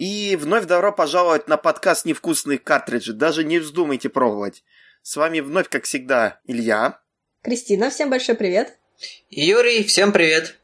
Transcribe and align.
И 0.00 0.36
вновь 0.36 0.64
добро 0.64 0.92
пожаловать 0.92 1.46
на 1.46 1.58
подкаст 1.58 2.06
«Невкусные 2.06 2.58
картриджи». 2.58 3.12
Даже 3.12 3.44
не 3.44 3.58
вздумайте 3.58 4.08
пробовать. 4.08 4.64
С 5.02 5.16
вами 5.16 5.40
вновь, 5.40 5.68
как 5.68 5.84
всегда, 5.84 6.40
Илья. 6.46 7.00
Кристина, 7.42 7.90
всем 7.90 8.08
большой 8.08 8.34
привет. 8.34 8.78
И 9.28 9.44
Юрий, 9.44 9.84
всем 9.84 10.12
привет. 10.12 10.58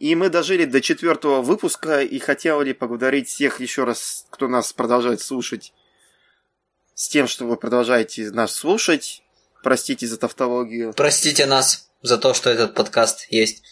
И 0.00 0.16
мы 0.16 0.28
дожили 0.28 0.64
до 0.64 0.80
четвертого 0.80 1.40
выпуска 1.40 2.02
и 2.02 2.18
хотели 2.18 2.72
поблагодарить 2.72 3.28
всех 3.28 3.60
еще 3.60 3.84
раз, 3.84 4.26
кто 4.30 4.48
нас 4.48 4.72
продолжает 4.72 5.20
слушать, 5.20 5.72
с 6.94 7.08
тем, 7.08 7.26
что 7.26 7.44
вы 7.46 7.56
продолжаете 7.56 8.30
нас 8.30 8.54
слушать. 8.54 9.22
Простите 9.62 10.06
за 10.06 10.18
тавтологию. 10.18 10.92
Простите 10.94 11.46
нас 11.46 11.90
за 12.02 12.18
то, 12.18 12.34
что 12.34 12.50
этот 12.50 12.74
подкаст 12.74 13.26
есть. 13.30 13.62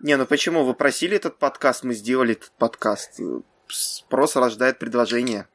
Не, 0.00 0.16
ну 0.16 0.26
почему? 0.26 0.64
Вы 0.64 0.74
просили 0.74 1.16
этот 1.16 1.38
подкаст, 1.38 1.84
мы 1.84 1.94
сделали 1.94 2.32
этот 2.32 2.50
подкаст. 2.52 3.20
Спрос 3.68 4.36
рождает 4.36 4.78
предложение. 4.78 5.46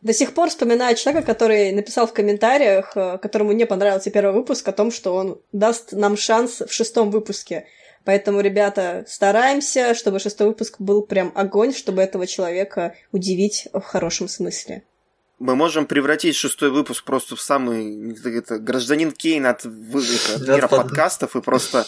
До 0.00 0.14
сих 0.14 0.32
пор 0.32 0.48
вспоминаю 0.48 0.96
человека, 0.96 1.26
который 1.26 1.72
написал 1.72 2.06
в 2.06 2.14
комментариях, 2.14 2.96
э, 2.96 3.18
которому 3.18 3.52
не 3.52 3.66
понравился 3.66 4.10
первый 4.10 4.32
выпуск, 4.32 4.66
о 4.66 4.72
том, 4.72 4.90
что 4.90 5.14
он 5.14 5.42
даст 5.52 5.92
нам 5.92 6.16
шанс 6.16 6.62
в 6.62 6.72
шестом 6.72 7.10
выпуске. 7.10 7.66
Поэтому, 8.06 8.40
ребята, 8.40 9.04
стараемся, 9.06 9.94
чтобы 9.94 10.18
шестой 10.18 10.46
выпуск 10.46 10.76
был 10.78 11.02
прям 11.02 11.32
огонь, 11.34 11.74
чтобы 11.74 12.00
этого 12.00 12.26
человека 12.26 12.94
удивить 13.12 13.68
в 13.74 13.82
хорошем 13.82 14.26
смысле 14.28 14.84
мы 15.40 15.56
можем 15.56 15.86
превратить 15.86 16.36
шестой 16.36 16.70
выпуск 16.70 17.02
просто 17.02 17.34
в 17.34 17.40
самый 17.40 18.14
это, 18.24 18.58
гражданин 18.58 19.10
Кейн 19.10 19.46
от, 19.46 19.64
от 19.64 20.46
мира 20.46 20.68
подкастов 20.68 21.34
и 21.34 21.40
просто 21.40 21.86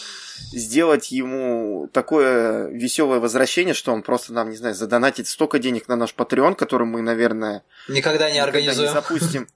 сделать 0.51 1.11
ему 1.11 1.87
такое 1.93 2.67
веселое 2.69 3.19
возвращение, 3.19 3.75
что 3.75 3.93
он 3.93 4.01
просто 4.01 4.33
нам, 4.33 4.49
не 4.49 4.55
знаю, 4.55 4.73
задонатит 4.73 5.27
столько 5.27 5.59
денег 5.59 5.87
на 5.87 5.95
наш 5.95 6.15
Patreon, 6.15 6.55
который 6.55 6.87
мы, 6.87 7.03
наверное, 7.03 7.63
никогда 7.87 8.31
не 8.31 8.39
организуем. 8.39 8.89
Не 8.89 8.93
запустим. 8.93 9.47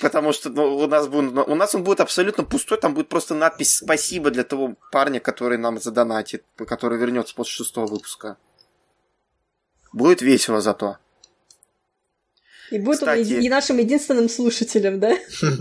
Потому 0.00 0.32
что 0.32 0.50
ну, 0.50 0.76
у, 0.76 0.86
нас 0.88 1.06
будет, 1.08 1.32
у 1.46 1.54
нас 1.54 1.74
он 1.74 1.84
будет 1.84 2.00
абсолютно 2.00 2.44
пустой, 2.44 2.78
там 2.78 2.94
будет 2.94 3.08
просто 3.08 3.34
надпись 3.34 3.76
«Спасибо» 3.76 4.30
для 4.30 4.44
того 4.44 4.76
парня, 4.90 5.20
который 5.20 5.58
нам 5.58 5.80
задонатит, 5.80 6.44
который 6.66 6.98
вернется 6.98 7.34
после 7.34 7.52
шестого 7.52 7.86
выпуска. 7.86 8.36
Будет 9.92 10.20
весело 10.20 10.60
зато. 10.60 10.98
И 12.70 12.78
будет 12.78 12.98
Кстати... 12.98 13.34
он 13.34 13.40
и 13.40 13.48
нашим 13.48 13.78
единственным 13.78 14.28
слушателем, 14.28 15.00
да? 15.00 15.16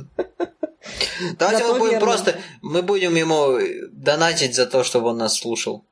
Давайте 1.40 1.66
мы 1.66 1.80
будем 1.80 2.00
просто, 2.00 2.40
мы 2.62 2.82
будем 2.82 3.16
ему 3.16 3.58
донатить 3.92 4.56
за 4.56 4.66
то, 4.66 4.84
чтобы 4.84 5.10
он 5.10 5.18
нас 5.18 5.38
слушал. 5.38 5.84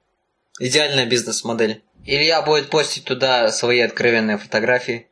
Идеальная 0.60 1.06
бизнес-модель. 1.06 1.84
Илья 2.06 2.42
будет 2.42 2.70
постить 2.70 3.06
туда 3.06 3.52
свои 3.52 3.80
откровенные 3.80 4.38
фотографии. 4.38 5.08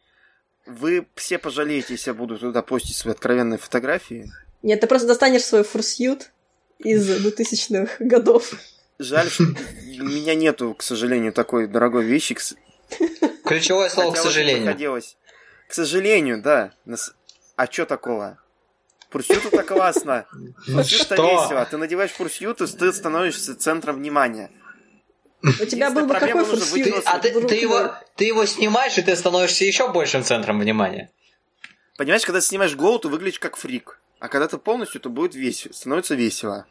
Вы 0.67 1.07
все 1.15 1.37
пожалеете, 1.37 1.93
если 1.93 2.11
я 2.11 2.13
буду 2.13 2.37
туда 2.37 2.61
постить 2.61 2.95
свои 2.95 3.13
откровенные 3.13 3.57
фотографии. 3.57 4.31
Нет, 4.61 4.81
ты 4.81 4.87
просто 4.87 5.07
достанешь 5.07 5.43
свой 5.43 5.63
фурсьют 5.63 6.31
из 6.79 7.09
2000-х 7.09 7.95
годов. 7.99 8.53
Жаль, 8.99 9.29
что 9.29 9.43
у 9.43 10.03
меня 10.03 10.35
нету, 10.35 10.75
к 10.75 10.83
сожалению, 10.83 11.33
такой 11.33 11.67
дорогой 11.67 12.03
вещи. 12.03 12.37
Ключевое 13.45 13.89
слово, 13.89 14.11
Хотя 14.11 14.21
к 14.21 14.23
сожалению. 14.23 15.09
К 15.71 15.73
сожалению, 15.73 16.41
да. 16.41 16.73
А 17.55 17.65
чё 17.65 17.85
такого? 17.85 18.37
Фурсют 19.09 19.45
это 19.45 19.63
классно. 19.63 20.25
Фурсют 20.65 21.09
это 21.09 21.15
весело. 21.21 21.65
Ты 21.65 21.77
надеваешь 21.77 22.11
фурсют, 22.11 22.59
и 22.59 22.67
ты 22.67 22.91
становишься 22.91 23.55
центром 23.55 23.95
внимания. 23.95 24.51
У 25.41 25.65
тебя 25.65 25.89
был 25.89 26.07
бы 26.07 26.13
какой 26.13 26.43
фурсют? 26.43 27.03
А 27.05 27.19
ты, 27.19 27.31
ты, 27.47 27.55
его, 27.55 27.95
ты 28.17 28.25
его 28.25 28.45
снимаешь, 28.45 28.97
и 28.97 29.01
ты 29.01 29.15
становишься 29.15 29.63
еще 29.63 29.89
большим 29.93 30.25
центром 30.25 30.59
внимания. 30.59 31.09
Понимаешь, 31.97 32.25
когда 32.25 32.41
ты 32.41 32.45
снимаешь 32.45 32.75
голову, 32.75 32.99
ты 32.99 33.07
выглядишь 33.07 33.39
как 33.39 33.55
фрик. 33.55 34.01
А 34.19 34.27
когда 34.27 34.49
ты 34.49 34.57
полностью, 34.57 34.99
то 34.99 35.09
будет 35.09 35.35
весело. 35.35 35.71
Становится 35.71 36.15
весело. 36.15 36.65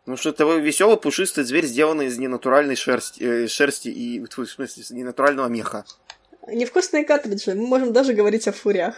Потому 0.00 0.16
что 0.16 0.30
это 0.30 0.44
веселый 0.56 0.96
пушистый 0.96 1.44
зверь, 1.44 1.66
сделанный 1.66 2.06
из 2.06 2.18
ненатуральной 2.18 2.74
шерсти, 2.74 3.22
э, 3.22 3.46
шерсти 3.46 3.86
и, 3.86 4.18
в 4.18 4.46
смысле, 4.46 4.82
из 4.82 4.90
ненатурального 4.90 5.46
меха. 5.46 5.84
Невкусные 6.46 7.04
картриджи. 7.04 7.54
Мы 7.54 7.66
можем 7.66 7.92
даже 7.92 8.12
говорить 8.12 8.46
о 8.48 8.52
фурях. 8.52 8.94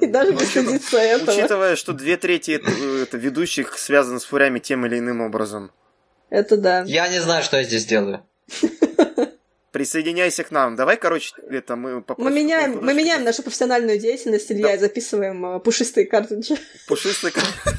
И 0.00 0.06
даже 0.06 0.32
без 0.32 0.50
стыдиться 0.50 0.98
этого. 0.98 1.30
Учитывая, 1.30 1.76
что 1.76 1.92
две 1.92 2.16
трети 2.16 2.60
э, 2.62 3.02
это, 3.02 3.16
ведущих 3.16 3.78
связаны 3.78 4.20
с 4.20 4.24
фурями 4.24 4.58
тем 4.58 4.84
или 4.86 4.98
иным 4.98 5.20
образом. 5.20 5.70
Это 6.30 6.56
да. 6.56 6.82
Я 6.86 7.08
не 7.08 7.20
знаю, 7.20 7.42
что 7.42 7.56
я 7.56 7.64
здесь 7.64 7.86
делаю. 7.86 8.26
Присоединяйся 9.72 10.42
к 10.42 10.50
нам. 10.50 10.74
Давай, 10.74 10.96
короче, 10.96 11.34
это 11.50 11.76
мы 11.76 12.02
Мы 12.16 12.30
меняем, 12.30 12.84
мы 12.84 12.94
меняем 12.94 13.24
нашу 13.24 13.42
профессиональную 13.42 13.98
деятельность, 13.98 14.50
Илья, 14.50 14.68
да. 14.68 14.74
и 14.74 14.78
записываем 14.78 15.44
uh, 15.44 15.60
пушистые 15.60 16.06
картриджи. 16.06 16.56
Пушистые 16.88 17.32
картриджи. 17.32 17.70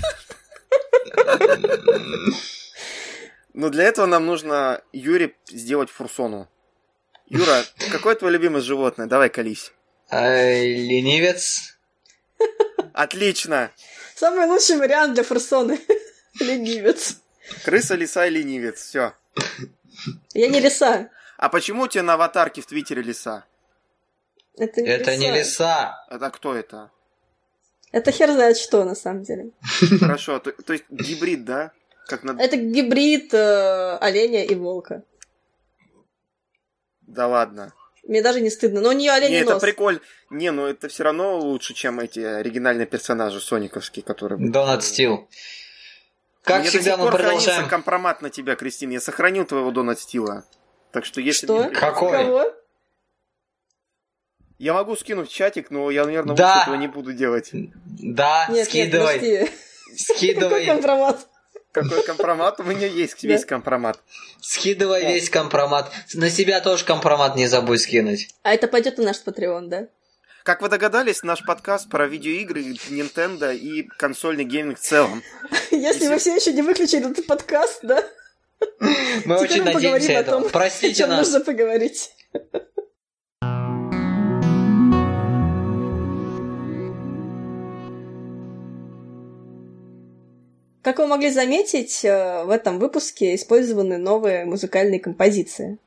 Но 3.54 3.70
для 3.70 3.86
этого 3.86 4.06
нам 4.06 4.28
нужно 4.28 4.82
Юре 4.94 5.36
сделать 5.50 5.90
фурсону. 5.90 6.48
Юра, 7.30 7.64
какое 7.92 8.16
твое 8.16 8.34
любимое 8.34 8.62
животное? 8.62 9.08
Давай 9.08 9.30
колись. 9.30 9.74
ленивец. 10.12 11.78
Отлично. 12.94 13.72
Самый 14.16 14.48
лучший 14.48 14.78
вариант 14.78 15.14
для 15.14 15.24
фурсоны. 15.24 15.80
ленивец. 16.40 17.18
Крыса, 17.66 17.96
лиса 17.96 18.26
и 18.26 18.30
ленивец. 18.30 18.82
Все. 18.82 19.14
Я 20.34 20.48
не 20.48 20.60
лиса. 20.60 21.10
А 21.38 21.50
почему 21.50 21.84
у 21.84 21.88
тебя 21.88 22.04
на 22.04 22.14
аватарке 22.14 22.62
в 22.62 22.66
Твиттере 22.66 23.02
лиса? 23.02 23.46
Это 24.58 24.82
не 24.82 24.90
это 24.90 25.12
лиса. 25.12 25.22
Не 25.22 25.32
лиса. 25.32 26.06
Это 26.10 26.30
кто 26.32 26.56
это? 26.56 26.92
Это 27.92 28.12
хер 28.12 28.32
знает 28.32 28.58
что, 28.58 28.84
на 28.84 28.96
самом 28.96 29.24
деле. 29.24 29.52
Хорошо, 30.00 30.40
то, 30.40 30.52
то 30.52 30.74
есть 30.74 30.86
гибрид, 30.90 31.46
да? 31.46 31.72
Как 32.08 32.24
на... 32.24 32.32
Это 32.42 32.56
гибрид 32.58 33.34
э, 33.34 33.98
оленя 33.98 34.46
и 34.46 34.56
волка. 34.56 35.04
Да 37.08 37.28
ладно. 37.28 37.74
Мне 38.08 38.22
даже 38.22 38.40
не 38.40 38.50
стыдно. 38.50 38.80
Но 38.82 38.90
у 38.90 38.94
нее 38.94 39.12
оленей 39.12 39.40
Не, 39.40 39.44
нос. 39.44 39.54
это 39.54 39.62
прикольно. 39.62 40.00
Не, 40.30 40.52
ну 40.52 40.66
это 40.66 40.88
все 40.88 41.04
равно 41.04 41.38
лучше, 41.40 41.74
чем 41.74 42.00
эти 42.00 42.20
оригинальные 42.20 42.86
персонажи 42.86 43.42
сониковские, 43.42 44.04
которые... 44.04 44.40
Донат 44.50 44.84
Стил. 44.84 45.28
Как 46.44 46.62
Мне 46.62 46.70
всегда 46.70 46.96
мы 46.96 47.12
продолжаем... 47.12 47.68
компромат 47.68 48.22
на 48.22 48.30
тебя, 48.30 48.56
Кристина. 48.56 48.94
Я 48.94 49.02
сохранил 49.02 49.46
твоего 49.46 49.72
Донат 49.72 50.00
Стила. 50.00 50.46
Так 50.92 51.04
что 51.04 51.20
если... 51.20 51.46
Что? 51.46 51.70
Какой? 51.74 52.12
Кого? 52.12 52.46
Я 54.58 54.74
могу 54.74 54.96
скинуть 54.96 55.30
в 55.30 55.34
чатик, 55.34 55.70
но 55.70 55.92
я, 55.92 56.06
наверное, 56.06 56.36
да. 56.36 56.64
этого 56.64 56.76
не 56.76 56.88
буду 56.88 57.14
делать. 57.14 57.50
Да, 57.54 58.48
нет, 58.50 58.68
скидывай. 58.68 59.20
Нет, 59.20 59.52
скидывай. 59.96 60.50
Какой 60.50 60.66
компромат? 60.66 61.28
Какой 61.78 62.04
компромат? 62.04 62.60
У 62.60 62.64
меня 62.64 62.88
есть 62.88 63.24
весь 63.24 63.46
компромат. 63.46 64.00
Скидывай 64.42 65.14
весь 65.14 65.30
компромат. 65.30 65.92
На 66.16 66.30
себя 66.32 66.60
тоже 66.60 66.86
компромат 66.86 67.36
не 67.36 67.46
забудь 67.46 67.82
скинуть. 67.82 68.30
А 68.42 68.54
это 68.54 68.68
пойдет 68.68 68.98
на 68.98 69.06
наш 69.06 69.18
Patreon, 69.24 69.68
да? 69.68 69.88
Как 70.44 70.62
вы 70.62 70.70
догадались, 70.70 71.22
наш 71.22 71.46
подкаст 71.46 71.90
про 71.90 72.08
видеоигры, 72.08 72.62
Nintendo 72.90 73.56
и 73.56 73.84
консольный 73.84 74.46
гейминг 74.46 74.80
в 74.80 74.82
целом. 74.82 75.22
Если 75.72 76.08
вы 76.08 76.18
все 76.18 76.36
еще 76.36 76.54
не 76.54 76.64
выключили 76.64 77.12
этот 77.12 77.28
подкаст, 77.28 77.80
да? 77.84 78.04
Мы 79.26 79.38
очень 79.38 79.64
надеемся 79.64 80.14
этого. 80.14 80.50
Простите 80.50 81.06
нас. 81.06 81.28
нужно 81.28 81.46
поговорить. 81.46 82.12
Как 90.88 91.00
вы 91.00 91.08
могли 91.08 91.30
заметить, 91.32 92.06
э, 92.06 92.46
в 92.46 92.50
этом 92.50 92.80
выпуске 92.80 93.36
использованы 93.36 93.98
новые 93.98 94.46
музыкальные 94.46 95.02
композиции. 95.02 95.80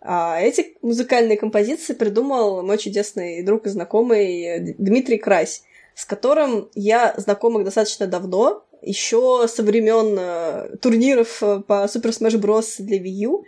А 0.00 0.40
эти 0.40 0.78
музыкальные 0.80 1.36
композиции 1.36 1.92
придумал 1.92 2.62
мой 2.62 2.78
чудесный 2.78 3.42
друг 3.42 3.66
и 3.66 3.68
знакомый 3.68 4.74
Дмитрий 4.78 5.18
Крась, 5.18 5.62
с 5.94 6.06
которым 6.06 6.70
я 6.74 7.12
знакома 7.18 7.64
достаточно 7.64 8.06
давно, 8.06 8.64
еще 8.80 9.46
со 9.46 9.62
времен 9.62 10.16
э, 10.18 10.76
турниров 10.80 11.42
э, 11.42 11.60
по 11.60 11.84
Super 11.84 12.18
Smash 12.18 12.40
Bros. 12.40 12.76
для 12.78 12.96
Wii 12.96 13.26
U, 13.26 13.44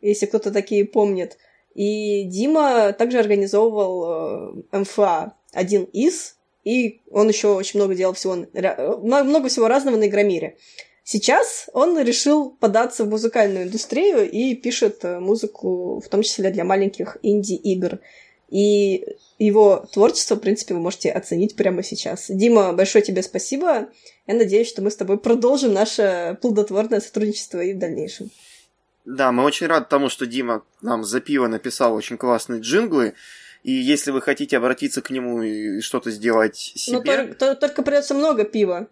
если 0.00 0.26
кто-то 0.26 0.52
такие 0.52 0.84
помнит. 0.84 1.38
И 1.74 2.22
Дима 2.22 2.92
также 2.92 3.18
организовывал 3.18 4.62
МФА, 4.70 5.34
один 5.52 5.82
из, 5.92 6.36
и 6.64 7.02
он 7.10 7.28
еще 7.28 7.48
очень 7.48 7.80
много 7.80 7.94
делал 7.94 8.14
всего, 8.14 8.34
много 8.34 9.48
всего 9.48 9.68
разного 9.68 9.96
на 9.96 10.06
Игромире. 10.06 10.56
Сейчас 11.04 11.68
он 11.72 11.98
решил 12.00 12.50
податься 12.50 13.04
в 13.04 13.08
музыкальную 13.08 13.64
индустрию 13.64 14.30
и 14.30 14.54
пишет 14.54 15.04
э, 15.04 15.18
музыку, 15.18 16.00
в 16.00 16.08
том 16.08 16.22
числе 16.22 16.50
для 16.50 16.64
маленьких 16.64 17.16
инди-игр. 17.22 17.98
И 18.50 19.04
его 19.38 19.84
творчество, 19.92 20.36
в 20.36 20.40
принципе, 20.40 20.74
вы 20.74 20.80
можете 20.80 21.10
оценить 21.10 21.56
прямо 21.56 21.82
сейчас. 21.82 22.26
Дима, 22.28 22.72
большое 22.72 23.02
тебе 23.02 23.22
спасибо. 23.22 23.88
Я 24.26 24.34
надеюсь, 24.34 24.68
что 24.68 24.82
мы 24.82 24.90
с 24.90 24.96
тобой 24.96 25.18
продолжим 25.18 25.72
наше 25.72 26.38
плодотворное 26.40 27.00
сотрудничество 27.00 27.60
и 27.60 27.74
в 27.74 27.78
дальнейшем. 27.78 28.30
Да, 29.04 29.32
мы 29.32 29.42
очень 29.42 29.66
рады 29.66 29.86
тому, 29.88 30.08
что 30.08 30.26
Дима 30.26 30.62
нам 30.80 31.02
за 31.02 31.20
пиво 31.20 31.48
написал 31.48 31.94
очень 31.94 32.16
классные 32.16 32.60
джинглы. 32.60 33.14
И 33.62 33.72
если 33.72 34.10
вы 34.10 34.20
хотите 34.20 34.56
обратиться 34.56 35.02
к 35.02 35.10
нему 35.10 35.42
и 35.42 35.80
что-то 35.80 36.10
сделать 36.10 36.56
себе... 36.56 36.98
Ну, 36.98 37.02
только, 37.04 37.34
только, 37.34 37.54
только 37.54 37.82
придется 37.82 38.14
много 38.14 38.44
пива. 38.44 38.88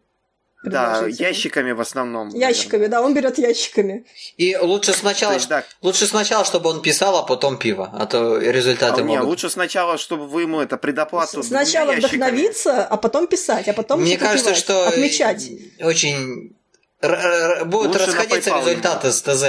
Да, 0.63 1.07
ящиками 1.07 1.73
в 1.73 1.81
основном. 1.81 2.29
Ящиками, 2.29 2.83
наверное. 2.83 2.99
да, 2.99 3.03
он 3.03 3.15
берет 3.15 3.39
ящиками. 3.39 4.05
И 4.37 4.57
лучше 4.57 4.93
сначала, 4.93 5.33
есть, 5.33 5.49
да. 5.49 5.65
лучше 5.81 6.07
сначала, 6.07 6.45
чтобы 6.45 6.69
он 6.69 6.83
писал, 6.83 7.17
а 7.17 7.23
потом 7.23 7.57
пиво, 7.57 7.91
а 7.93 8.05
то 8.05 8.37
результаты 8.37 9.01
а, 9.01 9.05
могут. 9.05 9.21
Нет, 9.21 9.25
лучше 9.25 9.49
сначала, 9.49 9.97
чтобы 9.97 10.27
вы 10.27 10.43
ему 10.43 10.61
это 10.61 10.77
предоплату. 10.77 11.43
Сначала 11.43 11.93
вдохновиться, 11.93 12.85
а 12.85 12.97
потом 12.99 13.27
писать, 13.27 13.69
а 13.69 13.73
потом 13.73 14.03
мне 14.03 14.19
кажется, 14.19 14.55
что 14.55 14.87
отмечать. 14.89 15.51
Очень 15.81 16.55
будут 17.01 17.93
лучше 17.93 18.07
расходиться 18.07 18.51
результаты 18.59 19.13
с 19.13 19.23
ТЗ. 19.23 19.45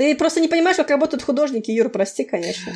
Ты 0.00 0.14
просто 0.14 0.40
не 0.40 0.48
понимаешь, 0.48 0.78
как 0.78 0.88
работают 0.88 1.22
художники, 1.22 1.70
Юр, 1.70 1.90
прости, 1.90 2.24
конечно. 2.24 2.72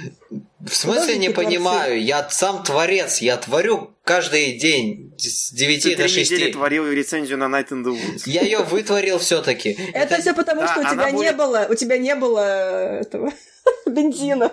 В 0.60 0.74
смысле 0.74 1.00
художники 1.00 1.20
не 1.20 1.30
понимаю? 1.30 2.04
Я 2.04 2.28
сам 2.28 2.62
творец, 2.62 3.22
я 3.22 3.38
творю 3.38 3.96
каждый 4.04 4.58
день 4.58 5.14
с 5.16 5.50
9 5.50 5.82
Ты 5.84 5.96
до 5.96 6.06
6. 6.06 6.28
Ты 6.28 6.52
творил 6.52 6.86
рецензию 6.86 7.38
на 7.38 7.44
Night 7.44 7.70
in 7.70 7.82
the 7.82 7.94
Woods. 7.94 8.24
Я 8.26 8.42
ее 8.42 8.58
вытворил 8.58 9.18
все 9.18 9.40
таки 9.40 9.74
Это 9.94 10.20
все 10.20 10.34
потому, 10.34 10.68
что 10.68 10.80
у 10.80 10.82
тебя 10.82 11.10
не 11.12 11.32
было, 11.32 11.66
у 11.70 11.74
тебя 11.74 11.96
не 11.96 12.14
было 12.14 12.98
этого 13.00 13.32
бензина. 13.86 14.52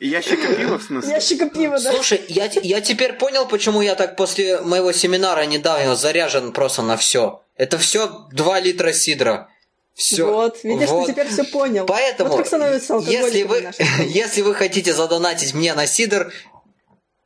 Ящика 0.00 0.52
пива, 0.56 0.80
в 0.80 0.82
смысле? 0.88 1.12
Ящика 1.12 1.48
пива, 1.48 1.78
да. 1.78 1.92
Слушай, 1.92 2.20
я, 2.26 2.50
я 2.64 2.80
теперь 2.80 3.12
понял, 3.12 3.46
почему 3.46 3.80
я 3.80 3.94
так 3.94 4.16
после 4.16 4.60
моего 4.60 4.90
семинара 4.90 5.46
недавно 5.46 5.94
заряжен 5.94 6.50
просто 6.50 6.82
на 6.82 6.96
все. 6.96 7.44
Это 7.56 7.78
все 7.78 8.26
2 8.32 8.58
литра 8.58 8.92
сидра. 8.92 9.50
Все. 9.94 10.26
Вот, 10.28 10.64
видишь, 10.64 10.88
вот. 10.88 11.06
ты 11.06 11.12
теперь 11.12 11.28
все 11.28 11.44
понял. 11.44 11.86
Поэтому, 11.86 12.30
вот 12.30 12.38
как 12.38 12.46
становится 12.46 12.96
если 13.06 13.44
вы, 13.44 13.70
если 14.06 14.42
вы 14.42 14.54
хотите 14.54 14.92
задонатить 14.92 15.54
мне 15.54 15.72
на 15.74 15.86
сидр, 15.86 16.32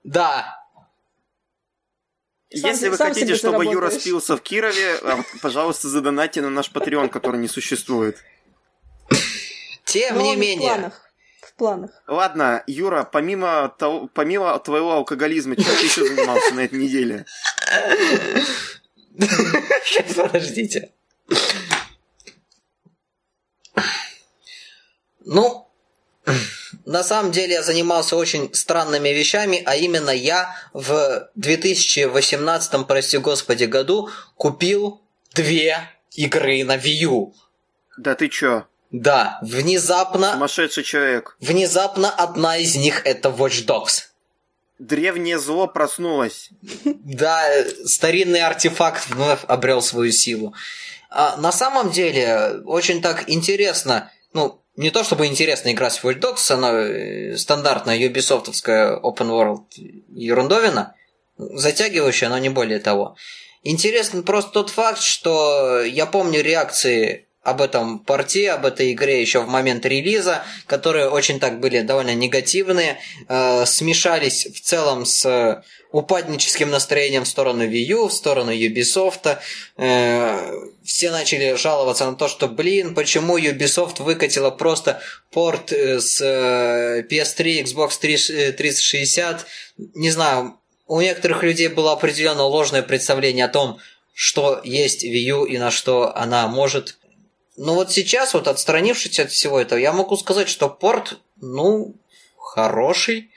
да. 0.04 0.54
Сам, 2.54 2.70
если 2.70 2.88
вы 2.88 2.96
хотите, 2.96 3.36
чтобы 3.36 3.64
Юра 3.64 3.90
спился 3.90 4.36
в 4.36 4.42
Кирове, 4.42 4.96
а, 5.02 5.22
пожалуйста, 5.42 5.88
задонатьте 5.88 6.40
на 6.40 6.50
наш 6.50 6.70
Patreon, 6.70 7.08
который 7.08 7.40
не 7.40 7.48
существует. 7.48 8.18
Тем 9.84 10.16
Но 10.16 10.22
не 10.22 10.36
менее. 10.36 10.68
В 10.68 10.72
планах. 10.72 11.02
В 11.40 11.54
планах. 11.54 11.90
Ладно, 12.06 12.62
Юра, 12.66 13.08
помимо, 13.10 13.74
того, 13.78 14.08
помимо 14.12 14.58
твоего 14.58 14.92
алкоголизма, 14.92 15.56
чем 15.56 15.74
ты 15.74 15.84
еще 15.84 16.06
занимался 16.06 16.54
на 16.54 16.60
этой 16.60 16.78
неделе? 16.78 17.24
Сейчас, 19.18 20.14
подождите. 20.14 20.92
Ну, 25.28 25.68
на 26.86 27.04
самом 27.04 27.32
деле 27.32 27.54
я 27.54 27.62
занимался 27.62 28.16
очень 28.16 28.52
странными 28.54 29.10
вещами, 29.10 29.62
а 29.66 29.76
именно 29.76 30.10
я 30.10 30.56
в 30.72 31.30
2018, 31.34 32.86
прости 32.86 33.18
господи, 33.18 33.64
году 33.64 34.08
купил 34.36 35.02
две 35.34 35.80
игры 36.12 36.64
на 36.64 36.76
Wii 36.76 37.04
U. 37.04 37.34
Да 37.98 38.14
ты 38.14 38.28
чё? 38.28 38.64
Да, 38.90 39.38
внезапно... 39.42 40.32
Сумасшедший 40.32 40.82
человек. 40.82 41.36
Внезапно 41.40 42.10
одна 42.10 42.56
из 42.56 42.74
них 42.74 43.02
это 43.04 43.28
Watch 43.28 43.66
Dogs. 43.66 44.04
Древнее 44.78 45.38
зло 45.38 45.66
проснулось. 45.66 46.48
Да, 46.84 47.42
старинный 47.84 48.40
артефакт 48.40 49.10
вновь 49.10 49.40
обрел 49.46 49.82
свою 49.82 50.10
силу. 50.10 50.54
А 51.10 51.36
на 51.36 51.52
самом 51.52 51.90
деле, 51.90 52.62
очень 52.64 53.02
так 53.02 53.28
интересно, 53.28 54.10
ну, 54.32 54.62
не 54.78 54.90
то 54.92 55.02
чтобы 55.02 55.26
интересно 55.26 55.72
играть 55.72 55.98
в 55.98 56.04
Watch 56.04 56.20
Dogs, 56.20 56.52
она 56.52 56.72
э, 56.72 57.36
стандартная 57.36 57.96
юбисофтовская 57.96 58.96
open 58.96 59.28
world 59.28 59.64
ерундовина, 59.74 60.94
затягивающая, 61.36 62.28
но 62.28 62.38
не 62.38 62.48
более 62.48 62.78
того. 62.78 63.16
Интересен 63.64 64.22
просто 64.22 64.52
тот 64.52 64.70
факт, 64.70 65.00
что 65.00 65.82
я 65.82 66.06
помню 66.06 66.42
реакции 66.42 67.26
об 67.48 67.60
этом 67.60 67.98
порте, 67.98 68.50
об 68.50 68.66
этой 68.66 68.92
игре 68.92 69.20
еще 69.20 69.40
в 69.40 69.48
момент 69.48 69.86
релиза, 69.86 70.42
которые 70.66 71.08
очень 71.08 71.40
так 71.40 71.60
были 71.60 71.80
довольно 71.80 72.14
негативные, 72.14 72.98
э, 73.28 73.66
смешались 73.66 74.46
в 74.46 74.60
целом 74.60 75.04
с 75.04 75.62
упадническим 75.90 76.70
настроением 76.70 77.24
в 77.24 77.28
сторону 77.28 77.64
Wii 77.64 77.84
U, 77.84 78.08
в 78.08 78.12
сторону 78.12 78.52
Ubisoft. 78.52 79.38
Э, 79.76 80.52
все 80.84 81.10
начали 81.10 81.54
жаловаться 81.54 82.06
на 82.06 82.16
то, 82.16 82.28
что, 82.28 82.48
блин, 82.48 82.94
почему 82.94 83.38
Ubisoft 83.38 84.02
выкатила 84.02 84.50
просто 84.50 85.00
порт 85.30 85.72
э, 85.72 86.00
с 86.00 86.20
э, 86.20 87.06
PS3, 87.10 87.64
Xbox 87.64 87.98
360. 88.00 89.46
Не 89.94 90.10
знаю, 90.10 90.58
у 90.86 91.00
некоторых 91.00 91.42
людей 91.42 91.68
было 91.68 91.92
определенно 91.92 92.42
ложное 92.42 92.82
представление 92.82 93.46
о 93.46 93.48
том, 93.48 93.78
что 94.12 94.60
есть 94.64 95.04
Wii 95.04 95.08
U 95.08 95.44
и 95.44 95.58
на 95.58 95.70
что 95.70 96.14
она 96.16 96.48
может. 96.48 96.98
Но 97.58 97.74
вот 97.74 97.90
сейчас, 97.90 98.34
вот 98.34 98.46
отстранившись 98.46 99.18
от 99.18 99.32
всего 99.32 99.60
этого, 99.60 99.80
я 99.80 99.92
могу 99.92 100.16
сказать, 100.16 100.48
что 100.48 100.68
порт, 100.68 101.18
ну, 101.40 101.96
хороший. 102.36 103.30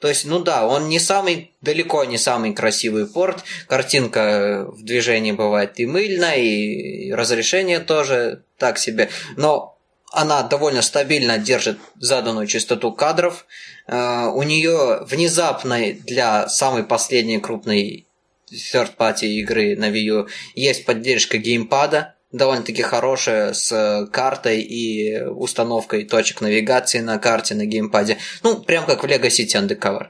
То 0.00 0.08
есть, 0.08 0.24
ну 0.24 0.40
да, 0.40 0.66
он 0.66 0.88
не 0.88 0.98
самый, 0.98 1.52
далеко 1.60 2.04
не 2.04 2.18
самый 2.18 2.52
красивый 2.54 3.06
порт. 3.06 3.44
Картинка 3.68 4.66
в 4.68 4.82
движении 4.82 5.30
бывает 5.30 5.78
и 5.78 5.86
мыльная, 5.86 6.36
и 6.36 7.12
разрешение 7.12 7.78
тоже 7.78 8.42
так 8.58 8.78
себе. 8.78 9.10
Но 9.36 9.78
она 10.10 10.42
довольно 10.42 10.82
стабильно 10.82 11.38
держит 11.38 11.78
заданную 12.00 12.48
частоту 12.48 12.92
кадров. 12.92 13.46
Uh, 13.86 14.32
у 14.32 14.42
нее 14.42 15.04
внезапно 15.06 15.92
для 15.92 16.48
самой 16.48 16.84
последней 16.84 17.38
крупной 17.38 18.06
third-party 18.52 19.26
игры 19.26 19.76
на 19.76 19.88
Wii 19.90 20.00
U 20.00 20.28
есть 20.54 20.84
поддержка 20.84 21.38
геймпада 21.38 22.16
довольно-таки 22.32 22.82
хорошая 22.82 23.52
с 23.52 24.08
картой 24.12 24.60
и 24.60 25.22
установкой 25.22 26.04
точек 26.04 26.40
навигации 26.40 27.00
на 27.00 27.18
карте, 27.18 27.54
на 27.54 27.64
геймпаде. 27.64 28.18
Ну, 28.42 28.62
прям 28.62 28.86
как 28.86 29.02
в 29.02 29.06
Lego 29.06 29.28
City 29.28 29.54
Undercover. 29.54 30.08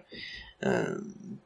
Э, 0.61 0.97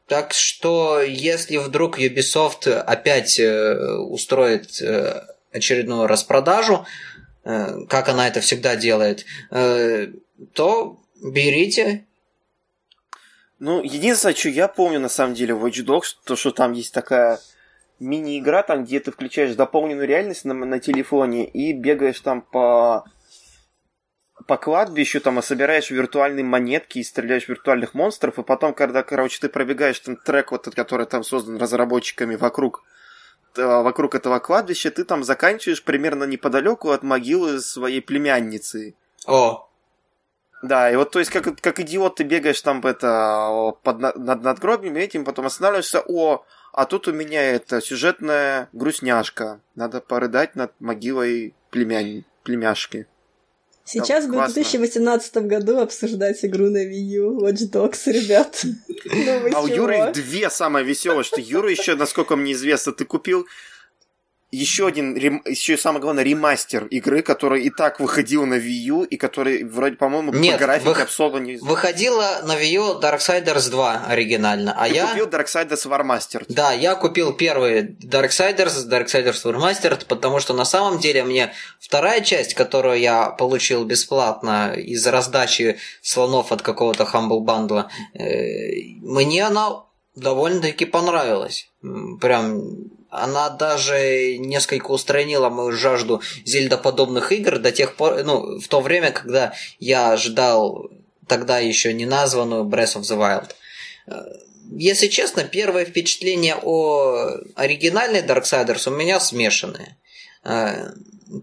так 0.06 0.32
что, 0.32 1.02
если 1.02 1.58
вдруг 1.58 1.98
Ubisoft 1.98 2.70
опять 2.70 3.38
э, 3.38 3.96
устроит 3.98 4.80
э, 4.80 5.26
очередную 5.52 6.06
распродажу, 6.06 6.86
как 7.44 8.08
она 8.08 8.28
это 8.28 8.40
всегда 8.40 8.76
делает, 8.76 9.26
то 9.50 11.00
берите. 11.20 12.06
Ну, 13.58 13.82
единственное, 13.82 14.36
что 14.36 14.48
я 14.48 14.68
помню 14.68 15.00
на 15.00 15.08
самом 15.08 15.34
деле 15.34 15.52
в 15.52 15.66
Watch 15.66 15.84
Dogs, 15.84 16.14
то, 16.24 16.36
что 16.36 16.52
там 16.52 16.72
есть 16.72 16.94
такая 16.94 17.40
мини-игра, 18.02 18.62
там, 18.62 18.84
где 18.84 19.00
ты 19.00 19.10
включаешь 19.10 19.54
дополненную 19.54 20.06
реальность 20.06 20.44
на, 20.44 20.54
на 20.54 20.78
телефоне 20.80 21.46
и 21.46 21.72
бегаешь 21.72 22.20
там 22.20 22.42
по 22.42 23.04
по 24.46 24.56
кладбищу, 24.56 25.20
там, 25.20 25.38
и 25.38 25.42
собираешь 25.42 25.90
виртуальные 25.90 26.44
монетки 26.44 26.98
и 26.98 27.04
стреляешь 27.04 27.44
в 27.44 27.48
виртуальных 27.48 27.94
монстров, 27.94 28.38
и 28.38 28.42
потом, 28.42 28.74
когда, 28.74 29.02
короче, 29.02 29.38
ты 29.40 29.48
пробегаешь 29.48 30.00
там 30.00 30.16
трек, 30.16 30.50
вот, 30.50 30.64
который 30.74 31.06
там 31.06 31.22
создан 31.22 31.58
разработчиками 31.58 32.34
вокруг, 32.34 32.82
вокруг 33.54 34.14
этого 34.14 34.38
кладбища, 34.40 34.90
ты 34.90 35.04
там 35.04 35.22
заканчиваешь 35.22 35.84
примерно 35.84 36.24
неподалеку 36.24 36.90
от 36.90 37.02
могилы 37.02 37.60
своей 37.60 38.00
племянницы. 38.00 38.94
О! 39.26 39.68
Да, 40.62 40.90
и 40.90 40.96
вот, 40.96 41.10
то 41.10 41.18
есть, 41.18 41.30
как, 41.30 41.60
как 41.60 41.80
идиот, 41.80 42.16
ты 42.16 42.22
бегаешь 42.22 42.60
там 42.60 42.80
это, 42.86 43.72
под, 43.82 43.98
над 43.98 44.42
надгробием 44.42 44.96
этим, 44.96 45.24
потом 45.24 45.46
останавливаешься, 45.46 46.02
о, 46.06 46.44
а 46.72 46.86
тут 46.86 47.06
у 47.06 47.12
меня 47.12 47.42
это 47.42 47.80
сюжетная 47.80 48.68
грустняшка. 48.72 49.60
Надо 49.74 50.00
порыдать 50.00 50.56
над 50.56 50.72
могилой 50.80 51.54
племянь... 51.70 52.24
племяшки. 52.42 53.06
Сейчас 53.84 54.26
бы 54.26 54.40
в 54.40 54.52
2018 54.52 55.36
году 55.38 55.80
обсуждать 55.80 56.44
игру 56.44 56.70
на 56.70 56.84
Wii 56.86 56.92
U, 56.92 57.40
Watch 57.40 57.70
Dogs, 57.70 58.10
ребят. 58.10 58.64
А 59.54 59.60
у 59.60 59.66
Юры 59.66 60.12
две 60.14 60.48
самое 60.48 60.84
веселое, 60.84 61.24
что 61.24 61.40
Юра 61.40 61.70
еще, 61.70 61.96
насколько 61.96 62.36
мне 62.36 62.52
известно, 62.52 62.92
ты 62.92 63.04
купил 63.04 63.46
еще 64.52 64.86
один, 64.86 65.14
еще 65.46 65.78
самое 65.78 66.02
главное, 66.02 66.22
ремастер 66.22 66.84
игры, 66.86 67.22
который 67.22 67.62
и 67.62 67.70
так 67.70 67.98
выходил 68.00 68.44
на 68.44 68.54
Wii 68.54 68.82
U, 68.84 69.02
и 69.02 69.16
который 69.16 69.64
вроде, 69.64 69.96
по-моему, 69.96 70.30
Нет, 70.34 70.58
по 70.58 70.66
графике 70.66 70.88
вых... 70.90 71.04
особо 71.04 71.40
не... 71.40 71.56
Выходила 71.56 72.42
на 72.44 72.60
Wii 72.60 72.74
U 72.74 73.00
Darksiders 73.00 73.70
2 73.70 74.04
оригинально, 74.08 74.74
а 74.76 74.86
Ты 74.88 74.94
я... 74.94 75.06
купил 75.06 75.26
Darksiders 75.26 75.86
Warmaster. 75.86 76.44
Да, 76.50 76.72
я 76.72 76.94
купил 76.94 77.32
первый 77.32 77.96
Darksiders, 77.96 78.86
Darksiders 78.88 79.42
Warmaster, 79.44 80.04
потому 80.06 80.38
что 80.38 80.52
на 80.52 80.66
самом 80.66 80.98
деле 80.98 81.24
мне 81.24 81.54
вторая 81.80 82.20
часть, 82.20 82.52
которую 82.52 83.00
я 83.00 83.30
получил 83.30 83.84
бесплатно 83.84 84.74
из 84.74 85.06
раздачи 85.06 85.78
слонов 86.02 86.52
от 86.52 86.60
какого-то 86.60 87.04
Humble 87.04 87.40
Bundle, 87.40 87.86
э, 88.12 88.98
мне 89.00 89.46
она 89.46 89.84
довольно-таки 90.14 90.84
понравилась. 90.84 91.70
Прям 92.20 92.60
она 93.12 93.50
даже 93.50 94.38
несколько 94.38 94.90
устранила 94.90 95.50
мою 95.50 95.72
жажду 95.72 96.22
зельдоподобных 96.46 97.30
игр 97.30 97.58
до 97.58 97.70
тех 97.70 97.94
пор, 97.94 98.24
ну, 98.24 98.58
в 98.58 98.66
то 98.68 98.80
время, 98.80 99.10
когда 99.12 99.52
я 99.78 100.16
ждал 100.16 100.90
тогда 101.28 101.58
еще 101.58 101.92
не 101.92 102.06
названную 102.06 102.64
Breath 102.64 102.96
of 102.96 103.02
the 103.02 103.18
Wild. 103.18 103.50
Если 104.74 105.08
честно, 105.08 105.44
первое 105.44 105.84
впечатление 105.84 106.56
о 106.62 107.36
оригинальной 107.54 108.22
Darksiders 108.22 108.88
у 108.90 108.96
меня 108.96 109.20
смешанные. 109.20 109.96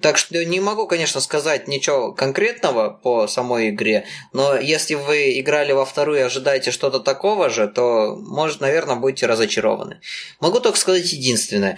Так 0.02 0.18
что 0.18 0.44
не 0.46 0.60
могу, 0.60 0.88
конечно, 0.88 1.20
сказать 1.22 1.68
ничего 1.68 2.12
конкретного 2.12 2.90
по 2.90 3.28
самой 3.28 3.70
игре, 3.70 4.06
но 4.34 4.56
если 4.56 4.96
вы 4.96 5.40
играли 5.40 5.72
во 5.72 5.86
вторую 5.86 6.20
и 6.20 6.24
ожидаете 6.24 6.72
что-то 6.72 7.00
такого 7.00 7.50
же, 7.50 7.68
то, 7.68 8.16
может, 8.16 8.62
наверное, 8.62 8.96
будете 8.96 9.26
разочарованы. 9.26 10.00
Могу 10.40 10.60
только 10.60 10.78
сказать 10.78 11.12
единственное. 11.12 11.78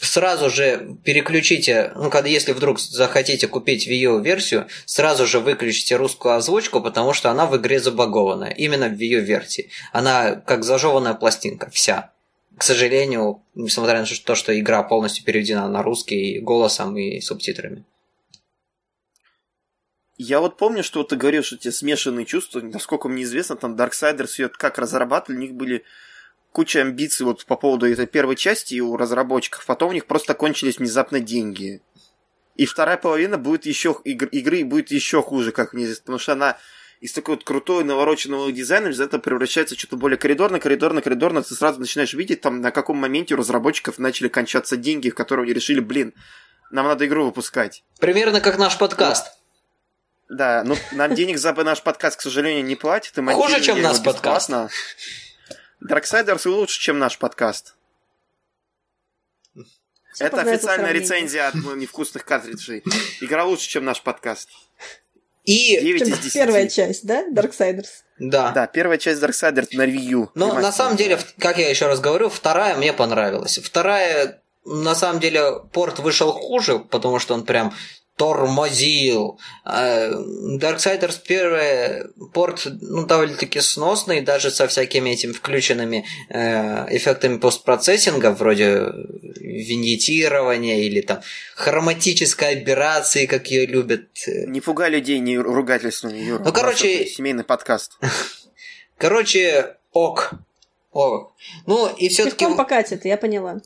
Сразу 0.00 0.48
же 0.48 0.96
переключите, 1.02 1.90
ну, 1.96 2.08
когда 2.08 2.28
если 2.28 2.52
вдруг 2.52 2.78
захотите 2.78 3.48
купить 3.48 3.88
Wii 3.88 3.96
U 3.96 4.20
версию, 4.20 4.68
сразу 4.84 5.26
же 5.26 5.40
выключите 5.40 5.96
русскую 5.96 6.36
озвучку, 6.36 6.80
потому 6.80 7.12
что 7.12 7.30
она 7.30 7.46
в 7.46 7.56
игре 7.56 7.80
забагованная, 7.80 8.50
именно 8.50 8.88
в 8.88 8.92
Wii 8.92 9.06
U 9.06 9.20
версии. 9.22 9.70
Она 9.92 10.36
как 10.36 10.62
зажеванная 10.62 11.14
пластинка, 11.14 11.68
вся 11.70 12.12
к 12.58 12.62
сожалению, 12.64 13.42
несмотря 13.54 14.00
на 14.00 14.06
то, 14.06 14.34
что 14.34 14.58
игра 14.58 14.82
полностью 14.82 15.24
переведена 15.24 15.68
на 15.68 15.82
русский 15.82 16.40
голосом 16.40 16.96
и 16.96 17.20
субтитрами. 17.20 17.84
Я 20.16 20.40
вот 20.40 20.56
помню, 20.56 20.82
что 20.82 21.04
ты 21.04 21.14
говорил, 21.14 21.44
что 21.44 21.54
у 21.54 21.58
тебя 21.58 21.70
смешанные 21.70 22.26
чувства. 22.26 22.60
Насколько 22.60 23.08
мне 23.08 23.22
известно, 23.22 23.54
там 23.54 23.76
Darksiders 23.76 24.32
ее 24.38 24.48
как 24.48 24.78
разрабатывали, 24.78 25.38
у 25.38 25.42
них 25.42 25.54
были 25.54 25.84
куча 26.50 26.80
амбиций 26.80 27.24
вот 27.24 27.46
по 27.46 27.54
поводу 27.54 27.86
этой 27.86 28.08
первой 28.08 28.34
части 28.34 28.80
у 28.80 28.96
разработчиков. 28.96 29.64
Потом 29.64 29.90
у 29.90 29.92
них 29.92 30.06
просто 30.06 30.34
кончились 30.34 30.78
внезапно 30.78 31.20
деньги. 31.20 31.80
И 32.56 32.66
вторая 32.66 32.96
половина 32.96 33.38
будет 33.38 33.66
еще 33.66 33.96
игр, 34.02 34.26
игры 34.26 34.64
будет 34.64 34.90
еще 34.90 35.22
хуже, 35.22 35.52
как 35.52 35.72
мне 35.72 35.84
известно, 35.84 36.02
потому 36.02 36.18
что 36.18 36.32
она 36.32 36.58
из 37.00 37.12
такой 37.12 37.36
вот 37.36 37.44
крутой 37.44 37.84
навороченного 37.84 38.50
дизайна 38.50 38.88
из 38.88 39.00
этого 39.00 39.20
превращается 39.20 39.74
в 39.74 39.78
что-то 39.78 39.96
более 39.96 40.18
коридорно, 40.18 40.58
коридорно, 40.58 41.00
коридорно. 41.00 41.42
Ты 41.42 41.54
сразу 41.54 41.78
начинаешь 41.80 42.12
видеть, 42.12 42.40
там, 42.40 42.60
на 42.60 42.70
каком 42.70 42.96
моменте 42.96 43.34
у 43.34 43.36
разработчиков 43.38 43.98
начали 43.98 44.28
кончаться 44.28 44.76
деньги, 44.76 45.10
в 45.10 45.14
котором 45.14 45.44
они 45.44 45.52
решили, 45.52 45.80
блин, 45.80 46.12
нам 46.70 46.86
надо 46.86 47.06
игру 47.06 47.24
выпускать. 47.24 47.84
Примерно 48.00 48.40
как 48.40 48.58
наш 48.58 48.76
подкаст. 48.78 49.32
Да, 50.28 50.62
ну 50.64 50.76
нам 50.92 51.14
денег 51.14 51.38
за 51.38 51.54
наш 51.54 51.82
подкаст, 51.82 52.18
к 52.18 52.20
сожалению, 52.20 52.64
не 52.64 52.76
платят. 52.76 53.16
И 53.16 53.22
Хуже, 53.22 53.60
чем 53.60 53.80
наш 53.80 54.02
подкаст. 54.02 54.50
Darksiders 55.82 56.48
лучше, 56.48 56.80
чем 56.80 56.98
наш 56.98 57.16
подкаст. 57.18 57.74
Все 60.12 60.24
Это 60.24 60.40
официальная 60.40 60.90
рецензия 60.90 61.46
от 61.46 61.54
невкусных 61.54 62.24
картриджей. 62.24 62.82
Игра 63.20 63.44
лучше, 63.44 63.68
чем 63.68 63.84
наш 63.84 64.02
подкаст. 64.02 64.50
И 65.48 65.80
9 65.80 66.02
из 66.02 66.18
10. 66.18 66.32
первая 66.34 66.68
часть, 66.68 67.06
да, 67.06 67.24
Darksiders? 67.32 67.88
Да. 68.18 68.50
Да, 68.50 68.66
первая 68.66 68.98
часть 68.98 69.22
Darksiders 69.22 69.68
на 69.72 69.86
Wii 69.86 70.10
U. 70.10 70.30
Но 70.34 70.52
на 70.52 70.70
самом 70.72 70.96
деле, 70.96 71.18
как 71.38 71.56
я 71.56 71.70
еще 71.70 71.86
раз 71.86 72.00
говорю, 72.00 72.28
вторая 72.28 72.76
мне 72.76 72.92
понравилась. 72.92 73.58
Вторая, 73.58 74.42
на 74.66 74.94
самом 74.94 75.20
деле, 75.20 75.60
порт 75.72 76.00
вышел 76.00 76.32
хуже, 76.32 76.78
потому 76.78 77.18
что 77.18 77.32
он 77.32 77.44
прям 77.46 77.74
тормозил. 78.18 79.38
А, 79.64 80.10
Darksiders 80.60 81.20
первый 81.26 82.04
порт 82.34 82.66
ну, 82.80 83.06
довольно-таки 83.06 83.60
сносный, 83.60 84.20
даже 84.20 84.50
со 84.50 84.66
всякими 84.66 85.10
этими 85.10 85.32
включенными 85.32 86.04
э, 86.28 86.96
эффектами 86.96 87.38
постпроцессинга, 87.38 88.32
вроде 88.32 88.92
виньетирования 89.40 90.78
или 90.78 91.00
там 91.00 91.20
хроматической 91.54 92.58
аберрации, 92.58 93.26
как 93.26 93.46
ее 93.46 93.66
любят. 93.66 94.08
Не 94.26 94.60
пугай 94.60 94.90
людей 94.90 95.20
не 95.20 95.38
ругательствами, 95.38 96.18
Юра. 96.18 96.42
Ну, 96.44 96.52
короче... 96.52 97.06
Семейный 97.06 97.44
подкаст. 97.44 97.98
Короче, 98.98 99.76
ок. 99.92 100.32
Ок. 100.90 101.32
Ну, 101.66 101.88
и 101.94 102.08
все-таки... 102.08 102.38
Пешком 102.38 102.56
покатит, 102.56 103.04
я 103.04 103.16
поняла. 103.16 103.60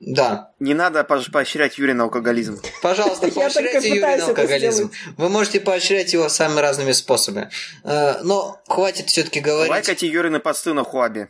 Да. 0.00 0.52
Не 0.60 0.74
надо 0.74 1.02
поощрять 1.04 1.78
Юрия 1.78 1.94
на 1.94 2.04
алкоголизм. 2.04 2.60
Пожалуйста, 2.82 3.28
поощряйте 3.28 3.88
Юрия 3.88 4.16
на 4.16 4.26
алкоголизм. 4.26 4.92
Вы 5.16 5.28
можете 5.28 5.60
поощрять 5.60 6.12
его 6.12 6.28
самыми 6.28 6.60
разными 6.60 6.92
способами. 6.92 7.50
Э, 7.84 8.20
но 8.22 8.60
хватит 8.68 9.08
все-таки 9.08 9.40
говорить... 9.40 9.70
Лайкайте 9.70 10.06
Юрины 10.06 10.38
посты 10.38 10.72
на 10.72 10.84
Хуабе. 10.84 11.28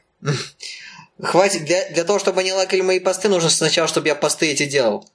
Хватит. 1.22 1.64
Для, 1.64 1.88
для 1.90 2.04
того, 2.04 2.18
чтобы 2.18 2.40
они 2.40 2.52
лайкали 2.52 2.80
мои 2.80 3.00
посты, 3.00 3.28
нужно 3.28 3.50
сначала, 3.50 3.88
чтобы 3.88 4.08
я 4.08 4.14
посты 4.14 4.46
эти 4.50 4.66
делал. 4.66 5.08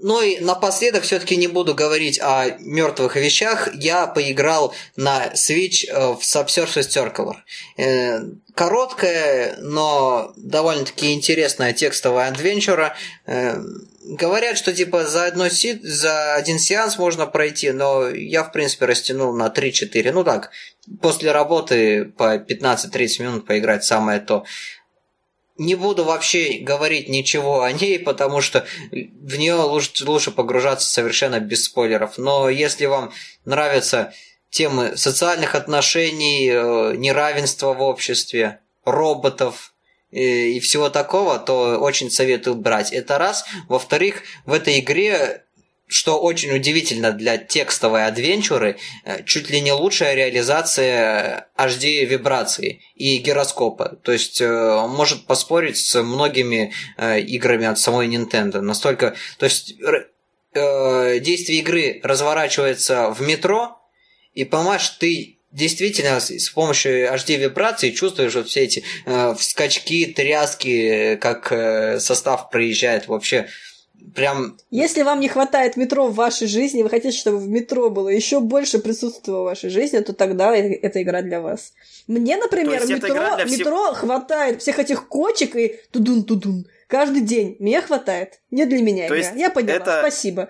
Ну 0.00 0.22
и 0.22 0.38
напоследок 0.40 1.02
все-таки 1.02 1.36
не 1.36 1.46
буду 1.48 1.74
говорить 1.74 2.20
о 2.20 2.56
мертвых 2.58 3.16
вещах. 3.16 3.68
Я 3.74 4.06
поиграл 4.06 4.74
на 4.96 5.32
Switch 5.34 5.86
э, 5.88 6.14
в 6.14 6.20
Subsurface 6.20 6.88
Circular. 6.88 7.36
Э, 7.76 8.20
короткая, 8.54 9.56
но 9.60 10.32
довольно-таки 10.36 11.12
интересная 11.14 11.72
текстовая 11.72 12.28
адвенчура. 12.28 12.94
Э, 13.26 13.60
говорят, 14.04 14.58
что 14.58 14.72
типа 14.72 15.06
за, 15.06 15.26
одно 15.26 15.48
си... 15.48 15.80
за 15.82 16.34
один 16.34 16.58
сеанс 16.58 16.98
можно 16.98 17.26
пройти, 17.26 17.72
но 17.72 18.08
я 18.08 18.44
в 18.44 18.52
принципе 18.52 18.86
растянул 18.86 19.34
на 19.34 19.48
3-4. 19.48 20.12
Ну 20.12 20.24
так, 20.24 20.50
после 21.00 21.32
работы 21.32 22.04
по 22.04 22.36
15-30 22.36 23.22
минут 23.22 23.46
поиграть 23.46 23.84
самое 23.84 24.20
то 24.20 24.44
не 25.58 25.74
буду 25.74 26.04
вообще 26.04 26.58
говорить 26.58 27.08
ничего 27.08 27.62
о 27.62 27.72
ней, 27.72 27.98
потому 27.98 28.40
что 28.40 28.66
в 28.90 29.36
нее 29.36 29.54
лучше, 29.54 30.04
лучше 30.04 30.30
погружаться 30.30 30.88
совершенно 30.88 31.40
без 31.40 31.64
спойлеров. 31.64 32.18
Но 32.18 32.48
если 32.48 32.86
вам 32.86 33.12
нравятся 33.44 34.12
темы 34.50 34.96
социальных 34.96 35.54
отношений, 35.54 36.48
э, 36.48 36.96
неравенства 36.96 37.72
в 37.72 37.82
обществе, 37.82 38.60
роботов 38.84 39.72
э, 40.10 40.18
и 40.20 40.60
всего 40.60 40.90
такого, 40.90 41.38
то 41.38 41.78
очень 41.78 42.10
советую 42.10 42.56
брать. 42.56 42.92
Это 42.92 43.18
раз. 43.18 43.44
Во-вторых, 43.68 44.22
в 44.44 44.52
этой 44.52 44.80
игре 44.80 45.44
что 45.92 46.18
очень 46.18 46.50
удивительно 46.52 47.12
для 47.12 47.38
текстовой 47.38 48.06
адвенчуры, 48.06 48.78
э, 49.04 49.22
чуть 49.24 49.50
ли 49.50 49.60
не 49.60 49.72
лучшая 49.72 50.14
реализация 50.14 51.48
HD 51.56 52.04
вибрации 52.04 52.80
и 52.94 53.18
гироскопа. 53.18 53.98
То 54.02 54.12
есть 54.12 54.40
э, 54.40 54.86
может 54.88 55.26
поспорить 55.26 55.76
с 55.76 56.02
многими 56.02 56.72
э, 56.96 57.20
играми 57.20 57.66
от 57.66 57.78
самой 57.78 58.08
Nintendo. 58.08 58.60
Настолько, 58.60 59.14
то 59.38 59.44
есть 59.44 59.74
действие 60.54 61.60
игры 61.60 62.00
разворачивается 62.02 63.10
в 63.10 63.22
метро, 63.22 63.78
и 64.34 64.44
понимаешь, 64.44 64.86
ты 64.90 65.38
действительно 65.52 66.18
с 66.20 66.48
помощью 66.50 67.12
HD 67.12 67.36
вибрации 67.36 67.90
чувствуешь 67.90 68.34
вот 68.34 68.48
все 68.48 68.62
эти 68.64 68.84
э, 69.04 69.34
скачки, 69.38 70.06
тряски, 70.06 71.16
как 71.16 71.52
э, 71.52 72.00
состав 72.00 72.50
проезжает 72.50 73.06
вообще 73.06 73.48
прям... 74.14 74.56
Если 74.70 75.02
вам 75.02 75.20
не 75.20 75.28
хватает 75.28 75.76
метро 75.76 76.06
в 76.06 76.14
вашей 76.14 76.46
жизни, 76.46 76.82
вы 76.82 76.90
хотите, 76.90 77.16
чтобы 77.16 77.38
в 77.38 77.48
метро 77.48 77.90
было 77.90 78.08
еще 78.08 78.40
больше 78.40 78.78
присутствия 78.78 79.34
в 79.34 79.44
вашей 79.44 79.70
жизни, 79.70 79.98
то 80.00 80.12
тогда 80.12 80.54
эта 80.54 81.02
игра 81.02 81.22
для 81.22 81.40
вас. 81.40 81.72
Мне, 82.06 82.36
например, 82.36 82.86
метро, 82.86 83.36
всех... 83.44 83.58
метро 83.58 83.94
хватает 83.94 84.60
всех 84.60 84.78
этих 84.78 85.08
кочек 85.08 85.56
и 85.56 85.80
тудун-тудун. 85.90 86.66
Каждый 86.88 87.22
день. 87.22 87.56
Мне 87.58 87.80
хватает. 87.80 88.40
Не 88.50 88.66
для 88.66 88.82
меня 88.82 89.08
то 89.08 89.18
игра. 89.18 89.30
Я 89.34 89.50
поняла. 89.50 89.76
Это... 89.76 89.98
Спасибо. 90.00 90.48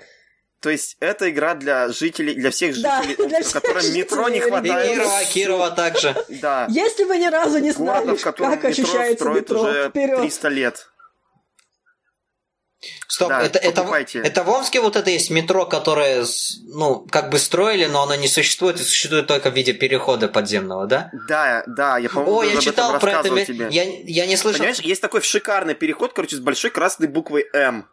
То 0.61 0.71
есть 0.71 0.97
это 1.01 1.29
игра 1.29 1.55
для 1.55 1.89
жителей, 1.89 2.35
для 2.35 2.53
всех 2.53 2.77
жителей, 2.77 3.17
да, 3.19 3.27
для 3.27 3.41
всех 3.41 3.55
которым 3.55 3.83
жителей. 3.83 4.03
метро 4.03 4.29
не 4.29 4.39
хватает. 4.39 4.91
И 4.93 4.95
Кирова, 4.95 5.25
Кирова 5.35 5.71
также. 5.73 6.17
Да. 6.41 6.67
Если 6.71 7.03
вы 7.03 7.19
ни 7.19 7.27
разу 7.27 7.59
не 7.59 7.73
знали, 7.73 8.17
как 8.17 8.65
ощущается 8.65 9.29
метро, 9.29 9.61
уже 9.61 9.89
вперед. 9.91 10.21
300 10.21 10.49
лет. 10.51 10.92
Стоп, 13.07 13.29
да, 13.29 13.43
это, 13.43 13.59
это, 13.59 13.83
это 14.15 14.43
в 14.43 14.51
Омске 14.51 14.81
вот 14.81 14.97
это 14.97 15.11
есть 15.11 15.31
метро, 15.31 15.67
которое, 15.67 16.25
ну, 16.67 17.07
как 17.11 17.31
бы 17.31 17.39
строили, 17.39 17.85
но 17.87 18.03
оно 18.03 18.15
не 18.15 18.27
существует, 18.27 18.81
и 18.81 18.83
существует 18.83 19.27
только 19.27 19.51
в 19.51 19.55
виде 19.55 19.73
перехода 19.73 20.29
подземного, 20.29 20.87
да? 20.87 21.11
Да, 21.29 21.63
да, 21.67 21.99
я 21.99 22.09
помню, 22.09 22.33
О, 22.33 22.43
я 22.43 22.61
читал 22.61 22.99
про 22.99 23.21
это, 23.21 23.45
тебе. 23.45 23.69
Я, 23.71 23.85
я 23.85 24.27
не 24.27 24.37
слышал. 24.37 24.61
Понимаешь, 24.61 24.81
есть 24.81 25.01
такой 25.01 25.23
шикарный 25.23 25.75
переход, 25.75 26.13
короче, 26.13 26.37
с 26.37 26.41
большой 26.41 26.71
красной 26.71 27.07
буквой 27.07 27.47
М 27.53 27.87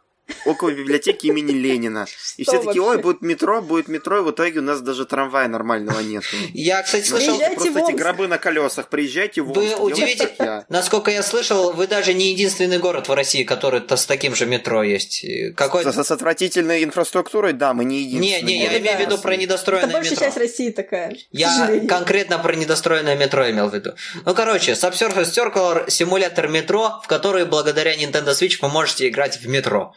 около 0.44 0.70
библиотеки 0.70 1.26
имени 1.26 1.52
Ленина. 1.52 2.06
И 2.36 2.44
все 2.44 2.62
такие, 2.62 2.82
ой, 2.82 2.98
будет 2.98 3.22
метро, 3.22 3.60
будет 3.62 3.88
метро, 3.88 4.18
и 4.18 4.22
в 4.22 4.30
итоге 4.30 4.60
у 4.60 4.62
нас 4.62 4.80
даже 4.80 5.04
трамвая 5.04 5.48
нормального 5.48 6.00
нет. 6.00 6.24
Я, 6.52 6.82
кстати, 6.82 7.06
слышал... 7.06 7.38
Просто 7.38 7.80
эти 7.80 7.92
гробы 7.92 8.26
на 8.26 8.38
колесах, 8.38 8.88
приезжайте 8.88 9.42
в 9.42 9.52
Вы 9.52 9.74
удивите, 9.74 10.64
насколько 10.68 11.10
я 11.10 11.22
слышал, 11.22 11.72
вы 11.72 11.86
даже 11.86 12.14
не 12.14 12.32
единственный 12.32 12.78
город 12.78 13.08
в 13.08 13.14
России, 13.14 13.44
который 13.44 13.82
с 13.88 14.06
таким 14.06 14.34
же 14.34 14.46
метро 14.46 14.82
есть. 14.82 15.24
Какой 15.56 15.84
с, 15.84 16.10
отвратительной 16.10 16.84
инфраструктурой, 16.84 17.52
да, 17.52 17.74
мы 17.74 17.84
не 17.84 18.02
единственный. 18.02 18.42
Не, 18.42 18.58
не, 18.58 18.64
я 18.64 18.78
имею 18.78 18.96
в 18.96 19.00
виду 19.00 19.18
про 19.18 19.36
недостроенное 19.36 19.86
метро. 19.86 20.00
Это 20.00 20.08
большая 20.10 20.28
часть 20.28 20.38
России 20.38 20.70
такая. 20.70 21.16
Я 21.32 21.80
конкретно 21.88 22.38
про 22.38 22.54
недостроенное 22.54 23.16
метро 23.16 23.48
имел 23.50 23.68
в 23.68 23.74
виду. 23.74 23.94
Ну, 24.24 24.34
короче, 24.34 24.72
Subsurface 24.72 25.30
Circular 25.32 25.90
симулятор 25.90 26.48
метро, 26.48 27.00
в 27.02 27.06
который 27.06 27.44
благодаря 27.44 27.94
Nintendo 27.94 28.30
Switch 28.30 28.58
вы 28.60 28.68
можете 28.68 29.08
играть 29.08 29.40
в 29.40 29.48
метро. 29.48 29.94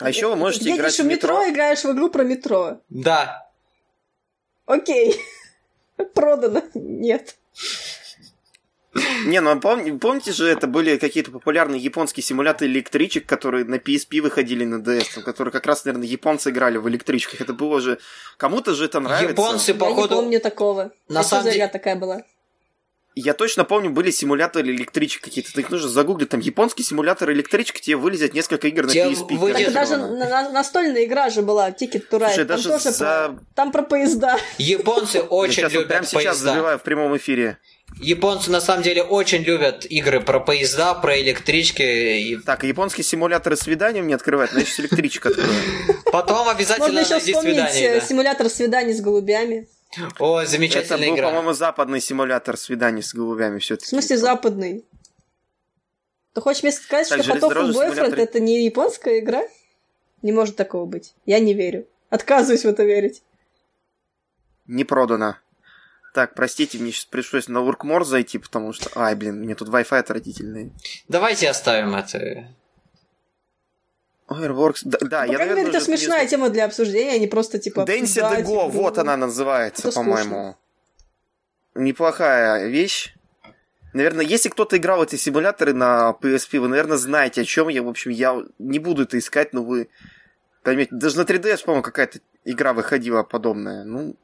А 0.00 0.08
еще 0.08 0.28
вы 0.28 0.36
можете 0.36 0.66
Едешь 0.66 0.78
играть 0.78 0.98
в 0.98 1.04
метро. 1.06 1.38
метро, 1.38 1.50
играешь 1.50 1.84
в 1.84 1.92
игру 1.92 2.10
про 2.10 2.22
метро. 2.22 2.80
Да. 2.90 3.48
Окей. 4.66 5.20
Продано. 6.14 6.62
Нет. 6.74 7.36
Не, 9.26 9.40
ну 9.40 9.50
а 9.50 9.56
пом- 9.56 9.98
помните 9.98 10.32
же, 10.32 10.46
это 10.48 10.66
были 10.66 10.96
какие-то 10.96 11.30
популярные 11.30 11.80
японские 11.80 12.24
симуляторы 12.24 12.70
электричек, 12.70 13.26
которые 13.26 13.64
на 13.64 13.76
PSP 13.76 14.22
выходили 14.22 14.64
на 14.64 14.76
DS, 14.76 15.22
которые 15.22 15.52
как 15.52 15.66
раз, 15.66 15.84
наверное, 15.84 16.06
японцы 16.06 16.50
играли 16.50 16.78
в 16.78 16.88
электричках. 16.88 17.40
Это 17.40 17.52
было 17.52 17.80
же... 17.80 17.98
Кому-то 18.38 18.74
же 18.74 18.86
это 18.86 19.00
нравится. 19.00 19.32
Японцы, 19.32 19.74
походу... 19.74 20.00
Я 20.00 20.02
не 20.02 20.22
помню 20.22 20.40
такого. 20.40 20.92
На 21.08 21.20
это 21.20 21.28
самом 21.28 21.44
деле... 21.44 21.68
такая 21.68 21.96
была. 21.96 22.22
Я 23.18 23.32
точно 23.32 23.64
помню, 23.64 23.88
были 23.90 24.10
симуляторы 24.10 24.68
электричек 24.68 25.22
какие-то. 25.22 25.50
Ты 25.50 25.62
их 25.62 25.70
нужно 25.70 25.88
загуглить. 25.88 26.28
Там 26.28 26.40
японский 26.40 26.82
симулятор 26.82 27.32
электричек, 27.32 27.80
тебе 27.80 27.96
вылезет 27.96 28.34
несколько 28.34 28.68
игр 28.68 28.84
на 28.84 28.90
PSP. 28.90 29.38
Вы... 29.38 29.52
Это 29.52 29.70
даже 29.70 29.96
на, 29.96 30.50
настольная 30.50 31.06
игра 31.06 31.30
же 31.30 31.40
была, 31.40 31.70
Ticket 31.70 32.10
to 32.10 32.18
Ride. 32.20 32.26
Слушай, 32.26 32.44
там 32.44 32.46
даже 32.46 32.68
тоже 32.68 32.90
за... 32.90 32.98
про... 32.98 33.44
Там 33.54 33.72
про 33.72 33.82
поезда. 33.84 34.36
Японцы 34.58 35.22
очень 35.22 35.62
я 35.62 35.68
любят 35.70 35.88
прямо 35.88 36.02
поезда. 36.02 36.20
сейчас 36.20 36.36
забиваю 36.36 36.78
в 36.78 36.82
прямом 36.82 37.16
эфире. 37.16 37.56
Японцы 38.02 38.50
на 38.50 38.60
самом 38.60 38.82
деле 38.82 39.02
очень 39.02 39.42
любят 39.42 39.86
игры 39.86 40.20
про 40.20 40.38
поезда, 40.38 40.92
про 40.92 41.18
электрички. 41.18 41.82
И... 41.82 42.36
Так, 42.36 42.64
японские 42.64 43.04
симуляторы 43.04 43.56
свиданием 43.56 44.06
не 44.06 44.12
открывают, 44.12 44.52
значит 44.52 44.78
электричка 44.78 45.30
откроют. 45.30 46.04
Потом 46.12 46.50
обязательно 46.50 46.88
Можно 46.88 46.98
еще 46.98 47.18
вспомнить 47.18 47.70
свидание, 47.70 48.00
да. 48.00 48.06
симулятор 48.06 48.50
свиданий 48.50 48.92
с 48.92 49.00
голубями. 49.00 49.68
О, 50.18 50.44
замечательная 50.44 50.98
Это 50.98 51.08
был, 51.08 51.16
игра. 51.16 51.28
по-моему, 51.28 51.52
западный 51.52 52.00
симулятор 52.00 52.56
свиданий 52.56 53.02
с 53.02 53.14
голубями 53.14 53.58
все 53.58 53.76
таки 53.76 53.86
В 53.86 53.88
смысле 53.90 54.18
западный? 54.18 54.84
Ты 56.34 56.40
хочешь 56.40 56.62
мне 56.62 56.72
сказать, 56.72 57.08
так, 57.08 57.22
что 57.22 57.32
Boyfriend 57.34 57.72
симулятор... 57.72 58.18
это 58.18 58.40
не 58.40 58.64
японская 58.64 59.20
игра? 59.20 59.42
Не 60.22 60.32
может 60.32 60.56
такого 60.56 60.84
быть. 60.84 61.14
Я 61.24 61.38
не 61.38 61.54
верю. 61.54 61.86
Отказываюсь 62.10 62.64
в 62.64 62.68
это 62.68 62.84
верить. 62.84 63.22
Не 64.66 64.84
продано. 64.84 65.36
Так, 66.12 66.34
простите, 66.34 66.78
мне 66.78 66.92
сейчас 66.92 67.04
пришлось 67.06 67.48
на 67.48 67.58
Workmore 67.58 68.04
зайти, 68.04 68.38
потому 68.38 68.72
что... 68.72 68.90
Ай, 68.94 69.14
блин, 69.14 69.40
мне 69.40 69.54
тут 69.54 69.68
Wi-Fi 69.68 69.98
отвратительный. 69.98 70.72
Давайте 71.08 71.48
оставим 71.48 71.94
это. 71.94 72.48
Fireworks, 74.28 74.80
да, 74.84 74.98
да 75.00 75.24
ну, 75.24 75.32
я, 75.32 75.38
наверное, 75.38 75.68
это 75.68 75.80
смешная 75.80 76.22
не... 76.22 76.28
тема 76.28 76.50
для 76.50 76.64
обсуждения, 76.64 77.12
а 77.12 77.18
не 77.18 77.28
просто 77.28 77.58
типа... 77.58 77.84
Дэнси 77.84 78.22
де 78.36 78.42
Го, 78.42 78.68
вот 78.68 78.98
она 78.98 79.16
называется, 79.16 79.92
по-моему. 79.92 80.56
Неплохая 81.74 82.66
вещь. 82.66 83.14
Наверное, 83.92 84.24
если 84.24 84.48
кто-то 84.48 84.76
играл 84.76 85.04
эти 85.04 85.16
симуляторы 85.16 85.72
на 85.72 86.14
PSP, 86.20 86.58
вы, 86.58 86.68
наверное, 86.68 86.98
знаете, 86.98 87.42
о 87.42 87.44
чем 87.44 87.68
я. 87.68 87.82
В 87.82 87.88
общем, 87.88 88.10
я 88.10 88.42
не 88.58 88.78
буду 88.78 89.04
это 89.04 89.18
искать, 89.18 89.52
но 89.52 89.62
вы 89.62 89.88
поймете. 90.62 90.90
Даже 90.92 91.16
на 91.16 91.22
3DS, 91.22 91.64
по-моему, 91.64 91.82
какая-то 91.82 92.18
игра 92.44 92.72
выходила 92.72 93.22
подобная. 93.22 93.84
Ну, 93.84 94.16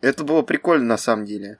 это 0.00 0.24
было 0.24 0.42
прикольно 0.42 0.86
на 0.86 0.96
самом 0.96 1.24
деле. 1.24 1.58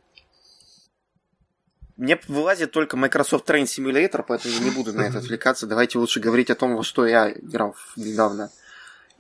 Мне 1.96 2.20
вылазит 2.28 2.72
только 2.72 2.96
Microsoft 2.96 3.48
Train 3.48 3.64
Simulator, 3.64 4.22
поэтому 4.26 4.54
я 4.54 4.60
не 4.60 4.70
буду 4.70 4.92
на 4.92 5.02
это 5.02 5.18
отвлекаться. 5.18 5.66
Давайте 5.66 5.98
лучше 5.98 6.20
говорить 6.20 6.50
о 6.50 6.54
том, 6.54 6.76
во 6.76 6.82
что 6.82 7.06
я 7.06 7.30
играл 7.30 7.74
недавно. 7.96 8.50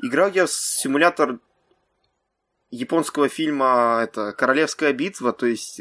Играл 0.02 0.30
я 0.30 0.44
в 0.44 0.52
симулятор 0.52 1.38
японского 2.70 3.28
фильма 3.28 4.00
это 4.02 4.32
Королевская 4.32 4.92
битва, 4.92 5.32
то 5.32 5.46
есть 5.46 5.80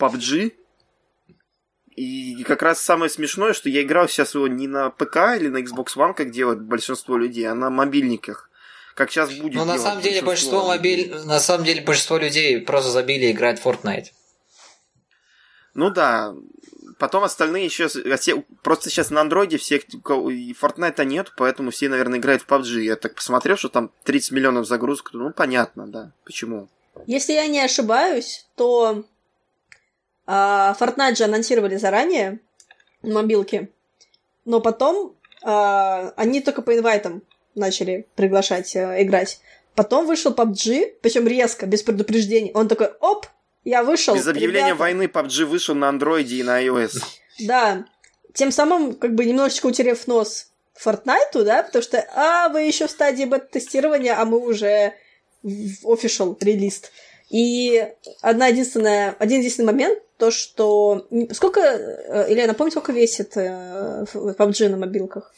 PUBG. 0.00 0.54
И 1.96 2.42
как 2.44 2.62
раз 2.62 2.80
самое 2.80 3.10
смешное, 3.10 3.52
что 3.52 3.68
я 3.68 3.82
играл 3.82 4.08
сейчас 4.08 4.34
его 4.34 4.48
не 4.48 4.66
на 4.66 4.88
ПК 4.88 5.36
или 5.36 5.48
на 5.48 5.58
Xbox 5.58 5.96
One, 5.96 6.14
как 6.14 6.30
делают 6.30 6.62
большинство 6.62 7.18
людей, 7.18 7.44
а 7.44 7.54
на 7.54 7.68
мобильниках. 7.68 8.48
Как 8.94 9.10
сейчас 9.10 9.30
будет. 9.34 9.56
Но 9.56 9.66
на 9.66 9.78
самом 9.78 10.02
деле 10.02 10.22
большинство 10.22 10.66
мобиль... 10.66 11.14
на 11.26 11.40
самом 11.40 11.64
деле 11.64 11.82
большинство 11.82 12.16
людей 12.16 12.58
просто 12.62 12.90
забили 12.90 13.30
играть 13.30 13.60
в 13.60 13.66
Fortnite. 13.66 14.06
Ну 15.74 15.90
да. 15.90 16.34
Потом 16.98 17.24
остальные 17.24 17.64
еще... 17.64 17.88
Просто 18.62 18.90
сейчас 18.90 19.10
на 19.10 19.20
андроиде 19.20 19.56
всех... 19.56 19.84
Fortnite 19.88 21.04
нет, 21.04 21.32
поэтому 21.36 21.70
все, 21.70 21.88
наверное, 21.88 22.18
играют 22.18 22.42
в 22.42 22.46
PUBG. 22.46 22.82
Я 22.82 22.96
так 22.96 23.14
посмотрел, 23.14 23.56
что 23.56 23.68
там 23.68 23.90
30 24.04 24.32
миллионов 24.32 24.66
загрузок. 24.66 25.10
Ну, 25.12 25.32
понятно, 25.32 25.86
да. 25.86 26.12
Почему? 26.24 26.68
Если 27.06 27.32
я 27.32 27.46
не 27.46 27.60
ошибаюсь, 27.60 28.46
то 28.54 29.04
а, 30.26 30.76
Fortnite 30.78 31.16
же 31.16 31.24
анонсировали 31.24 31.76
заранее 31.76 32.40
на 33.02 33.14
мобилке. 33.14 33.70
Но 34.44 34.60
потом 34.60 35.16
а, 35.42 36.12
они 36.16 36.40
только 36.40 36.62
по 36.62 36.76
инвайтам 36.76 37.22
начали 37.54 38.06
приглашать 38.14 38.76
а, 38.76 39.02
играть. 39.02 39.40
Потом 39.74 40.06
вышел 40.06 40.32
PUBG, 40.32 40.96
причем 41.00 41.26
резко, 41.26 41.66
без 41.66 41.82
предупреждений. 41.82 42.52
Он 42.54 42.68
такой, 42.68 42.88
оп, 43.00 43.26
я 43.64 43.82
вышел. 43.82 44.14
Без 44.14 44.26
объявления 44.26 44.68
ребята... 44.68 44.80
войны 44.80 45.02
PUBG 45.04 45.44
вышел 45.44 45.74
на 45.74 45.88
андроиде 45.88 46.36
и 46.36 46.42
на 46.42 46.64
iOS. 46.64 47.02
Да. 47.40 47.84
Тем 48.34 48.50
самым, 48.50 48.94
как 48.94 49.14
бы 49.14 49.24
немножечко 49.24 49.66
утерев 49.66 50.06
нос 50.06 50.48
Fortnite, 50.82 51.42
да, 51.44 51.62
потому 51.62 51.82
что, 51.82 52.04
а, 52.14 52.48
вы 52.48 52.62
еще 52.62 52.86
в 52.86 52.90
стадии 52.90 53.24
бета-тестирования, 53.24 54.18
а 54.18 54.24
мы 54.24 54.38
уже 54.38 54.94
в 55.42 55.86
official 55.86 56.36
релиз. 56.40 56.82
И 57.30 57.86
одна 58.20 58.48
единственная, 58.48 59.14
один 59.18 59.40
единственный 59.40 59.66
момент, 59.66 59.98
то, 60.18 60.30
что... 60.30 61.06
Сколько, 61.32 62.26
Илья, 62.28 62.46
напомни, 62.46 62.70
сколько 62.70 62.92
весит 62.92 63.36
PUBG 63.36 64.68
на 64.68 64.76
мобилках? 64.76 65.32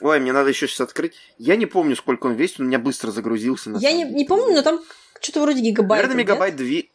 Ой, 0.00 0.18
мне 0.20 0.32
надо 0.32 0.48
еще 0.48 0.66
сейчас 0.66 0.80
открыть. 0.80 1.14
Я 1.38 1.56
не 1.56 1.66
помню, 1.66 1.96
сколько 1.96 2.26
он 2.26 2.34
весит, 2.34 2.60
он 2.60 2.66
у 2.66 2.68
меня 2.68 2.78
быстро 2.78 3.10
загрузился. 3.10 3.70
Я 3.78 3.92
не, 3.92 4.04
не 4.04 4.24
помню, 4.24 4.54
но 4.54 4.62
там 4.62 4.80
что-то 5.20 5.42
вроде 5.42 5.60
гигабайт. 5.60 6.02
Наверное, 6.02 6.24
мегабайт 6.24 6.56
две. 6.56 6.86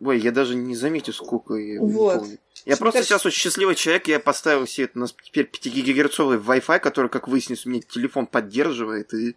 Ой, 0.00 0.18
я 0.18 0.32
даже 0.32 0.54
не 0.54 0.74
заметил, 0.74 1.12
сколько 1.12 1.54
я 1.54 1.80
вот. 1.80 2.18
помню. 2.18 2.38
Я 2.64 2.76
просто 2.76 3.02
сейчас 3.02 3.26
очень 3.26 3.38
счастливый 3.38 3.74
человек, 3.74 4.08
я 4.08 4.18
поставил 4.18 4.66
себе 4.66 4.84
это, 4.86 4.98
у 4.98 5.00
нас 5.00 5.14
теперь 5.22 5.46
5 5.46 5.66
гигагерцовый 5.66 6.38
Wi-Fi, 6.38 6.78
который, 6.78 7.10
как 7.10 7.28
выяснилось, 7.28 7.66
у 7.66 7.70
меня 7.70 7.82
телефон 7.82 8.26
поддерживает, 8.26 9.12
и 9.12 9.36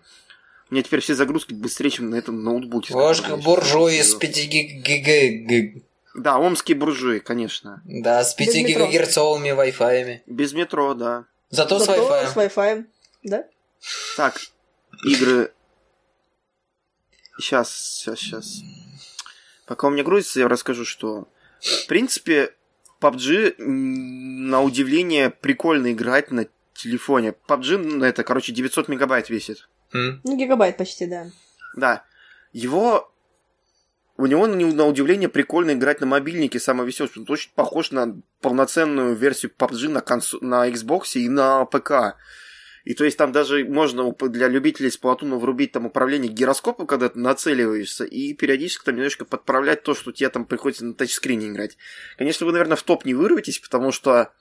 у 0.70 0.74
меня 0.74 0.84
теперь 0.84 1.02
все 1.02 1.14
загрузки 1.16 1.54
быстрее, 1.54 1.90
чем 1.90 2.10
на 2.10 2.16
этом 2.16 2.44
ноутбуке. 2.44 2.94
Ложка 2.94 3.38
буржуи 3.38 4.02
с 4.02 4.16
5 4.16 4.48
гиг... 4.48 5.84
Да, 6.16 6.38
омские 6.38 6.76
буржуи, 6.76 7.20
конечно. 7.20 7.82
Да, 7.86 8.24
с 8.24 8.34
5 8.34 8.56
гигагерцовыми 8.56 9.50
Wi-Fi. 9.50 10.22
Без 10.26 10.54
метро, 10.54 10.94
да. 10.94 11.26
Зато, 11.50 11.80
Зато 11.80 11.94
с 11.94 11.98
Wi-Fi. 11.98 12.28
с 12.28 12.36
Wi-Fi, 12.36 12.86
да? 13.24 13.46
Так, 14.16 14.42
игры... 15.06 15.52
Сейчас, 17.40 17.72
сейчас, 17.72 18.20
сейчас. 18.20 18.62
Пока 19.68 19.88
у 19.88 19.90
меня 19.90 20.04
грузится, 20.04 20.40
я 20.40 20.48
расскажу, 20.48 20.86
что 20.86 21.28
в 21.60 21.88
принципе 21.88 22.54
PUBG 23.02 23.62
на 23.62 24.62
удивление 24.62 25.30
прикольно 25.30 25.92
играть 25.92 26.32
на 26.32 26.48
телефоне. 26.74 27.36
PUBG, 27.48 28.04
это, 28.06 28.24
короче, 28.24 28.54
900 28.54 28.88
мегабайт 28.88 29.30
весит. 29.30 29.68
Mm. 29.94 30.20
Ну, 30.24 30.38
гигабайт 30.38 30.78
почти, 30.78 31.06
да. 31.06 31.28
Да. 31.76 32.04
Его... 32.54 33.12
У 34.20 34.26
него, 34.26 34.48
на 34.48 34.88
удивление, 34.88 35.30
прикольно 35.30 35.74
играть 35.74 36.02
на 36.02 36.08
мобильнике, 36.08 36.60
самое 36.60 36.88
веселое, 36.88 37.12
он 37.18 37.26
очень 37.30 37.52
похож 37.54 37.92
на 37.92 38.20
полноценную 38.42 39.16
версию 39.16 39.52
PUBG 39.56 39.90
на, 39.90 40.02
консо... 40.02 40.38
на 40.42 40.68
Xbox 40.70 41.16
и 41.16 41.30
на 41.30 41.66
ПК. 41.66 42.16
И 42.88 42.94
то 42.94 43.04
есть 43.04 43.18
там 43.18 43.34
даже 43.34 43.66
можно 43.66 44.14
для 44.14 44.48
любителей 44.48 44.90
Сплатуна 44.90 45.36
врубить 45.36 45.74
там 45.74 45.88
управление 45.88 46.32
гироскопом, 46.32 46.88
когда 46.88 47.10
ты 47.10 47.20
нацеливаешься, 47.20 48.06
и 48.06 48.34
периодически 48.34 48.86
там 48.86 48.96
немножко 48.96 49.26
подправлять 49.26 49.84
то, 49.84 49.94
что 49.94 50.14
тебе 50.14 50.30
там 50.30 50.46
приходится 50.46 50.86
на 50.86 50.94
тачскрине 50.94 51.50
играть. 51.50 51.78
Конечно, 52.18 52.46
вы, 52.46 52.54
наверное, 52.54 52.78
в 52.78 52.84
топ 52.84 53.04
не 53.04 53.14
вырветесь, 53.14 53.60
потому 53.60 53.92
что 53.92 54.32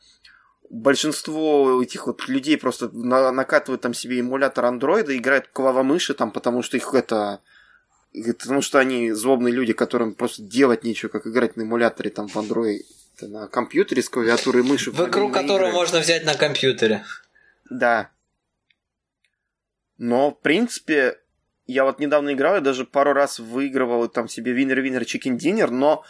большинство 0.70 1.82
этих 1.82 2.06
вот 2.06 2.28
людей 2.28 2.56
просто 2.56 2.88
на, 2.90 3.32
накатывают 3.32 3.80
там 3.80 3.92
себе 3.94 4.20
эмулятор 4.20 4.66
андроида, 4.66 5.16
играют 5.16 5.48
клавомыши 5.48 6.14
там, 6.14 6.30
потому 6.30 6.62
что 6.62 6.76
их 6.76 6.94
это... 6.94 7.40
Потому 8.12 8.62
что 8.62 8.78
они 8.78 9.10
злобные 9.10 9.52
люди, 9.52 9.72
которым 9.72 10.14
просто 10.14 10.42
делать 10.42 10.84
нечего, 10.84 11.08
как 11.08 11.26
играть 11.26 11.56
на 11.56 11.62
эмуляторе 11.62 12.10
там 12.10 12.28
в 12.28 12.36
Android 12.36 12.82
на 13.22 13.48
компьютере 13.48 14.02
с 14.02 14.08
клавиатурой 14.08 14.62
и 14.62 14.64
мышью. 14.64 14.92
В 14.92 15.04
игру, 15.08 15.32
которую 15.32 15.72
можно 15.72 15.98
взять 15.98 16.24
на 16.24 16.34
компьютере. 16.34 17.04
Да. 17.68 18.10
Но, 19.98 20.30
в 20.30 20.40
принципе, 20.40 21.18
я 21.66 21.84
вот 21.84 21.98
недавно 21.98 22.32
играл, 22.32 22.56
я 22.56 22.60
даже 22.60 22.84
пару 22.84 23.12
раз 23.12 23.38
выигрывал 23.38 24.08
там 24.08 24.28
себе 24.28 24.52
winner-winner 24.52 25.04
chicken 25.04 25.36
dinner, 25.36 25.70
но 25.70 26.04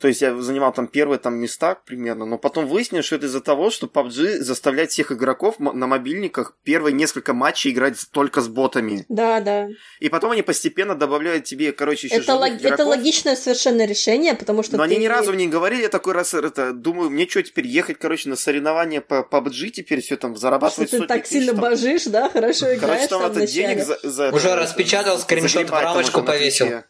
то 0.00 0.06
есть 0.06 0.22
я 0.22 0.34
занимал 0.40 0.72
там 0.72 0.86
первые 0.86 1.18
там 1.18 1.34
места 1.34 1.74
примерно, 1.74 2.24
но 2.24 2.38
потом 2.38 2.66
выяснилось, 2.66 3.06
что 3.06 3.16
это 3.16 3.26
из-за 3.26 3.40
того, 3.40 3.70
что 3.70 3.88
PUBG 3.88 4.38
заставляет 4.38 4.92
всех 4.92 5.10
игроков 5.10 5.58
на 5.58 5.86
мобильниках 5.88 6.56
первые 6.62 6.92
несколько 6.92 7.34
матчей 7.34 7.72
играть 7.72 7.96
только 8.12 8.40
с 8.40 8.48
ботами. 8.48 9.04
Да, 9.08 9.40
да. 9.40 9.68
И 9.98 10.08
потом 10.08 10.30
они 10.30 10.42
постепенно 10.42 10.94
добавляют 10.94 11.44
тебе, 11.44 11.72
короче, 11.72 12.06
еще 12.06 12.16
это, 12.16 12.36
лог... 12.36 12.50
это 12.62 12.84
логичное 12.84 13.34
совершенно 13.34 13.84
решение, 13.86 14.34
потому 14.34 14.62
что 14.62 14.76
Но 14.76 14.86
ты... 14.86 14.90
они 14.90 15.02
ни 15.02 15.06
разу 15.06 15.32
не 15.32 15.48
говорили, 15.48 15.82
я 15.82 15.88
такой 15.88 16.14
раз 16.14 16.32
это, 16.32 16.72
думаю, 16.72 17.10
мне 17.10 17.28
что 17.28 17.42
теперь 17.42 17.66
ехать, 17.66 17.98
короче, 17.98 18.28
на 18.28 18.36
соревнования 18.36 19.00
по 19.00 19.26
PUBG 19.28 19.70
теперь 19.70 20.00
все 20.00 20.16
там 20.16 20.36
зарабатывать 20.36 20.90
Что 20.90 21.00
ты 21.00 21.06
так 21.06 21.26
сильно 21.26 21.52
там... 21.52 21.60
божишь, 21.60 22.04
да, 22.04 22.28
хорошо 22.28 22.72
играешь 22.74 22.80
Короче, 22.80 23.08
там, 23.08 23.22
там 23.22 23.32
это 23.32 23.46
денег 23.52 23.84
за, 23.84 23.98
за 24.02 24.30
Уже 24.30 24.48
это, 24.48 24.56
распечатал, 24.56 25.18
скриншот 25.18 25.68
в 25.68 25.72
рамочку 25.72 26.22
повесил. 26.22 26.84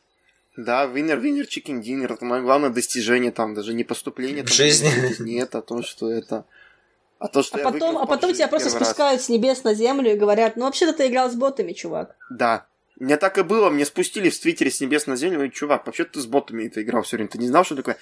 Да, 0.58 0.86
winner, 0.86 1.22
winner, 1.22 1.46
chicken 1.46 1.80
dinner. 1.80 2.12
Это 2.12 2.24
мое 2.24 2.42
главное 2.42 2.70
достижение 2.70 3.30
там, 3.30 3.54
даже 3.54 3.74
не 3.74 3.84
поступление. 3.84 4.42
В 4.42 4.48
жизни. 4.48 4.90
Нет, 5.20 5.54
а 5.54 5.62
то, 5.62 5.82
что 5.82 6.10
это... 6.10 6.46
А, 7.20 7.28
то, 7.28 7.44
что 7.44 7.58
а 7.58 7.70
потом, 7.70 7.96
а 7.96 8.06
потом 8.06 8.32
тебя 8.32 8.48
просто 8.48 8.70
спускают 8.70 9.18
раз. 9.18 9.26
с 9.26 9.28
небес 9.28 9.62
на 9.62 9.74
землю 9.74 10.12
и 10.12 10.16
говорят, 10.16 10.56
ну 10.56 10.64
вообще-то 10.64 10.92
ты 10.92 11.06
играл 11.06 11.30
с 11.30 11.34
ботами, 11.34 11.72
чувак. 11.72 12.16
Да. 12.28 12.66
Мне 12.96 13.16
так 13.16 13.38
и 13.38 13.42
было, 13.42 13.70
мне 13.70 13.84
спустили 13.84 14.30
в 14.30 14.40
Твиттере 14.40 14.72
с 14.72 14.80
небес 14.80 15.06
на 15.06 15.14
землю, 15.14 15.44
и 15.44 15.52
чувак, 15.52 15.86
вообще-то 15.86 16.14
ты 16.14 16.20
с 16.20 16.26
ботами 16.26 16.66
это 16.66 16.82
играл 16.82 17.02
все 17.02 17.16
время, 17.16 17.30
ты 17.30 17.38
не 17.38 17.46
знал, 17.46 17.64
что 17.64 17.76
такое? 17.76 17.96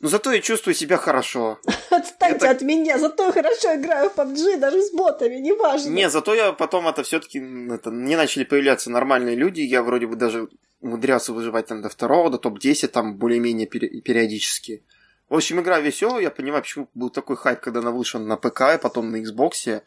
Но 0.00 0.08
зато 0.08 0.32
я 0.32 0.40
чувствую 0.40 0.74
себя 0.74 0.96
хорошо. 0.96 1.58
Отстаньте 1.90 2.48
от 2.48 2.62
меня, 2.62 2.98
зато 2.98 3.26
я 3.26 3.32
хорошо 3.32 3.74
играю 3.74 4.08
в 4.08 4.18
PUBG, 4.18 4.58
даже 4.58 4.82
с 4.82 4.90
ботами, 4.90 5.36
неважно. 5.36 5.90
Не, 5.90 6.08
зато 6.08 6.34
я 6.34 6.52
потом 6.52 6.88
это 6.88 7.02
все-таки 7.02 7.38
это, 7.70 7.90
не 7.90 8.16
начали 8.16 8.44
появляться 8.44 8.90
нормальные 8.90 9.36
люди, 9.36 9.60
я 9.60 9.82
вроде 9.82 10.06
бы 10.06 10.16
даже 10.16 10.48
умудрялся 10.84 11.32
выживать 11.32 11.66
там 11.66 11.80
до 11.80 11.88
второго, 11.88 12.30
до 12.30 12.36
топ-10, 12.36 12.88
там 12.88 13.16
более-менее 13.16 13.66
периодически. 13.66 14.84
В 15.30 15.34
общем, 15.34 15.60
игра 15.60 15.80
веселая, 15.80 16.22
я 16.22 16.30
понимаю, 16.30 16.62
почему 16.62 16.90
был 16.94 17.08
такой 17.08 17.36
хайп, 17.36 17.60
когда 17.60 17.80
она 17.80 17.90
вышла 17.90 18.18
на 18.18 18.36
ПК 18.36 18.74
и 18.74 18.78
потом 18.78 19.10
на 19.10 19.16
Xbox. 19.16 19.82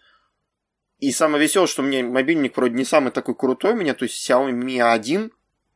И 0.97 1.11
самое 1.11 1.43
веселое, 1.43 1.67
что 1.67 1.83
мне 1.83 2.03
мобильник 2.03 2.57
вроде 2.57 2.73
не 2.73 2.83
самый 2.83 3.11
такой 3.11 3.35
крутой 3.35 3.73
у 3.73 3.75
меня, 3.75 3.93
то 3.93 4.05
есть 4.05 4.27
Xiaomi 4.27 4.51
Mi 4.51 4.81
1 4.81 5.31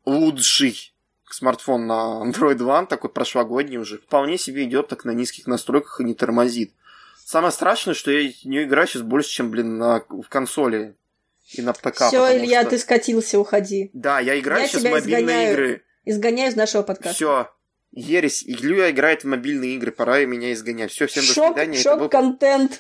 лучший 0.05 0.95
смартфон 1.29 1.85
на 1.85 2.23
Android 2.25 2.57
One, 2.57 2.87
такой 2.87 3.11
прошлогодний 3.11 3.77
уже, 3.77 3.99
вполне 3.99 4.39
себе 4.39 4.63
идет 4.63 4.87
так 4.87 5.05
на 5.05 5.11
низких 5.11 5.45
настройках 5.45 6.01
и 6.01 6.03
не 6.03 6.15
тормозит. 6.15 6.73
Самое 7.23 7.51
страшное, 7.51 7.93
что 7.93 8.09
я 8.09 8.33
не 8.43 8.63
играю 8.63 8.87
сейчас 8.87 9.03
больше, 9.03 9.29
чем, 9.29 9.51
блин, 9.51 9.77
на, 9.77 10.03
в 10.09 10.27
консоли 10.27 10.97
и 11.53 11.61
на 11.61 11.73
ПК. 11.73 12.07
Все, 12.07 12.37
Илья, 12.37 12.61
что... 12.61 12.71
ты 12.71 12.77
скатился, 12.79 13.39
уходи. 13.39 13.89
Да, 13.93 14.19
я 14.19 14.39
играю 14.39 14.61
я 14.61 14.67
сейчас 14.67 14.81
в 14.81 14.85
мобильные 14.85 15.21
изгоняю, 15.21 15.53
игры. 15.53 15.83
Изгоняю 16.05 16.49
из 16.51 16.55
нашего 16.55 16.83
подкаста. 16.83 17.13
Все. 17.13 17.51
Ересь, 17.91 18.43
Илья 18.45 18.89
играет 18.89 19.23
в 19.23 19.27
мобильные 19.27 19.75
игры, 19.75 19.91
пора 19.91 20.23
меня 20.25 20.53
изгонять. 20.53 20.91
Все, 20.91 21.07
всем 21.07 21.23
шок, 21.23 21.35
до 21.35 21.61
свидания. 21.61 21.77
Шок, 21.79 21.99
был... 21.99 22.09
контент. 22.09 22.79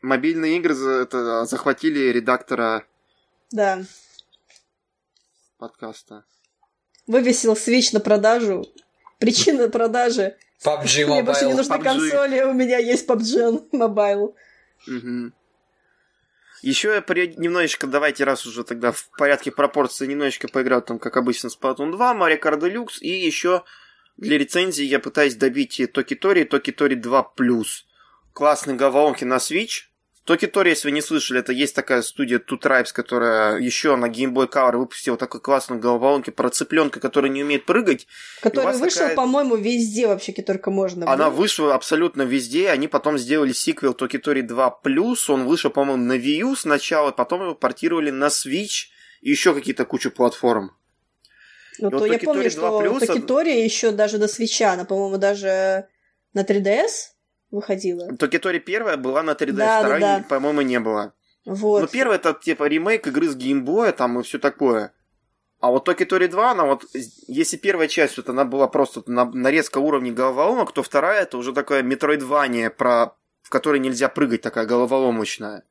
Мобильные 0.00 0.56
игры 0.56 0.74
это, 1.02 1.44
захватили 1.44 2.10
редактора 2.10 2.86
да. 3.50 3.82
подкаста 5.58 6.24
вывесил 7.08 7.54
Switch 7.54 7.88
на 7.92 7.98
продажу. 7.98 8.64
Причина 9.18 9.68
продажи. 9.68 10.36
PUBG 10.64 11.04
Mobile. 11.04 11.06
Мне 11.06 11.22
больше 11.24 11.46
не 11.46 11.54
нужны 11.54 11.74
PUBG. 11.74 11.82
консоли, 11.82 12.42
у 12.42 12.52
меня 12.52 12.78
есть 12.78 13.08
PUBG 13.08 13.70
Mobile. 13.72 14.34
Угу. 14.86 15.32
Еще 16.62 16.94
я 16.94 17.02
при... 17.02 17.34
немножечко, 17.36 17.86
давайте, 17.86 18.24
раз 18.24 18.46
уже 18.46 18.64
тогда 18.64 18.92
в 18.92 19.08
порядке 19.16 19.50
пропорции, 19.50 20.06
немножечко 20.06 20.48
поиграл 20.48 20.82
там, 20.82 20.98
как 20.98 21.16
обычно, 21.16 21.48
Splatoon 21.48 21.92
2, 21.92 22.14
Mario 22.14 22.40
Kart 22.40 22.60
Deluxe, 22.60 22.98
и 23.00 23.08
еще 23.10 23.64
для 24.16 24.38
рецензии 24.38 24.84
я 24.84 24.98
пытаюсь 24.98 25.36
добить 25.36 25.80
Токи 25.92 26.14
Тори, 26.14 26.44
Токи 26.44 26.72
Тори 26.72 26.96
2+. 26.96 27.24
Классные 28.32 28.76
головоломки 28.76 29.24
на 29.24 29.36
Switch, 29.36 29.87
Токитори, 30.28 30.68
если 30.68 30.88
вы 30.88 30.92
не 30.92 31.00
слышали, 31.00 31.40
это 31.40 31.54
есть 31.54 31.74
такая 31.74 32.02
студия 32.02 32.38
Two 32.38 32.60
Tribes, 32.60 32.92
которая 32.92 33.58
еще 33.58 33.96
на 33.96 34.10
Game 34.10 34.34
Boy 34.34 34.46
Color 34.46 34.76
выпустила 34.76 35.16
такой 35.16 35.40
классную 35.40 35.80
головоломку 35.80 36.32
про 36.32 36.50
цыпленка, 36.50 37.00
который 37.00 37.30
не 37.30 37.42
умеет 37.42 37.64
прыгать. 37.64 38.06
Который 38.42 38.76
вышел, 38.76 39.00
такая... 39.00 39.16
по-моему, 39.16 39.56
везде 39.56 40.06
вообще, 40.06 40.32
только 40.32 40.70
можно. 40.70 41.10
Она 41.10 41.30
было. 41.30 41.40
вышла 41.40 41.74
абсолютно 41.74 42.22
везде. 42.22 42.68
Они 42.68 42.88
потом 42.88 43.16
сделали 43.16 43.52
сиквел 43.52 43.94
Toki 43.94 44.18
Tori 44.18 44.42
2 44.42 44.80
Он 45.28 45.46
вышел, 45.46 45.70
по-моему, 45.70 46.04
на 46.04 46.18
Wii 46.18 46.40
U 46.40 46.56
сначала, 46.56 47.10
потом 47.10 47.40
его 47.40 47.54
портировали 47.54 48.10
на 48.10 48.26
Switch 48.26 48.88
и 49.22 49.30
еще 49.30 49.54
какие-то 49.54 49.86
кучу 49.86 50.10
платформ. 50.10 50.76
Ну, 51.78 51.88
то 51.88 52.00
вот 52.00 52.06
я 52.06 52.18
помню, 52.18 52.50
что 52.50 52.98
Toki 52.98 53.30
Tori 53.30 53.62
еще 53.62 53.92
даже 53.92 54.18
до 54.18 54.28
свича, 54.28 54.74
она, 54.74 54.84
по-моему, 54.84 55.16
даже 55.16 55.88
на 56.34 56.42
3DS 56.42 57.16
выходила. 57.50 58.16
Toki 58.16 58.37
Tori 58.37 58.58
первая 58.58 58.96
была 58.96 59.22
на 59.22 59.32
3D, 59.32 59.52
да, 59.52 59.80
вторая, 59.80 60.00
да, 60.00 60.18
да. 60.18 60.24
по-моему, 60.28 60.62
не 60.62 60.80
было. 60.80 61.14
Вот. 61.44 61.80
Но 61.80 61.86
первая 61.86 62.18
это 62.18 62.34
типа 62.34 62.64
ремейк 62.64 63.06
игры 63.06 63.28
с 63.28 63.34
геймбоя 63.34 63.92
там 63.92 64.20
и 64.20 64.22
все 64.22 64.38
такое. 64.38 64.92
А 65.60 65.70
вот 65.70 65.84
Токитори 65.84 66.28
2, 66.28 66.52
она 66.52 66.64
вот, 66.66 66.84
если 67.26 67.56
первая 67.56 67.88
часть, 67.88 68.16
вот 68.16 68.28
она 68.28 68.44
была 68.44 68.68
просто 68.68 69.02
на, 69.06 69.24
нарезка 69.24 69.78
уровней 69.78 70.12
головоломок, 70.12 70.72
то 70.72 70.84
вторая 70.84 71.22
это 71.22 71.36
уже 71.36 71.52
такая 71.52 71.82
метроидвания, 71.82 72.70
про, 72.70 73.16
в 73.42 73.50
которой 73.50 73.80
нельзя 73.80 74.08
прыгать, 74.08 74.40
такая 74.40 74.66
головоломочная. 74.66 75.64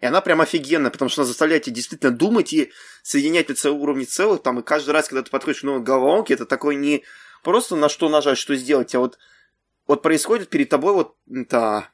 И 0.00 0.06
она 0.06 0.20
прям 0.22 0.40
офигенная, 0.40 0.90
потому 0.90 1.08
что 1.08 1.22
она 1.22 1.28
заставляет 1.28 1.64
тебя 1.64 1.76
действительно 1.76 2.10
думать 2.10 2.52
и 2.52 2.72
соединять 3.04 3.48
эти 3.48 3.68
уровни 3.68 4.02
целых, 4.02 4.42
там, 4.42 4.58
и 4.58 4.64
каждый 4.64 4.90
раз, 4.90 5.06
когда 5.06 5.22
ты 5.22 5.30
подходишь 5.30 5.60
к 5.60 5.64
новой 5.64 5.82
головоломке, 5.82 6.34
это 6.34 6.44
такой 6.44 6.74
не 6.74 7.04
просто 7.44 7.76
на 7.76 7.88
что 7.88 8.08
нажать, 8.08 8.38
что 8.38 8.56
сделать, 8.56 8.92
а 8.96 8.98
вот 8.98 9.18
вот 9.86 10.02
происходит 10.02 10.48
перед 10.48 10.68
тобой 10.68 10.94
вот 10.94 11.16
та 11.48 11.88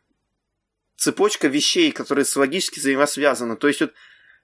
цепочка 0.96 1.48
вещей, 1.48 1.92
которые 1.92 2.27
логически 2.37 2.81
взаимосвязаны. 2.81 3.57
То 3.57 3.68
есть 3.68 3.81
вот 3.81 3.94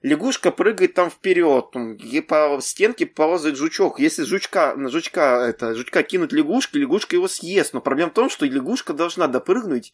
лягушка 0.01 0.51
прыгает 0.51 0.93
там 0.93 1.09
вперед, 1.09 1.65
и 1.99 2.21
по 2.21 2.59
стенке 2.61 3.05
ползает 3.05 3.57
жучок. 3.57 3.99
Если 3.99 4.23
жучка, 4.23 4.75
на 4.75 4.89
жучка, 4.89 5.45
это, 5.47 5.75
жучка 5.75 6.03
кинуть 6.03 6.31
лягушки, 6.31 6.77
лягушка 6.77 7.15
его 7.15 7.27
съест. 7.27 7.73
Но 7.73 7.81
проблема 7.81 8.11
в 8.11 8.13
том, 8.13 8.29
что 8.29 8.45
лягушка 8.45 8.93
должна 8.93 9.27
допрыгнуть 9.27 9.93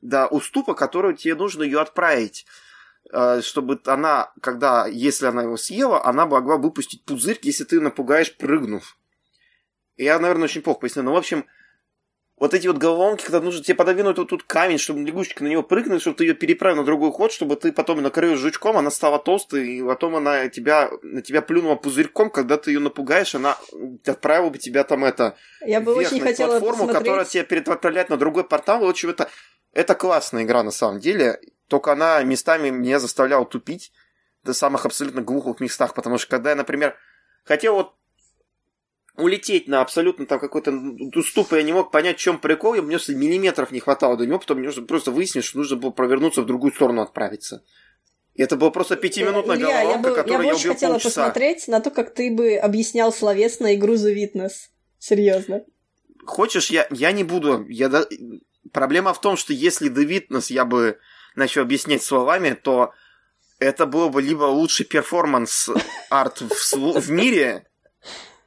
до 0.00 0.26
уступа, 0.26 0.74
который 0.74 1.16
тебе 1.16 1.34
нужно 1.34 1.62
ее 1.62 1.80
отправить 1.80 2.44
э, 3.12 3.40
чтобы 3.40 3.80
она, 3.86 4.32
когда, 4.40 4.86
если 4.86 5.26
она 5.26 5.42
его 5.42 5.56
съела, 5.56 6.04
она 6.04 6.26
могла 6.26 6.56
выпустить 6.56 7.04
пузырь, 7.04 7.38
если 7.42 7.64
ты 7.64 7.80
напугаешь, 7.80 8.36
прыгнув. 8.36 8.96
Я, 9.96 10.18
наверное, 10.18 10.44
очень 10.44 10.62
плохо 10.62 10.80
поясню. 10.80 11.04
Но, 11.04 11.12
в 11.12 11.16
общем, 11.16 11.46
вот 12.42 12.54
эти 12.54 12.66
вот 12.66 12.76
головоломки, 12.76 13.22
когда 13.22 13.40
нужно 13.40 13.62
тебе 13.62 13.76
пододвинуть 13.76 14.18
вот 14.18 14.30
тут 14.30 14.42
камень, 14.42 14.76
чтобы 14.76 14.98
лягушечка 15.02 15.44
на 15.44 15.46
него 15.46 15.62
прыгнуть, 15.62 16.00
чтобы 16.00 16.16
ты 16.16 16.24
ее 16.24 16.34
переправил 16.34 16.78
на 16.78 16.84
другой 16.84 17.12
ход, 17.12 17.30
чтобы 17.30 17.54
ты 17.54 17.70
потом 17.70 18.02
накрыл 18.02 18.34
жучком, 18.34 18.76
она 18.76 18.90
стала 18.90 19.20
толстой, 19.20 19.74
и 19.74 19.80
потом 19.80 20.16
она 20.16 20.48
тебя, 20.48 20.90
на 21.02 21.22
тебя 21.22 21.40
плюнула 21.40 21.76
пузырьком, 21.76 22.30
когда 22.30 22.56
ты 22.56 22.72
ее 22.72 22.80
напугаешь, 22.80 23.36
она 23.36 23.56
отправила 24.04 24.50
бы 24.50 24.58
тебя 24.58 24.82
там 24.82 25.04
это... 25.04 25.36
Я 25.64 25.80
бы 25.80 25.94
очень 25.94 26.18
хотела 26.18 26.58
платформу, 26.58 26.86
посмотреть... 26.88 26.98
которая 26.98 27.24
тебя 27.26 27.44
переправляет 27.44 28.10
на 28.10 28.16
другой 28.16 28.42
портал. 28.42 28.80
В 28.80 28.88
общем, 28.88 29.10
это, 29.10 29.30
это 29.72 29.94
классная 29.94 30.42
игра 30.42 30.64
на 30.64 30.72
самом 30.72 30.98
деле, 30.98 31.38
только 31.68 31.92
она 31.92 32.24
местами 32.24 32.70
меня 32.70 32.98
заставляла 32.98 33.46
тупить 33.46 33.92
до 34.42 34.52
самых 34.52 34.84
абсолютно 34.84 35.22
глухих 35.22 35.60
местах, 35.60 35.94
потому 35.94 36.18
что 36.18 36.28
когда 36.28 36.50
я, 36.50 36.56
например, 36.56 36.96
хотел 37.44 37.74
вот 37.74 37.94
улететь 39.16 39.68
на 39.68 39.80
абсолютно 39.80 40.26
там 40.26 40.38
какой-то 40.38 40.72
уступ, 41.14 41.52
и 41.52 41.56
я 41.56 41.62
не 41.62 41.72
мог 41.72 41.90
понять, 41.90 42.18
в 42.18 42.20
чем 42.20 42.38
прикол, 42.38 42.74
и 42.74 42.80
мне 42.80 42.98
миллиметров 43.08 43.70
не 43.70 43.80
хватало 43.80 44.16
до 44.16 44.26
него, 44.26 44.38
потом 44.38 44.58
мне 44.58 44.68
нужно 44.68 44.86
просто 44.86 45.10
выяснить, 45.10 45.44
что 45.44 45.58
нужно 45.58 45.76
было 45.76 45.90
провернуться 45.90 46.42
в 46.42 46.46
другую 46.46 46.72
сторону 46.72 47.02
отправиться. 47.02 47.62
И 48.34 48.42
это 48.42 48.56
было 48.56 48.70
просто 48.70 48.96
пятиминутная 48.96 49.56
Илья, 49.56 49.66
головоломка, 49.66 50.08
я 50.08 50.14
бы, 50.14 50.16
которую 50.16 50.44
я, 50.44 50.52
я 50.52 50.56
убил 50.56 50.72
хотела 50.72 50.92
полчаса. 50.92 51.08
посмотреть 51.08 51.68
на 51.68 51.80
то, 51.80 51.90
как 51.90 52.14
ты 52.14 52.34
бы 52.34 52.56
объяснял 52.56 53.12
словесно 53.12 53.74
игру 53.74 53.94
The 53.94 54.14
Witness. 54.14 54.52
Серьезно. 54.98 55.64
Хочешь, 56.24 56.70
я, 56.70 56.86
я 56.90 57.12
не 57.12 57.24
буду. 57.24 57.66
Я 57.68 57.88
да... 57.88 58.06
Проблема 58.72 59.12
в 59.12 59.20
том, 59.20 59.36
что 59.36 59.52
если 59.52 59.90
The 59.90 60.06
Witness 60.08 60.46
я 60.48 60.64
бы 60.64 60.98
начал 61.34 61.60
объяснять 61.60 62.02
словами, 62.02 62.54
то 62.54 62.92
это 63.58 63.84
было 63.84 64.08
бы 64.08 64.22
либо 64.22 64.44
лучший 64.44 64.86
перформанс 64.86 65.68
арт 66.08 66.40
в, 66.40 67.00
в 67.00 67.10
мире, 67.10 67.66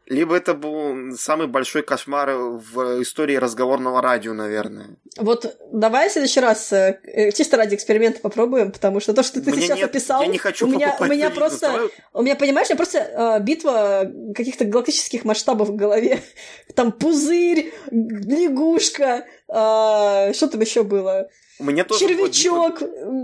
Либо 0.08 0.36
это 0.36 0.54
был 0.54 1.16
самый 1.18 1.48
большой 1.48 1.82
кошмар 1.82 2.32
в 2.32 3.02
истории 3.02 3.36
разговорного 3.36 4.02
радио, 4.02 4.34
наверное. 4.34 4.98
Вот 5.18 5.58
давай 5.72 6.10
в 6.10 6.12
следующий 6.12 6.42
раз 6.42 6.72
э, 6.74 7.00
э, 7.04 7.32
чисто 7.32 7.58
ради 7.58 7.74
эксперимента 7.74 8.20
попробуем, 8.20 8.72
потому 8.72 9.00
что 9.00 9.14
то, 9.14 9.24
что 9.24 9.42
ты 9.42 9.52
Мне 9.52 9.64
сейчас 9.64 9.78
нет, 9.78 9.90
описал, 9.90 10.22
я 10.22 10.28
не 10.28 10.38
хочу 10.38 10.68
у 10.68 10.70
меня, 10.70 10.96
у 11.00 11.06
меня 11.06 11.32
просто, 11.32 11.72
Давай- 11.72 11.90
у 12.14 12.22
меня, 12.22 12.36
понимаешь, 12.36 12.68
у 12.70 12.74
меня 12.74 12.78
просто 12.78 13.00
э, 13.00 13.40
битва 13.42 14.12
каких-то 14.36 14.66
галактических 14.66 15.26
масштабов 15.26 15.70
в 15.70 15.76
голове. 15.76 16.22
Там 16.76 16.92
пузырь, 16.92 17.74
лягушка, 17.90 19.26
э, 19.48 20.34
что 20.34 20.48
там 20.48 20.62
еще 20.62 20.84
было? 20.84 21.30
Меня 21.58 21.86
тоже 21.86 22.02
Червячок. 22.02 22.80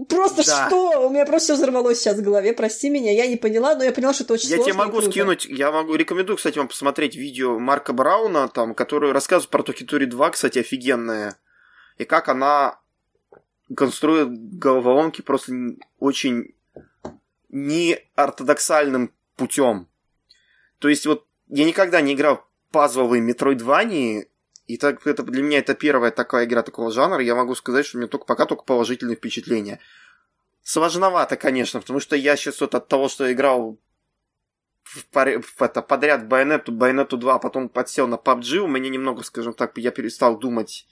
Просто 0.08 0.46
Да. 0.46 0.68
что? 0.68 1.08
У 1.08 1.10
меня 1.10 1.26
просто 1.26 1.54
все 1.54 1.56
взорвалось 1.62 2.00
сейчас 2.00 2.18
в 2.18 2.22
голове. 2.22 2.54
Прости 2.54 2.90
меня, 2.90 3.12
я 3.12 3.28
не 3.28 3.36
поняла, 3.36 3.76
но 3.76 3.84
я 3.84 3.92
поняла, 3.92 4.14
что 4.14 4.24
это 4.24 4.34
очень 4.34 4.50
Я 4.50 4.56
сложно 4.56 4.72
тебе 4.74 4.82
и 4.82 4.86
могу 4.86 4.98
круто. 5.00 5.12
скинуть, 5.12 5.46
я 5.46 5.72
могу 5.72 5.96
рекомендую, 5.96 6.38
кстати, 6.38 6.58
вам 6.58 6.70
посмотреть 6.70 7.16
видео 7.16 7.60
Марка 7.60 7.92
Брауна, 7.92 8.48
там, 8.48 8.74
который 8.74 9.12
рассказывает 9.12 9.50
про 9.50 9.64
Токитури 9.64 10.06
2, 10.06 10.30
кстати, 10.32 10.60
офигенное. 10.60 11.36
И 11.98 12.06
как 12.06 12.30
она 12.30 12.80
конструирует 13.76 14.58
головоломки 14.58 15.22
просто 15.22 15.54
очень 16.00 16.56
неортодоксальным 17.50 19.14
путем. 19.36 19.88
То 20.80 20.90
есть 20.90 21.06
вот 21.06 21.26
я 21.48 21.66
никогда 21.66 22.02
не 22.02 22.14
играл 22.14 22.38
в 22.38 22.72
пазловые 22.72 23.22
метроидвании, 23.22 24.28
и 24.68 24.78
так 24.78 25.06
это 25.06 25.24
для 25.24 25.42
меня 25.44 25.60
это 25.60 25.74
первая 25.74 26.12
такая 26.12 26.46
игра 26.46 26.62
такого 26.62 26.92
жанра, 26.92 27.22
я 27.22 27.36
могу 27.36 27.56
сказать, 27.56 27.86
что 27.86 27.98
у 27.98 28.00
меня 28.02 28.08
только 28.10 28.26
пока 28.26 28.46
только 28.46 28.64
положительные 28.64 29.16
впечатления. 29.18 29.80
Сложновато, 30.64 31.38
конечно, 31.38 31.80
потому 31.82 32.00
что 32.00 32.16
я 32.16 32.36
сейчас 32.36 32.62
вот 32.62 32.76
от 32.76 32.88
того, 32.88 33.10
что 33.10 33.32
играл 33.32 33.80
в 34.84 35.06
паре- 35.12 35.42
в 35.42 35.62
это, 35.62 35.82
подряд 35.82 36.28
Байонету, 36.28 36.72
Байонету 36.72 37.18
2, 37.18 37.36
а 37.36 37.40
потом 37.40 37.70
подсел 37.70 38.08
на 38.08 38.16
PUBG, 38.16 38.58
у 38.60 38.68
меня 38.68 38.90
немного, 38.90 39.24
скажем 39.24 39.54
так, 39.54 39.78
я 39.78 39.92
перестал 39.92 40.38
думать. 40.38 40.86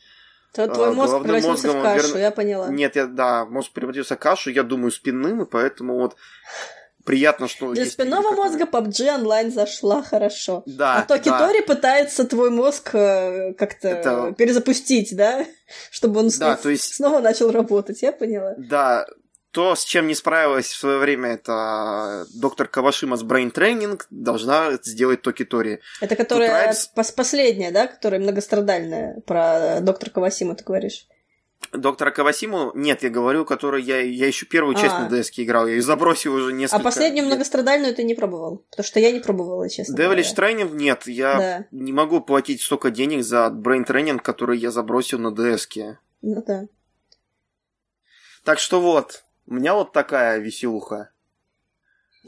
То 0.54 0.68
Твой 0.68 0.90
а, 0.90 0.92
мозг 0.94 1.10
головным 1.12 1.24
превратился 1.36 1.70
в 1.72 1.76
мозгом 1.76 1.84
кашу, 1.84 2.08
верно- 2.08 2.20
я 2.20 2.32
поняла. 2.32 2.68
Нет, 2.70 2.96
я, 2.96 3.06
да, 3.06 3.46
мозг 3.46 3.72
превратился 3.72 4.16
в 4.16 4.20
кашу, 4.20 4.50
я 4.50 4.64
думаю 4.64 4.92
спинным, 4.92 5.44
и 5.44 5.46
поэтому 5.46 5.96
вот 5.96 6.16
приятно, 7.06 7.48
что... 7.48 7.74
Для 7.74 7.86
спинного 7.86 8.32
мозга 8.32 8.66
PUBG 8.66 9.16
онлайн 9.16 9.52
зашла 9.52 10.04
хорошо. 10.04 10.64
Да, 10.66 10.98
а 10.98 11.02
Токи 11.04 11.30
да. 11.30 11.40
Тори 11.40 11.62
пытается 11.62 12.26
твой 12.26 12.50
мозг 12.50 12.92
э, 12.94 13.54
как-то 13.54 13.88
Это- 13.90 14.34
перезапустить, 14.38 15.16
да? 15.16 15.46
Чтобы 15.92 16.20
он 16.20 16.28
Да, 16.28 16.32
снова, 16.32 16.56
то 16.58 16.70
есть- 16.70 16.94
снова 16.96 17.20
начал 17.20 17.52
работать, 17.52 18.02
я 18.02 18.12
поняла. 18.12 18.54
Да, 18.58 19.06
то, 19.52 19.74
с 19.76 19.84
чем 19.84 20.06
не 20.06 20.14
справилась 20.14 20.68
в 20.68 20.78
свое 20.78 21.00
время, 21.00 21.30
это 21.30 22.26
доктор 22.36 22.68
Кавашима 22.68 23.18
с 23.18 23.24
Brain 23.24 23.52
Training 23.52 24.00
должна 24.12 24.74
сделать 24.84 25.24
Токи 25.24 25.44
Тори. 25.44 25.80
Это 26.02 26.16
которая 26.16 26.72
пос- 26.72 27.14
последняя, 27.16 27.72
да, 27.72 27.88
которая 27.88 28.22
многострадальная, 28.22 29.22
про 29.26 29.80
доктора 29.82 30.12
Кавасима 30.12 30.54
ты 30.56 30.64
говоришь. 30.64 31.08
Доктора 31.72 32.12
Кавасиму, 32.12 32.72
нет, 32.74 33.04
я 33.04 33.10
говорю, 33.10 33.46
который 33.46 33.84
я, 33.84 34.02
я 34.02 34.28
еще 34.28 34.46
первую 34.46 34.76
часть 34.76 34.96
А. 34.96 35.08
на 35.08 35.14
DS 35.14 35.26
последнюю 35.32 35.68
я 35.68 35.76
ее 35.76 35.82
забросил 35.82 36.34
уже 36.34 36.52
несколько 36.52 36.82
А 36.82 36.84
последнюю 36.84 37.26
лет. 37.26 37.34
многострадальную 37.34 37.94
ты 37.94 38.04
не 38.04 38.16
пробовал? 38.16 38.66
Потому 38.72 38.86
что 38.86 39.00
я 39.00 39.12
не 39.12 39.20
пробовала, 39.20 39.70
честно 39.70 39.96
Devilish. 39.96 40.36
Training 40.36 40.76
нет, 40.76 41.06
я 41.06 41.38
Да. 41.38 41.66
не 41.72 41.94
могу 41.94 42.22
платить 42.22 42.62
столько 42.62 42.90
денег 42.90 43.24
за 43.24 43.48
Brain 43.48 43.86
Training, 43.86 44.20
который 44.20 44.58
я 44.58 44.72
забросил 44.72 45.20
на. 45.20 45.30
-ке. 45.30 45.98
Ну 46.22 46.44
да. 46.46 46.66
Так 48.44 48.60
что 48.60 48.82
вот, 48.82 49.24
у 49.46 49.54
меня 49.54 49.76
вот 49.76 49.94
такая 49.94 50.40
веселуха. 50.40 51.12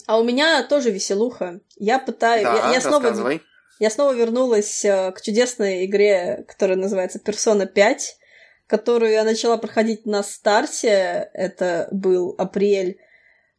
А 0.07 0.19
у 0.19 0.23
меня 0.23 0.63
тоже 0.63 0.91
веселуха. 0.91 1.61
Я 1.77 1.99
пытаюсь... 1.99 2.43
да, 2.43 2.67
я, 2.67 2.73
я 2.73 2.81
снова, 2.81 3.39
я 3.79 3.89
снова 3.89 4.13
вернулась 4.13 4.85
э, 4.85 5.11
к 5.11 5.21
чудесной 5.21 5.85
игре, 5.85 6.45
которая 6.47 6.77
называется 6.77 7.19
Persona 7.19 7.65
5, 7.65 8.17
которую 8.71 9.11
я 9.11 9.25
начала 9.25 9.57
проходить 9.57 10.05
на 10.05 10.23
старте. 10.23 11.29
Это 11.33 11.89
был 11.91 12.35
апрель 12.37 12.99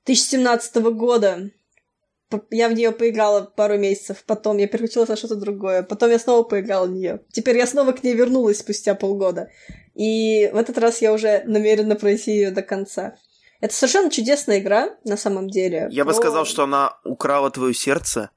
2017 0.06 0.76
года. 0.76 1.50
Я 2.50 2.70
в 2.70 2.72
нее 2.72 2.92
поиграла 2.92 3.42
пару 3.42 3.76
месяцев, 3.76 4.24
потом 4.26 4.56
я 4.56 4.66
переключилась 4.66 5.10
на 5.10 5.16
что-то 5.16 5.36
другое, 5.36 5.82
потом 5.82 6.10
я 6.10 6.18
снова 6.18 6.44
поиграла 6.44 6.86
в 6.86 6.92
нее. 6.92 7.20
Теперь 7.30 7.58
я 7.58 7.66
снова 7.66 7.92
к 7.92 8.02
ней 8.02 8.14
вернулась 8.14 8.60
спустя 8.60 8.94
полгода. 8.94 9.50
И 9.94 10.50
в 10.50 10.56
этот 10.56 10.78
раз 10.78 11.02
я 11.02 11.12
уже 11.12 11.42
намерена 11.44 11.94
пройти 11.94 12.32
ее 12.32 12.50
до 12.50 12.62
конца. 12.62 13.16
Это 13.60 13.74
совершенно 13.74 14.10
чудесная 14.10 14.60
игра, 14.60 14.96
на 15.04 15.18
самом 15.18 15.50
деле. 15.50 15.88
Я 15.90 16.06
бы 16.06 16.12
про- 16.12 16.20
сказал, 16.20 16.46
что 16.46 16.62
она 16.62 16.96
украла 17.04 17.50
твое 17.50 17.74
сердце. 17.74 18.30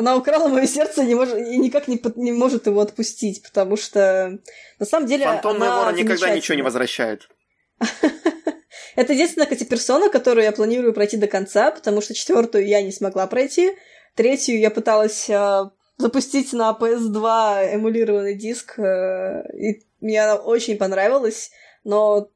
Она 0.00 0.16
украла 0.16 0.48
мое 0.48 0.66
сердце 0.66 1.02
и, 1.02 1.06
не 1.08 1.14
может, 1.14 1.36
и 1.36 1.58
никак 1.58 1.86
не, 1.86 2.00
не 2.16 2.32
может 2.32 2.66
его 2.66 2.80
отпустить, 2.80 3.42
потому 3.42 3.76
что 3.76 4.38
на 4.78 4.86
самом 4.86 5.06
деле 5.06 5.26
Фантомный 5.26 5.66
она 5.66 5.84
вор 5.84 5.92
никогда 5.92 6.34
ничего 6.34 6.54
не 6.54 6.62
возвращает. 6.62 7.28
Это 8.96 9.12
единственная, 9.12 9.44
кстати, 9.44 9.64
персона, 9.64 10.08
которую 10.08 10.44
я 10.44 10.52
планирую 10.52 10.94
пройти 10.94 11.18
до 11.18 11.26
конца, 11.26 11.70
потому 11.70 12.00
что 12.00 12.14
четвертую 12.14 12.66
я 12.66 12.80
не 12.80 12.92
смогла 12.92 13.26
пройти. 13.26 13.76
Третью 14.14 14.58
я 14.58 14.70
пыталась 14.70 15.28
э, 15.28 15.70
запустить 15.98 16.54
на 16.54 16.74
PS2 16.80 17.74
эмулированный 17.74 18.34
диск, 18.34 18.78
э, 18.78 19.42
и 19.52 19.84
мне 20.00 20.24
она 20.24 20.36
очень 20.36 20.78
понравилась, 20.78 21.50
но 21.84 22.30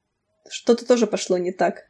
что-то 0.51 0.85
тоже 0.85 1.07
пошло 1.07 1.39
не 1.39 1.51
так. 1.53 1.89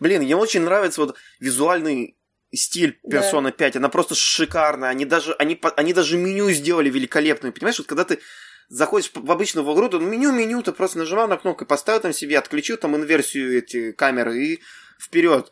Блин, 0.00 0.22
мне 0.22 0.36
очень 0.36 0.60
нравится 0.60 1.00
вот 1.00 1.16
визуальный 1.38 2.14
стиль 2.52 2.98
Да. 3.02 3.20
Persona 3.20 3.52
5. 3.52 3.76
Она 3.76 3.88
просто 3.88 4.14
шикарная. 4.14 4.90
Они 4.90 5.04
даже, 5.04 5.34
они, 5.34 5.60
они 5.76 5.92
даже 5.92 6.16
меню 6.16 6.50
сделали 6.50 6.90
великолепное. 6.90 7.52
Понимаешь, 7.52 7.78
вот 7.78 7.86
когда 7.86 8.04
ты 8.04 8.20
заходишь 8.68 9.10
в 9.14 9.30
обычную 9.30 9.64
игру, 9.74 9.88
то 9.88 9.98
меню, 9.98 10.32
меню, 10.32 10.62
ты 10.62 10.72
просто 10.72 10.98
нажимал 10.98 11.28
на 11.28 11.36
кнопку, 11.36 11.66
поставил 11.66 12.00
там 12.00 12.12
себе, 12.12 12.38
отключил 12.38 12.76
там 12.76 12.96
инверсию 12.96 13.58
эти 13.58 13.92
камеры 13.92 14.38
и 14.38 14.60
вперед. 14.98 15.50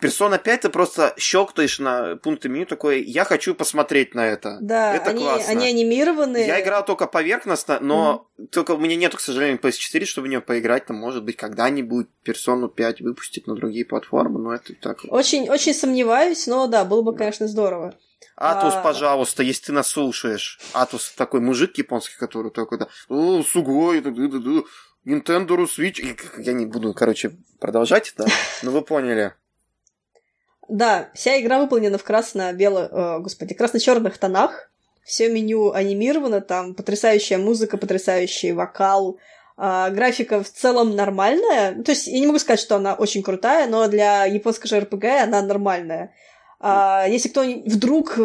Persona 0.00 0.38
5 0.38 0.60
ты 0.62 0.68
просто 0.68 1.14
щелкаешь 1.18 1.78
на 1.78 2.16
пункты 2.16 2.48
меню 2.48 2.66
такой, 2.66 3.02
я 3.02 3.24
хочу 3.24 3.54
посмотреть 3.54 4.14
на 4.14 4.26
это. 4.26 4.58
Да, 4.60 4.94
это 4.94 5.10
они, 5.10 5.22
классно. 5.22 5.50
они 5.50 5.66
анимированные. 5.66 6.46
Я 6.46 6.60
играл 6.60 6.84
только 6.84 7.06
поверхностно, 7.06 7.78
но 7.80 8.28
только 8.50 8.72
у 8.72 8.78
меня 8.78 8.96
нету, 8.96 9.16
к 9.16 9.20
сожалению, 9.20 9.58
PS4, 9.58 10.04
чтобы 10.04 10.26
в 10.26 10.30
нее 10.30 10.40
поиграть. 10.40 10.86
Там, 10.86 10.96
может 10.96 11.24
быть, 11.24 11.36
когда-нибудь 11.36 12.08
Persona 12.24 12.68
5 12.68 13.00
выпустит 13.00 13.46
на 13.46 13.54
другие 13.54 13.84
платформы, 13.84 14.40
но 14.40 14.54
это 14.54 14.74
так. 14.74 15.00
Очень, 15.08 15.48
очень 15.50 15.74
сомневаюсь, 15.74 16.46
но 16.46 16.66
да, 16.66 16.84
было 16.84 17.02
бы, 17.02 17.16
конечно, 17.16 17.48
здорово. 17.48 17.94
Атус, 18.36 18.74
А. 18.74 18.82
пожалуйста, 18.82 19.42
если 19.42 19.66
ты 19.66 19.72
нас 19.72 19.88
слушаешь. 19.88 20.60
Атус 20.72 21.12
такой 21.16 21.40
мужик 21.40 21.76
японский, 21.76 22.16
который 22.16 22.52
такой, 22.52 22.78
да, 22.78 22.88
«О, 23.08 23.42
сугой, 23.42 24.00
да, 24.00 24.10
да, 24.10 24.28
да, 24.28 24.38
да, 24.38 24.60
Nintendo 25.08 25.66
Switch. 25.66 26.00
Я 26.38 26.52
не 26.52 26.66
буду, 26.66 26.92
короче, 26.94 27.36
продолжать 27.58 28.12
это, 28.14 28.28
но 28.62 28.70
вы 28.70 28.82
поняли. 28.82 29.34
Да, 30.68 31.08
вся 31.14 31.40
игра 31.40 31.58
выполнена 31.58 31.98
в 31.98 32.04
красно-бело... 32.04 32.88
э, 32.90 33.20
господи, 33.20 33.54
красно-черных 33.54 34.18
тонах. 34.18 34.70
Все 35.02 35.30
меню 35.30 35.72
анимировано, 35.72 36.42
там 36.42 36.74
потрясающая 36.74 37.38
музыка, 37.38 37.78
потрясающий 37.78 38.52
вокал. 38.52 39.18
А, 39.56 39.88
графика 39.90 40.42
в 40.42 40.50
целом 40.50 40.94
нормальная. 40.94 41.72
Ну, 41.74 41.82
То 41.82 41.92
есть 41.92 42.06
я 42.06 42.20
не 42.20 42.26
могу 42.26 42.38
сказать, 42.38 42.60
что 42.60 42.76
она 42.76 42.94
очень 42.94 43.22
крутая, 43.22 43.66
но 43.68 43.88
для 43.88 44.26
японской 44.26 44.68
же 44.68 44.78
РПГ 44.80 45.04
она 45.22 45.40
нормальная. 45.40 46.14
А, 46.60 47.06
если 47.08 47.28
кто 47.28 47.42
вдруг 47.42 48.18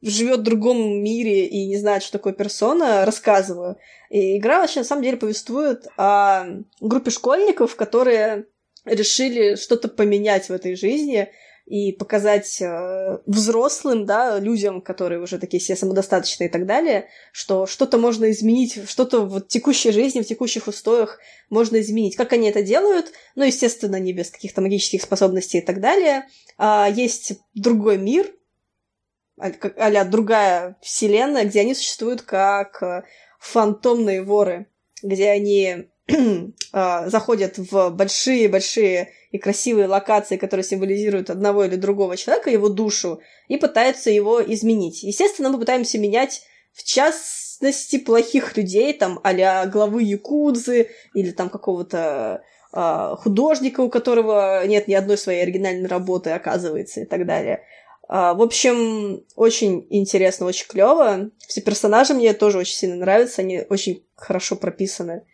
живет 0.00 0.40
в 0.40 0.42
другом 0.42 1.02
мире 1.02 1.46
и 1.46 1.66
не 1.66 1.76
знает, 1.76 2.02
что 2.02 2.12
такое 2.12 2.32
персона, 2.32 3.04
рассказываю. 3.04 3.76
И 4.08 4.38
игра 4.38 4.60
вообще 4.60 4.80
на 4.80 4.86
самом 4.86 5.02
деле 5.02 5.16
повествует 5.16 5.86
о 5.96 6.46
группе 6.80 7.10
школьников, 7.10 7.76
которые 7.76 8.46
решили 8.84 9.56
что-то 9.56 9.88
поменять 9.88 10.48
в 10.48 10.52
этой 10.52 10.74
жизни 10.74 11.28
и 11.70 11.92
показать 11.92 12.60
э, 12.60 13.18
взрослым, 13.26 14.04
да, 14.04 14.40
людям, 14.40 14.80
которые 14.80 15.20
уже 15.20 15.38
такие 15.38 15.60
все 15.60 15.76
самодостаточные 15.76 16.48
и 16.48 16.52
так 16.52 16.66
далее, 16.66 17.06
что 17.32 17.64
что-то 17.66 17.96
можно 17.96 18.28
изменить, 18.32 18.90
что-то 18.90 19.20
в 19.20 19.40
текущей 19.40 19.92
жизни, 19.92 20.22
в 20.22 20.26
текущих 20.26 20.66
устоях 20.66 21.20
можно 21.48 21.80
изменить. 21.80 22.16
Как 22.16 22.32
они 22.32 22.48
это 22.50 22.62
делают? 22.62 23.12
Ну, 23.36 23.44
естественно, 23.44 24.00
не 24.00 24.12
без 24.12 24.30
каких-то 24.30 24.60
магических 24.62 25.00
способностей 25.00 25.58
и 25.58 25.60
так 25.60 25.80
далее. 25.80 26.26
А, 26.58 26.90
есть 26.90 27.34
другой 27.54 27.98
мир, 27.98 28.32
а- 29.38 30.04
другая 30.04 30.76
вселенная, 30.82 31.44
где 31.44 31.60
они 31.60 31.76
существуют 31.76 32.22
как 32.22 32.82
э, 32.82 33.04
фантомные 33.38 34.24
воры, 34.24 34.66
где 35.04 35.30
они 35.30 35.88
а, 36.72 37.08
заходят 37.08 37.58
в 37.58 37.90
большие-большие 37.90 39.12
и 39.30 39.38
красивые 39.38 39.86
локации, 39.86 40.36
которые 40.36 40.64
символизируют 40.64 41.30
одного 41.30 41.64
или 41.64 41.76
другого 41.76 42.16
человека, 42.16 42.50
его 42.50 42.68
душу, 42.68 43.20
и 43.48 43.56
пытаются 43.56 44.10
его 44.10 44.42
изменить. 44.42 45.02
Естественно, 45.02 45.50
мы 45.50 45.58
пытаемся 45.58 45.98
менять, 45.98 46.42
в 46.72 46.84
частности, 46.84 47.98
плохих 47.98 48.56
людей, 48.56 48.92
там, 48.92 49.20
а 49.22 49.66
главы 49.66 50.02
Якудзы, 50.02 50.88
или 51.14 51.30
там 51.30 51.48
какого-то 51.48 52.42
а, 52.72 53.16
художника, 53.16 53.80
у 53.80 53.88
которого 53.88 54.64
нет 54.66 54.88
ни 54.88 54.94
одной 54.94 55.18
своей 55.18 55.42
оригинальной 55.42 55.88
работы, 55.88 56.30
оказывается, 56.30 57.00
и 57.00 57.04
так 57.04 57.26
далее. 57.26 57.64
А, 58.08 58.34
в 58.34 58.42
общем, 58.42 59.24
очень 59.36 59.86
интересно, 59.90 60.46
очень 60.46 60.66
клево. 60.66 61.30
Все 61.46 61.60
персонажи 61.60 62.14
мне 62.14 62.32
тоже 62.32 62.58
очень 62.58 62.74
сильно 62.74 62.96
нравятся, 62.96 63.42
они 63.42 63.62
очень 63.68 64.04
хорошо 64.16 64.56
прописаны. 64.56 65.24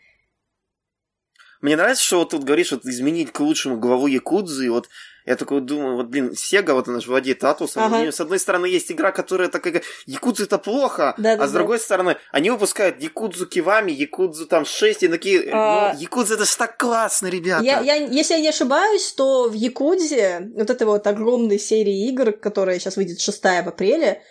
Мне 1.67 1.75
нравится, 1.75 2.05
что 2.05 2.19
вот 2.21 2.31
тут 2.31 2.45
говоришь, 2.45 2.71
вот 2.71 2.85
изменить 2.85 3.33
к 3.33 3.41
лучшему 3.41 3.77
главу 3.77 4.07
Якудзы, 4.07 4.67
и 4.67 4.69
вот 4.69 4.89
я 5.25 5.35
такой 5.35 5.61
думаю, 5.61 5.97
вот, 5.97 6.07
блин, 6.07 6.37
Сега, 6.37 6.75
вот 6.75 6.87
она 6.87 7.01
же 7.01 7.09
владеет 7.09 7.43
Атусом, 7.43 7.83
ага. 7.83 7.97
у 7.97 8.01
нее, 8.03 8.13
с 8.13 8.21
одной 8.21 8.39
стороны, 8.39 8.67
есть 8.67 8.93
игра, 8.93 9.11
которая 9.11 9.49
такая, 9.49 9.83
Якудзу 10.07 10.45
это 10.45 10.59
плохо, 10.59 11.17
да, 11.19 11.33
а 11.33 11.37
да, 11.39 11.49
с 11.49 11.51
другой 11.51 11.79
да. 11.79 11.83
стороны, 11.83 12.17
они 12.31 12.51
выпускают 12.51 13.03
Якудзу 13.03 13.47
Кивами, 13.47 13.91
Якудзу 13.91 14.47
там 14.47 14.65
6, 14.65 15.03
и 15.03 15.09
такие, 15.09 15.51
а... 15.53 15.93
ну, 15.93 16.01
Якудза 16.01 16.35
это 16.35 16.45
ж 16.45 16.55
так 16.55 16.79
классно, 16.79 17.27
ребята. 17.27 17.65
Я, 17.65 17.81
я, 17.81 17.97
если 17.97 18.35
я 18.35 18.41
не 18.41 18.49
ошибаюсь, 18.51 19.13
то 19.15 19.49
в 19.49 19.55
Якудзе, 19.55 20.53
вот 20.55 20.71
этой 20.71 20.87
вот 20.87 21.05
огромной 21.09 21.59
серии 21.59 22.07
игр, 22.07 22.31
которая 22.31 22.79
сейчас 22.79 22.97
выйдет 22.97 23.21
6 23.21 23.43
в 23.43 23.69
апреле, 23.69 24.23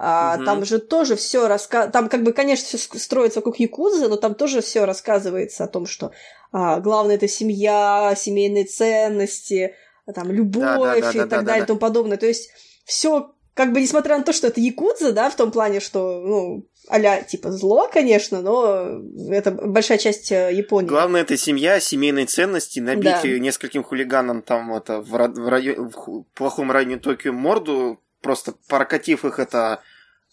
а, 0.00 0.36
угу. 0.36 0.44
Там 0.44 0.64
же 0.64 0.78
тоже 0.78 1.16
все 1.16 1.48
рассказывается. 1.48 1.92
Там, 1.92 2.08
как 2.08 2.22
бы, 2.22 2.32
конечно, 2.32 2.78
все 2.78 2.78
строится 2.78 3.40
вокруг 3.40 3.58
Якудзы, 3.58 4.06
но 4.06 4.16
там 4.16 4.36
тоже 4.36 4.60
все 4.60 4.84
рассказывается 4.84 5.64
о 5.64 5.68
том, 5.68 5.86
что 5.86 6.12
а, 6.52 6.78
главное 6.78 7.16
это 7.16 7.26
семья, 7.26 8.14
семейные 8.16 8.64
ценности, 8.64 9.74
там 10.14 10.30
любовь 10.30 10.62
да, 10.62 11.00
да, 11.00 11.12
да, 11.12 11.24
и 11.24 11.28
так 11.28 11.44
далее 11.44 11.64
и 11.64 11.66
тому 11.66 11.80
подобное. 11.80 12.16
То 12.16 12.26
есть 12.26 12.50
все, 12.84 13.32
как 13.54 13.72
бы, 13.72 13.80
несмотря 13.80 14.16
на 14.16 14.22
то, 14.22 14.32
что 14.32 14.46
это 14.46 14.60
Якудза, 14.60 15.12
да, 15.12 15.30
в 15.30 15.34
том 15.34 15.50
плане, 15.50 15.80
что, 15.80 16.20
ну, 16.24 16.64
а 16.86 17.20
типа 17.22 17.50
зло, 17.50 17.90
конечно, 17.92 18.40
но 18.40 19.02
это 19.30 19.50
большая 19.50 19.98
часть 19.98 20.30
э, 20.30 20.54
Японии. 20.54 20.88
Главное 20.88 21.22
это 21.22 21.36
семья, 21.36 21.80
семейные 21.80 22.26
ценности, 22.26 22.78
набить 22.78 23.22
да. 23.22 23.28
нескольким 23.28 23.82
хулиганам 23.82 24.42
там 24.42 24.72
это 24.74 25.00
в, 25.00 25.10
в, 25.10 25.48
районе, 25.48 25.90
в 25.90 26.22
плохом 26.34 26.70
районе 26.70 26.98
Токио 26.98 27.32
морду, 27.32 28.00
просто 28.22 28.54
прокатив 28.68 29.24
их 29.24 29.38
это 29.38 29.82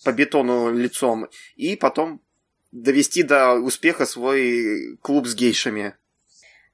по 0.03 0.12
бетону 0.12 0.71
лицом, 0.71 1.27
и 1.55 1.75
потом 1.75 2.21
довести 2.71 3.23
до 3.23 3.53
успеха 3.53 4.05
свой 4.05 4.97
клуб 5.01 5.27
с 5.27 5.36
гейшами. 5.36 5.95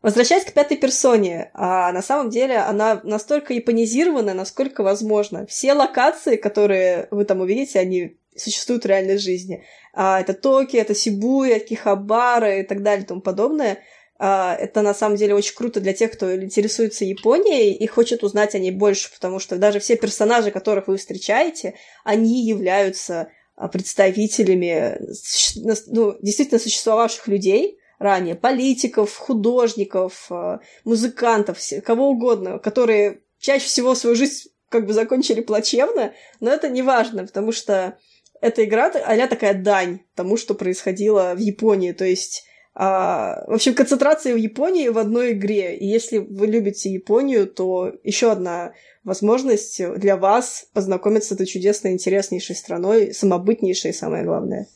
Возвращаясь 0.01 0.45
к 0.45 0.53
пятой 0.53 0.77
персоне, 0.77 1.51
а 1.53 1.91
на 1.91 2.01
самом 2.01 2.31
деле 2.31 2.57
она 2.57 3.01
настолько 3.03 3.53
японизирована, 3.53 4.33
насколько 4.33 4.81
возможно. 4.81 5.45
Все 5.45 5.73
локации, 5.73 6.37
которые 6.37 7.07
вы 7.11 7.23
там 7.23 7.41
увидите, 7.41 7.77
они 7.79 8.17
существуют 8.35 8.83
в 8.83 8.87
реальной 8.87 9.19
жизни. 9.19 9.63
А, 9.93 10.19
это 10.19 10.33
Токи, 10.33 10.77
это 10.77 10.95
Сибуя, 10.95 11.59
Кихабара 11.59 12.59
и 12.59 12.63
так 12.63 12.81
далее 12.81 13.03
и 13.03 13.07
тому 13.07 13.21
подобное. 13.21 13.79
А, 14.23 14.55
это 14.55 14.83
на 14.83 14.93
самом 14.93 15.15
деле 15.15 15.33
очень 15.33 15.55
круто 15.55 15.79
для 15.79 15.93
тех, 15.93 16.11
кто 16.11 16.35
интересуется 16.35 17.03
Японией 17.03 17.73
и 17.73 17.87
хочет 17.87 18.23
узнать 18.23 18.53
о 18.53 18.59
ней 18.59 18.69
больше, 18.69 19.11
потому 19.11 19.39
что 19.39 19.55
даже 19.55 19.79
все 19.79 19.95
персонажи, 19.95 20.51
которых 20.51 20.87
вы 20.87 20.97
встречаете, 20.97 21.73
они 22.03 22.45
являются 22.45 23.29
а, 23.55 23.67
представителями 23.67 24.99
ну, 25.87 26.15
действительно 26.21 26.59
существовавших 26.59 27.27
людей, 27.27 27.79
ранее, 27.97 28.35
политиков, 28.35 29.15
художников, 29.15 30.27
э, 30.29 30.59
музыкантов, 30.85 31.57
кого 31.83 32.09
угодно, 32.09 32.59
которые 32.59 33.21
чаще 33.39 33.65
всего 33.65 33.95
свою 33.95 34.15
жизнь 34.15 34.49
как 34.69 34.85
бы 34.85 34.93
закончили 34.93 35.41
плачевно, 35.41 36.13
но 36.39 36.51
это 36.51 36.69
не 36.69 36.83
важно, 36.83 37.25
потому 37.25 37.51
что 37.51 37.97
эта 38.39 38.65
игра 38.65 38.91
а 38.93 39.27
такая 39.27 39.55
дань 39.55 40.01
тому, 40.13 40.37
что 40.37 40.53
происходило 40.53 41.33
в 41.35 41.39
Японии. 41.39 41.91
То 41.91 42.05
есть, 42.05 42.45
а, 42.73 43.43
в 43.47 43.53
общем, 43.53 43.73
концентрация 43.73 44.33
в 44.33 44.37
Японии 44.37 44.87
в 44.87 44.97
одной 44.97 45.33
игре. 45.33 45.77
И 45.77 45.85
если 45.85 46.19
вы 46.19 46.47
любите 46.47 46.91
Японию, 46.91 47.47
то 47.47 47.91
еще 48.03 48.31
одна 48.31 48.73
возможность 49.03 49.81
для 49.97 50.15
вас 50.15 50.67
познакомиться 50.73 51.29
с 51.29 51.31
этой 51.33 51.47
чудесной, 51.47 51.91
интереснейшей 51.91 52.55
страной, 52.55 53.13
самобытнейшей, 53.13 53.93
самое 53.93 54.23
главное. 54.23 54.67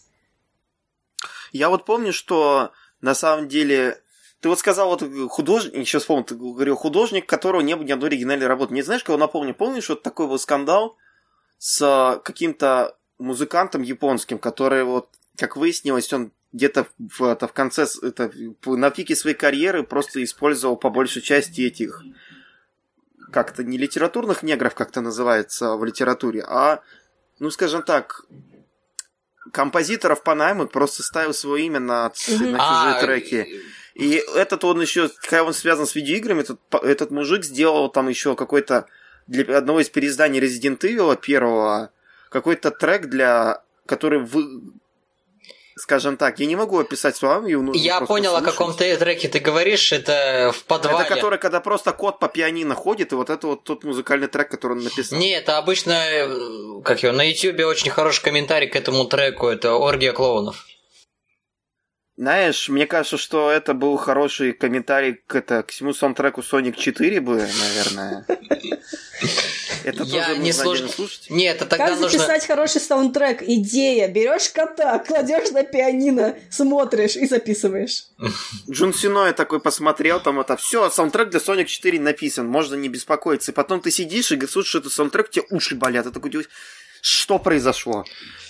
Я 1.52 1.70
вот 1.70 1.86
помню, 1.86 2.12
что 2.12 2.72
на 3.00 3.16
самом 3.16 3.48
деле 3.48 3.98
ты 4.42 4.50
вот 4.50 4.60
сказал, 4.60 4.90
вот 4.90 5.04
художник, 5.30 5.76
еще 5.76 6.00
вспомнил, 6.00 6.26
ты 6.26 6.36
говорил, 6.36 6.76
художник, 6.76 7.26
которого 7.26 7.62
не 7.62 7.76
было 7.76 7.86
ни 7.86 7.92
одной 7.94 8.10
оригинальной 8.10 8.48
работы. 8.48 8.74
Не 8.74 8.82
знаешь, 8.82 9.04
кого 9.04 9.18
напомню? 9.18 9.56
Помнишь, 9.56 9.88
вот 9.88 10.04
такой 10.04 10.28
был 10.28 10.38
скандал 10.38 10.98
с 11.58 12.22
каким-то 12.24 12.98
музыкантом 13.18 13.84
японским, 13.84 14.38
который 14.38 14.84
вот, 14.84 15.10
как 15.38 15.56
выяснилось, 15.56 16.12
он 16.12 16.32
где-то 16.56 16.88
в, 16.98 17.24
это, 17.24 17.48
в 17.48 17.54
конце, 17.54 17.86
это, 18.02 18.32
на 18.66 18.90
пике 18.90 19.16
своей 19.16 19.36
карьеры 19.36 19.84
просто 19.84 20.24
использовал 20.24 20.78
по 20.78 20.90
большей 20.90 21.22
части 21.22 21.62
этих 21.62 22.02
как-то 23.32 23.64
не 23.64 23.78
литературных 23.78 24.42
негров, 24.42 24.74
как-то 24.74 25.02
называется 25.02 25.76
в 25.76 25.84
литературе, 25.84 26.46
а, 26.48 26.82
ну, 27.40 27.52
скажем 27.52 27.84
так, 27.84 28.24
композиторов 29.52 30.24
по 30.24 30.34
найму 30.34 30.68
просто 30.68 31.04
ставил 31.04 31.34
свое 31.34 31.66
имя 31.66 31.82
на, 31.82 32.04
на 32.04 32.10
чужие 32.12 32.56
а, 32.58 33.02
треки. 33.02 33.62
И 33.94 34.24
этот 34.36 34.64
он 34.64 34.82
еще, 34.82 35.10
когда 35.22 35.44
он 35.44 35.54
связан 35.54 35.86
с 35.86 35.96
видеоиграми, 35.96 36.42
этот, 36.42 36.60
этот 36.84 37.12
мужик 37.12 37.44
сделал 37.44 37.90
там 37.90 38.08
еще 38.08 38.36
какой-то 38.36 38.88
для 39.28 39.58
одного 39.58 39.82
из 39.82 39.90
переизданий 39.90 40.40
Resident 40.40 40.80
Evil 40.80 41.20
первого 41.20 41.92
какой-то 42.30 42.72
трек 42.72 43.08
для 43.08 43.62
который 43.86 44.20
вы 44.20 44.74
скажем 45.78 46.18
так, 46.18 46.40
я 46.40 46.46
не 46.46 46.56
могу 46.56 46.80
описать 46.80 47.16
словами. 47.16 47.52
Его 47.52 47.74
я 47.74 48.02
понял, 48.02 48.32
слушать. 48.32 48.48
о 48.48 48.52
каком 48.52 48.74
ты 48.74 48.96
треке 48.98 49.28
ты 49.28 49.40
говоришь, 49.40 49.92
это 49.92 50.52
в 50.54 50.64
подвале. 50.64 51.06
Это 51.06 51.16
который, 51.16 51.38
когда 51.38 51.60
просто 51.60 51.92
кот 51.92 52.20
по 52.20 52.28
пианино 52.28 52.76
ходит, 52.76 53.12
и 53.12 53.16
вот 53.16 53.30
это 53.30 53.48
вот 53.48 53.64
тот 53.64 53.84
музыкальный 53.84 54.28
трек, 54.28 54.50
который 54.50 54.74
он 54.74 54.84
написал. 54.84 55.20
Не, 55.20 55.32
это 55.32 55.58
обычно, 55.58 55.92
э, 55.92 56.82
как 56.84 57.04
его, 57.04 57.14
на 57.14 57.30
ютюбе 57.30 57.66
очень 57.66 57.92
хороший 57.92 58.24
комментарий 58.24 58.68
к 58.68 58.76
этому 58.76 59.06
треку, 59.06 59.48
это 59.48 59.74
«Оргия 59.76 60.14
клоунов». 60.14 60.66
Знаешь, 62.18 62.70
мне 62.70 62.88
кажется, 62.88 63.18
что 63.18 63.52
это 63.52 63.74
был 63.74 63.98
хороший 63.98 64.54
комментарий 64.54 65.22
к, 65.28 65.36
это, 65.36 65.64
к 65.64 65.72
всему 65.72 65.94
саундтреку 65.94 66.42
Sonic 66.42 66.76
4 66.78 67.20
бы, 67.20 67.36
наверное. 67.36 68.26
Это 69.84 70.04
я 70.04 70.28
тоже 70.30 70.40
не 70.40 70.52
слуш... 70.52 70.80
слушать? 70.90 71.30
Нет, 71.30 71.58
это 71.58 71.66
тогда 71.68 71.90
как 71.90 72.00
нужно... 72.00 72.18
записать 72.18 72.48
хороший 72.48 72.82
саундтрек? 72.82 73.44
Идея. 73.44 74.08
Берешь 74.08 74.50
кота, 74.50 74.98
кладешь 75.00 75.52
на 75.52 75.64
пианино, 75.64 76.36
смотришь 76.50 77.16
и 77.16 77.28
записываешь. 77.28 78.08
Джун 78.70 78.94
Сеноуэ 78.94 79.34
такой 79.34 79.60
посмотрел, 79.60 80.20
там 80.20 80.40
это 80.40 80.58
все, 80.58 80.90
саундтрек 80.90 81.30
для 81.30 81.40
Sonic 81.40 81.66
4 81.66 82.00
написан, 82.00 82.48
можно 82.48 82.76
не 82.76 82.90
беспокоиться. 82.90 83.52
И 83.52 83.54
потом 83.54 83.80
ты 83.80 83.92
сидишь 83.92 84.32
и 84.32 84.48
слушаешь 84.48 84.76
этот 84.76 84.94
саундтрек, 84.94 85.30
тебе 85.30 85.46
уши 85.52 85.76
болят. 85.76 86.06
Ты 86.06 86.12
такой 86.12 86.32
что 87.06 87.38
произошло? 87.38 88.04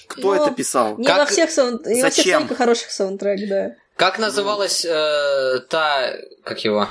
Кто 0.07 0.33
ну, 0.33 0.33
это 0.33 0.51
писал? 0.51 0.97
Не 0.97 1.05
как... 1.05 1.17
во 1.17 1.25
всех, 1.25 1.51
саунд... 1.51 1.85
не 1.85 2.01
Зачем? 2.01 2.41
во 2.41 2.45
всех 2.47 2.57
хороших 2.57 2.91
саундтрек, 2.91 3.49
да. 3.49 3.75
Как 3.97 4.17
называлась 4.17 4.85
э, 4.85 5.59
та, 5.69 6.13
как 6.43 6.63
его, 6.63 6.87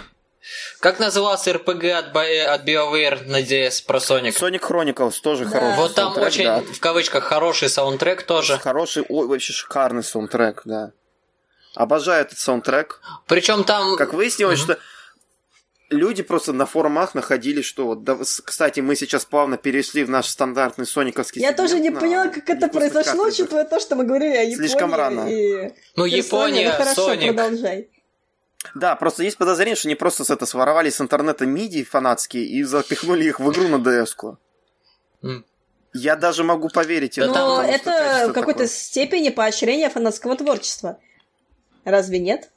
как 0.80 0.98
назывался 0.98 1.54
РПГ 1.54 1.84
от, 1.84 2.14
от 2.14 2.68
BioWare 2.68 3.26
на 3.26 3.40
DS 3.40 3.86
про 3.86 3.98
Sonic? 3.98 4.38
Sonic 4.38 4.60
Chronicles 4.60 5.22
тоже 5.22 5.46
да. 5.46 5.52
хороший 5.52 5.76
Вот 5.76 5.94
там 5.94 6.18
очень, 6.18 6.44
да. 6.44 6.60
в 6.60 6.80
кавычках, 6.80 7.24
хороший 7.24 7.70
саундтрек 7.70 8.24
тоже. 8.24 8.58
Хороший, 8.58 9.04
ой, 9.08 9.26
вообще 9.26 9.54
шикарный 9.54 10.02
саундтрек, 10.02 10.62
да. 10.66 10.92
Обожаю 11.74 12.20
этот 12.20 12.38
саундтрек. 12.38 13.00
Причем 13.26 13.64
там... 13.64 13.96
Как 13.96 14.12
выяснилось, 14.12 14.60
mm-hmm. 14.60 14.74
что 14.74 14.78
люди 15.94 16.22
просто 16.22 16.52
на 16.52 16.66
форумах 16.66 17.14
находили, 17.14 17.62
что 17.62 17.86
вот, 17.86 18.04
да, 18.04 18.18
кстати, 18.18 18.80
мы 18.80 18.96
сейчас 18.96 19.24
плавно 19.24 19.56
перешли 19.56 20.04
в 20.04 20.10
наш 20.10 20.26
стандартный 20.28 20.86
сониковский 20.86 21.40
Я 21.40 21.52
тоже 21.52 21.80
не 21.80 21.90
поняла, 21.90 22.28
как 22.28 22.48
это 22.50 22.68
произошло, 22.68 23.24
учитывая 23.24 23.64
то, 23.64 23.80
что 23.80 23.96
мы 23.96 24.04
говорили 24.04 24.36
о 24.36 24.42
Японии. 24.42 24.56
Слишком 24.56 24.94
рано. 24.94 25.28
И... 25.28 25.72
Ну, 25.96 26.04
Япония, 26.04 26.70
ну, 26.70 26.76
хорошо, 26.76 27.14
Sonic. 27.14 27.32
продолжай. 27.32 27.88
Да, 28.74 28.96
просто 28.96 29.22
есть 29.22 29.36
подозрение, 29.36 29.76
что 29.76 29.88
они 29.88 29.94
просто 29.94 30.24
с 30.24 30.30
это 30.30 30.46
своровали 30.46 30.90
с 30.90 31.00
интернета 31.00 31.46
миди 31.46 31.84
фанатские 31.84 32.44
и 32.44 32.62
запихнули 32.62 33.24
их 33.24 33.40
в 33.40 33.50
игру 33.50 33.68
на 33.68 33.76
DS-ку. 33.76 34.38
Я 35.92 36.16
даже 36.16 36.42
могу 36.42 36.68
поверить 36.70 37.18
этому. 37.18 37.34
Но 37.34 37.62
это 37.62 38.26
в 38.28 38.32
какой-то 38.32 38.66
степени 38.66 39.28
поощрение 39.28 39.88
фанатского 39.90 40.36
творчества. 40.36 40.98
Разве 41.84 42.18
нет? 42.18 42.50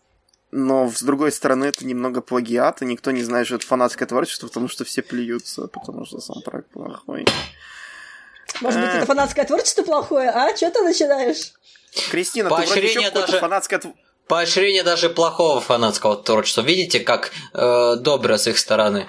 Но, 0.51 0.89
с 0.89 1.01
другой 1.03 1.31
стороны, 1.31 1.65
это 1.65 1.85
немного 1.85 2.21
плагиат, 2.21 2.81
и 2.81 2.85
никто 2.85 3.11
не 3.11 3.21
знает, 3.21 3.47
что 3.47 3.57
это 3.57 3.65
фанатское 3.65 4.07
творчество, 4.07 4.47
потому 4.47 4.69
что 4.69 4.85
все 4.85 5.01
плюются, 5.01 5.67
потому 5.67 6.05
что 6.05 6.19
саундтрек 6.19 6.67
плохой. 6.67 7.25
Может 8.61 8.81
быть, 8.81 8.89
это 8.91 9.05
фанатское 9.05 9.45
творчество 9.45 9.83
плохое, 9.83 10.29
а? 10.29 10.55
Что 10.55 10.71
ты 10.71 10.81
начинаешь? 10.83 11.51
Кристина, 12.09 12.49
ты 12.49 12.65
вроде 12.65 12.87
еще 12.87 13.11
даже... 13.11 13.39
фанатское 13.39 13.79
Поощрение 14.27 14.83
даже 14.83 15.09
плохого 15.09 15.61
фанатского 15.61 16.17
творчества. 16.17 16.61
Видите, 16.61 16.99
как 16.99 17.31
э, 17.53 17.95
добро 17.95 18.37
с 18.37 18.47
их 18.47 18.57
стороны. 18.57 19.07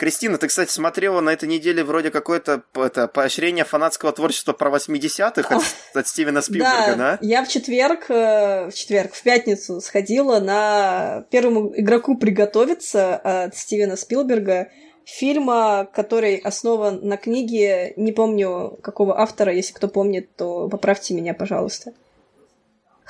Кристина, 0.00 0.38
ты, 0.38 0.48
кстати, 0.48 0.70
смотрела 0.70 1.20
на 1.20 1.28
этой 1.28 1.46
неделе 1.46 1.84
вроде 1.84 2.10
какое-то 2.10 2.62
это, 2.74 3.06
поощрение 3.06 3.66
фанатского 3.66 4.12
творчества 4.12 4.54
про 4.54 4.70
80-х 4.70 5.54
от, 5.54 5.62
от 5.94 6.08
Стивена 6.08 6.40
Спилберга, 6.40 6.96
да, 6.96 6.96
да? 6.96 7.18
я 7.20 7.44
в 7.44 7.48
четверг, 7.48 8.06
э, 8.08 8.70
в 8.70 8.72
четверг, 8.72 9.12
в 9.12 9.22
пятницу 9.22 9.78
сходила 9.82 10.40
на 10.40 11.26
первому 11.30 11.78
игроку 11.78 12.16
приготовиться 12.16 13.14
от 13.16 13.54
Стивена 13.54 13.98
Спилберга. 13.98 14.68
фильма, 15.04 15.86
который 15.92 16.36
основан 16.36 17.00
на 17.02 17.18
книге, 17.18 17.92
не 17.96 18.12
помню 18.12 18.78
какого 18.82 19.20
автора, 19.20 19.52
если 19.52 19.74
кто 19.74 19.86
помнит, 19.86 20.34
то 20.34 20.66
поправьте 20.70 21.12
меня, 21.12 21.34
пожалуйста. 21.34 21.92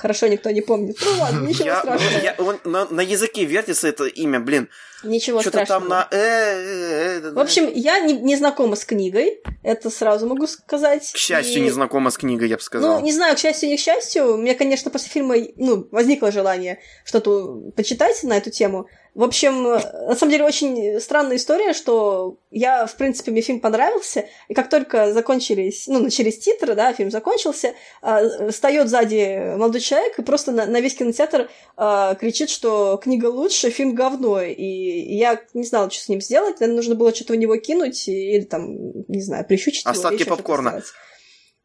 Хорошо, 0.01 0.27
никто 0.27 0.49
не 0.49 0.61
помнит. 0.61 0.97
Ну 0.99 1.21
ладно, 1.21 1.47
ничего 1.47 1.65
я, 1.65 1.79
страшного. 1.79 2.23
Я, 2.23 2.35
он, 2.39 2.59
на, 2.63 2.85
на 2.89 3.01
языке 3.01 3.45
вертится 3.45 3.87
это 3.87 4.05
имя, 4.05 4.39
блин. 4.39 4.67
Ничего 5.03 5.41
Что-то 5.41 5.63
страшного. 5.63 5.81
там 5.81 5.89
на... 5.89 6.07
Э, 6.09 6.17
э, 6.17 7.21
э, 7.23 7.31
в 7.31 7.39
общем, 7.39 7.71
я 7.71 7.99
не, 7.99 8.13
не 8.13 8.35
знакома 8.35 8.75
с 8.75 8.83
книгой, 8.83 9.41
это 9.61 9.91
сразу 9.91 10.27
могу 10.27 10.47
сказать. 10.47 11.11
К 11.13 11.17
счастью, 11.17 11.57
и... 11.57 11.61
не 11.61 11.69
знакома 11.69 12.09
с 12.09 12.17
книгой, 12.17 12.49
я 12.49 12.57
бы 12.57 12.63
сказал. 12.63 12.99
Ну, 12.99 13.05
не 13.05 13.13
знаю, 13.13 13.35
к 13.35 13.39
счастью, 13.39 13.69
не 13.69 13.77
к 13.77 13.79
счастью. 13.79 14.33
У 14.33 14.37
меня, 14.37 14.55
конечно, 14.55 14.89
после 14.89 15.09
фильма 15.09 15.35
ну, 15.55 15.87
возникло 15.91 16.31
желание 16.31 16.79
что-то 17.05 17.71
почитать 17.75 18.23
на 18.23 18.37
эту 18.37 18.49
тему. 18.49 18.87
В 19.13 19.23
общем, 19.23 19.63
на 19.63 20.15
самом 20.15 20.31
деле 20.31 20.45
очень 20.45 21.01
странная 21.01 21.35
история, 21.35 21.73
что 21.73 22.37
я, 22.49 22.85
в 22.85 22.95
принципе, 22.95 23.31
мне 23.31 23.41
фильм 23.41 23.59
понравился, 23.59 24.25
и 24.47 24.53
как 24.53 24.69
только 24.69 25.11
закончились, 25.11 25.85
ну, 25.87 25.99
начались 25.99 26.39
титры, 26.39 26.75
да, 26.75 26.93
фильм 26.93 27.11
закончился, 27.11 27.73
э, 28.01 28.49
встает 28.51 28.87
сзади 28.87 29.55
молодой 29.57 29.81
человек 29.81 30.17
и 30.17 30.21
просто 30.21 30.53
на, 30.53 30.65
на 30.65 30.79
весь 30.79 30.95
кинотеатр 30.95 31.49
э, 31.77 32.15
кричит, 32.21 32.49
что 32.49 32.97
книга 33.03 33.25
лучше, 33.25 33.69
фильм 33.69 33.95
говно, 33.95 34.41
и, 34.41 34.63
я 34.63 35.41
не 35.53 35.65
знала, 35.65 35.91
что 35.91 36.03
с 36.05 36.07
ним 36.07 36.21
сделать, 36.21 36.61
наверное, 36.61 36.77
нужно 36.77 36.95
было 36.95 37.13
что-то 37.13 37.33
в 37.33 37.35
него 37.35 37.57
кинуть 37.57 38.07
или 38.07 38.45
там, 38.45 38.77
не 39.09 39.21
знаю, 39.21 39.45
прищучить 39.45 39.85
Остатки 39.85 40.21
его. 40.21 40.37
попкорна. 40.37 40.81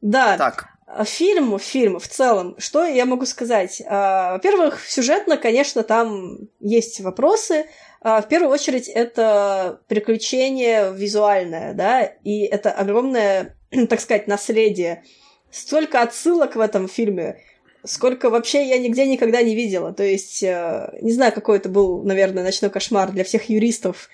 Да. 0.00 0.36
Так. 0.36 0.75
А 0.86 1.04
фильм, 1.04 1.58
фильм 1.58 1.98
в 1.98 2.06
целом, 2.06 2.54
что 2.58 2.84
я 2.84 3.06
могу 3.06 3.26
сказать? 3.26 3.82
А, 3.86 4.34
во-первых, 4.34 4.80
сюжетно, 4.86 5.36
конечно, 5.36 5.82
там 5.82 6.48
есть 6.60 7.00
вопросы. 7.00 7.66
А, 8.00 8.22
в 8.22 8.28
первую 8.28 8.52
очередь, 8.52 8.86
это 8.86 9.80
приключение 9.88 10.92
визуальное, 10.94 11.74
да, 11.74 12.04
и 12.04 12.42
это 12.44 12.70
огромное, 12.70 13.56
так 13.88 14.00
сказать, 14.00 14.28
наследие. 14.28 15.02
Столько 15.50 16.02
отсылок 16.02 16.54
в 16.54 16.60
этом 16.60 16.88
фильме, 16.88 17.40
сколько 17.82 18.30
вообще 18.30 18.68
я 18.68 18.78
нигде 18.78 19.06
никогда 19.06 19.42
не 19.42 19.56
видела. 19.56 19.92
То 19.92 20.04
есть, 20.04 20.42
не 20.42 21.12
знаю, 21.12 21.32
какой 21.32 21.56
это 21.56 21.68
был, 21.68 22.04
наверное, 22.04 22.44
ночной 22.44 22.70
кошмар 22.70 23.10
для 23.10 23.24
всех 23.24 23.48
юристов 23.48 24.08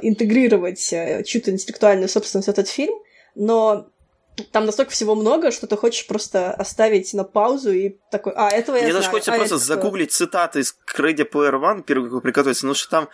интегрировать 0.00 0.92
э, 0.92 1.24
чью-то 1.24 1.50
интеллектуальную 1.50 2.08
собственность 2.08 2.46
в 2.46 2.50
этот 2.50 2.68
фильм, 2.68 2.94
но 3.34 3.90
там 4.52 4.66
настолько 4.66 4.92
всего 4.92 5.14
много, 5.14 5.50
что 5.50 5.66
ты 5.66 5.76
хочешь 5.76 6.06
просто 6.06 6.52
оставить 6.52 7.12
на 7.14 7.24
паузу 7.24 7.72
и 7.72 7.96
такой, 8.10 8.32
а, 8.34 8.48
этого 8.48 8.76
я 8.76 8.82
Мне 8.82 8.92
знаю. 8.92 9.02
даже 9.02 9.10
хочется 9.10 9.32
а, 9.32 9.36
просто 9.36 9.58
загуглить 9.58 10.12
цитаты 10.12 10.60
из 10.60 10.76
Ready 10.96 11.30
Player 11.30 11.60
One, 11.60 11.82
первый, 11.82 12.20
приготовиться, 12.20 12.62
потому 12.62 12.74
что 12.74 12.90
там 12.90 13.08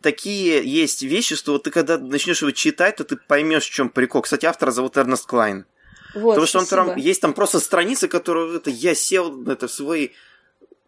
такие 0.00 0.64
есть 0.64 1.02
вещи, 1.02 1.36
что 1.36 1.52
вот 1.52 1.64
ты 1.64 1.70
когда 1.70 1.98
начнешь 1.98 2.42
его 2.42 2.50
читать, 2.50 2.96
то 2.96 3.04
ты 3.04 3.16
поймешь, 3.16 3.64
в 3.64 3.70
чем 3.70 3.88
прикол. 3.88 4.22
Кстати, 4.22 4.46
автора 4.46 4.70
зовут 4.70 4.96
Эрнест 4.96 5.26
Клайн. 5.26 5.66
Вот, 6.14 6.30
Потому 6.30 6.46
что 6.46 6.58
он 6.58 6.66
там, 6.66 6.96
есть 6.96 7.20
там 7.20 7.32
просто 7.34 7.60
страницы, 7.60 8.08
которые 8.08 8.56
это 8.56 8.70
я 8.70 8.94
сел 8.94 9.46
это 9.48 9.68
в 9.68 9.72
свой 9.72 10.12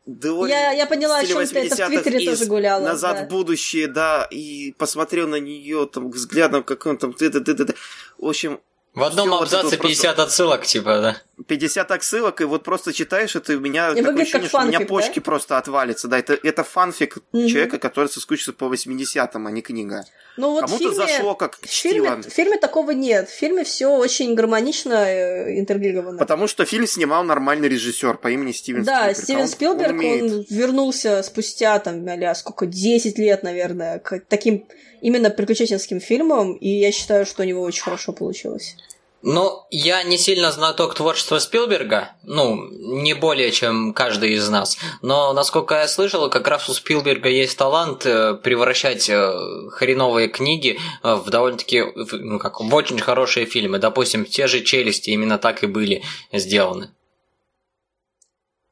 я, 0.05 0.72
я 0.72 0.87
поняла, 0.87 1.18
о 1.18 1.24
чем 1.24 1.47
ты 1.47 1.59
это 1.61 1.76
в 1.76 1.89
Твиттере 1.89 2.26
тоже 2.26 2.47
гуляла. 2.47 2.83
Назад 2.83 3.16
да. 3.16 3.24
в 3.24 3.28
будущее, 3.28 3.87
да, 3.87 4.26
и 4.30 4.74
посмотрел 4.76 5.28
на 5.28 5.37
нее 5.37 5.89
там 5.93 6.11
взглядом, 6.11 6.64
как 6.64 6.87
он 6.87 6.99
там. 6.99 7.12
Ты, 7.12 7.30
ты, 7.30 7.41
ты, 7.41 7.55
ты. 7.55 7.74
В 8.18 8.26
общем, 8.26 8.61
в 8.95 9.03
одном 9.03 9.34
абзаце 9.34 9.76
вот 9.76 9.78
50 9.78 10.05
просто... 10.05 10.22
отсылок, 10.22 10.66
типа, 10.66 10.99
да? 11.01 11.16
50 11.47 11.91
отсылок, 11.91 12.41
и 12.41 12.45
вот 12.45 12.62
просто 12.62 12.93
читаешь 12.93 13.35
это, 13.35 13.55
и 13.55 13.57
у 13.57 13.61
меня 13.61 13.93
и 13.93 14.03
такое 14.03 14.22
ощущение, 14.22 14.49
что 14.49 14.59
фанфик, 14.59 14.74
у 14.74 14.78
меня 14.78 14.87
почки 14.87 15.18
да? 15.18 15.22
просто 15.22 15.59
отвалятся. 15.59 16.09
Да, 16.09 16.18
это, 16.18 16.39
это 16.43 16.62
фанфик 16.62 17.18
угу. 17.33 17.49
человека, 17.49 17.78
который 17.78 18.09
соскучится 18.09 18.53
по 18.53 18.66
80-м, 18.66 19.47
а 19.47 19.51
не 19.51 19.62
книга. 19.62 20.05
Ну, 20.37 20.51
вот 20.51 20.62
Кому-то 20.62 20.91
фильме, 20.91 20.95
зашло 20.95 21.35
как 21.35 21.59
в 21.61 21.66
фильме, 21.66 22.16
в 22.16 22.24
фильме 22.24 22.57
такого 22.57 22.93
нет. 22.93 23.28
В 23.28 23.33
фильме 23.33 23.64
все 23.64 23.89
очень 23.89 24.35
гармонично 24.35 24.95
э, 24.95 25.59
интегрировано. 25.59 26.18
Потому 26.18 26.47
что 26.47 26.64
фильм 26.64 26.87
снимал 26.87 27.24
нормальный 27.24 27.68
режиссер 27.68 28.18
по 28.18 28.30
имени 28.30 28.53
Стивен 28.53 28.85
да, 28.85 29.12
Спилберг. 29.12 29.16
Да, 29.16 29.22
Стивен 29.22 29.49
Спилберг, 29.49 30.01
он, 30.01 30.33
он 30.39 30.47
вернулся 30.49 31.22
спустя, 31.22 31.78
там, 31.78 32.07
а 32.07 32.35
сколько, 32.35 32.66
10 32.66 33.18
лет, 33.18 33.43
наверное, 33.43 33.99
к 33.99 34.20
таким 34.20 34.66
именно 35.03 35.30
приключенческим 35.30 36.01
фильмам, 36.01 36.55
и 36.55 36.68
я 36.68 36.93
считаю, 36.93 37.26
что 37.26 37.43
у 37.43 37.45
него 37.45 37.62
очень 37.62 37.83
хорошо 37.83 38.12
получилось. 38.12 38.76
Ну, 39.24 39.62
я 39.70 40.02
не 40.02 40.18
сильно 40.18 40.50
знаток 40.50 40.94
творчества 40.96 41.38
Спилберга, 41.38 42.10
ну, 42.24 42.68
не 42.70 43.14
более, 43.14 43.52
чем 43.52 43.94
каждый 43.94 44.32
из 44.32 44.48
нас. 44.48 44.76
Но, 45.00 45.32
насколько 45.32 45.76
я 45.76 45.86
слышал, 45.86 46.28
как 46.28 46.48
раз 46.48 46.68
у 46.68 46.74
Спилберга 46.74 47.28
есть 47.28 47.56
талант 47.56 48.04
э, 48.04 48.34
превращать 48.34 49.08
э, 49.08 49.32
хреновые 49.70 50.26
книги 50.26 50.76
э, 51.04 51.14
в 51.14 51.30
довольно-таки, 51.30 51.84
ну, 52.12 52.40
как, 52.40 52.60
в 52.60 52.74
очень 52.74 52.98
хорошие 52.98 53.46
фильмы. 53.46 53.78
Допустим, 53.78 54.24
те 54.24 54.48
же 54.48 54.60
«Челюсти» 54.60 55.10
именно 55.10 55.38
так 55.38 55.62
и 55.62 55.66
были 55.68 56.02
сделаны. 56.32 56.90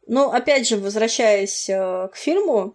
Ну, 0.09 0.33
опять 0.33 0.67
же, 0.67 0.79
возвращаясь 0.79 1.67
к 1.67 2.17
фильму, 2.17 2.75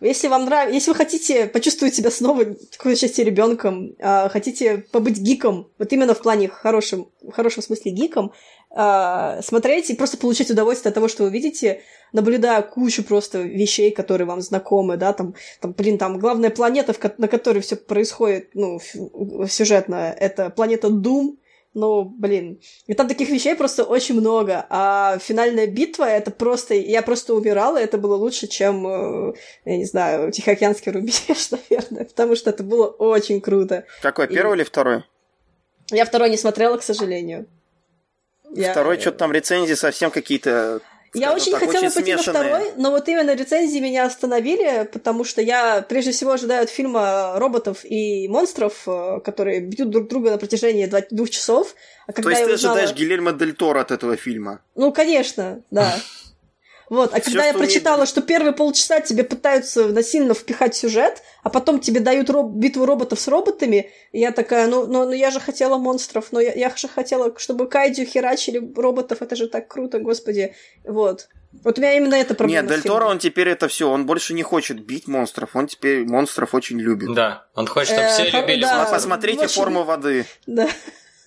если 0.00 0.28
вам 0.28 0.44
нравится, 0.44 0.74
если 0.74 0.90
вы 0.90 0.96
хотите 0.96 1.46
почувствовать 1.46 1.94
себя 1.94 2.10
снова 2.10 2.44
в 2.44 2.76
какой-то 2.76 3.00
части 3.00 3.22
ребенком, 3.22 3.94
э, 3.98 4.28
хотите 4.28 4.78
побыть 4.92 5.18
гиком, 5.18 5.70
вот 5.78 5.92
именно 5.92 6.14
в 6.14 6.20
плане 6.20 6.48
хорошем, 6.48 7.08
в 7.22 7.32
хорошем 7.32 7.62
смысле 7.62 7.92
гиком, 7.92 8.32
э, 8.70 9.40
смотреть 9.42 9.88
и 9.88 9.94
просто 9.94 10.18
получать 10.18 10.50
удовольствие 10.50 10.90
от 10.90 10.94
того, 10.94 11.08
что 11.08 11.24
вы 11.24 11.30
видите, 11.30 11.82
наблюдая 12.12 12.60
кучу 12.60 13.04
просто 13.04 13.40
вещей, 13.40 13.90
которые 13.90 14.26
вам 14.26 14.42
знакомы, 14.42 14.98
да, 14.98 15.14
там, 15.14 15.34
там 15.60 15.72
блин, 15.72 15.96
там 15.96 16.18
главная 16.18 16.50
планета, 16.50 16.94
на 17.16 17.28
которой 17.28 17.60
все 17.60 17.76
происходит, 17.76 18.50
ну, 18.52 18.78
сюжетно, 19.48 20.14
это 20.18 20.50
планета 20.50 20.88
Doom, 20.88 21.36
ну, 21.76 22.04
блин. 22.04 22.58
И 22.86 22.94
там 22.94 23.06
таких 23.06 23.28
вещей 23.28 23.54
просто 23.54 23.84
очень 23.84 24.18
много. 24.18 24.64
А 24.70 25.18
финальная 25.18 25.66
битва, 25.66 26.04
это 26.04 26.30
просто... 26.30 26.74
Я 26.74 27.02
просто 27.02 27.34
умирала, 27.34 27.76
это 27.76 27.98
было 27.98 28.16
лучше, 28.16 28.46
чем, 28.46 28.86
э, 28.86 29.34
я 29.66 29.76
не 29.76 29.84
знаю, 29.84 30.32
Тихоокеанский 30.32 30.90
рубеж, 30.90 31.14
наверное. 31.50 32.06
Потому 32.06 32.34
что 32.34 32.48
это 32.48 32.62
было 32.62 32.86
очень 32.86 33.42
круто. 33.42 33.84
Какой, 34.00 34.26
первый 34.26 34.52
И... 34.52 34.56
или 34.56 34.64
второй? 34.64 35.04
Я 35.90 36.06
второй 36.06 36.30
не 36.30 36.38
смотрела, 36.38 36.78
к 36.78 36.82
сожалению. 36.82 37.46
Второй, 38.70 38.94
я... 38.94 39.00
что-то 39.00 39.18
там 39.18 39.32
рецензии 39.32 39.74
совсем 39.74 40.10
какие-то 40.10 40.80
я 41.20 41.32
очень 41.32 41.52
так, 41.52 41.60
хотела 41.60 41.86
очень 41.86 41.94
пойти 41.94 42.14
смешанные. 42.14 42.42
на 42.42 42.48
второй, 42.58 42.72
но 42.76 42.90
вот 42.90 43.08
именно 43.08 43.34
рецензии 43.34 43.78
меня 43.78 44.06
остановили, 44.06 44.88
потому 44.92 45.24
что 45.24 45.40
я 45.40 45.82
прежде 45.82 46.12
всего 46.12 46.32
ожидаю 46.32 46.62
от 46.64 46.70
фильма 46.70 47.38
роботов 47.38 47.84
и 47.84 48.28
монстров, 48.28 48.82
э, 48.86 49.20
которые 49.24 49.60
бьют 49.60 49.90
друг 49.90 50.08
друга 50.08 50.30
на 50.30 50.38
протяжении 50.38 50.90
двух 51.10 51.30
часов. 51.30 51.74
А 52.06 52.12
когда 52.12 52.30
То 52.30 52.36
есть 52.36 52.44
ты 52.44 52.54
узнала... 52.54 52.76
ожидаешь 52.76 52.98
Гильермо 52.98 53.32
Дель 53.32 53.54
Торо 53.54 53.80
от 53.80 53.90
этого 53.90 54.16
фильма? 54.16 54.60
Ну, 54.74 54.92
конечно, 54.92 55.62
да. 55.70 55.94
Вот, 56.88 57.12
а 57.12 57.20
когда 57.20 57.46
я 57.46 57.52
прочитала, 57.52 57.96
умеет... 57.96 58.08
что 58.08 58.22
первые 58.22 58.52
полчаса 58.52 59.00
тебе 59.00 59.24
пытаются 59.24 59.86
насильно 59.86 60.34
впихать 60.34 60.74
сюжет, 60.74 61.22
а 61.42 61.50
потом 61.50 61.80
тебе 61.80 62.00
дают 62.00 62.30
роб... 62.30 62.52
битву 62.52 62.86
роботов 62.86 63.18
с 63.18 63.26
роботами, 63.28 63.90
я 64.12 64.30
такая, 64.30 64.68
ну, 64.68 64.86
ну, 64.86 65.04
ну 65.04 65.12
я 65.12 65.30
же 65.30 65.40
хотела 65.40 65.78
монстров, 65.78 66.28
но 66.30 66.40
я, 66.40 66.52
я 66.52 66.74
же 66.74 66.88
хотела, 66.88 67.36
чтобы 67.38 67.68
Кайдю 67.68 68.04
херачили 68.04 68.72
роботов, 68.76 69.18
это 69.20 69.34
же 69.34 69.48
так 69.48 69.66
круто, 69.68 69.98
господи. 69.98 70.54
Вот. 70.84 71.28
Вот 71.64 71.78
у 71.78 71.80
меня 71.80 71.94
именно 71.94 72.14
это 72.14 72.34
проблема. 72.34 72.68
Нет, 72.68 72.70
Дель 72.70 72.82
Торо, 72.82 73.06
он 73.06 73.18
теперь 73.18 73.48
это 73.48 73.68
все, 73.68 73.90
он 73.90 74.06
больше 74.06 74.34
не 74.34 74.42
хочет 74.42 74.84
бить 74.84 75.08
монстров, 75.08 75.56
он 75.56 75.66
теперь 75.66 76.04
монстров 76.04 76.54
очень 76.54 76.78
любит. 76.78 77.14
Да, 77.14 77.46
он 77.54 77.66
хочет, 77.66 77.94
чтобы 77.94 78.08
все 78.08 78.24
э, 78.24 78.40
любили. 78.42 78.62
Да, 78.62 78.86
посмотрите 78.90 79.48
форму 79.48 79.84
воды. 79.84 80.26
Да. 80.46 80.68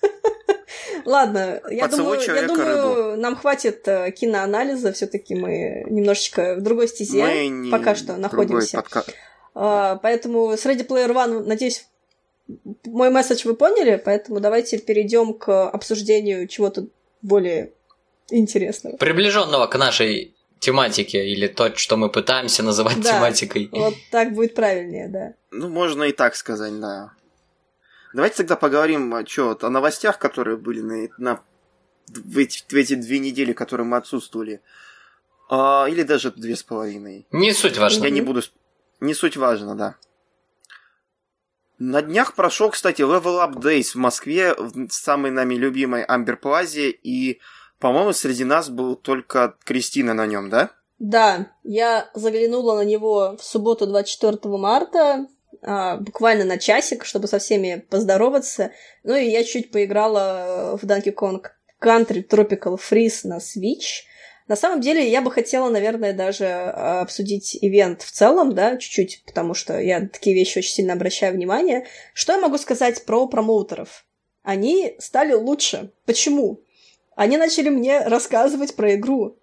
Ладно, 1.04 1.60
я 1.70 1.88
думаю, 1.88 2.20
я 2.20 2.46
думаю 2.46 3.16
нам 3.16 3.36
хватит 3.36 3.86
э, 3.86 4.10
киноанализа, 4.12 4.92
все-таки 4.92 5.34
мы 5.34 5.84
немножечко 5.88 6.56
в 6.56 6.62
другой 6.62 6.88
стезе 6.88 7.22
мы 7.22 7.70
пока 7.70 7.94
что 7.94 8.16
находимся. 8.16 8.78
Подка... 8.78 9.04
А, 9.54 9.96
поэтому 9.96 10.56
с 10.56 10.64
Ready 10.66 10.86
Player 10.86 11.12
One, 11.12 11.44
надеюсь, 11.44 11.86
мой 12.84 13.10
месседж 13.10 13.46
вы 13.46 13.54
поняли, 13.54 14.00
поэтому 14.02 14.40
давайте 14.40 14.78
перейдем 14.78 15.34
к 15.34 15.68
обсуждению 15.68 16.48
чего-то 16.48 16.86
более 17.22 17.72
интересного. 18.30 18.96
Приближенного 18.96 19.66
к 19.66 19.76
нашей 19.76 20.34
тематике, 20.58 21.26
или 21.26 21.46
то, 21.46 21.74
что 21.76 21.96
мы 21.96 22.10
пытаемся 22.10 22.62
называть 22.62 23.00
да, 23.00 23.14
тематикой. 23.14 23.68
Вот 23.72 23.94
так 24.10 24.34
будет 24.34 24.54
правильнее, 24.54 25.08
да. 25.08 25.34
Ну, 25.50 25.68
можно 25.68 26.04
и 26.04 26.12
так 26.12 26.36
сказать, 26.36 26.78
да. 26.78 27.12
Давайте 28.12 28.38
тогда 28.38 28.56
поговорим 28.56 29.14
о, 29.14 29.24
чё, 29.24 29.56
о 29.60 29.70
новостях, 29.70 30.18
которые 30.18 30.56
были 30.56 30.80
на, 30.80 31.08
на, 31.18 31.40
в, 32.08 32.38
эти, 32.38 32.64
в 32.68 32.74
эти 32.74 32.94
две 32.94 33.18
недели, 33.18 33.52
которые 33.52 33.86
мы 33.86 33.96
отсутствовали. 33.96 34.62
А, 35.48 35.86
или 35.88 36.02
даже 36.02 36.30
две 36.30 36.56
с 36.56 36.62
половиной. 36.62 37.26
Не 37.30 37.52
суть 37.52 37.78
важно. 37.78 38.04
Я 38.04 38.10
не 38.10 38.20
буду... 38.20 38.42
Не 39.00 39.14
суть 39.14 39.36
важно, 39.36 39.74
да. 39.74 39.96
На 41.78 42.02
днях 42.02 42.34
прошел, 42.34 42.70
кстати, 42.70 43.00
Level 43.00 43.42
Up 43.42 43.54
Days 43.54 43.92
в 43.92 43.94
Москве, 43.94 44.54
в 44.54 44.90
самой 44.90 45.30
нами 45.30 45.54
любимой 45.54 46.04
Амбер 46.04 46.36
Плазе, 46.36 46.90
и, 46.90 47.40
по-моему, 47.78 48.12
среди 48.12 48.44
нас 48.44 48.68
был 48.68 48.96
только 48.96 49.56
Кристина 49.64 50.12
на 50.12 50.26
нем, 50.26 50.50
да? 50.50 50.70
Да, 50.98 51.46
я 51.64 52.10
заглянула 52.12 52.76
на 52.76 52.84
него 52.84 53.38
в 53.38 53.42
субботу 53.42 53.86
24 53.86 54.36
марта, 54.58 55.26
а, 55.62 55.96
буквально 55.96 56.44
на 56.44 56.58
часик, 56.58 57.04
чтобы 57.04 57.28
со 57.28 57.38
всеми 57.38 57.84
поздороваться. 57.88 58.72
Ну 59.04 59.14
и 59.14 59.28
я 59.28 59.44
чуть 59.44 59.70
поиграла 59.70 60.78
в 60.80 60.84
Donkey 60.84 61.14
Kong 61.14 61.42
Country 61.80 62.26
Tropical 62.26 62.78
Freeze 62.78 63.20
на 63.24 63.38
Switch. 63.38 64.04
На 64.48 64.56
самом 64.56 64.80
деле, 64.80 65.08
я 65.08 65.22
бы 65.22 65.30
хотела, 65.30 65.68
наверное, 65.68 66.12
даже 66.12 66.46
а, 66.46 67.02
обсудить 67.02 67.56
ивент 67.60 68.02
в 68.02 68.10
целом, 68.10 68.54
да, 68.54 68.76
чуть-чуть, 68.78 69.22
потому 69.26 69.54
что 69.54 69.78
я 69.78 70.00
на 70.00 70.08
такие 70.08 70.34
вещи 70.34 70.58
очень 70.58 70.72
сильно 70.72 70.94
обращаю 70.94 71.34
внимание. 71.34 71.86
Что 72.14 72.32
я 72.32 72.40
могу 72.40 72.58
сказать 72.58 73.04
про 73.04 73.26
промоутеров? 73.28 74.04
Они 74.42 74.96
стали 74.98 75.34
лучше. 75.34 75.92
Почему? 76.06 76.62
Они 77.14 77.36
начали 77.36 77.68
мне 77.68 78.00
рассказывать 78.00 78.74
про 78.74 78.94
игру. 78.94 79.36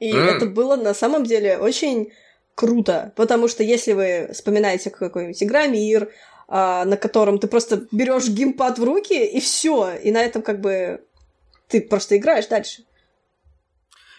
И 0.00 0.12
mm. 0.12 0.24
это 0.24 0.46
было 0.46 0.76
на 0.76 0.94
самом 0.94 1.24
деле 1.24 1.58
очень 1.58 2.10
круто, 2.54 3.12
потому 3.16 3.48
что 3.48 3.62
если 3.62 3.92
вы 3.92 4.30
вспоминаете 4.32 4.90
какой-нибудь 4.90 5.42
Игромир, 5.42 6.10
а, 6.46 6.84
на 6.84 6.96
котором 6.96 7.38
ты 7.38 7.46
просто 7.46 7.86
берешь 7.90 8.28
геймпад 8.28 8.78
в 8.78 8.84
руки 8.84 9.24
и 9.24 9.40
все, 9.40 9.94
и 9.94 10.10
на 10.12 10.22
этом 10.22 10.42
как 10.42 10.60
бы 10.60 11.04
ты 11.68 11.80
просто 11.80 12.16
играешь 12.16 12.46
дальше. 12.46 12.84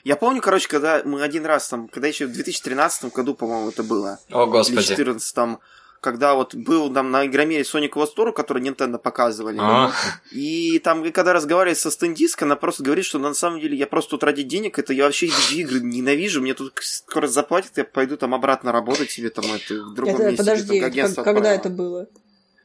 Я 0.03 0.15
помню, 0.15 0.41
короче, 0.41 0.67
когда 0.67 1.01
мы 1.03 1.23
один 1.23 1.45
раз 1.45 1.67
там, 1.67 1.87
когда 1.87 2.07
еще 2.07 2.27
в 2.27 2.31
2013 2.31 3.11
году, 3.11 3.33
по-моему, 3.33 3.69
это 3.69 3.81
было. 3.81 4.19
О, 4.29 4.45
господи. 4.45 4.77
Или 4.77 5.03
2014 5.03 5.59
когда 6.05 6.35
вот 6.35 6.53
был 6.53 6.93
там 6.93 7.09
на 7.09 7.25
Игромире 7.25 7.63
Sonic 7.63 7.93
Store, 7.93 8.31
который 8.31 8.61
Nintendo 8.61 8.99
показывали. 8.99 9.57
А. 9.59 9.91
И 10.31 10.77
там, 10.77 11.11
когда 11.11 11.33
разговаривали 11.33 11.73
со 11.73 11.89
стендисткой, 11.89 12.47
она 12.47 12.55
просто 12.55 12.83
говорит, 12.83 13.05
что 13.05 13.17
на 13.17 13.33
самом 13.33 13.59
деле 13.59 13.75
я 13.75 13.87
просто 13.87 14.11
тут 14.11 14.23
ради 14.23 14.43
денег, 14.43 14.77
это 14.77 14.93
я 14.93 15.05
вообще 15.05 15.31
игры 15.53 15.79
ненавижу, 15.79 16.43
мне 16.43 16.53
тут 16.53 16.73
скоро 16.79 17.25
заплатят, 17.25 17.71
я 17.77 17.85
пойду 17.85 18.17
там 18.17 18.35
обратно 18.35 18.71
работать 18.71 19.09
себе 19.09 19.31
там 19.31 19.45
это, 19.45 19.73
в 19.83 19.95
другом 19.95 20.13
это, 20.13 20.23
месте. 20.25 20.37
Подожди, 20.37 20.79
как, 20.79 21.25
когда 21.25 21.51
это 21.51 21.69
было? 21.69 22.07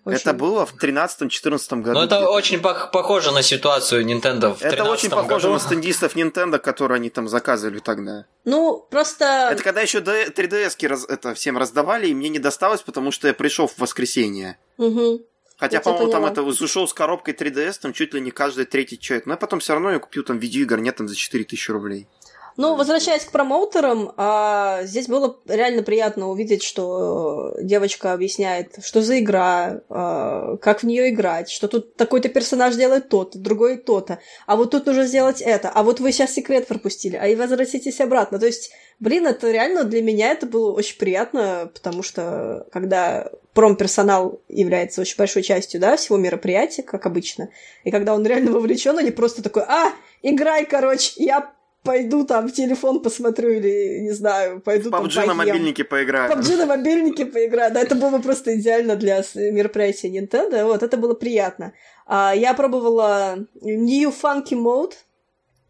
Очень... 0.04 0.18
Это 0.18 0.32
было 0.32 0.64
в 0.64 0.74
13-14 0.74 1.82
году. 1.82 1.98
Ну, 1.98 2.02
это 2.04 2.28
очень 2.30 2.60
похоже 2.60 3.32
на 3.32 3.42
ситуацию 3.42 4.04
Nintendo 4.04 4.54
в 4.54 4.62
Это 4.62 4.84
очень 4.84 5.10
похоже 5.10 5.48
году. 5.48 5.54
на 5.54 5.58
стендистов 5.58 6.16
Nintendo, 6.16 6.58
которые 6.58 6.96
они 6.96 7.10
там 7.10 7.28
заказывали 7.28 7.80
тогда. 7.80 8.24
Ну, 8.44 8.86
просто... 8.90 9.50
Это 9.52 9.62
когда 9.62 9.82
еще 9.82 9.98
3DS 9.98 10.88
раз... 10.88 11.04
это 11.06 11.34
всем 11.34 11.58
раздавали, 11.58 12.08
и 12.08 12.14
мне 12.14 12.30
не 12.30 12.38
досталось, 12.38 12.80
потому 12.80 13.10
что 13.10 13.28
я 13.28 13.34
пришел 13.34 13.66
в 13.66 13.78
воскресенье. 13.78 14.58
Угу. 14.78 15.26
Хотя, 15.58 15.80
по-моему, 15.80 16.10
там 16.10 16.24
это 16.24 16.42
ушел 16.42 16.88
с 16.88 16.94
коробкой 16.94 17.34
3DS, 17.34 17.80
там 17.82 17.92
чуть 17.92 18.14
ли 18.14 18.20
не 18.22 18.30
каждый 18.30 18.64
третий 18.64 18.98
человек. 18.98 19.26
Но 19.26 19.34
я 19.34 19.36
потом 19.36 19.60
все 19.60 19.74
равно 19.74 19.92
я 19.92 19.98
купил 19.98 20.22
там 20.24 20.38
видеоигр, 20.38 20.78
нет, 20.78 20.96
там 20.96 21.06
за 21.06 21.14
4000 21.14 21.70
рублей. 21.70 22.08
Ну, 22.60 22.74
возвращаясь 22.74 23.24
к 23.24 23.30
промоутерам, 23.30 24.12
а, 24.18 24.82
здесь 24.82 25.06
было 25.06 25.38
реально 25.48 25.82
приятно 25.82 26.28
увидеть, 26.28 26.62
что 26.62 27.54
девочка 27.58 28.12
объясняет, 28.12 28.84
что 28.84 29.00
за 29.00 29.18
игра, 29.18 29.80
а, 29.88 30.58
как 30.58 30.80
в 30.80 30.86
нее 30.86 31.08
играть, 31.08 31.48
что 31.48 31.68
тут 31.68 31.96
такой-то 31.96 32.28
персонаж 32.28 32.76
делает 32.76 33.08
то-то, 33.08 33.38
другой 33.38 33.78
то-то, 33.78 34.18
а 34.46 34.56
вот 34.56 34.72
тут 34.72 34.84
нужно 34.84 35.06
сделать 35.06 35.40
это, 35.40 35.70
а 35.70 35.82
вот 35.82 36.00
вы 36.00 36.12
сейчас 36.12 36.34
секрет 36.34 36.66
пропустили, 36.66 37.16
а 37.16 37.28
и 37.28 37.34
возвратитесь 37.34 37.98
обратно. 37.98 38.38
То 38.38 38.44
есть, 38.44 38.72
блин, 38.98 39.26
это 39.26 39.50
реально 39.50 39.84
для 39.84 40.02
меня 40.02 40.30
это 40.30 40.44
было 40.44 40.70
очень 40.72 40.98
приятно, 40.98 41.70
потому 41.72 42.02
что 42.02 42.66
когда 42.72 43.30
промперсонал 43.54 44.42
является 44.50 45.00
очень 45.00 45.16
большой 45.16 45.44
частью, 45.44 45.80
да, 45.80 45.96
всего 45.96 46.18
мероприятия, 46.18 46.82
как 46.82 47.06
обычно, 47.06 47.48
и 47.84 47.90
когда 47.90 48.14
он 48.14 48.26
реально 48.26 48.52
вовлечен, 48.52 48.98
а 48.98 49.02
не 49.02 49.12
просто 49.12 49.42
такой, 49.42 49.62
а, 49.62 49.94
играй, 50.20 50.66
короче, 50.66 51.12
я 51.16 51.54
пойду 51.82 52.24
там 52.24 52.48
в 52.48 52.52
телефон 52.52 53.00
посмотрю 53.00 53.50
или, 53.50 54.00
не 54.00 54.12
знаю, 54.12 54.60
пойду 54.60 54.90
PUBG 54.90 55.14
там 55.14 55.26
на 55.26 55.34
мобильнике 55.34 55.84
поиграю. 55.84 56.30
PUBG 56.30 56.56
на 56.56 56.66
мобильнике 56.66 57.26
поиграю. 57.26 57.72
Да, 57.72 57.80
это 57.80 57.94
было 57.94 58.10
бы 58.10 58.22
просто 58.22 58.58
идеально 58.58 58.96
для 58.96 59.24
мероприятия 59.34 60.08
Nintendo. 60.08 60.64
Вот, 60.64 60.82
это 60.82 60.96
было 60.96 61.14
приятно. 61.14 61.72
А, 62.06 62.34
я 62.34 62.54
пробовала 62.54 63.38
New 63.60 64.10
Funky 64.10 64.52
Mode. 64.52 64.94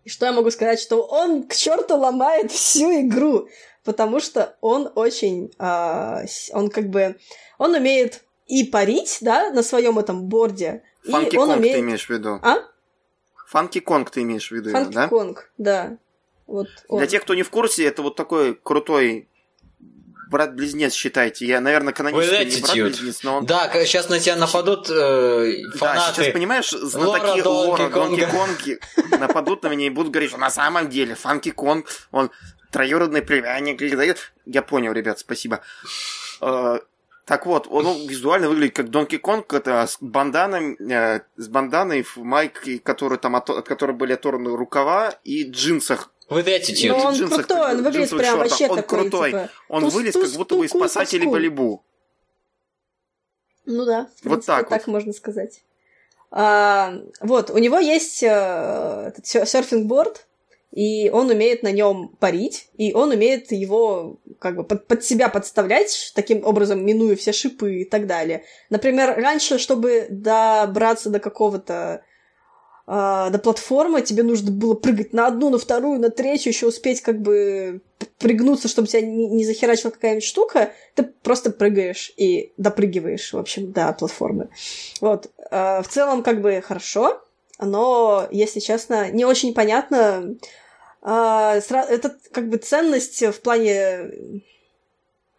И 0.05 0.09
что 0.09 0.27
я 0.27 0.33
могу 0.33 0.51
сказать, 0.51 0.81
что 0.81 1.03
он 1.03 1.45
к 1.45 1.55
черту 1.55 1.97
ломает 1.97 2.51
всю 2.51 2.91
игру, 3.03 3.49
потому 3.85 4.19
что 4.19 4.57
он 4.63 4.91
очень, 4.95 5.53
а, 5.59 6.23
он 6.53 6.71
как 6.71 6.89
бы, 6.89 7.17
он 7.59 7.75
умеет 7.75 8.23
и 8.47 8.65
парить, 8.65 9.19
да, 9.21 9.51
на 9.51 9.63
своем 9.63 9.99
этом 9.99 10.25
борде. 10.25 10.83
Funky 11.07 11.35
и 11.35 11.37
он 11.37 11.51
Kong 11.51 11.57
умеет... 11.59 11.75
ты 11.75 11.81
имеешь 11.81 12.07
в 12.07 12.11
виду? 12.11 12.41
А? 12.43 12.57
Фанки 13.51 13.81
Конг 13.81 14.11
ты 14.11 14.23
имеешь 14.23 14.49
в 14.49 14.53
виду, 14.53 14.71
Фанки 14.71 14.95
да? 14.95 15.09
Конг, 15.09 15.51
да. 15.59 15.99
Вот 16.47 16.69
Для 16.89 17.07
тех, 17.09 17.23
кто 17.23 17.35
не 17.35 17.43
в 17.43 17.51
курсе, 17.51 17.85
это 17.85 18.01
вот 18.03 18.15
такой 18.15 18.55
крутой 18.55 19.29
брат-близнец, 20.31 20.93
считайте. 20.93 21.47
Я, 21.47 21.61
наверное, 21.61 21.93
канонически 21.93 22.61
не 22.77 22.83
брат-близнец, 22.83 23.25
но 23.25 23.39
он... 23.39 23.47
Да, 23.47 23.69
сейчас 23.85 24.09
на 24.09 24.21
тебя 24.21 24.37
нападут 24.37 24.89
э, 24.89 25.65
фанаты. 25.75 25.99
Да, 25.99 26.13
сейчас, 26.15 26.33
понимаешь, 26.33 26.71
знатоки 26.71 27.41
Лора, 27.41 27.89
Донки 27.89 28.25
Конги 28.25 28.81
нападут 29.19 29.65
на 29.65 29.69
меня 29.69 29.87
и 29.87 29.91
будут 29.91 30.13
говорить, 30.13 30.31
что 30.31 30.39
на 30.39 30.51
самом 30.51 30.89
деле 30.89 31.17
Фанки 31.17 31.51
Конг, 31.51 31.89
он 32.13 32.31
троюродный 32.71 33.23
племянник. 33.23 33.83
Я 34.47 34.63
понял, 34.63 34.93
ребят, 34.93 35.19
спасибо. 35.19 35.61
Э, 37.21 37.27
так 37.27 37.47
вот, 37.47 37.67
он 37.71 38.07
визуально 38.07 38.49
выглядит 38.49 38.75
как 38.75 38.91
Донки 38.91 39.19
Конг, 39.19 39.53
это 39.53 39.87
с 39.87 39.99
банданой, 40.01 40.77
э, 40.77 41.21
с 41.37 41.49
банданой 41.49 42.03
в 42.03 42.17
майке, 42.19 42.79
которые 42.79 43.19
там 43.19 43.37
от, 43.37 43.51
от 43.51 43.67
которой 43.67 43.93
были 43.93 44.13
оторваны 44.13 44.57
рукава 44.57 45.15
и 45.25 45.45
джинсах. 45.45 46.13
With 46.29 46.47
attitude. 46.47 46.89
Но 46.89 47.07
он 47.07 47.15
джинсах, 47.15 47.47
крутой, 47.47 47.71
он 47.73 47.83
выглядит 47.83 48.11
прям 48.11 48.39
шортах. 48.39 48.51
вообще 48.51 48.69
он 48.69 48.77
такой, 48.77 48.99
крутой. 49.01 49.31
Типа, 49.31 49.51
он 49.69 49.83
туз, 49.83 49.95
вылез 49.95 50.13
туз, 50.13 50.29
как 50.29 50.39
будто 50.39 50.57
бы 50.57 50.67
из 50.67 50.71
спасателей 50.71 51.27
Балибу. 51.27 51.85
Ну 53.67 53.85
да, 53.85 54.03
в 54.03 54.23
принципе, 54.23 54.29
вот 54.29 54.47
так, 54.47 54.69
так 54.69 54.87
вот. 54.87 54.93
можно 54.93 55.13
сказать. 55.13 55.63
А, 56.33 56.95
вот, 57.21 57.51
у 57.51 57.59
него 57.59 57.79
есть 57.79 58.23
э, 58.23 58.27
этот 59.09 59.27
серфинг-борд, 59.27 60.27
и 60.73 61.11
он 61.11 61.31
умеет 61.31 61.63
на 61.63 61.73
нем 61.73 62.17
парить, 62.21 62.69
и 62.77 62.93
он 62.93 63.11
умеет 63.11 63.51
его 63.51 64.19
как 64.39 64.57
бы 64.57 64.65
под, 64.65 64.87
под 64.87 65.05
себя 65.05 65.29
подставлять, 65.29 66.13
таким 66.15 66.45
образом 66.45 66.85
минуя 66.85 67.17
все 67.17 67.33
шипы 67.33 67.81
и 67.81 67.85
так 67.85 68.07
далее. 68.07 68.45
Например, 68.71 69.15
раньше, 69.17 69.59
чтобы 69.59 70.07
добраться 70.11 71.11
до 71.11 71.19
какого-то 71.19 72.03
э, 72.87 73.29
до 73.31 73.39
платформы, 73.43 74.03
тебе 74.03 74.23
нужно 74.23 74.53
было 74.53 74.75
прыгать 74.75 75.13
на 75.13 75.27
одну, 75.27 75.51
на 75.51 75.59
вторую, 75.59 75.99
на 75.99 76.11
третью, 76.11 76.53
еще 76.53 76.69
успеть 76.69 77.01
как 77.01 77.21
бы 77.21 77.83
пригнуться, 78.19 78.69
чтобы 78.69 78.87
тебя 78.87 79.03
не, 79.03 79.27
не 79.27 79.45
захерачила 79.45 79.91
какая-нибудь 79.91 80.25
штука, 80.25 80.73
ты 80.95 81.03
просто 81.03 81.51
прыгаешь 81.51 82.13
и 82.17 82.53
допрыгиваешь, 82.59 83.33
в 83.33 83.39
общем, 83.39 83.73
до 83.73 83.93
платформы. 83.93 84.51
Вот. 85.01 85.33
Э, 85.51 85.83
в 85.83 85.89
целом, 85.89 86.23
как 86.23 86.41
бы, 86.41 86.63
хорошо, 86.65 87.21
но, 87.61 88.27
если 88.31 88.61
честно, 88.61 89.11
не 89.11 89.25
очень 89.25 89.55
понятно. 89.55 90.37
А, 91.03 91.57
это 91.57 92.17
как 92.33 92.49
бы 92.49 92.59
ценность 92.59 93.23
в 93.23 93.41
плане 93.41 94.43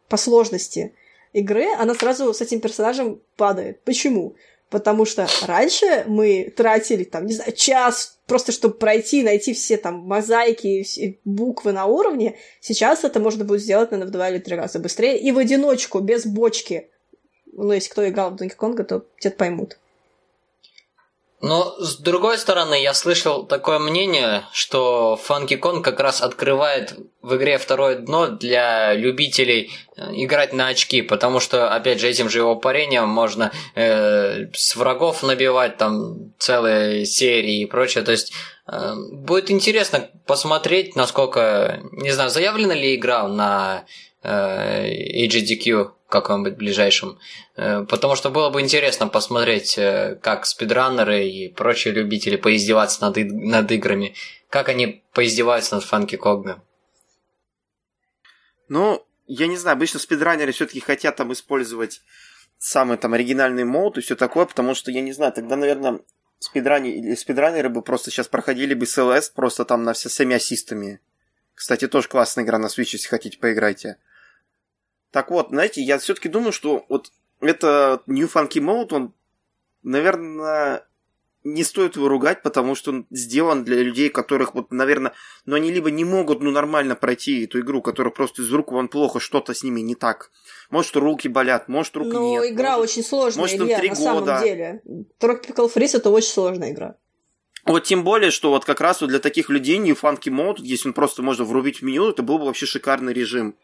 по 0.08 0.18
сложности 0.18 0.94
игры, 1.34 1.68
она 1.78 1.94
сразу 1.96 2.34
с 2.34 2.42
этим 2.42 2.60
персонажем 2.60 3.22
падает. 3.38 3.82
Почему? 3.84 4.36
Потому 4.70 5.06
что 5.06 5.28
раньше 5.46 6.06
мы 6.08 6.54
тратили, 6.56 7.04
там, 7.04 7.26
не 7.26 7.34
знаю, 7.34 7.52
час 7.52 8.20
просто, 8.26 8.54
чтобы 8.54 8.76
пройти, 8.76 9.22
найти 9.22 9.54
все 9.54 9.76
там 9.78 9.96
мозаики, 9.96 10.84
все 10.84 11.20
буквы 11.26 11.74
на 11.74 11.86
уровне. 11.86 12.38
Сейчас 12.62 13.04
это 13.04 13.20
можно 13.20 13.44
будет 13.44 13.62
сделать, 13.62 13.92
наверное, 13.92 14.10
в 14.10 14.14
два 14.14 14.30
или 14.30 14.40
три 14.40 14.56
раза 14.56 14.80
быстрее 14.80 15.20
и 15.20 15.32
в 15.32 15.38
одиночку, 15.38 16.00
без 16.00 16.26
бочки. 16.26 16.90
Ну, 17.52 17.74
если 17.74 17.90
кто 17.90 18.08
играл 18.08 18.32
в 18.32 18.36
Donkey 18.36 18.56
Kong, 18.58 18.82
то 18.84 19.06
те 19.20 19.30
поймут. 19.30 19.78
Но 21.42 21.76
с 21.80 21.98
другой 21.98 22.38
стороны, 22.38 22.80
я 22.80 22.94
слышал 22.94 23.46
такое 23.46 23.80
мнение, 23.80 24.44
что 24.54 25.20
Funky 25.28 25.60
Kong 25.60 25.82
как 25.82 26.00
раз 26.00 26.22
открывает 26.22 26.94
в 27.24 27.36
игре 27.36 27.58
второе 27.58 27.96
дно 27.96 28.28
для 28.28 28.94
любителей 28.94 29.72
э, 29.98 30.12
играть 30.14 30.54
на 30.54 30.68
очки, 30.68 31.02
потому 31.02 31.40
что, 31.40 31.74
опять 31.74 32.00
же, 32.00 32.08
этим 32.08 32.30
же 32.30 32.40
его 32.40 32.56
парением 32.56 33.10
можно 33.10 33.52
э, 33.74 34.52
с 34.54 34.76
врагов 34.76 35.24
набивать 35.24 35.78
там 35.78 36.32
целые 36.38 37.06
серии 37.06 37.62
и 37.62 37.66
прочее. 37.66 38.04
То 38.04 38.12
есть 38.12 38.34
э, 38.68 38.94
будет 39.12 39.50
интересно 39.50 40.10
посмотреть, 40.28 40.96
насколько, 40.96 41.82
не 41.92 42.12
знаю, 42.12 42.30
заявлена 42.30 42.76
ли 42.76 42.94
игра 42.94 43.28
на 43.28 43.86
э, 44.22 45.26
HDQ 45.26 45.92
каком-нибудь 46.12 46.58
ближайшем. 46.58 47.20
Э, 47.56 47.84
потому 47.90 48.16
что 48.16 48.30
было 48.30 48.50
бы 48.50 48.62
интересно 48.62 49.08
посмотреть, 49.08 49.78
э, 49.78 50.20
как 50.22 50.46
спидранеры 50.46 51.26
и 51.26 51.50
прочие 51.50 51.94
любители 51.94 52.36
поиздеваться 52.36 53.02
над, 53.02 53.18
над 53.18 53.72
играми. 53.72 54.16
Как 54.50 54.70
они 54.70 55.04
поиздеваются 55.14 55.76
над 55.76 55.84
Фанки 55.84 56.18
Когом. 56.18 56.62
Ну, 58.68 59.06
я 59.28 59.48
не 59.48 59.58
знаю, 59.58 59.76
обычно 59.76 60.00
спидранеры 60.00 60.52
все-таки 60.52 60.80
хотят 60.80 61.16
там 61.16 61.32
использовать 61.34 62.02
самый 62.58 62.98
там 62.98 63.14
оригинальный 63.14 63.64
мод 63.64 63.98
и 63.98 64.02
все 64.02 64.16
такое, 64.16 64.46
потому 64.46 64.76
что, 64.76 64.92
я 64.92 65.02
не 65.02 65.14
знаю, 65.14 65.34
тогда, 65.34 65.56
наверное, 65.56 66.00
спидрани, 66.40 66.92
или 66.92 67.16
спидранеры 67.16 67.70
бы 67.70 67.82
просто 67.82 68.12
сейчас 68.12 68.28
проходили 68.28 68.74
бы 68.74 68.86
СЛС 68.86 69.30
просто 69.30 69.66
там 69.66 69.84
на 69.84 69.94
все 69.94 70.10
семи 70.10 70.36
ассистами. 70.36 71.00
Кстати, 71.56 71.88
тоже 71.88 72.08
классная 72.08 72.44
игра 72.44 72.58
на 72.58 72.68
Switch, 72.68 72.90
если 72.94 73.08
хотите, 73.08 73.38
поиграйте. 73.38 73.98
Так 75.12 75.30
вот, 75.30 75.50
знаете, 75.50 75.82
я 75.82 75.98
все-таки 76.00 76.30
думаю, 76.30 76.52
что 76.52 76.86
вот 76.90 77.12
это 77.42 78.02
New 78.08 78.28
Funky 78.28 78.60
Mode, 78.60 78.94
он, 78.94 79.14
наверное, 79.84 80.86
не 81.44 81.64
стоит 81.64 81.96
его 81.96 82.08
ругать, 82.08 82.44
потому 82.44 82.76
что 82.76 82.92
он 82.92 83.08
сделан 83.10 83.64
для 83.64 83.82
людей, 83.82 84.10
которых, 84.10 84.54
вот, 84.54 84.72
наверное, 84.72 85.14
ну, 85.46 85.56
они 85.56 85.72
либо 85.72 85.90
не 85.90 86.06
могут, 86.06 86.42
ну, 86.42 86.52
нормально 86.52 86.96
пройти 86.96 87.46
эту 87.46 87.60
игру, 87.62 87.82
которая 87.82 88.14
просто 88.14 88.44
из 88.44 88.52
рук 88.52 88.72
вон 88.72 88.88
плохо, 88.88 89.20
что-то 89.20 89.54
с 89.54 89.64
ними 89.64 89.82
не 89.82 89.96
так. 89.96 90.32
Может, 90.70 90.96
руки 90.96 91.28
болят, 91.28 91.68
может, 91.68 91.96
рук 91.96 92.08
ну, 92.14 92.44
нет. 92.44 92.54
игра 92.54 92.78
может, 92.78 92.92
очень 92.92 93.04
сложная, 93.04 93.42
может, 93.42 93.60
Илья, 93.60 93.78
на 93.78 93.88
года. 93.88 93.96
самом 93.96 94.44
деле. 94.44 94.82
Tropical 95.20 95.74
Freeze 95.74 95.98
это 95.98 96.10
очень 96.10 96.30
сложная 96.30 96.72
игра. 96.72 96.96
Вот 97.66 97.84
тем 97.84 98.04
более, 98.04 98.32
что 98.32 98.50
вот 98.52 98.66
как 98.66 98.82
раз 98.82 99.02
вот 99.02 99.10
для 99.10 99.20
таких 99.20 99.50
людей 99.50 99.78
New 99.78 99.96
Funky 99.96 100.30
Mode, 100.30 100.58
если 100.60 100.90
он 100.90 100.94
просто 100.94 101.22
можно 101.22 101.44
врубить 101.44 101.82
в 101.82 101.82
меню, 101.84 102.10
это 102.10 102.24
был 102.24 102.40
бы 102.40 102.46
вообще 102.46 102.66
шикарный 102.66 103.14
режим. 103.14 103.56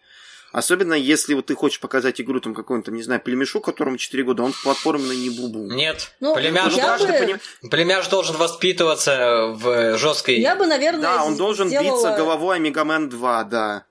Особенно 0.58 0.96
если 0.96 1.36
вот 1.36 1.46
ты 1.46 1.54
хочешь 1.54 1.80
показать 1.80 2.20
игру 2.20 2.40
там 2.40 2.56
какому-то, 2.56 2.92
не 2.92 3.04
знаю, 3.04 3.22
племешу, 3.22 3.62
которому 3.62 3.98
4 3.98 4.24
года, 4.24 4.42
он 4.42 4.54
платформенный 4.64 5.16
не 5.16 5.30
бубу. 5.30 5.72
Нет, 5.72 6.10
ну, 6.20 6.34
племяш, 6.34 6.74
должен, 6.74 7.12
бы... 7.12 7.14
поним... 7.14 7.40
племяш 7.70 8.08
должен 8.08 8.38
воспитываться 8.38 9.54
в 9.54 10.00
жесткой... 10.00 10.40
Я 10.40 10.56
бы, 10.56 10.66
наверное, 10.66 11.04
Да, 11.04 11.26
он 11.26 11.38
должен 11.38 11.68
сделала... 11.68 11.86
биться 11.86 12.18
головой 12.18 12.56
о 12.56 12.60
Мегамен 12.60 13.08
2, 13.08 13.44
да. 13.44 13.84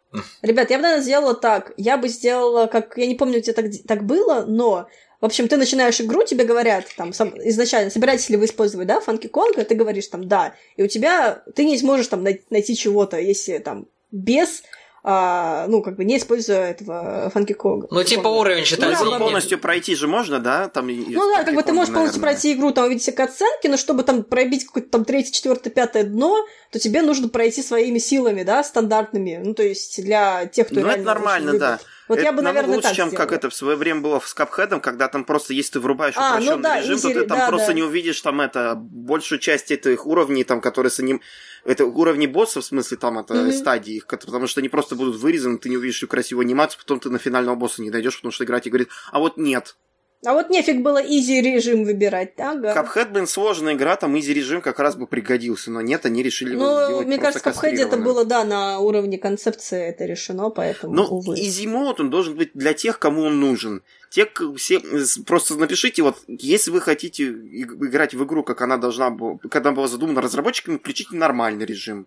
Ребят, 0.42 0.70
я 0.70 0.78
бы, 0.78 0.82
наверное, 0.82 1.04
сделала 1.04 1.34
так. 1.34 1.72
Я 1.76 1.98
бы 1.98 2.08
сделала, 2.08 2.66
как... 2.66 2.98
Я 2.98 3.06
не 3.06 3.14
помню, 3.14 3.38
где 3.38 3.52
так, 3.52 3.66
так 3.86 4.04
было, 4.04 4.44
но... 4.44 4.88
В 5.20 5.24
общем, 5.24 5.46
ты 5.46 5.58
начинаешь 5.58 6.00
игру, 6.00 6.24
тебе 6.24 6.44
говорят, 6.44 6.86
там, 6.96 7.12
сам, 7.12 7.32
изначально, 7.48 7.90
собираетесь 7.90 8.28
ли 8.28 8.36
вы 8.36 8.46
использовать, 8.46 8.88
да, 8.88 8.98
Фанки 9.00 9.28
Конга, 9.28 9.64
ты 9.64 9.76
говоришь, 9.76 10.08
там, 10.08 10.26
да, 10.26 10.52
и 10.76 10.82
у 10.82 10.88
тебя, 10.88 11.44
ты 11.54 11.64
не 11.64 11.78
сможешь, 11.78 12.08
там, 12.08 12.24
найти 12.50 12.76
чего-то, 12.76 13.18
если, 13.18 13.58
там, 13.58 13.86
без 14.10 14.62
а, 15.08 15.68
ну, 15.68 15.82
как 15.82 15.94
бы 15.94 16.04
не 16.04 16.16
используя 16.16 16.68
этого 16.72 17.30
Фанки 17.32 17.52
Конга. 17.52 17.86
Ну, 17.92 18.02
типа 18.02 18.26
уровень 18.26 18.64
считается. 18.64 19.04
Ну, 19.04 19.16
полностью 19.18 19.56
пройти 19.56 19.94
же 19.94 20.08
можно, 20.08 20.40
да? 20.40 20.68
Там 20.68 20.88
ну 20.88 21.32
да, 21.32 21.44
как 21.44 21.54
бы 21.54 21.62
ты 21.62 21.72
можешь 21.72 21.94
полностью 21.94 22.20
пройти 22.20 22.54
игру, 22.54 22.72
там 22.72 22.86
увидеть 22.86 23.04
всякие 23.04 23.26
оценки, 23.26 23.68
но 23.68 23.76
чтобы 23.76 24.02
там 24.02 24.24
пробить 24.24 24.66
какое-то 24.66 24.90
там 24.90 25.04
третье, 25.04 25.30
четвертое, 25.30 25.70
пятое 25.70 26.02
дно, 26.02 26.44
то 26.72 26.80
тебе 26.80 27.02
нужно 27.02 27.28
пройти 27.28 27.62
своими 27.62 27.98
силами, 27.98 28.42
да, 28.42 28.64
стандартными. 28.64 29.40
Ну, 29.44 29.54
то 29.54 29.62
есть 29.62 30.02
для 30.02 30.46
тех, 30.46 30.66
кто 30.66 30.80
Ну, 30.80 30.88
это 30.88 31.02
нормально, 31.02 31.56
да. 31.56 31.78
Вот 32.08 32.18
это 32.18 32.26
я 32.26 32.32
бы, 32.32 32.42
наверное, 32.42 32.76
лучше, 32.76 32.88
так 32.88 32.96
чем 32.96 33.08
сделала. 33.08 33.26
как 33.26 33.36
это 33.36 33.50
в 33.50 33.54
свое 33.54 33.76
время 33.76 34.00
было 34.00 34.20
с 34.24 34.32
Капхедом, 34.32 34.80
когда 34.80 35.08
там 35.08 35.24
просто, 35.24 35.54
если 35.54 35.72
ты 35.72 35.80
врубаешь 35.80 36.14
а, 36.16 36.34
упрощенный 36.34 36.56
ну 36.56 36.62
да, 36.62 36.80
режим, 36.80 37.00
то 37.00 37.08
ты 37.08 37.26
там 37.26 37.38
да, 37.38 37.48
просто 37.48 37.68
да. 37.68 37.72
не 37.72 37.82
увидишь 37.82 38.20
там 38.20 38.40
это 38.40 38.74
большую 38.76 39.38
часть 39.38 39.70
этих 39.70 40.06
уровней, 40.06 40.44
там, 40.44 40.60
которые 40.60 40.90
с 40.90 40.98
ним 41.00 41.20
это 41.64 41.84
уровни 41.84 42.26
боссов, 42.26 42.64
в 42.64 42.66
смысле 42.66 42.96
там 42.96 43.18
это 43.18 43.34
mm-hmm. 43.34 43.52
стадии 43.52 43.94
их, 43.94 44.06
потому 44.06 44.46
что 44.46 44.60
они 44.60 44.68
просто 44.68 44.94
будут 44.94 45.16
вырезаны, 45.16 45.58
ты 45.58 45.68
не 45.68 45.76
увидишь 45.76 46.04
красивую 46.08 46.44
анимацию, 46.44 46.78
потом 46.78 47.00
ты 47.00 47.10
на 47.10 47.18
финального 47.18 47.56
босса 47.56 47.82
не 47.82 47.90
дойдешь, 47.90 48.16
потому 48.16 48.30
что 48.30 48.44
игра 48.44 48.60
тебе 48.60 48.70
говорит, 48.70 48.88
а 49.10 49.18
вот 49.18 49.36
нет, 49.36 49.76
а 50.24 50.32
вот 50.32 50.50
нефиг 50.50 50.82
было 50.82 50.98
изи 50.98 51.40
режим 51.40 51.84
выбирать, 51.84 52.32
ага. 52.38 52.72
Капхед, 52.72 53.12
блин, 53.12 53.26
сложная 53.26 53.74
игра, 53.74 53.96
там 53.96 54.18
изи 54.18 54.32
режим 54.32 54.60
как 54.60 54.78
раз 54.78 54.96
бы 54.96 55.06
пригодился, 55.06 55.70
но 55.70 55.82
нет, 55.82 56.06
они 56.06 56.22
решили 56.22 56.54
ну, 56.54 56.64
его 56.64 56.84
сделать 56.86 57.06
мне 57.06 57.18
кажется, 57.18 57.38
в 57.38 57.42
Капхеде 57.42 57.82
это 57.82 57.96
было, 57.96 58.24
да, 58.24 58.44
на 58.44 58.78
уровне 58.78 59.18
концепции 59.18 59.88
это 59.88 60.04
решено, 60.04 60.50
поэтому, 60.50 60.94
Ну, 60.94 61.04
увы. 61.04 61.38
изи 61.38 61.66
мод, 61.66 62.00
он 62.00 62.10
должен 62.10 62.34
быть 62.34 62.50
для 62.54 62.72
тех, 62.72 62.98
кому 62.98 63.22
он 63.22 63.40
нужен. 63.40 63.82
Те, 64.10 64.28
все, 64.56 64.80
просто 65.26 65.56
напишите, 65.56 66.02
вот, 66.02 66.16
если 66.26 66.70
вы 66.70 66.80
хотите 66.80 67.28
играть 67.28 68.14
в 68.14 68.24
игру, 68.24 68.42
как 68.42 68.62
она 68.62 68.78
должна 68.78 69.10
была, 69.10 69.38
когда 69.50 69.72
была 69.72 69.86
задумана 69.86 70.22
разработчиками, 70.22 70.78
включите 70.78 71.14
нормальный 71.14 71.66
режим. 71.66 72.06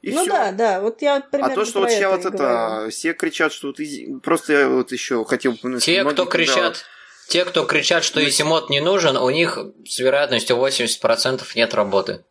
И 0.00 0.12
ну 0.12 0.22
всё. 0.22 0.30
да, 0.30 0.52
да, 0.52 0.80
вот 0.80 1.02
я 1.02 1.20
примерно 1.20 1.52
А 1.52 1.56
то, 1.56 1.64
что 1.64 1.80
вот 1.80 1.90
сейчас 1.90 2.24
вот 2.24 2.34
это, 2.34 2.86
все 2.90 3.14
кричат, 3.14 3.52
что 3.52 3.68
вот 3.68 3.80
изи... 3.80 4.14
просто 4.22 4.52
я 4.52 4.68
вот 4.68 4.92
еще 4.92 5.24
хотел 5.24 5.56
бы... 5.60 5.80
Те, 5.80 6.04
кто 6.04 6.24
кричат, 6.24 6.84
те, 7.28 7.44
кто 7.44 7.64
кричат, 7.64 8.04
что 8.04 8.26
Исимот 8.26 8.70
не 8.70 8.80
нужен, 8.80 9.16
у 9.16 9.28
них 9.30 9.58
с 9.86 9.98
вероятностью 9.98 10.56
80% 10.56 11.42
нет 11.54 11.74
работы. 11.74 12.24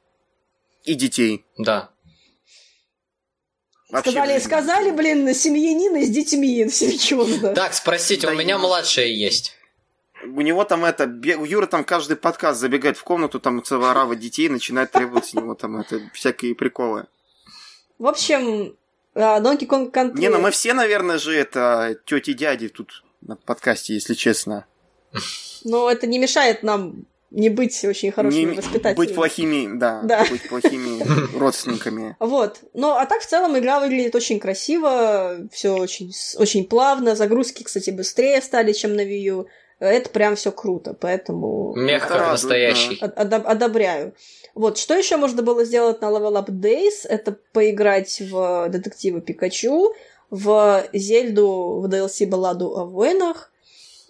И 0.83 0.95
детей. 0.95 1.45
Да. 1.57 1.91
Вообще 3.89 4.11
сказали, 4.11 4.39
сказали, 4.39 4.91
блин, 4.91 5.33
семьянин 5.33 6.03
с 6.03 6.09
детьми, 6.09 6.67
серьезно. 6.69 7.53
Так, 7.53 7.73
спросите, 7.73 8.27
да 8.27 8.33
у 8.33 8.35
меня 8.35 8.57
младшая 8.57 9.05
есть. 9.05 9.53
У 10.23 10.41
него 10.41 10.63
там 10.65 10.83
это, 10.83 11.03
у 11.05 11.45
Юры 11.45 11.67
там 11.67 11.83
каждый 11.83 12.17
подкаст 12.17 12.59
забегает 12.59 12.97
в 12.97 13.03
комнату, 13.03 13.39
там 13.39 13.63
целая 13.63 13.93
рава 13.93 14.15
детей, 14.15 14.49
начинает 14.49 14.91
требовать 14.91 15.27
с 15.27 15.33
него 15.35 15.53
там 15.53 15.79
это 15.79 16.01
всякие 16.13 16.55
приколы. 16.55 17.05
В 17.99 18.07
общем, 18.07 18.75
а, 19.13 19.39
Donkey 19.39 19.67
Kong 19.67 19.91
Country... 19.91 20.17
Не, 20.17 20.29
ну 20.29 20.39
мы 20.39 20.49
все, 20.49 20.73
наверное, 20.73 21.19
же 21.19 21.35
это 21.35 21.97
тети 22.05 22.33
дяди 22.33 22.67
тут 22.67 23.03
на 23.21 23.35
подкасте, 23.35 23.93
если 23.93 24.15
честно. 24.15 24.65
Но 25.63 25.89
это 25.89 26.07
не 26.07 26.19
мешает 26.19 26.63
нам 26.63 27.05
не 27.29 27.49
быть 27.49 27.83
очень 27.83 28.11
хорошими 28.11 28.51
не, 28.51 28.55
воспитателями. 28.55 28.95
Быть 28.95 29.15
плохими, 29.15 29.77
да, 29.77 30.01
да. 30.03 30.25
быть 30.29 30.47
плохими 30.47 31.37
родственниками. 31.37 32.15
Вот. 32.19 32.59
Ну, 32.73 32.91
а 32.91 33.05
так 33.05 33.21
в 33.21 33.27
целом 33.27 33.57
игра 33.57 33.79
выглядит 33.79 34.15
очень 34.15 34.39
красиво, 34.39 35.37
все 35.51 35.75
очень, 35.75 36.11
очень 36.37 36.65
плавно, 36.65 37.15
загрузки, 37.15 37.63
кстати, 37.63 37.89
быстрее 37.89 38.41
стали, 38.41 38.71
чем 38.71 38.95
на 38.95 39.01
Wii 39.01 39.19
U. 39.23 39.47
Это 39.79 40.09
прям 40.09 40.35
все 40.35 40.51
круто, 40.51 40.95
поэтому... 40.99 41.75
Мех 41.75 42.07
как 42.07 42.31
настоящий. 42.31 42.97
Да. 42.99 43.37
одобряю. 43.37 44.15
Вот, 44.55 44.79
что 44.79 44.95
еще 44.95 45.17
можно 45.17 45.43
было 45.43 45.65
сделать 45.65 46.01
на 46.01 46.05
Level 46.05 46.33
Up 46.33 46.49
Days? 46.49 47.05
Это 47.07 47.37
поиграть 47.53 48.21
в 48.21 48.69
детективы 48.69 49.21
Пикачу, 49.21 49.93
в 50.31 50.83
Зельду, 50.93 51.81
в 51.81 51.85
DLC 51.85 52.25
Балладу 52.25 52.75
о 52.75 52.85
войнах, 52.85 53.51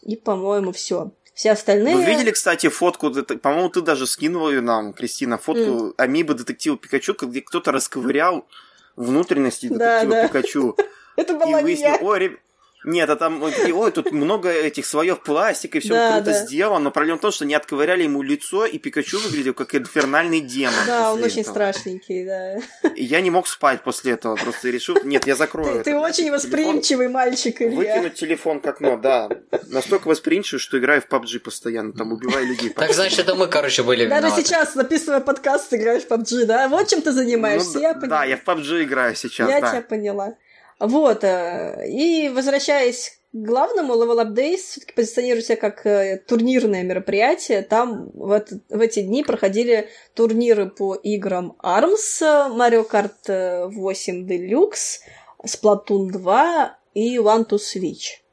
и, 0.08 0.16
по-моему, 0.16 0.72
все. 0.72 1.12
Все 1.36 1.52
остальные... 1.52 1.96
Вы 1.96 2.06
видели, 2.06 2.32
кстати, 2.32 2.68
фотку, 2.68 3.12
по-моему, 3.12 3.70
ты 3.70 3.82
даже 3.82 4.08
скинула 4.08 4.50
ее 4.50 4.62
нам, 4.62 4.94
Кристина, 4.94 5.38
фотку 5.38 5.90
mm. 5.90 5.94
амибо 5.98 6.34
детектива 6.34 6.78
Пикачу, 6.78 7.16
где 7.22 7.42
кто-то 7.42 7.72
расковырял 7.72 8.48
внутренности 8.96 9.68
детектива 9.68 9.80
да, 9.80 10.22
да. 10.24 10.28
Пикачу. 10.28 10.76
Это 11.16 11.34
была 11.36 11.60
и 11.60 11.64
выяснил, 11.64 11.98
ой, 12.02 12.40
нет, 12.88 13.10
а 13.10 13.18
там, 13.18 13.44
ой, 13.44 13.92
тут 13.92 14.12
много 14.12 14.50
этих 14.50 14.86
слоев 14.86 15.22
пластика, 15.22 15.78
и 15.78 15.82
все 15.82 15.94
да, 15.94 16.14
круто 16.14 16.32
да. 16.32 16.46
сделано, 16.46 16.86
но 16.86 16.92
проблема 16.92 17.18
в 17.18 17.22
том, 17.22 17.32
что 17.32 17.46
не 17.46 17.54
отковыряли 17.54 18.04
ему 18.04 18.22
лицо, 18.22 18.66
и 18.66 18.78
Пикачу 18.78 19.20
выглядел 19.20 19.54
как 19.54 19.76
инфернальный 19.76 20.40
демон. 20.40 20.74
Да, 20.88 21.12
он 21.12 21.22
очень 21.22 21.44
страшненький, 21.44 22.26
да. 22.26 22.56
И 22.96 23.04
я 23.04 23.20
не 23.20 23.30
мог 23.30 23.48
спать 23.48 23.84
после 23.84 24.14
этого, 24.14 24.38
просто 24.38 24.70
решил, 24.70 24.98
нет, 25.04 25.28
я 25.28 25.36
закрою 25.36 25.84
Ты, 25.84 25.92
ты 25.92 25.98
очень 25.98 26.32
восприимчивый 26.32 27.10
мальчик, 27.10 27.62
Илья. 27.62 27.76
Выкинуть 27.76 28.14
телефон 28.14 28.62
к 28.62 28.68
окну, 28.68 28.98
да. 28.98 29.30
Настолько 29.68 30.08
восприимчивый, 30.08 30.60
что 30.60 30.80
играю 30.80 31.02
в 31.02 31.12
PUBG 31.12 31.40
постоянно, 31.40 31.92
там 31.92 32.14
убиваю 32.14 32.48
людей. 32.48 32.70
Так 32.70 32.94
значит, 32.94 33.20
это 33.20 33.36
мы, 33.36 33.48
короче, 33.48 33.84
были 33.84 34.06
виноваты. 34.06 34.30
Даже 34.30 34.44
сейчас, 34.44 34.74
записывая 34.74 35.20
подкаст, 35.20 35.74
играешь 35.74 36.04
в 36.04 36.08
PUBG, 36.12 36.46
да? 36.46 36.70
Вот 36.70 36.88
чем 36.88 37.02
ты 37.02 37.12
занимаешься, 37.12 37.76
ну, 37.76 37.82
я 37.82 37.94
поняла. 37.94 38.20
Да, 38.20 38.24
я 38.24 38.38
в 38.38 38.46
PUBG 38.46 38.84
играю 38.84 39.14
сейчас, 39.16 39.50
Я 39.50 39.60
да. 39.60 39.72
тебя 39.72 39.82
поняла. 39.82 40.36
Вот, 40.80 41.24
э, 41.24 41.88
и 41.90 42.30
возвращаясь 42.30 43.20
главному 43.34 43.96
Level 43.96 44.24
Up 44.24 44.34
Days 44.34 44.58
все-таки 44.58 44.94
позиционирует 44.94 45.46
себя 45.46 45.58
как 45.58 45.86
э, 45.86 46.22
турнирное 46.28 46.84
мероприятие. 46.84 47.64
Там 47.64 48.12
в, 48.14 48.32
это, 48.32 48.60
в 48.70 48.80
эти 48.80 49.02
дни 49.02 49.24
проходили 49.24 49.90
турниры 50.14 50.70
по 50.70 50.96
играм 50.96 51.56
ARMS, 51.64 52.22
Mario 52.56 52.88
Kart 52.88 53.70
8 53.70 54.28
Deluxe, 54.28 55.00
Splatoon 55.44 56.12
2 56.12 56.78
и 56.94 57.18
One 57.18 57.48
to 57.48 57.58
Switch. 57.58 58.27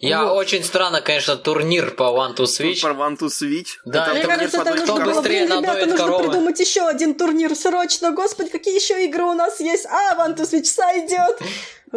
Я 0.00 0.24
вот. 0.24 0.36
очень 0.36 0.64
странно, 0.64 1.00
конечно, 1.00 1.36
турнир 1.36 1.92
по 1.92 2.04
One 2.04 2.34
to 2.36 2.44
Switch. 2.44 2.82
По 2.82 2.88
One 2.88 3.18
to 3.18 3.26
Switch. 3.26 3.68
Да, 3.84 4.06
это, 4.06 4.14
мне 4.14 4.22
кажется, 4.24 4.60
это 4.62 4.74
нужно 4.74 4.94
было, 4.94 5.04
быстрее 5.04 5.46
блин, 5.46 5.58
ребята, 5.58 5.86
нужно 5.86 5.96
коровы. 5.96 6.24
придумать 6.24 6.60
еще 6.60 6.86
один 6.86 7.14
турнир 7.14 7.54
срочно. 7.54 8.12
Господи, 8.12 8.50
какие 8.50 8.74
еще 8.74 9.04
игры 9.04 9.24
у 9.24 9.34
нас 9.34 9.60
есть? 9.60 9.86
А, 9.86 10.14
One 10.16 10.36
to 10.36 10.42
Switch 10.42 10.64
сойдет. 10.64 11.38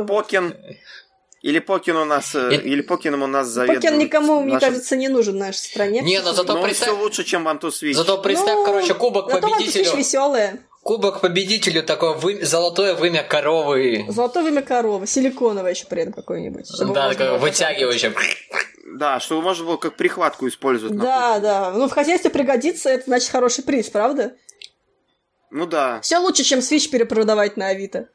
Покен. 0.08 0.56
Или 1.42 1.58
Покин 1.58 1.98
у 1.98 2.06
нас, 2.06 2.36
э, 2.36 2.54
И... 2.54 2.58
или 2.58 2.82
Покином 2.82 3.24
у 3.24 3.28
нас 3.28 3.48
заведует. 3.48 3.82
Покин 3.82 3.98
никому, 3.98 4.42
мне 4.42 4.60
кажется, 4.60 4.96
не 4.96 5.08
нужен 5.08 5.36
в 5.36 5.38
нашей 5.38 5.58
стране. 5.58 6.02
Не, 6.02 6.22
но 6.22 6.34
зато 6.34 6.54
но 6.54 6.62
представь... 6.62 6.90
все 6.90 6.98
лучше, 6.98 7.24
чем 7.24 7.44
Ванту 7.44 7.72
Свич. 7.72 7.96
Зато 7.96 8.20
представь, 8.20 8.58
ну, 8.58 8.66
короче, 8.66 8.94
кубок 8.94 9.32
зато 9.32 9.50
победителю. 9.50 9.98
веселая. 9.98 10.60
Кубок 10.84 11.22
победителю 11.22 11.84
такое 11.84 12.14
вы... 12.14 12.44
золотое 12.44 12.96
вымя 12.96 13.24
коровы. 13.24 14.06
Золотое 14.10 14.44
вымя 14.44 14.64
коровы, 14.64 15.06
силиконовое 15.06 15.72
еще 15.72 15.86
при 15.86 16.02
этом 16.02 16.14
какое-нибудь. 16.14 16.68
Да, 16.94 17.10
такое 17.10 17.38
вытягивающее. 17.38 18.14
Да, 18.96 19.20
чтобы 19.20 19.44
можно 19.44 19.66
было 19.66 19.78
как 19.78 19.96
прихватку 19.96 20.48
использовать. 20.48 20.98
Да, 20.98 21.40
да. 21.40 21.72
Ну, 21.72 21.88
в 21.88 21.92
хозяйстве 21.92 22.32
пригодится, 22.32 22.90
это 22.90 23.06
значит 23.06 23.30
хороший 23.30 23.64
приз, 23.64 23.90
правда? 23.90 24.36
Ну 25.52 25.68
да. 25.68 26.02
Все 26.02 26.18
лучше, 26.18 26.44
чем 26.44 26.62
свич 26.62 26.90
перепродавать 26.90 27.58
на 27.58 27.68
Авито. 27.68 28.10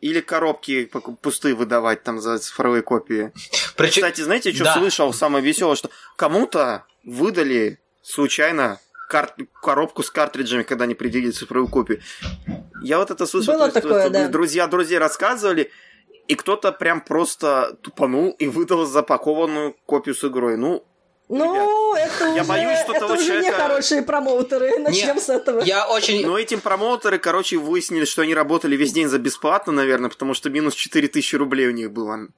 Или 0.00 0.20
коробки 0.20 0.90
пустые 1.22 1.54
выдавать 1.54 2.02
там 2.02 2.20
за 2.20 2.38
цифровые 2.38 2.82
копии. 2.82 3.32
Причем... 3.76 4.02
Кстати, 4.02 4.20
знаете, 4.20 4.52
что 4.52 4.64
да. 4.64 4.74
слышал 4.74 5.14
самое 5.14 5.42
веселое, 5.42 5.76
что 5.76 5.88
кому-то 6.16 6.84
выдали 7.04 7.80
случайно 8.02 8.78
кар... 9.14 9.34
коробку 9.62 10.02
с 10.02 10.10
картриджами, 10.10 10.64
когда 10.64 10.84
они 10.84 10.94
предъявили 10.94 11.30
цифровую 11.30 11.70
копию. 11.70 12.00
Я 12.82 12.98
вот 12.98 13.10
это 13.12 13.26
слышал, 13.26 13.54
Было 13.54 13.68
то, 13.68 13.80
такое, 13.80 14.02
что, 14.02 14.10
да. 14.10 14.28
друзья 14.28 14.66
друзья 14.66 14.98
рассказывали, 14.98 15.70
и 16.26 16.34
кто-то 16.34 16.72
прям 16.72 17.00
просто 17.00 17.78
тупанул 17.82 18.30
и 18.30 18.48
выдал 18.48 18.86
запакованную 18.86 19.76
копию 19.86 20.16
с 20.16 20.24
игрой. 20.24 20.56
Ну, 20.56 20.84
ну, 21.28 21.94
Ребят, 21.94 22.10
это 22.12 22.24
я 22.34 22.42
уже, 22.42 22.48
боюсь, 22.48 22.78
что 22.80 22.92
это 22.92 23.00
того 23.00 23.14
уже 23.14 23.26
человека... 23.26 23.56
не 23.56 23.62
хорошие 23.62 24.02
промоутеры. 24.02 24.78
Начнем 24.78 25.14
Не, 25.14 25.20
с 25.20 25.28
этого. 25.30 25.62
Я 25.62 25.88
очень... 25.88 26.26
Но 26.26 26.38
этим 26.38 26.60
промоутеры, 26.60 27.18
короче, 27.18 27.56
выяснили, 27.56 28.04
что 28.04 28.22
они 28.22 28.34
работали 28.34 28.76
весь 28.76 28.92
день 28.92 29.08
за 29.08 29.18
бесплатно, 29.18 29.72
наверное, 29.72 30.10
потому 30.10 30.34
что 30.34 30.50
минус 30.50 30.74
4000 30.74 31.36
рублей 31.36 31.68
у 31.68 31.72
них 31.72 31.92
было. 31.92 32.28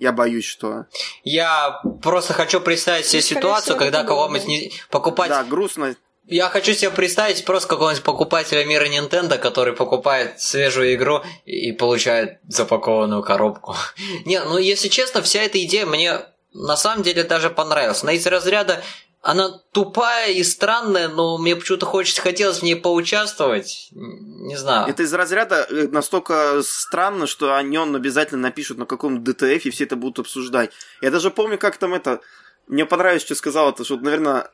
Я 0.00 0.12
боюсь, 0.12 0.46
что... 0.46 0.86
Я 1.24 1.82
просто 2.02 2.32
хочу 2.32 2.62
представить 2.62 3.04
себе 3.04 3.20
ситуацию, 3.20 3.76
когда 3.76 4.02
кого-нибудь 4.02 4.48
не... 4.48 4.72
покупать... 4.90 5.28
Да, 5.28 5.44
грустно. 5.44 5.94
Я 6.26 6.48
хочу 6.48 6.72
себе 6.72 6.90
представить 6.90 7.44
просто 7.44 7.68
какого-нибудь 7.68 8.02
покупателя 8.02 8.64
мира 8.64 8.86
Nintendo, 8.86 9.36
который 9.36 9.74
покупает 9.74 10.40
свежую 10.40 10.94
игру 10.94 11.20
и 11.44 11.72
получает 11.72 12.38
запакованную 12.48 13.22
коробку. 13.22 13.76
Не, 14.24 14.42
ну 14.42 14.56
если 14.56 14.88
честно, 14.88 15.20
вся 15.20 15.42
эта 15.42 15.62
идея 15.64 15.84
мне 15.84 16.20
на 16.54 16.78
самом 16.78 17.02
деле 17.02 17.22
даже 17.22 17.50
понравилась. 17.50 18.02
Она 18.02 18.12
из 18.12 18.26
разряда 18.26 18.82
она 19.22 19.60
тупая 19.72 20.32
и 20.32 20.42
странная, 20.42 21.08
но 21.08 21.36
мне 21.36 21.54
почему-то 21.54 21.84
хочется, 21.84 22.22
хотелось 22.22 22.60
в 22.60 22.62
ней 22.62 22.74
поучаствовать. 22.74 23.88
Не 23.92 24.56
знаю. 24.56 24.88
Это 24.88 25.02
из 25.02 25.12
разряда 25.12 25.66
э, 25.68 25.88
настолько 25.88 26.62
странно, 26.62 27.26
что 27.26 27.54
о 27.54 27.62
нем 27.62 27.94
обязательно 27.94 28.40
напишут 28.42 28.78
на 28.78 28.86
каком-то 28.86 29.32
ДТФ, 29.32 29.66
и 29.66 29.70
все 29.70 29.84
это 29.84 29.96
будут 29.96 30.20
обсуждать. 30.20 30.70
Я 31.02 31.10
даже 31.10 31.30
помню, 31.30 31.58
как 31.58 31.76
там 31.76 31.92
это... 31.92 32.20
Мне 32.66 32.86
понравилось, 32.86 33.22
что 33.22 33.34
сказал 33.34 33.70
это, 33.70 33.84
что, 33.84 33.96
наверное, 33.98 34.50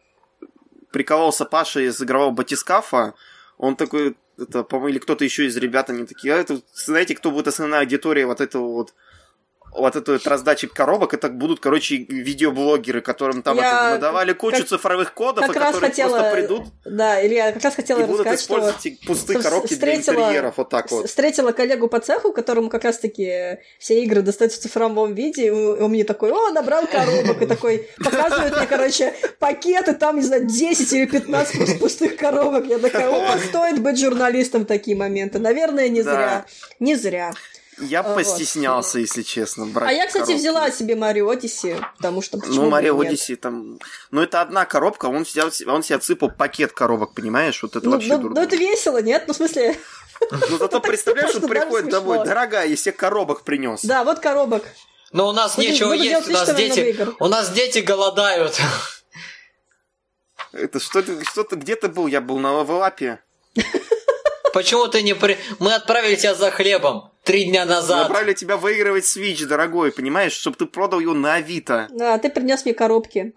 прикололся 0.91 1.45
Паша 1.45 1.81
из 1.81 2.03
игрового 2.03 2.33
батискафа. 2.33 3.15
Он 3.59 3.77
такой, 3.77 4.17
это, 4.37 4.65
по-моему, 4.65 4.89
или 4.89 4.99
кто-то 4.99 5.23
еще 5.25 5.47
из 5.47 5.57
ребят, 5.57 5.91
они 5.91 6.07
такие, 6.07 6.35
а 6.35 6.39
это, 6.39 6.61
знаете, 6.75 7.15
кто 7.15 7.31
будет 7.31 7.47
основная 7.47 7.81
аудитория 7.81 8.27
вот 8.27 8.41
этого 8.41 8.73
вот 8.73 8.95
вот 9.77 9.97
эту 9.97 10.13
вот 10.13 10.27
раздачи 10.27 10.67
коробок, 10.67 11.15
это 11.15 11.29
будут, 11.29 11.61
короче, 11.61 11.97
видеоблогеры, 11.97 13.01
которым 13.01 13.43
там 13.43 13.57
Я 13.57 13.67
это, 13.69 13.91
надавали 13.95 14.33
кучу 14.33 14.59
как- 14.59 14.69
цифровых 14.69 15.13
кодов, 15.15 15.47
как 15.47 15.57
и 15.57 15.59
которые 15.59 15.81
хотела- 15.91 16.09
просто 16.19 16.33
придут 16.37 16.65
Да, 16.85 17.27
Илья, 17.27 17.53
как 17.53 17.63
раз 17.65 17.75
хотела 17.75 18.01
и 18.01 18.05
будут 18.05 18.27
рассказать, 18.27 18.41
что 18.41 18.55
использовать 18.55 18.87
эти 18.87 19.07
пустые 19.07 19.41
что 19.41 19.49
коробки 19.51 19.75
для 19.75 19.77
встретила- 19.95 20.21
интерьеров, 20.23 20.55
вот 20.57 20.69
так 20.69 20.91
вот. 20.91 21.09
встретила 21.09 21.53
коллегу 21.53 21.89
по 21.89 22.01
цеху, 22.01 22.33
которому 22.33 22.69
как 22.69 22.85
раз-таки 22.85 23.59
все 23.79 24.03
игры 24.03 24.23
достаются 24.23 24.59
в 24.59 24.63
цифровом 24.63 25.15
виде, 25.15 25.47
и 25.47 25.51
он 25.51 25.91
мне 25.91 26.05
такой, 26.05 26.31
о, 26.33 26.51
набрал 26.51 26.87
коробок, 26.87 27.43
и 27.43 27.47
такой 27.47 27.89
показывает 27.99 28.57
мне, 28.57 28.67
короче, 28.67 29.15
пакеты, 29.39 29.93
там, 29.95 30.17
не 30.17 30.23
знаю, 30.23 30.45
10 30.47 30.93
или 30.93 31.07
15 31.07 31.57
пус- 31.61 31.79
пустых 31.79 32.17
коробок. 32.17 32.67
Я 32.67 32.79
такая, 32.79 33.09
о, 33.11 33.39
стоит 33.39 33.81
быть 33.81 33.99
журналистом 33.99 34.63
в 34.63 34.67
такие 34.67 34.97
моменты. 34.97 35.39
Наверное, 35.39 35.89
не 35.89 36.03
зря. 36.03 36.45
Не 36.81 36.95
зря. 36.97 37.33
Я 37.79 38.03
Вот. 38.03 38.15
постеснялся, 38.15 38.99
если 38.99 39.23
честно, 39.23 39.67
брать 39.67 39.91
А 39.91 39.93
я, 39.93 40.07
кстати, 40.07 40.25
коробки. 40.25 40.41
взяла 40.41 40.71
себе 40.71 40.97
Марио 40.97 41.29
Одиссе, 41.29 41.79
потому 41.97 42.23
что 42.23 42.39
почему 42.39 42.63
Ну, 42.63 42.71
Марио? 42.71 42.99
Одиссе 42.99 43.37
там... 43.37 43.79
Ну, 44.11 44.23
это 44.23 44.41
одна 44.41 44.65
коробка, 44.65 45.07
он, 45.07 45.25
взял, 45.25 45.51
он 45.67 45.83
себе 45.83 45.97
отсыпал 45.97 46.31
пакет 46.31 46.73
коробок, 46.73 47.13
понимаешь? 47.13 47.63
Вот 47.63 47.77
это 47.77 47.85
Ну, 47.85 47.93
вообще 47.93 48.17
ну, 48.17 48.23
дурно. 48.23 48.41
ну, 48.41 48.47
это 48.47 48.57
весело, 48.57 49.03
нет? 49.03 49.25
Ну, 49.27 49.35
в 49.35 49.37
смысле, 49.37 49.79
Ну, 50.49 50.57
зато 50.59 50.81
представляешь, 50.81 51.35
он 51.35 51.43
приходит 51.49 51.91
домой, 51.91 52.25
дорогая, 52.25 52.67
я 52.67 52.77
себе 52.77 52.93
коробок 52.93 53.43
принес. 53.43 53.83
да, 53.83 54.05
вот 54.05 54.21
коробок. 54.21 54.65
Но 55.13 55.29
у 55.29 55.33
нас 55.33 55.59
нечего 55.59 55.93
есть, 55.93 56.29
у 56.29 56.33
нас 56.33 56.55
дети... 56.55 57.07
У 57.21 57.29
нас 57.29 57.51
дети 57.51 57.79
голодают. 57.81 58.59
Это 60.53 60.81
что 60.81 61.03
ты, 61.03 61.23
что 61.25 61.45
ты, 61.45 61.57
где 61.57 61.77
ты 61.77 61.89
был? 61.89 62.07
Я 62.07 62.21
был 62.21 62.39
на 62.39 62.53
лавелапе. 62.53 63.21
Почему 64.53 64.89
ты 64.89 65.03
не 65.03 65.15
при... 65.15 65.39
Мы 65.59 65.75
отправили 65.75 66.17
тебя 66.17 66.35
за 66.35 66.51
хлебом 66.51 67.11
три 67.27 67.45
дня 67.45 67.65
назад. 67.67 68.09
Направили 68.09 68.33
тебя 68.35 68.57
выигрывать 68.57 69.05
Switch, 69.05 69.45
дорогой, 69.47 69.93
понимаешь? 69.93 70.33
Чтобы 70.33 70.57
ты 70.57 70.67
продал 70.67 71.01
ее 71.01 71.13
на 71.13 71.35
Авито. 71.35 71.89
Да, 71.91 72.17
ты 72.19 72.31
принес 72.31 72.65
мне 72.65 72.73
коробки. 72.75 73.35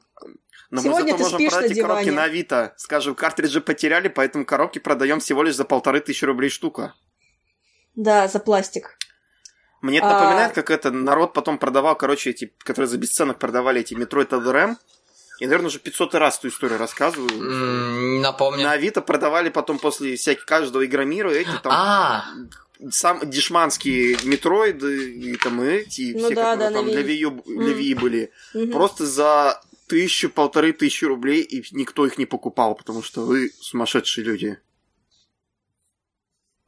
Но 0.72 0.82
Сегодня 0.82 1.14
мы 1.14 1.18
ты 1.18 1.24
зато 1.24 1.34
можем 1.34 1.40
спишь 1.40 1.50
продать 1.52 1.70
на 1.70 1.74
эти 1.74 1.82
коробки 1.82 2.04
диване. 2.06 2.18
на 2.18 2.24
Авито. 2.26 2.74
Скажем, 2.78 3.16
картриджи 3.16 3.60
потеряли, 3.60 4.08
поэтому 4.08 4.46
коробки 4.46 4.78
продаем 4.80 5.20
всего 5.20 5.42
лишь 5.44 5.56
за 5.56 5.66
полторы 5.66 6.00
тысячи 6.00 6.24
рублей 6.26 6.50
штука. 6.52 6.94
Да, 7.96 8.28
за 8.28 8.40
пластик. 8.40 8.96
Мне 9.82 9.98
это 9.98 10.08
А. 10.10 10.14
напоминает, 10.14 10.54
как 10.54 10.70
это 10.70 10.92
народ 10.92 11.34
потом 11.34 11.58
продавал, 11.58 11.96
короче, 11.96 12.30
эти, 12.30 12.54
которые 12.60 12.88
за 12.88 12.98
бесценок 12.98 13.40
продавали 13.40 13.82
эти 13.82 13.94
Metroid 13.96 14.30
Other 14.30 14.56
M. 14.56 14.78
Я, 15.40 15.48
наверное, 15.48 15.68
уже 15.68 15.80
500 15.80 16.16
раз 16.16 16.38
эту 16.38 16.50
историю 16.50 16.78
рассказываю. 16.78 17.30
М, 17.32 18.22
Напомню. 18.22 18.62
На 18.64 18.74
Авито 18.74 19.02
продавали 19.02 19.50
потом 19.50 19.80
после 19.80 20.18
всяких 20.18 20.46
каждого 20.46 20.86
игромира 20.86 21.30
эти 21.32 21.50
там 21.64 21.72
А, 21.72 22.26
сам 22.92 23.30
дешманские 23.30 24.18
метроиды 24.24 25.12
и 25.14 25.36
там 25.36 25.62
эти, 25.62 26.02
и 26.02 26.14
Ну 26.14 26.26
все, 26.26 26.36
да, 26.36 26.52
которые 26.54 26.70
да, 26.70 26.76
там 26.76 26.86
для 26.86 27.02
Wii. 27.02 27.24
U- 27.24 27.44
для. 27.46 27.74
Wii 27.74 28.00
были. 28.00 28.32
Мгм. 28.54 28.72
Просто 28.72 29.06
за 29.06 29.62
тысячу, 29.88 30.30
полторы 30.30 30.72
тысячи 30.72 31.04
рублей, 31.06 31.42
и 31.42 31.64
никто 31.72 32.06
их 32.06 32.18
не 32.18 32.26
покупал, 32.26 32.76
потому 32.76 33.02
что 33.04 33.22
вы 33.26 33.52
сумасшедшие 33.60 34.24
люди. 34.24 34.58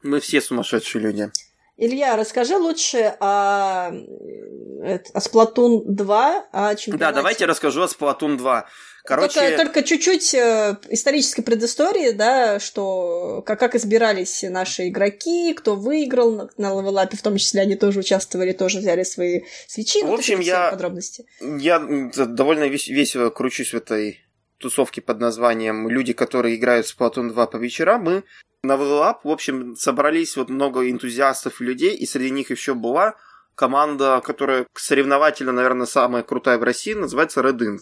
Мы 0.04 0.20
все 0.20 0.42
сумасшедшие 0.42 1.02
люди. 1.02 1.32
Илья, 1.78 2.16
расскажи 2.16 2.58
лучше 2.58 3.16
о, 3.20 3.92
э, 3.92 5.00
о 5.14 5.20
Splatoon 5.20 5.84
2, 5.86 6.48
о 6.52 6.76
чемпионате. 6.76 6.98
Да, 6.98 7.12
давайте 7.12 7.46
расскажу 7.46 7.82
о 7.82 7.86
Splatoon 7.88 8.38
2. 8.38 8.68
Короче, 9.04 9.40
Только, 9.40 9.58
только 9.58 9.84
чуть-чуть 9.84 10.34
э, 10.36 10.78
исторической 10.90 11.42
предыстории, 11.42 12.12
да, 12.12 12.60
что 12.60 13.42
как, 13.46 13.60
как 13.60 13.76
избирались 13.76 14.44
наши 14.44 14.90
игроки, 14.90 15.54
кто 15.54 15.76
выиграл 15.76 16.32
на, 16.32 16.50
на 16.58 16.80
левелапе, 16.80 17.18
в 17.18 17.22
том 17.22 17.38
числе 17.38 17.62
они 17.62 17.76
тоже 17.76 18.00
участвовали, 18.00 18.52
тоже 18.52 18.80
взяли 18.80 19.04
свои 19.04 19.42
свечи. 19.68 20.04
В 20.04 20.08
ну, 20.08 20.14
общем, 20.14 20.40
я- 20.40 20.70
подробности. 20.72 21.26
я 21.40 21.80
довольно 21.80 22.66
вес- 22.66 22.88
весело 22.88 23.30
кручусь 23.32 23.74
в 23.74 23.78
этой 23.78 24.22
тусовке 24.60 25.02
под 25.02 25.20
названием 25.20 25.90
«Люди, 25.90 26.14
которые 26.14 26.56
играют 26.56 26.86
в 26.86 26.96
Splatoon 26.96 27.30
2 27.30 27.48
по 27.48 27.58
вечерам». 27.58 28.04
Мы 28.04 28.24
на 28.64 28.74
Up, 28.74 29.22
в 29.24 29.30
общем, 29.30 29.76
собрались 29.76 30.38
вот 30.38 30.50
много 30.50 30.90
энтузиастов 30.90 31.60
и 31.60 31.64
людей, 31.64 31.96
и 31.96 32.06
среди 32.06 32.30
них 32.30 32.52
еще 32.52 32.76
была 32.76 33.16
команда, 33.56 34.22
которая 34.24 34.68
соревновательно, 34.76 35.52
наверное, 35.52 35.88
самая 35.88 36.24
крутая 36.24 36.60
в 36.60 36.64
России, 36.64 36.94
называется 36.94 37.42
Red 37.42 37.58
Ink. 37.58 37.82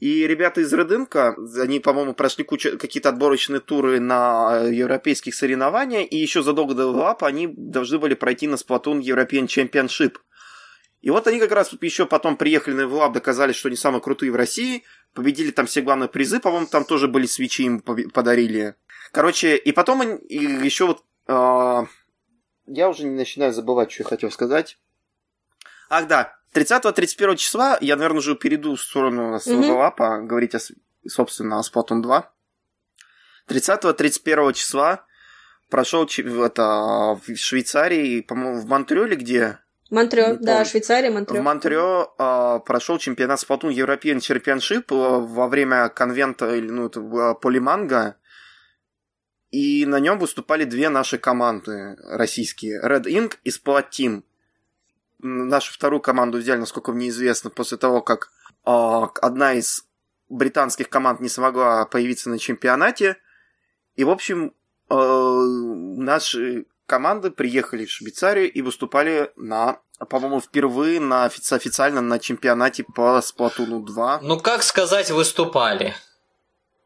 И 0.00 0.26
ребята 0.26 0.62
из 0.62 0.72
Red 0.72 0.88
Ink, 0.88 1.60
они, 1.60 1.78
по-моему, 1.78 2.14
прошли 2.14 2.42
кучу, 2.42 2.78
какие-то 2.78 3.10
отборочные 3.10 3.60
туры 3.60 4.00
на 4.00 4.62
э, 4.62 4.72
европейских 4.72 5.34
соревнованиях, 5.34 6.10
и 6.10 6.16
еще 6.16 6.42
задолго 6.42 6.74
до 6.74 6.90
Up 6.90 7.18
они 7.20 7.46
должны 7.46 7.98
были 7.98 8.14
пройти 8.14 8.48
на 8.48 8.54
Splatoon 8.54 9.02
European 9.02 9.44
Championship. 9.44 10.16
И 11.02 11.10
вот 11.10 11.26
они 11.26 11.38
как 11.38 11.52
раз 11.52 11.74
еще 11.82 12.06
потом 12.06 12.38
приехали 12.38 12.74
на 12.74 12.82
Up, 12.82 13.12
доказали, 13.12 13.52
что 13.52 13.68
они 13.68 13.76
самые 13.76 14.00
крутые 14.00 14.32
в 14.32 14.36
России, 14.36 14.84
победили 15.12 15.50
там 15.50 15.66
все 15.66 15.82
главные 15.82 16.08
призы, 16.08 16.40
по-моему, 16.40 16.66
там 16.66 16.84
тоже 16.86 17.06
были 17.06 17.26
свечи 17.26 17.62
им 17.62 17.80
подарили. 17.80 18.76
Короче, 19.12 19.56
и 19.56 19.70
потом 19.70 20.00
они, 20.00 20.18
еще 20.30 20.86
вот... 20.86 21.04
а, 21.26 21.84
я 22.66 22.88
уже 22.88 23.04
не 23.04 23.16
начинаю 23.16 23.52
забывать, 23.52 23.92
что 23.92 24.04
я 24.04 24.08
хотел 24.08 24.30
сказать. 24.30 24.78
Ах, 25.90 26.06
да. 26.06 26.39
30-31 26.54 27.36
числа 27.36 27.78
я, 27.80 27.96
наверное, 27.96 28.18
уже 28.18 28.34
перейду 28.34 28.74
в 28.74 28.80
сторону 28.80 29.38
с 29.38 29.46
Мгм. 29.46 29.62
Level 29.62 29.92
Up, 29.96 30.26
говорить, 30.26 30.54
о, 30.54 30.58
собственно, 31.08 31.58
о 31.58 31.62
Splatoon 31.62 32.02
2. 32.02 32.30
30-31 33.48 34.52
числа 34.52 35.04
прошел 35.68 36.04
это, 36.06 37.18
в 37.26 37.36
Швейцарии, 37.36 38.20
по-моему, 38.20 38.60
в 38.60 38.66
Монтрёле, 38.66 39.16
где 39.16 39.58
Монтрё, 39.90 40.36
Не 40.36 40.38
да. 40.38 40.64
Швейцария, 40.64 41.10
Монтрё. 41.10 41.40
в 41.40 41.44
Монтрео 41.44 42.14
а, 42.16 42.58
прошел 42.60 42.98
чемпионат 42.98 43.40
Splatoon 43.40 43.72
European 43.72 44.18
Championship 44.18 44.84
а, 44.90 45.18
во 45.18 45.48
время 45.48 45.88
конвента 45.88 46.54
или 46.54 46.70
ну 46.70 46.86
это 46.86 47.00
было 47.00 47.34
Полиманга. 47.34 48.16
И 49.50 49.84
на 49.86 49.98
нем 49.98 50.20
выступали 50.20 50.62
две 50.64 50.90
наши 50.90 51.18
команды 51.18 51.96
российские. 52.04 52.80
Red 52.84 53.06
Ink 53.06 53.38
и 53.42 53.50
Splat 53.50 53.86
Team. 53.90 54.22
Нашу 55.22 55.72
вторую 55.72 56.00
команду 56.00 56.38
взяли, 56.38 56.60
насколько 56.60 56.92
мне 56.92 57.08
известно, 57.08 57.50
после 57.50 57.76
того, 57.76 58.00
как 58.02 58.30
а, 58.64 59.10
одна 59.20 59.54
из 59.54 59.84
британских 60.28 60.88
команд 60.88 61.20
не 61.20 61.28
смогла 61.28 61.84
появиться 61.86 62.30
на 62.30 62.38
чемпионате. 62.38 63.16
И, 63.96 64.04
в 64.04 64.10
общем, 64.10 64.54
э, 64.88 64.94
наши 64.94 66.66
команды 66.86 67.30
приехали 67.30 67.84
в 67.84 67.90
Швейцарию 67.90 68.50
и 68.50 68.62
выступали 68.62 69.32
на, 69.36 69.80
по-моему, 70.08 70.40
впервые 70.40 71.00
на 71.00 71.26
офи- 71.26 71.54
официально 71.54 72.00
на 72.00 72.18
чемпионате 72.18 72.84
по 72.84 73.20
Сплатуну 73.22 73.80
2. 73.80 74.20
ну 74.22 74.38
как 74.38 74.62
сказать, 74.62 75.10
выступали. 75.10 75.94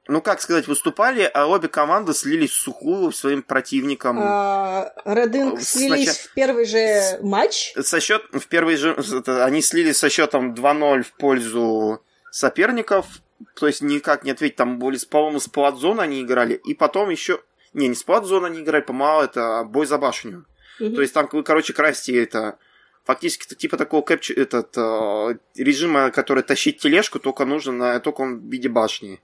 Ну, 0.06 0.20
как 0.20 0.42
сказать, 0.42 0.66
выступали, 0.66 1.22
а 1.32 1.46
обе 1.46 1.68
команды 1.68 2.12
слились 2.12 2.50
в 2.50 2.60
сухую 2.60 3.10
своим 3.12 3.42
противникам. 3.42 4.18
А, 4.20 4.92
Red 5.06 5.56
Э, 5.56 5.60
слились 5.60 6.04
сначала- 6.04 6.28
в 6.28 6.34
первый 6.34 6.64
же 6.66 7.18
матч. 7.22 7.72
Со 7.80 8.00
счет 8.00 8.22
в 8.32 8.46
первый 8.48 8.76
же 8.76 8.94
они 9.26 9.62
слились 9.62 9.96
со 9.98 10.10
счетом 10.10 10.52
2-0 10.54 11.02
в 11.02 11.12
пользу 11.12 12.02
соперников. 12.30 13.06
То 13.54 13.66
есть 13.66 13.80
никак 13.80 14.24
не 14.24 14.32
ответить. 14.32 14.56
Там 14.56 14.78
были, 14.78 14.98
по-моему, 14.98 15.40
с 15.40 15.48
Пладзон 15.48 16.00
они 16.00 16.22
играли. 16.22 16.54
И 16.54 16.74
потом 16.74 17.08
еще... 17.10 17.40
Не, 17.72 17.88
не 17.88 17.94
с 17.94 18.02
Пладзон 18.02 18.44
они 18.44 18.60
играли, 18.60 18.82
по-моему, 18.82 19.22
это 19.22 19.64
бой 19.64 19.86
за 19.86 19.98
башню. 19.98 20.44
Мгм. 20.80 20.94
То 20.94 21.00
есть 21.00 21.14
там 21.14 21.28
вы, 21.32 21.42
короче, 21.42 21.72
красите 21.72 22.22
это 22.22 22.58
фактически 23.04 23.46
это 23.46 23.54
типа 23.54 23.76
такого 23.76 24.02
кэпч... 24.02 24.30
этот, 24.30 24.76
э, 24.76 25.36
режима, 25.56 26.10
который 26.10 26.42
тащить 26.42 26.78
тележку, 26.78 27.18
только 27.18 27.44
нужно 27.44 27.72
на, 27.72 28.00
только 28.00 28.22
он 28.22 28.40
в 28.40 28.50
виде 28.50 28.68
башни. 28.68 29.20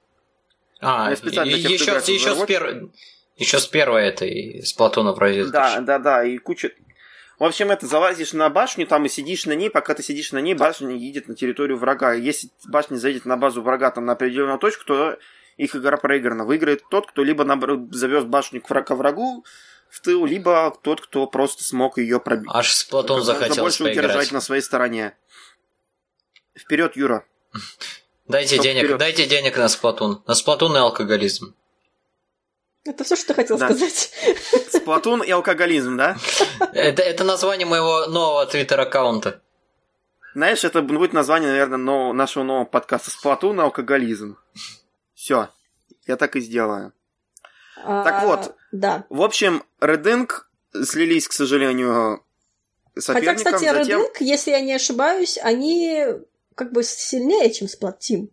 А, 0.81 1.11
еще, 1.11 2.15
еще, 2.15 2.35
с 2.35 2.45
пер... 2.47 2.89
еще 3.37 3.59
с 3.59 3.67
первой 3.67 4.07
этой, 4.07 4.63
с 4.65 4.73
Платона 4.73 5.13
вроде. 5.13 5.45
Да, 5.47 5.81
да, 5.81 5.99
да, 5.99 6.25
и 6.25 6.39
куча... 6.39 6.73
В 7.39 7.45
общем, 7.45 7.71
это 7.71 7.87
залазишь 7.87 8.35
на 8.35 8.51
башню, 8.51 8.87
там 8.87 9.07
и 9.07 9.09
сидишь 9.09 9.47
на 9.47 9.53
ней, 9.53 9.71
пока 9.71 9.95
ты 9.95 10.03
сидишь 10.03 10.33
на 10.33 10.39
ней, 10.39 10.55
башня 10.55 10.95
едет 10.95 11.27
на 11.27 11.35
территорию 11.35 11.79
врага. 11.79 12.13
Если 12.13 12.51
башня 12.69 12.97
заедет 12.97 13.25
на 13.25 13.39
базу 13.39 13.63
врага 13.63 13.91
там 13.91 14.05
на 14.05 14.13
определенную 14.13 14.59
точку, 14.59 14.85
то 14.85 15.19
их 15.57 15.75
игра 15.75 15.97
проиграна. 15.97 16.45
Выиграет 16.45 16.83
тот, 16.91 17.07
кто 17.07 17.23
либо 17.23 17.45
завез 17.93 18.25
башню 18.25 18.61
к 18.61 18.95
врагу 18.95 19.45
в 19.89 20.01
тыл, 20.01 20.25
либо 20.27 20.77
тот, 20.83 21.01
кто 21.01 21.27
просто 21.27 21.65
смог 21.65 21.99
ее 21.99 22.21
пробить. 22.21 22.51
Аж 22.53 22.73
с 22.73 22.85
Платон 22.85 23.23
захотел 23.23 23.65
больше 23.65 23.85
поиграть. 23.85 24.05
удержать 24.07 24.33
на 24.33 24.41
своей 24.41 24.63
стороне. 24.63 25.17
Вперед, 26.57 26.97
Юра. 26.97 27.25
Дайте 28.31 28.55
Стоп, 28.55 28.65
денег, 28.65 28.85
вперед. 28.85 28.99
дайте 28.99 29.27
денег 29.27 29.57
на 29.57 29.69
Сплатун. 29.69 30.23
На 30.25 30.35
Сплатун 30.35 30.77
и 30.77 30.79
алкоголизм. 30.79 31.53
Это 32.85 33.03
все, 33.03 33.17
что 33.17 33.29
ты 33.29 33.35
хотел 33.35 33.59
да. 33.59 33.67
сказать. 33.67 34.13
Сплатун 34.71 35.23
и 35.25 35.31
алкоголизм, 35.33 35.97
да? 35.97 36.17
Это, 36.73 37.03
это 37.03 37.25
название 37.25 37.67
моего 37.67 38.07
нового 38.07 38.47
твиттер-аккаунта. 38.47 39.41
Знаешь, 40.35 40.63
это 40.63 40.81
будет 40.81 41.13
название, 41.13 41.51
наверное, 41.51 41.79
нового, 41.79 42.13
нашего 42.13 42.45
нового 42.45 42.67
подкаста 42.67 43.11
Сплатун 43.11 43.59
и 43.59 43.65
алкоголизм. 43.65 44.39
Все. 45.15 45.49
Я 46.07 46.17
так 46.17 46.37
и 46.37 46.41
сделаю. 46.41 46.93
А, 47.83 48.05
так 48.05 48.23
вот. 48.23 48.55
Да. 48.71 49.07
В 49.11 49.23
общем, 49.23 49.65
Рединг 49.81 50.49
слились, 50.85 51.27
к 51.27 51.33
сожалению, 51.33 52.25
соперником. 52.97 53.37
Хотя, 53.39 53.51
кстати, 53.51 53.65
затем... 53.73 53.99
Рединг, 53.99 54.21
если 54.21 54.53
я 54.53 54.61
не 54.61 54.75
ошибаюсь, 54.75 55.37
они 55.37 56.21
как 56.55 56.73
бы 56.73 56.83
сильнее, 56.83 57.53
чем 57.53 57.69
Сплатим. 57.69 58.31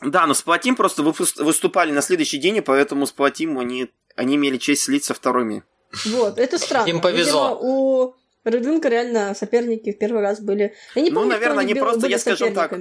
Да, 0.00 0.26
но 0.26 0.34
Сплатим 0.34 0.76
просто 0.76 1.02
выступали 1.02 1.92
на 1.92 2.02
следующий 2.02 2.38
день, 2.38 2.56
и 2.56 2.60
поэтому 2.60 3.06
Сплатим 3.06 3.58
они, 3.58 3.90
они 4.16 4.36
имели 4.36 4.58
честь 4.58 4.82
слиться 4.82 5.14
вторыми. 5.14 5.62
Вот, 6.06 6.38
это 6.38 6.58
странно. 6.58 6.88
Им 6.88 7.00
повезло. 7.00 7.50
Видимо, 7.50 7.60
у 7.60 8.14
Рединка 8.44 8.88
реально 8.88 9.34
соперники 9.34 9.92
в 9.92 9.98
первый 9.98 10.22
раз 10.22 10.40
были. 10.40 10.74
Я 10.94 11.02
не 11.02 11.10
ну, 11.10 11.16
помню, 11.16 11.28
ну, 11.28 11.34
наверное, 11.34 11.60
они 11.60 11.74
просто, 11.74 12.08
я 12.08 12.18
скажу 12.18 12.52
так. 12.52 12.74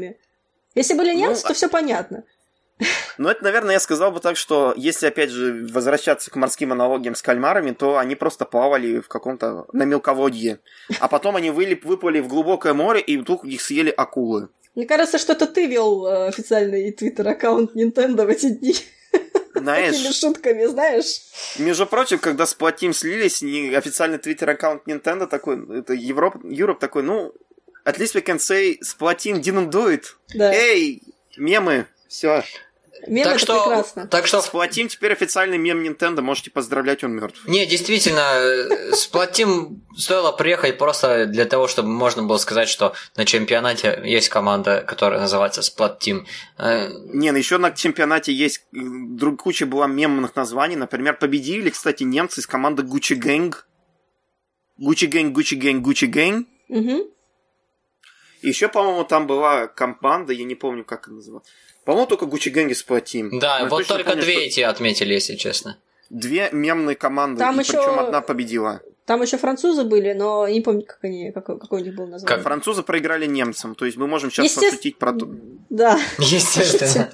Если 0.74 0.94
были 0.94 1.14
немцы, 1.14 1.44
ну, 1.44 1.48
то 1.50 1.54
все 1.54 1.68
понятно. 1.68 2.24
Ну, 3.18 3.30
это, 3.30 3.44
наверное, 3.44 3.74
я 3.74 3.80
сказал 3.80 4.12
бы 4.12 4.20
так, 4.20 4.38
что 4.38 4.74
если, 4.76 5.08
опять 5.08 5.30
же, 5.30 5.68
возвращаться 5.72 6.32
к 6.32 6.36
морским 6.36 6.72
аналогиям 6.72 7.16
с 7.16 7.22
кальмарами, 7.22 7.72
то 7.72 7.98
они 7.98 8.16
просто 8.16 8.46
плавали 8.46 9.00
в 9.00 9.08
каком-то 9.08 9.66
на 9.74 9.84
мелководье. 9.84 10.60
А 11.00 11.08
потом 11.08 11.36
они 11.36 11.52
вылип, 11.52 11.86
выплыли 11.86 12.20
в 12.20 12.28
глубокое 12.28 12.74
море, 12.74 13.02
и 13.02 13.18
вдруг 13.18 13.46
их 13.46 13.62
съели 13.62 13.94
акулы. 13.96 14.50
Мне 14.76 14.86
кажется, 14.86 15.18
что 15.18 15.34
это 15.34 15.48
ты 15.48 15.68
вел 15.68 16.06
э, 16.06 16.28
официальный 16.28 16.92
твиттер-аккаунт 16.92 17.76
Nintendo 17.76 18.26
в 18.26 18.30
эти 18.30 18.50
дни. 18.50 18.76
Знаешь, 19.54 19.96
Такими 19.96 20.14
шутками, 20.14 20.66
знаешь. 20.66 21.22
Между 21.60 21.86
прочим, 21.86 22.20
когда 22.20 22.46
с 22.46 22.54
Платим 22.54 22.94
слились, 22.94 23.42
не 23.42 23.76
официальный 23.76 24.18
твиттер-аккаунт 24.18 24.88
Nintendo 24.88 25.28
такой, 25.28 25.80
это 25.80 25.94
Европа, 25.94 26.40
Europe 26.40 26.80
такой, 26.80 27.04
ну, 27.04 27.34
at 27.86 27.98
least 27.98 28.16
we 28.16 28.24
can 28.24 28.40
say 28.40 28.80
Splatoon 28.80 29.42
didn't 29.42 29.70
do 29.70 29.94
it. 29.94 30.06
Да. 30.34 30.54
Эй, 30.54 31.04
мемы, 31.38 31.88
все. 32.08 32.44
Мем 33.08 33.24
так 33.24 33.36
это 33.36 33.46
что, 33.46 33.64
прекрасно. 33.64 34.08
Так 34.08 34.28
что 34.28 34.42
Сплатим 34.42 34.88
теперь 34.88 35.14
официальный 35.14 35.58
мем 35.58 35.82
Nintendo, 35.82 36.22
можете 36.22 36.52
поздравлять, 36.52 37.04
он 37.04 37.14
мертв. 37.14 37.48
Не, 37.48 37.66
действительно, 37.66 38.68
Сплатим 38.94 39.84
стоило 39.98 40.32
приехать 40.32 40.78
просто 40.78 41.26
для 41.26 41.46
того, 41.46 41.68
чтобы 41.68 41.90
можно 41.90 42.24
было 42.24 42.38
сказать, 42.38 42.70
что 42.70 42.94
на 43.16 43.26
чемпионате 43.26 44.02
есть 44.06 44.30
команда, 44.30 44.84
которая 44.88 45.20
называется 45.20 45.62
Сплатим. 45.62 46.28
Э, 46.58 46.90
Не, 47.06 47.32
ну 47.32 47.38
еще 47.38 47.58
на 47.58 47.72
чемпионате 47.72 48.34
есть 48.34 48.66
друг, 48.72 49.42
куча 49.44 49.66
была 49.66 49.88
мемных 49.88 50.36
названий. 50.36 50.76
Например, 50.76 51.18
победили, 51.18 51.70
кстати, 51.70 52.04
немцы 52.04 52.42
из 52.42 52.48
команды 52.48 52.84
Gucci 52.84 53.20
Gang. 53.20 53.56
Gucci 54.80 55.10
Gang, 55.10 55.34
Gucci 55.34 55.60
Gang, 55.60 55.82
Gucci 55.82 56.08
Gang. 56.12 56.46
Угу. 56.70 57.12
Еще, 58.42 58.70
по-моему, 58.70 59.04
там 59.04 59.28
была 59.28 59.68
команда, 59.68 60.34
я 60.34 60.44
не 60.44 60.56
помню, 60.56 60.84
как 60.84 61.08
она 61.08 61.18
называлась. 61.18 61.48
По-моему, 61.86 62.08
только 62.08 62.26
Гуччи 62.26 62.50
Гэнги 62.50 62.74
сплотим. 62.74 63.40
Да, 63.40 63.60
Но 63.60 63.70
вот 63.70 63.88
только 63.88 64.12
помню, 64.12 64.24
две 64.24 64.46
эти 64.46 64.62
отметили, 64.62 65.14
если 65.14 65.36
честно. 65.36 65.78
Две 66.10 66.50
мемные 66.52 66.96
команды, 66.96 67.40
там 67.40 67.60
и 67.60 67.64
еще... 67.64 67.74
причем 67.74 68.00
одна 68.00 68.22
победила. 68.22 68.82
Там 69.06 69.22
еще 69.22 69.38
французы 69.38 69.84
были, 69.84 70.14
но 70.14 70.48
не 70.48 70.62
помню, 70.62 70.84
как 70.84 71.00
они, 71.04 71.32
какой, 71.32 71.60
какой 71.60 71.82
у 71.82 71.86
них 71.86 71.96
был 71.96 72.06
название. 72.06 72.36
Как 72.36 72.44
французы 72.44 72.84
проиграли 72.84 73.26
немцам, 73.26 73.76
то 73.76 73.86
есть 73.86 73.98
мы 73.98 74.08
можем 74.08 74.30
сейчас 74.30 74.46
Есте... 74.46 74.70
пошутить 74.70 74.98
про 74.98 75.14
то. 75.14 75.28
Да. 75.70 76.00
Естественно. 76.20 77.10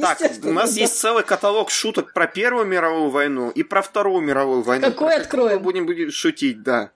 Так, 0.00 0.18
у 0.44 0.52
нас 0.52 0.74
да. 0.74 0.80
есть 0.80 0.98
целый 0.98 1.22
каталог 1.22 1.70
шуток 1.70 2.12
про 2.12 2.26
Первую 2.26 2.66
мировую 2.66 3.10
войну 3.10 3.50
и 3.50 3.62
про 3.62 3.80
Вторую 3.80 4.20
мировую 4.20 4.62
войну. 4.62 4.86
Какой 4.86 5.16
откроем? 5.16 5.62
Будем, 5.62 5.86
будем 5.86 6.10
шутить, 6.10 6.62
да. 6.62 6.90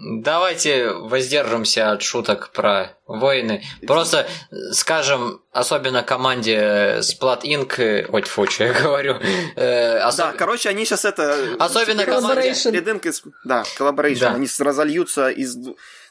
Давайте 0.00 0.90
воздержимся 0.92 1.90
от 1.90 2.02
шуток 2.02 2.50
про 2.52 2.96
войны. 3.06 3.64
Просто 3.84 4.28
скажем, 4.70 5.42
особенно 5.50 6.04
команде 6.04 6.98
Splat 7.00 7.42
Inc. 7.42 8.06
Ой, 8.08 8.22
тьфу, 8.22 8.46
что 8.46 8.64
я 8.64 8.72
говорю. 8.80 9.18
Э, 9.56 9.98
особ... 9.98 10.26
Да, 10.26 10.32
короче, 10.34 10.68
они 10.68 10.84
сейчас 10.84 11.04
это... 11.04 11.56
Особенно 11.58 12.04
команде... 12.04 12.50
Red 12.50 13.00
Inc. 13.00 13.32
Да, 13.44 13.64
Collaboration. 13.76 14.20
Да. 14.20 14.34
Они 14.34 14.48
разольются 14.60 15.30
из... 15.30 15.56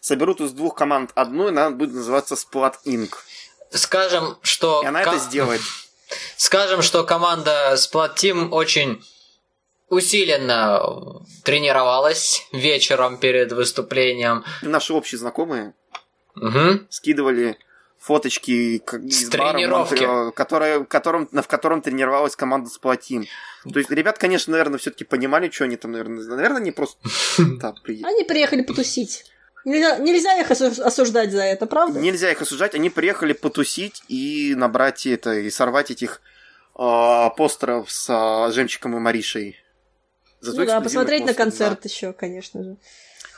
Соберут 0.01 0.41
из 0.41 0.51
двух 0.51 0.75
команд 0.75 1.11
одну, 1.15 1.45
и 1.45 1.49
она 1.49 1.69
будет 1.69 1.93
называться 1.93 2.35
Splat 2.35 2.75
Inc. 2.85 3.13
Скажем, 3.71 4.37
что... 4.41 4.81
И 4.83 4.87
она 4.87 5.01
это 5.01 5.17
сделает. 5.17 5.61
Скажем, 6.35 6.81
что 6.81 7.05
команда 7.05 7.75
Splat 7.75 8.15
Team 8.15 8.49
очень 8.49 9.01
усиленно 9.89 11.21
тренировалась 11.43 12.45
вечером 12.51 13.17
перед 13.17 13.51
выступлением. 13.51 14.43
Наши 14.61 14.93
общие 14.93 15.19
знакомые 15.19 15.73
угу. 16.35 16.81
скидывали 16.89 17.57
фоточки 17.99 18.77
из 18.77 19.27
С 19.27 19.29
тренировки. 19.29 20.05
бара, 20.05 20.31
которая, 20.31 20.79
в, 20.79 20.85
котором, 20.85 21.27
в 21.31 21.47
котором 21.47 21.81
тренировалась 21.81 22.35
команда 22.35 22.69
Сплатим. 22.69 23.25
То 23.71 23.79
есть 23.79 23.91
ребят, 23.91 24.17
конечно, 24.17 24.51
наверное, 24.51 24.77
все-таки 24.77 25.03
понимали, 25.03 25.49
что 25.49 25.65
они 25.65 25.77
там, 25.77 25.91
наверное, 25.91 26.23
наверное, 26.23 26.61
не 26.61 26.71
просто 26.71 26.97
приехали. 27.83 28.13
Они 28.13 28.23
приехали 28.23 28.61
потусить. 28.61 29.25
Нельзя, 29.65 29.97
нельзя 29.97 30.39
их 30.39 30.49
осуждать 30.49 31.31
за 31.31 31.43
это, 31.43 31.65
правда? 31.65 31.99
Нельзя 31.99 32.31
их 32.31 32.41
осуждать. 32.41 32.75
Они 32.75 32.89
приехали 32.89 33.33
потусить 33.33 34.01
и 34.07 34.53
набрать 34.55 35.05
это, 35.05 35.33
и 35.33 35.49
сорвать 35.49 35.91
этих 35.91 36.21
э, 36.79 37.29
постеров 37.35 37.91
с 37.91 38.09
э, 38.09 38.53
Жемчиком 38.53 38.95
и 38.95 38.99
Маришей. 38.99 39.57
Зато 40.39 40.59
ну 40.59 40.65
да, 40.65 40.81
посмотреть 40.81 41.25
на 41.25 41.33
концерт 41.33 41.79
да. 41.83 41.89
еще, 41.89 42.13
конечно 42.13 42.63
же. 42.63 42.77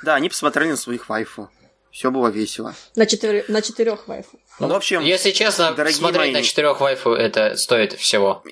Да, 0.04 0.16
они 0.16 0.30
посмотрели 0.30 0.72
на 0.72 0.78
своих 0.78 1.10
вайфу. 1.10 1.50
Все 1.91 2.12
было 2.12 2.28
весело. 2.28 2.76
На, 2.95 3.06
четыр... 3.06 3.45
на 3.47 3.62
четырех 3.62 4.08
вайфу. 4.08 4.39
Ну, 4.60 4.68
в 4.68 4.74
общем, 4.74 5.02
если 5.02 5.32
честно, 5.32 5.68
смотреть 5.68 6.02
мои... 6.02 6.32
на 6.32 6.43
четырех 6.43 6.80
вайфу 6.82 7.12
это 7.12 7.56
стоит 7.58 7.93
всего. 7.93 8.43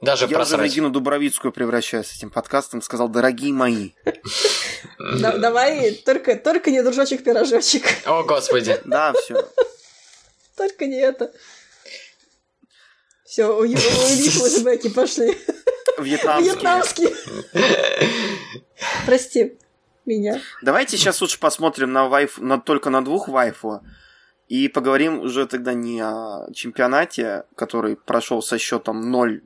Даже 0.00 0.26
Я 0.26 0.40
уже 0.40 0.56
в 0.56 0.62
Регину 0.62 0.90
Дубровицкую 0.90 1.52
превращаюсь 1.52 2.06
с 2.06 2.16
этим 2.16 2.30
подкастом, 2.30 2.82
сказал, 2.82 3.08
дорогие 3.08 3.52
мои. 3.52 3.90
Давай, 4.98 5.92
только, 5.92 6.36
только 6.36 6.70
не 6.70 6.82
дружочек-пирожочек. 6.82 7.84
О, 8.04 8.22
господи. 8.22 8.78
Да, 8.84 9.12
все. 9.14 9.48
Только 10.56 10.86
не 10.86 11.00
это. 11.00 11.32
Все, 13.24 13.56
у 13.56 13.64
них 13.64 13.78
флешбеки 13.78 14.88
пошли. 14.88 15.36
Вьетнамский. 15.98 17.08
Прости 19.06 19.58
меня. 20.04 20.40
Давайте 20.62 20.96
сейчас 20.96 21.20
лучше 21.20 21.38
посмотрим 21.38 21.92
на 21.92 22.08
вайф, 22.08 22.38
на, 22.38 22.60
только 22.60 22.90
на 22.90 23.04
двух 23.04 23.28
вайфу. 23.28 23.82
И 24.48 24.68
поговорим 24.68 25.20
уже 25.20 25.46
тогда 25.46 25.74
не 25.74 26.00
о 26.00 26.46
чемпионате, 26.54 27.44
который 27.56 27.96
прошел 27.96 28.42
со 28.42 28.58
счетом 28.58 29.10
0, 29.10 29.42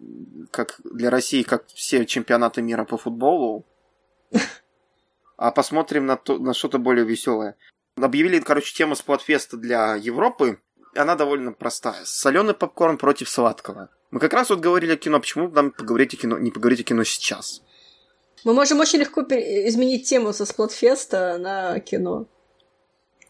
как 0.50 0.78
для 0.84 1.08
России, 1.08 1.42
как 1.42 1.66
все 1.68 2.04
чемпионаты 2.04 2.60
мира 2.60 2.84
по 2.84 2.98
футболу, 2.98 3.66
а 5.38 5.52
посмотрим 5.52 6.04
на, 6.04 6.16
то, 6.16 6.38
на 6.38 6.52
что-то 6.52 6.78
более 6.78 7.06
веселое. 7.06 7.56
Объявили, 7.96 8.40
короче, 8.40 8.74
тему 8.74 8.94
Сплатфеста 8.94 9.56
для 9.56 9.94
Европы. 9.94 10.60
Она 10.94 11.14
довольно 11.14 11.52
простая. 11.52 12.04
Соленый 12.04 12.54
попкорн 12.54 12.98
против 12.98 13.30
сладкого. 13.30 13.88
Мы 14.10 14.20
как 14.20 14.32
раз 14.32 14.50
вот 14.50 14.60
говорили 14.60 14.92
о 14.92 14.96
кино, 14.96 15.20
почему 15.20 15.48
нам 15.48 15.70
поговорить 15.70 16.14
о 16.14 16.16
кино, 16.16 16.38
не 16.38 16.50
поговорить 16.50 16.80
о 16.80 16.84
кино 16.84 17.04
сейчас? 17.04 17.62
Мы 18.44 18.54
можем 18.54 18.80
очень 18.80 18.98
легко 18.98 19.20
изменить 19.22 20.08
тему 20.08 20.32
со 20.32 20.46
Сплотфеста 20.46 21.38
на 21.38 21.78
кино. 21.80 22.26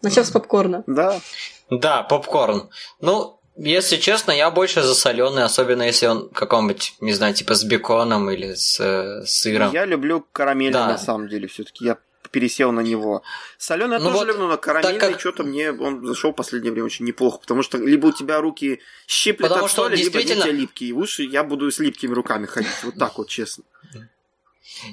Начав 0.02 0.26
с 0.26 0.30
попкорна. 0.30 0.82
Да. 0.86 1.20
Да, 1.68 2.02
попкорн. 2.02 2.70
Ну, 3.00 3.38
если 3.56 3.96
честно, 3.96 4.32
я 4.32 4.50
больше 4.50 4.82
за 4.82 4.94
соленый, 4.94 5.44
особенно 5.44 5.82
если 5.82 6.06
он 6.06 6.30
каком-нибудь, 6.30 6.94
не 7.00 7.12
знаю, 7.12 7.34
типа 7.34 7.54
с 7.54 7.64
беконом 7.64 8.30
или 8.30 8.54
с 8.54 8.80
э, 8.80 9.26
сыром. 9.26 9.72
Я 9.72 9.84
люблю 9.84 10.24
карамель 10.32 10.72
да. 10.72 10.86
на 10.86 10.96
самом 10.96 11.28
деле, 11.28 11.48
все-таки. 11.48 11.84
Я 11.84 11.98
пересел 12.30 12.72
на 12.72 12.80
него. 12.80 13.22
Соленый 13.58 13.98
ну 13.98 14.04
тоже 14.06 14.18
вот, 14.18 14.26
люблю, 14.28 14.48
но 14.48 14.56
карамельный 14.56 14.98
как... 14.98 15.20
что-то 15.20 15.44
мне 15.44 15.72
он 15.72 16.06
зашел 16.06 16.32
в 16.32 16.36
последнее 16.36 16.72
время 16.72 16.86
очень 16.86 17.04
неплохо, 17.04 17.38
потому 17.38 17.62
что 17.62 17.78
либо 17.78 18.06
у 18.06 18.12
тебя 18.12 18.40
руки 18.40 18.80
щиплет 19.06 19.48
потому 19.48 19.66
от 19.66 19.72
соли, 19.72 19.96
либо 19.96 20.12
действительно... 20.12 20.44
либо 20.44 20.56
липкие. 20.58 20.94
Лучше 20.94 21.22
я 21.24 21.44
буду 21.44 21.70
с 21.70 21.78
липкими 21.78 22.12
руками 22.12 22.46
ходить. 22.46 22.70
Вот 22.82 22.94
так 22.96 23.18
вот, 23.18 23.28
честно. 23.28 23.64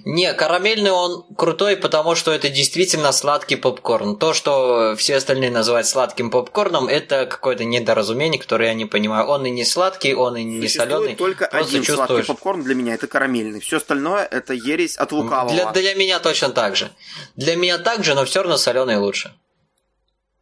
Не, 0.06 0.34
карамельный 0.34 0.92
он 0.92 1.26
крутой, 1.36 1.78
потому 1.78 2.16
что 2.16 2.32
это 2.32 2.50
действительно 2.50 3.12
сладкий 3.12 3.56
попкорн. 3.56 4.18
То, 4.18 4.34
что 4.34 4.96
все 4.98 5.16
остальные 5.16 5.52
называют 5.52 5.88
сладким 5.88 6.30
попкорном, 6.30 6.88
это 6.88 7.26
какое-то 7.26 7.64
недоразумение, 7.64 8.40
которое 8.40 8.70
я 8.70 8.74
не 8.74 8.86
понимаю. 8.86 9.28
Он 9.28 9.46
и 9.46 9.50
не 9.50 9.64
сладкий, 9.64 10.14
он 10.14 10.36
и 10.38 10.44
не 10.44 10.68
соленый. 10.68 11.16
только 11.16 11.46
один 11.46 11.84
чувствуешь... 11.84 12.08
сладкий 12.08 12.28
попкорн 12.28 12.64
для 12.64 12.76
меня, 12.76 12.96
это 12.96 13.08
карамельный. 13.08 13.60
Все 13.60 13.78
остальное 13.78 14.26
это 14.26 14.54
ересь 14.54 14.98
от 14.98 15.12
лукавого. 15.12 15.54
Для, 15.54 15.72
для 15.72 15.96
меня 15.96 16.20
точно 16.20 16.50
так 16.50 16.76
же. 16.76 16.92
Для 17.36 17.56
меня 17.56 17.78
так 17.78 18.04
же, 18.04 18.14
но 18.14 18.26
все 18.26 18.42
равно 18.42 18.58
соленый 18.58 18.98
лучше. 18.98 19.34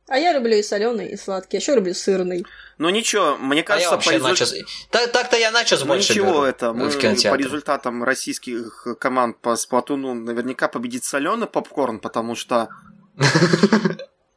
А 0.07 0.19
я 0.19 0.33
люблю 0.33 0.55
и 0.55 0.61
соленый, 0.61 1.09
и 1.09 1.17
сладкий. 1.17 1.57
Еще 1.57 1.73
люблю 1.73 1.93
сырный. 1.93 2.45
Ну 2.77 2.89
ничего, 2.89 3.37
мне 3.37 3.63
кажется, 3.63 3.95
а 3.95 3.97
по 3.97 4.09
результ... 4.09 4.31
начос... 4.31 4.53
так, 4.91 5.11
так-то 5.11 5.37
я 5.37 5.49
начос 5.49 5.81
ну, 5.81 5.87
больше 5.87 6.13
ничего 6.13 6.27
беру 6.27 6.41
это, 6.43 6.73
мы 6.73 6.89
по 6.89 7.35
результатам 7.35 8.03
российских 8.03 8.85
команд 8.99 9.39
по 9.39 9.55
Сплатуну 9.55 10.13
наверняка 10.13 10.67
победит 10.67 11.05
соленый 11.05 11.47
попкорн, 11.47 11.99
потому 11.99 12.35
что 12.35 12.69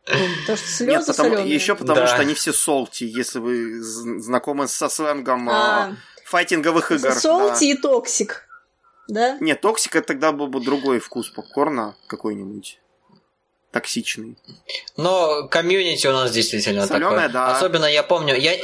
Потому 0.09 0.57
что 0.57 0.57
слезы 0.57 0.87
Нет, 0.87 1.07
потому, 1.07 1.37
еще 1.37 1.75
потому 1.75 2.01
да. 2.01 2.07
что 2.07 2.21
они 2.21 2.33
все 2.33 2.53
salty, 2.53 3.05
если 3.05 3.41
вы 3.41 3.83
знакомы 3.83 4.67
со 4.67 4.89
сленгом 4.89 5.51
а, 5.51 5.97
файтинговых 6.25 6.93
игр. 6.93 7.13
Salty 7.13 7.75
да. 7.75 7.79
и 7.79 7.83
toxic, 7.83 8.49
да? 9.09 9.37
Нет, 9.41 9.61
toxic 9.61 9.97
это 9.97 10.09
тогда 10.09 10.33
был 10.33 10.47
бы 10.47 10.61
другой 10.61 11.01
вкус 11.01 11.29
попкорна 11.29 11.95
какой-нибудь 12.07 12.81
токсичный. 13.79 14.37
Но 14.97 15.47
комьюнити 15.49 16.07
у 16.09 16.13
нас 16.13 16.33
действительно 16.33 16.87
Солёное, 16.87 17.29
такое. 17.29 17.29
Да. 17.29 17.57
Особенно 17.57 17.85
я 17.87 18.03
помню, 18.03 18.35
я 18.37 18.57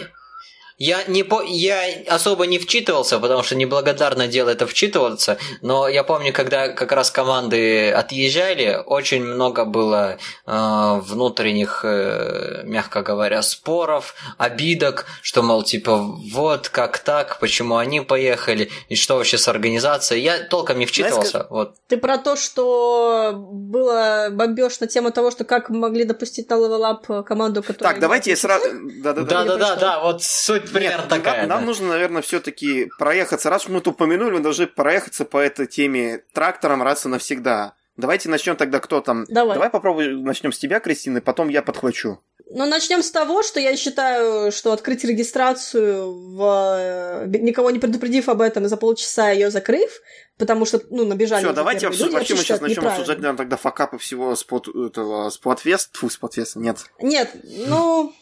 я, 0.79 1.05
не 1.07 1.23
по... 1.23 1.43
я 1.43 1.83
особо 2.09 2.47
не 2.47 2.59
вчитывался, 2.59 3.19
потому 3.19 3.43
что 3.43 3.55
неблагодарное 3.55 4.27
дело 4.27 4.51
это 4.51 4.67
вчитываться, 4.67 5.39
но 5.63 5.89
я 5.89 6.03
помню, 6.03 6.33
когда 6.33 6.69
как 6.69 6.93
раз 6.93 7.11
команды 7.11 7.91
отъезжали, 7.91 8.83
очень 8.85 9.23
много 9.23 9.65
было 9.65 10.19
э, 10.47 11.01
внутренних, 11.01 11.85
э, 11.85 12.63
мягко 12.65 13.03
говоря, 13.03 13.43
споров, 13.43 14.15
обидок, 14.37 15.07
что, 15.23 15.43
мол, 15.43 15.63
типа, 15.63 15.97
вот 15.97 16.69
как 16.69 16.99
так, 16.99 17.39
почему 17.39 17.77
они 17.77 18.01
поехали, 18.01 18.71
и 18.89 18.97
что 18.97 19.17
вообще 19.17 19.39
с 19.39 19.49
организацией. 19.49 20.23
Я 20.23 20.39
толком 20.41 20.79
не 20.79 20.87
вчитывался. 20.87 21.31
Знаешь, 21.31 21.47
вот. 21.51 21.75
Ты 21.89 21.99
про 21.99 22.19
то, 22.19 22.37
что 22.37 23.33
было 23.35 24.29
бомбеж 24.31 24.81
на 24.81 24.87
тему 24.87 25.13
того, 25.13 25.31
что 25.31 25.45
как 25.45 25.71
могли 25.71 26.05
допустить 26.05 26.51
на 26.51 26.55
Level 26.55 26.83
Up 26.83 27.23
команду, 27.25 27.63
которая... 27.63 27.95
Так, 27.95 28.01
давайте 28.01 28.31
я 28.31 28.37
сразу... 28.37 28.67
Да-да-да, 29.03 29.45
да, 29.57 29.77
да, 29.77 30.01
вот 30.01 30.23
суть 30.23 30.65
примерно 30.75 31.03
Нет, 31.03 31.09
такая. 31.09 31.41
Нам, 31.41 31.49
да. 31.49 31.55
нам 31.57 31.65
нужно, 31.67 31.89
наверное, 31.89 32.23
все-таки 32.23 32.91
проехаться. 32.99 33.51
Раз 33.51 33.69
мы 33.69 33.79
это 33.79 33.91
упомянули, 33.91 34.35
мы 34.35 34.41
должны 34.41 34.67
проехаться 34.67 35.25
по 35.25 35.39
этой 35.39 35.67
теме 35.67 36.23
трактором 36.33 36.83
раз 36.83 37.07
и 37.07 37.09
навсегда. 37.09 37.75
Давайте 37.97 38.29
начнем 38.29 38.57
тогда, 38.57 38.81
кто 38.81 39.01
там. 39.01 39.25
Давай. 39.29 39.55
Давай 39.55 39.71
попробуем 39.71 40.25
начнем 40.25 40.53
с 40.53 40.59
тебя, 40.59 40.81
Кристина, 40.81 41.21
потом 41.21 41.49
я 41.49 41.63
подхвачу. 41.63 42.21
Ну, 42.51 42.67
начнем 42.67 43.03
с 43.03 43.11
того, 43.11 43.43
что 43.43 43.59
я 43.59 43.75
считаю, 43.77 44.53
что 44.53 44.73
открыть 44.73 45.03
регистрацию, 45.05 46.13
в... 46.37 47.27
никого 47.27 47.71
не 47.71 47.79
предупредив 47.79 48.29
об 48.29 48.43
этом, 48.43 48.69
за 48.69 48.77
полчаса 48.77 49.31
ее 49.31 49.51
закрыв, 49.51 49.91
потому 50.39 50.67
что, 50.67 50.81
ну, 50.91 51.05
набежали. 51.07 51.45
Все, 51.45 51.53
давайте 51.53 51.89
люди, 51.89 52.13
вообще 52.13 52.35
мы 52.35 52.41
сейчас 52.41 52.61
начнем 52.61 52.87
обсуждать, 52.87 53.19
наверное, 53.19 53.39
тогда 53.39 53.57
факапы 53.57 53.99
всего 53.99 54.37
спот, 54.37 54.69
этого 54.69 55.31
спотфест. 55.31 55.97
Фу, 55.97 56.11
спотфест, 56.11 56.57
нет. 56.57 56.79
Нет, 57.01 57.31
ну. 57.45 58.13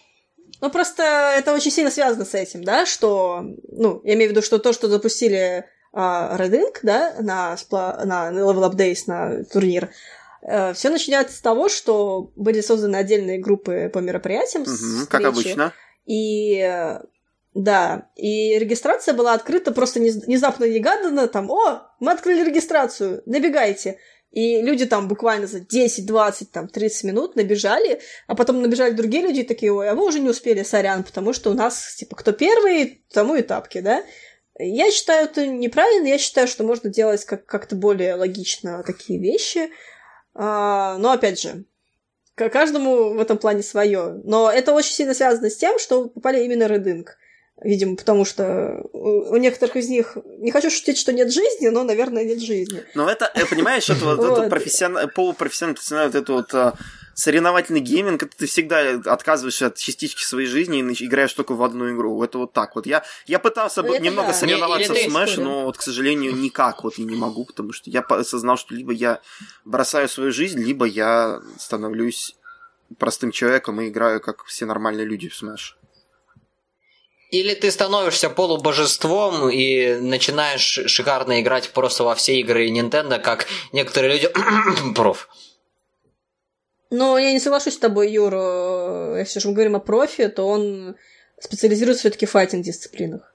Ну, 0.61 0.70
просто 0.70 1.03
это 1.36 1.55
очень 1.55 1.70
сильно 1.70 1.90
связано 1.90 2.24
с 2.24 2.34
этим, 2.34 2.62
да, 2.62 2.86
что, 2.86 3.42
ну, 3.68 4.00
я 4.05 4.14
имею 4.14 4.30
в 4.30 4.32
виду, 4.32 4.42
что 4.42 4.59
то, 4.59 4.72
что 4.72 4.88
запустили 4.88 5.64
а, 5.92 6.36
Red 6.38 6.53
Ink, 6.53 6.78
да, 6.82 7.14
на, 7.20 7.57
на 7.70 8.30
Level 8.30 8.70
Up 8.70 8.76
Days, 8.76 9.05
на 9.07 9.44
турнир, 9.44 9.90
э, 10.42 10.72
все 10.74 10.90
начинается 10.90 11.36
с 11.36 11.40
того, 11.40 11.68
что 11.68 12.30
были 12.36 12.61
созданы 12.61 12.96
отдельные 12.96 13.38
группы 13.38 13.90
по 13.92 13.98
мероприятиям. 13.98 14.62
Угу, 14.62 15.09
как 15.09 15.24
обычно. 15.24 15.72
И 16.07 16.98
да, 17.55 18.09
и 18.16 18.59
регистрация 18.59 19.12
была 19.12 19.34
открыта 19.34 19.72
просто 19.72 20.00
внезапно 20.00 20.64
негаданно, 20.64 21.28
там, 21.28 21.50
о, 21.50 21.82
мы 22.00 22.12
открыли 22.12 22.44
регистрацию, 22.44 23.22
набегайте. 23.26 23.98
И 24.33 24.62
люди 24.62 24.87
там 24.87 25.09
буквально 25.09 25.47
за 25.47 25.61
10, 25.61 26.07
20, 26.07 26.51
там, 26.51 26.66
30 26.66 27.05
минут 27.05 27.37
набежали, 27.37 28.01
а 28.26 28.35
потом 28.35 28.62
набежали 28.62 28.93
другие 28.93 29.22
люди 29.22 29.41
и 29.41 29.47
такие, 29.47 29.70
ой, 29.72 29.91
а 29.91 29.95
мы 29.95 30.07
уже 30.07 30.20
не 30.20 30.30
успели, 30.30 30.62
сорян, 30.62 31.05
потому 31.05 31.35
что 31.35 31.51
у 31.51 31.55
нас, 31.55 31.97
типа, 31.97 32.16
кто 32.16 32.33
первый, 32.33 33.05
тому 33.12 33.35
и 33.37 33.43
тапки, 33.43 33.80
да? 33.80 34.03
Я 34.59 34.91
считаю 34.91 35.26
это 35.26 35.47
неправильно, 35.47 36.07
я 36.09 36.18
считаю, 36.18 36.49
что 36.49 36.64
можно 36.64 36.89
делать 36.89 37.24
как- 37.26 37.45
как-то 37.45 37.76
более 37.76 38.14
логично 38.14 38.83
такие 38.87 39.20
вещи. 39.20 39.70
А, 40.35 40.97
но, 40.97 41.12
опять 41.12 41.41
же, 41.41 41.66
каждому 42.35 43.14
в 43.14 43.20
этом 43.20 43.37
плане 43.37 43.62
свое. 43.62 44.20
Но 44.24 44.51
это 44.51 44.72
очень 44.72 44.95
сильно 44.95 45.14
связано 45.14 45.51
с 45.51 45.57
тем, 45.57 45.78
что 45.78 46.09
попали 46.09 46.43
именно 46.45 46.66
Рединг. 46.66 47.18
Видимо, 47.65 47.97
потому 47.97 48.25
что 48.25 48.85
у 48.93 49.37
некоторых 49.37 49.77
из 49.77 49.89
них, 49.89 50.17
не 50.39 50.51
хочу 50.51 50.71
шутить, 50.71 50.99
что 50.99 51.13
нет 51.13 51.33
жизни, 51.33 51.69
но, 51.69 51.85
наверное, 51.85 52.25
нет 52.25 52.41
жизни. 52.41 52.83
Но 52.95 53.09
это, 53.09 53.31
э, 53.35 53.47
понимаешь, 53.47 53.89
это 53.89 54.05
вот, 54.05 54.19
вот. 54.19 54.51
профессиональный, 54.51 55.11
полупрофессиональный, 55.11 56.07
вот 56.07 56.15
это 56.15 56.33
вот 56.33 56.55
а, 56.55 56.75
соревновательный 57.15 57.81
гейминг, 57.81 58.25
это 58.25 58.37
ты 58.37 58.47
всегда 58.47 59.01
отказываешься 59.07 59.67
от 59.67 59.77
частички 59.77 60.25
своей 60.25 60.49
жизни 60.49 60.81
и 60.81 61.05
играешь 61.07 61.33
только 61.33 61.55
в 61.55 61.63
одну 61.63 61.95
игру. 61.95 62.21
Это 62.23 62.39
вот 62.39 62.53
так 62.53 62.75
вот. 62.75 62.87
Я, 62.87 63.05
я 63.27 63.39
пытался 63.39 63.83
ну, 63.83 63.97
немного 63.97 64.29
да. 64.29 64.35
соревноваться 64.35 64.93
не, 64.93 65.09
в 65.09 65.15
Smash, 65.15 65.41
но 65.41 65.65
вот, 65.65 65.77
к 65.77 65.83
сожалению, 65.83 66.35
никак 66.35 66.83
вот 66.83 66.99
и 66.99 67.05
не 67.05 67.17
могу, 67.17 67.45
потому 67.45 67.73
что 67.73 67.91
я 67.91 68.01
осознал, 68.01 68.57
что 68.57 68.75
либо 68.75 68.93
я 68.93 69.21
бросаю 69.65 70.09
свою 70.09 70.33
жизнь, 70.33 70.61
либо 70.61 70.85
я 70.85 71.41
становлюсь 71.59 72.35
простым 72.99 73.31
человеком 73.31 73.81
и 73.81 73.89
играю 73.89 74.21
как 74.21 74.45
все 74.47 74.67
нормальные 74.67 75.07
люди 75.07 75.29
в 75.29 75.41
Smash. 75.41 75.75
Или 77.33 77.55
ты 77.55 77.70
становишься 77.70 78.28
полубожеством 78.28 79.49
и 79.49 79.95
начинаешь 79.95 80.80
шикарно 80.87 81.41
играть 81.41 81.70
просто 81.70 82.05
во 82.05 82.14
все 82.14 82.39
игры 82.39 82.68
Nintendo, 82.68 83.18
как 83.18 83.47
некоторые 83.72 84.12
люди... 84.12 84.28
проф. 84.95 85.30
Но 86.91 87.16
я 87.16 87.33
не 87.33 87.41
соглашусь 87.41 87.74
с 87.74 87.78
тобой, 87.78 88.12
Юра. 88.12 89.18
Если 89.18 89.41
же 89.41 89.49
мы 89.49 89.55
говорим 89.55 89.76
о 89.76 89.80
профи, 89.80 90.28
то 90.28 90.47
он 90.47 90.95
специализируется 91.41 92.03
все-таки 92.03 92.26
в 92.26 92.30
файтинг-дисциплинах. 92.33 93.32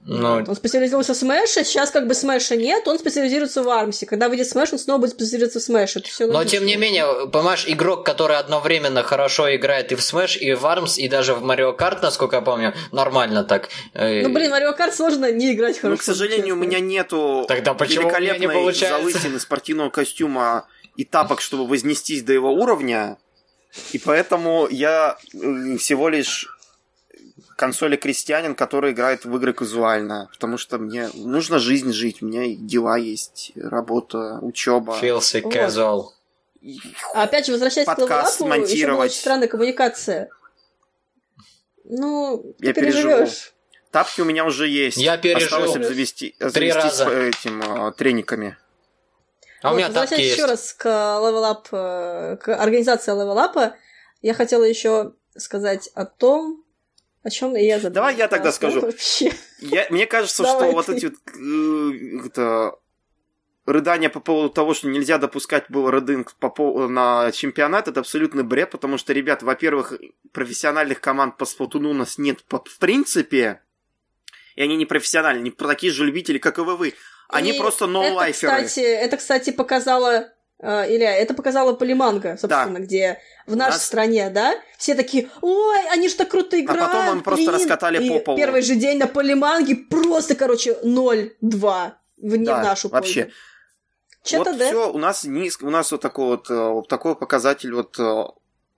Но... 0.00 0.36
Он 0.36 0.56
специализировался 0.56 1.12
в 1.12 1.16
Смэше, 1.16 1.64
сейчас 1.64 1.90
как 1.90 2.06
бы 2.06 2.14
Смэша 2.14 2.56
нет, 2.56 2.86
он 2.86 2.98
специализируется 2.98 3.62
в 3.62 3.68
Армсе. 3.68 4.06
Когда 4.06 4.28
выйдет 4.28 4.48
Смэш, 4.48 4.72
он 4.72 4.78
снова 4.78 5.00
будет 5.00 5.10
специализироваться 5.10 5.60
в 5.60 5.62
Смэше. 5.62 6.02
Но 6.20 6.44
тем 6.44 6.64
не 6.64 6.76
менее, 6.76 7.28
понимаешь, 7.28 7.64
игрок, 7.66 8.06
который 8.06 8.36
одновременно 8.36 9.02
хорошо 9.02 9.54
играет 9.54 9.92
и 9.92 9.96
в 9.96 10.02
Смэш, 10.02 10.36
и 10.36 10.54
в 10.54 10.64
Армс, 10.66 10.98
и 10.98 11.08
даже 11.08 11.34
в 11.34 11.42
Марио 11.42 11.72
Карт, 11.72 12.02
насколько 12.02 12.36
я 12.36 12.42
помню, 12.42 12.74
нормально 12.92 13.44
так. 13.44 13.68
Э, 13.92 14.22
ну, 14.22 14.32
блин, 14.32 14.50
Марио 14.50 14.72
Карт 14.72 14.94
сложно 14.94 15.30
не 15.32 15.52
играть 15.52 15.78
хорошо. 15.78 15.90
Ну, 15.90 15.96
к 15.98 16.02
сожалению, 16.02 16.46
честно. 16.46 16.60
у 16.60 16.64
меня 16.64 16.80
нету 16.80 17.44
Тогда 17.48 17.74
почему 17.74 18.04
великолепной 18.04 18.46
не 18.46 18.48
получается? 18.48 18.98
залысины 18.98 19.40
спортивного 19.40 19.90
костюма 19.90 20.66
и 20.96 21.04
тапок, 21.04 21.40
чтобы 21.40 21.66
вознестись 21.66 22.22
до 22.22 22.32
его 22.32 22.52
уровня. 22.52 23.18
И 23.92 23.98
поэтому 23.98 24.68
я 24.70 25.18
э, 25.34 25.76
всего 25.76 26.08
лишь 26.08 26.57
консоли 27.58 27.96
крестьянин, 27.96 28.54
который 28.54 28.92
играет 28.92 29.24
в 29.24 29.36
игры 29.36 29.52
казуально, 29.52 30.28
потому 30.32 30.58
что 30.58 30.78
мне 30.78 31.10
нужно 31.14 31.58
жизнь 31.58 31.92
жить, 31.92 32.22
у 32.22 32.26
меня 32.26 32.54
дела 32.56 32.96
есть, 32.96 33.52
работа, 33.56 34.38
учеба. 34.40 34.96
Feels 35.02 35.42
casual. 35.42 36.10
А 37.14 37.24
опять 37.24 37.46
же, 37.46 37.52
возвращаясь 37.52 37.88
к 37.88 37.98
левелапу, 37.98 38.64
еще 38.64 38.86
была 38.86 39.04
очень 39.04 39.18
странная 39.18 39.48
коммуникация. 39.48 40.28
Ну, 41.84 42.54
я 42.60 42.72
переживу. 42.72 43.28
Тапки 43.90 44.20
у 44.20 44.24
меня 44.24 44.44
уже 44.44 44.68
есть. 44.68 44.98
Я 44.98 45.16
пережил. 45.16 45.46
Осталось 45.46 45.76
обзавести, 45.76 46.36
Три 46.52 46.70
раза. 46.70 47.10
этим 47.10 47.62
э, 47.62 47.92
трениками. 47.92 48.56
А 49.62 49.68
вот, 49.68 49.74
у 49.74 49.78
меня 49.78 49.90
тапки 49.90 50.20
есть. 50.20 50.36
еще 50.36 50.44
раз 50.44 50.74
к 50.74 50.86
Level 50.86 51.42
Up, 51.42 51.66
э, 51.72 52.36
к 52.36 52.54
организации 52.54 53.12
Level 53.12 53.36
Up, 53.36 53.72
я 54.22 54.34
хотела 54.34 54.62
еще 54.64 55.14
сказать 55.36 55.88
о 55.94 56.04
том, 56.04 56.62
о 57.28 57.30
чем 57.30 57.54
я 57.54 57.76
забыла? 57.76 57.94
Давай 57.94 58.16
я 58.16 58.28
тогда 58.28 58.48
а, 58.48 58.52
скажу. 58.52 58.80
Вообще. 58.80 59.32
Я, 59.60 59.86
мне 59.90 60.06
кажется, 60.06 60.44
что 60.44 60.70
вот 60.70 60.88
эти 60.88 61.06
вот 61.06 61.14
э, 61.34 62.26
это, 62.26 62.78
рыдания 63.66 64.08
по 64.08 64.20
поводу 64.20 64.50
того, 64.50 64.74
что 64.74 64.88
нельзя 64.88 65.18
допускать 65.18 65.66
был 65.68 65.90
рыдинг 65.90 66.34
по, 66.34 66.88
на 66.88 67.30
чемпионат, 67.32 67.88
это 67.88 68.00
абсолютно 68.00 68.42
бред, 68.44 68.70
потому 68.70 68.98
что, 68.98 69.12
ребят, 69.12 69.42
во-первых, 69.42 69.92
профессиональных 70.32 71.00
команд 71.00 71.36
по 71.36 71.44
Сплатуну 71.44 71.90
у 71.90 71.94
нас 71.94 72.18
нет 72.18 72.40
в 72.48 72.78
принципе, 72.78 73.60
и 74.56 74.62
они 74.62 74.76
не 74.76 74.86
профессиональные, 74.86 75.42
не 75.42 75.50
такие 75.50 75.92
же 75.92 76.04
любители, 76.04 76.38
как 76.38 76.58
и 76.58 76.62
вы. 76.62 76.94
Они 77.28 77.52
и 77.52 77.58
просто 77.58 77.86
ноу-лайферы. 77.86 78.52
Это, 78.52 78.64
кстати, 78.64 78.86
это, 78.86 79.16
кстати, 79.18 79.50
показало 79.50 80.32
Илья, 80.60 81.14
это 81.14 81.34
показала 81.34 81.72
Полиманга, 81.72 82.36
собственно, 82.36 82.74
да. 82.74 82.80
где 82.80 83.20
в 83.46 83.54
нашей 83.54 83.74
нас... 83.74 83.86
стране, 83.86 84.28
да, 84.30 84.56
все 84.76 84.96
такие, 84.96 85.28
ой, 85.40 85.88
они 85.92 86.08
же 86.08 86.16
так 86.16 86.28
круто 86.28 86.60
играют. 86.60 86.82
А 86.82 86.86
потом 86.86 87.16
мы 87.18 87.22
просто 87.22 87.44
блин. 87.44 87.54
раскатали 87.54 88.04
и 88.04 88.08
по 88.08 88.18
полу. 88.18 88.36
первый 88.36 88.62
же 88.62 88.74
день 88.74 88.98
на 88.98 89.06
Полиманге 89.06 89.76
просто, 89.76 90.34
короче, 90.34 90.76
0-2 90.82 91.30
в, 91.40 92.36
не 92.36 92.44
да, 92.44 92.60
в 92.60 92.64
нашу 92.64 92.88
вообще. 92.88 93.24
пользу. 93.24 93.36
Что-то, 94.24 94.50
вот 94.50 94.58
да? 94.58 94.66
все, 94.66 94.92
у 94.92 94.98
нас 94.98 95.24
низ, 95.24 95.58
у 95.62 95.70
нас 95.70 95.92
вот 95.92 96.00
такой 96.00 96.26
вот, 96.26 96.50
э, 96.50 96.54
вот 96.54 96.88
такой 96.88 97.14
показатель 97.14 97.72
вот 97.72 97.98
э, 97.98 98.24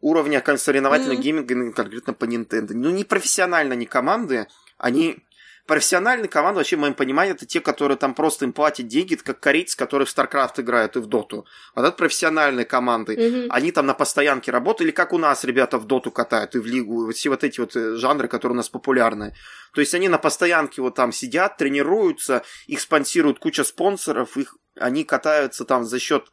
уровня 0.01 0.43
соревновательного 0.57 1.19
mm-hmm. 1.19 1.47
гейминга 1.47 1.73
конкретно 1.73 2.13
по 2.13 2.25
Nintendo. 2.25 2.73
Ну, 2.75 2.91
не 2.91 3.05
профессионально, 3.05 3.73
не 3.73 3.87
команды, 3.87 4.47
они 4.79 5.25
профессиональные 5.67 6.29
команды, 6.29 6.59
вообще, 6.59 6.77
в 6.77 6.81
моем 6.81 6.95
понимании, 6.95 7.33
это 7.33 7.47
те, 7.47 7.61
которые 7.61 7.97
там 7.97 8.15
просто 8.15 8.45
им 8.45 8.53
платят 8.53 8.87
деньги, 8.89 9.15
это 9.15 9.25
как 9.25 9.41
корейцы, 9.41 9.77
которые 9.77 10.07
в 10.07 10.17
StarCraft 10.17 10.61
играют 10.61 10.97
и 10.97 11.01
в 11.01 11.07
Доту. 11.07 11.47
Вот 11.75 11.85
это 11.85 11.93
профессиональные 11.93 12.65
команды. 12.65 13.15
Mm-hmm. 13.15 13.47
Они 13.51 13.73
там 13.73 13.87
на 13.87 13.95
постоянке 13.95 14.51
работают, 14.51 14.89
или 14.89 14.91
как 14.91 15.13
у 15.13 15.19
нас 15.19 15.45
ребята 15.45 15.79
в 15.79 15.87
Доту 15.87 16.11
катают 16.11 16.55
и 16.55 16.59
в 16.59 16.67
Лигу, 16.67 17.07
вот 17.07 17.15
все 17.15 17.31
вот 17.31 17.45
эти 17.45 17.61
вот 17.61 17.77
э, 17.77 17.95
жанры, 17.97 18.29
которые 18.29 18.55
у 18.55 18.57
нас 18.57 18.69
популярны. 18.69 19.35
То 19.73 19.81
есть 19.81 19.95
они 19.95 20.09
на 20.09 20.19
постоянке 20.19 20.83
вот 20.83 20.95
там 20.95 21.13
сидят, 21.13 21.57
тренируются, 21.57 22.43
их 22.67 22.81
спонсируют 22.81 23.39
куча 23.39 23.65
спонсоров, 23.65 24.37
их, 24.37 24.57
они 24.77 25.05
катаются 25.05 25.65
там 25.65 25.85
за 25.85 25.99
счет 25.99 26.27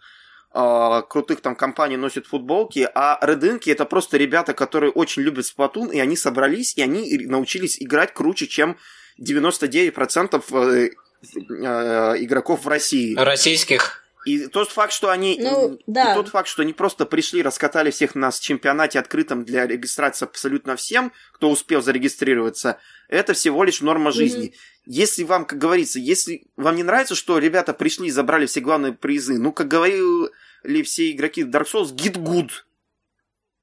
э, 0.54 1.02
крутых 1.10 1.42
там 1.42 1.56
компаний 1.56 1.98
носят 1.98 2.26
футболки, 2.26 2.90
а 2.96 3.20
редынки 3.22 3.70
это 3.70 3.86
просто 3.86 4.18
ребята, 4.18 4.54
которые 4.54 4.92
очень 4.92 5.22
любят 5.22 5.46
Splatoon, 5.46 5.92
и 5.94 6.00
они 6.00 6.18
собрались, 6.18 6.76
и 6.76 6.82
они 6.82 7.18
научились 7.28 7.82
играть 7.82 8.14
круче, 8.14 8.48
чем 8.48 8.78
99% 9.22 10.44
э, 10.52 10.90
э, 10.90 12.24
игроков 12.24 12.66
в 12.66 12.68
России. 12.68 13.16
Российских. 13.16 14.04
И 14.28 14.48
тот 14.48 14.70
факт, 14.70 14.92
что 14.92 15.10
они, 15.10 15.38
ну, 15.40 15.80
да. 15.88 16.12
и 16.12 16.16
тот 16.16 16.28
факт, 16.28 16.50
что 16.50 16.62
они 16.62 16.74
просто 16.74 17.06
пришли, 17.06 17.42
раскатали 17.42 17.92
всех 17.92 18.14
на 18.14 18.30
чемпионате 18.34 19.00
открытом 19.00 19.46
для 19.46 19.66
регистрации 19.66 20.26
абсолютно 20.26 20.76
всем, 20.76 21.14
кто 21.32 21.50
успел 21.50 21.82
зарегистрироваться, 21.82 22.78
это 23.08 23.34
всего 23.34 23.64
лишь 23.64 23.80
норма 23.80 24.12
жизни. 24.12 24.48
Mm-hmm. 24.48 24.82
Если 24.86 25.24
вам, 25.24 25.46
как 25.46 25.60
говорится, 25.60 26.00
если 26.00 26.46
вам 26.58 26.76
не 26.76 26.84
нравится, 26.84 27.16
что 27.16 27.38
ребята 27.38 27.74
пришли 27.74 28.08
и 28.08 28.12
забрали 28.12 28.48
все 28.48 28.60
главные 28.60 28.92
призы, 28.92 29.38
ну, 29.38 29.54
как 29.54 29.70
говорили 29.70 30.82
все 30.84 31.12
игроки 31.12 31.44
Dark 31.44 31.68
Souls, 31.72 31.96
get 31.96 32.16
good. 32.16 32.50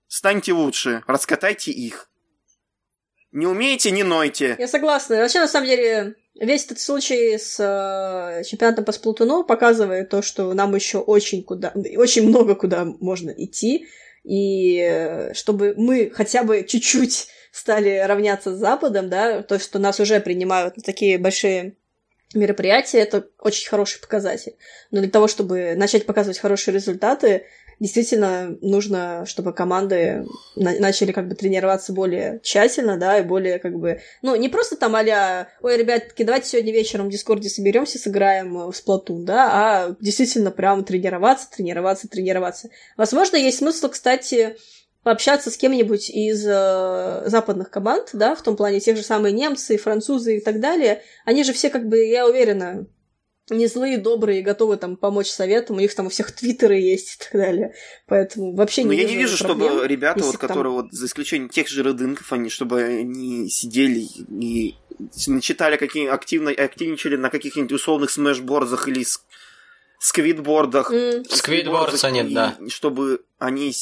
Станьте 0.07 0.55
лучше, 0.55 1.03
раскатайте 1.07 1.73
их. 1.73 2.09
Не 3.35 3.49
умеете, 3.49 3.91
не 3.91 4.05
нойте. 4.05 4.55
Я 4.61 4.69
согласна. 4.69 5.17
Вообще, 5.17 5.41
на 5.41 5.49
самом 5.49 5.67
деле, 5.67 6.15
весь 6.37 6.67
этот 6.67 6.79
случай 6.79 7.37
с 7.37 7.59
э, 7.59 8.45
чемпионатом 8.45 8.85
по 8.85 8.93
сплутуну 8.93 9.43
показывает 9.43 10.09
то, 10.09 10.23
что 10.23 10.55
нам 10.55 10.73
еще 10.77 10.99
очень 10.99 11.43
куда, 11.43 11.73
очень 11.97 12.29
много 12.29 12.55
куда 12.55 12.85
можно 12.85 13.31
идти, 13.31 13.89
и 14.23 14.79
э, 14.79 15.35
чтобы 15.35 15.75
мы 15.77 16.13
хотя 16.15 16.45
бы 16.45 16.63
чуть-чуть 16.63 17.27
стали 17.51 17.99
равняться 18.07 18.55
с 18.55 18.59
Западом, 18.59 19.11
да, 19.11 19.43
то, 19.43 19.59
что 19.59 19.81
нас 19.81 19.99
уже 19.99 20.21
принимают 20.21 20.77
на 20.77 20.85
такие 20.85 21.19
большие 21.19 21.75
мероприятия, 22.35 22.99
это 22.99 23.27
очень 23.41 23.69
хороший 23.69 24.01
показатель. 24.01 24.55
Но 24.93 25.01
для 25.01 25.11
того, 25.11 25.27
чтобы 25.27 25.75
начать 25.75 26.07
показывать 26.07 26.39
хорошие 26.39 26.73
результаты, 26.73 27.47
действительно 27.81 28.57
нужно, 28.61 29.25
чтобы 29.27 29.53
команды 29.53 30.27
на- 30.57 30.79
начали 30.79 31.13
как 31.13 31.29
бы 31.29 31.35
тренироваться 31.35 31.93
более 31.93 32.41
тщательно, 32.43 32.97
да, 32.97 33.19
и 33.19 33.23
более 33.23 33.59
как 33.59 33.79
бы, 33.79 34.01
ну, 34.23 34.37
не 34.37 34.49
просто 34.49 34.77
там 34.77 34.95
а 34.95 35.49
ой, 35.61 35.77
ребятки, 35.77 36.23
давайте 36.23 36.49
сегодня 36.49 36.73
вечером 36.73 37.09
в 37.09 37.11
Дискорде 37.11 37.49
соберемся, 37.49 37.99
сыграем 37.99 38.55
в 38.55 38.71
Splatoon, 38.71 39.25
да, 39.25 39.51
а 39.53 39.97
действительно 40.01 40.51
прям 40.51 40.85
тренироваться, 40.85 41.51
тренироваться, 41.51 42.09
тренироваться. 42.09 42.71
Возможно, 42.97 43.37
есть 43.37 43.59
смысл, 43.59 43.89
кстати, 43.89 44.57
пообщаться 45.05 45.51
с 45.51 45.57
кем-нибудь 45.57 46.11
из 46.11 46.45
э, 46.47 47.23
западных 47.27 47.71
команд, 47.71 48.11
да, 48.15 48.35
в 48.35 48.43
том 48.43 48.57
плане 48.57 48.81
тех 48.81 48.97
же 48.97 49.03
самые 49.03 49.33
немцы, 49.33 49.77
французы 49.77 50.39
и 50.39 50.41
так 50.41 50.61
далее, 50.61 51.03
они 51.25 51.45
же 51.45 51.53
все, 51.53 51.71
как 51.71 51.87
бы, 51.87 51.99
я 51.99 52.27
уверена, 52.27 52.87
не 53.51 53.67
злые, 53.67 53.99
добрые, 53.99 54.43
готовы 54.43 54.77
там 54.77 54.97
помочь 54.97 55.29
советам, 55.29 55.77
у 55.77 55.81
них 55.81 55.95
там 55.95 56.07
у 56.07 56.09
всех 56.09 56.33
твиттеры 56.33 56.77
есть 56.77 57.15
и 57.15 57.25
так 57.25 57.33
далее. 57.33 57.75
Поэтому 58.07 58.55
вообще 58.55 58.83
не 58.83 58.89
Но 58.89 58.93
я 58.95 59.05
не 59.05 59.17
вижу, 59.17 59.37
проблем, 59.39 59.69
чтобы 59.69 59.89
ребята, 59.89 60.25
вот, 60.25 60.39
которые 60.39 60.75
там... 60.75 60.83
вот 60.83 60.93
за 60.93 61.07
исключением 61.07 61.51
тех 61.51 61.69
же 61.69 61.83
рыдынков, 61.83 62.33
они, 62.33 62.49
чтобы 62.49 62.83
они 62.83 63.51
сидели 63.51 64.01
и 64.01 64.77
начитали 65.27 65.77
какие 65.77 66.07
активно 66.09 66.51
активничали 66.51 67.17
на 67.17 67.29
каких-нибудь 67.31 67.73
условных 67.73 68.11
смешбордах 68.11 68.89
или 68.89 69.05
сквидбордах. 70.05 70.93
Mm. 70.93 71.25
Сквидбордса 71.29 72.11
нет, 72.11 72.33
да. 72.33 72.57
Чтобы 72.69 73.23
они 73.39 73.73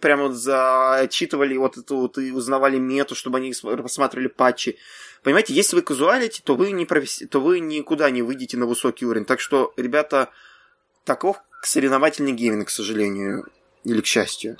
прямо 0.00 0.28
вот 0.28 0.34
зачитывали 0.34 1.56
вот 1.56 1.76
это 1.76 1.94
вот 1.94 2.18
и 2.18 2.32
узнавали 2.32 2.78
мету, 2.78 3.14
чтобы 3.14 3.38
они 3.38 3.52
посмотрели 3.52 4.28
патчи. 4.28 4.78
Понимаете, 5.22 5.52
если 5.54 5.76
вы 5.76 5.82
казуалите, 5.82 6.40
то 6.42 6.54
вы, 6.54 6.70
не 6.70 6.86
професси... 6.86 7.26
то 7.26 7.40
вы 7.40 7.60
никуда 7.60 8.10
не 8.10 8.22
выйдете 8.22 8.56
на 8.56 8.66
высокий 8.66 9.04
уровень. 9.04 9.26
Так 9.26 9.40
что, 9.40 9.74
ребята, 9.76 10.30
таков 11.04 11.38
соревновательный 11.62 12.32
гейминг, 12.32 12.68
к 12.68 12.70
сожалению, 12.70 13.46
или 13.84 14.00
к 14.00 14.06
счастью. 14.06 14.56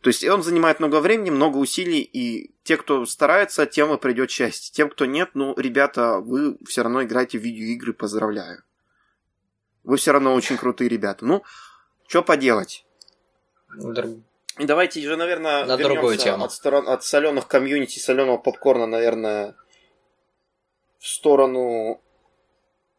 То 0.00 0.08
есть 0.08 0.24
он 0.24 0.42
занимает 0.42 0.78
много 0.78 1.00
времени, 1.00 1.30
много 1.30 1.56
усилий, 1.56 2.00
и 2.00 2.52
те, 2.62 2.76
кто 2.76 3.04
старается, 3.04 3.66
тем 3.66 3.92
и 3.92 3.98
придет 3.98 4.30
счастье. 4.30 4.72
Тем, 4.72 4.88
кто 4.88 5.04
нет, 5.04 5.30
ну, 5.34 5.54
ребята, 5.58 6.18
вы 6.20 6.56
все 6.66 6.82
равно 6.82 7.02
играете 7.02 7.38
в 7.38 7.42
видеоигры, 7.42 7.92
поздравляю. 7.92 8.62
Вы 9.86 9.98
все 9.98 10.10
равно 10.10 10.34
очень 10.34 10.58
крутые 10.58 10.88
ребята. 10.88 11.24
Ну, 11.24 11.44
что 12.08 12.22
поделать? 12.22 12.84
Друг... 13.72 14.16
И 14.58 14.64
давайте 14.64 15.00
же, 15.00 15.16
наверное, 15.16 15.64
на 15.64 15.76
другую 15.76 16.18
тему. 16.18 16.44
От, 16.44 16.52
сторон, 16.52 16.88
от 16.88 17.04
соленых 17.04 17.46
комьюнити, 17.46 18.00
соленого 18.00 18.36
попкорна, 18.36 18.86
наверное, 18.86 19.54
в 20.98 21.06
сторону 21.06 22.02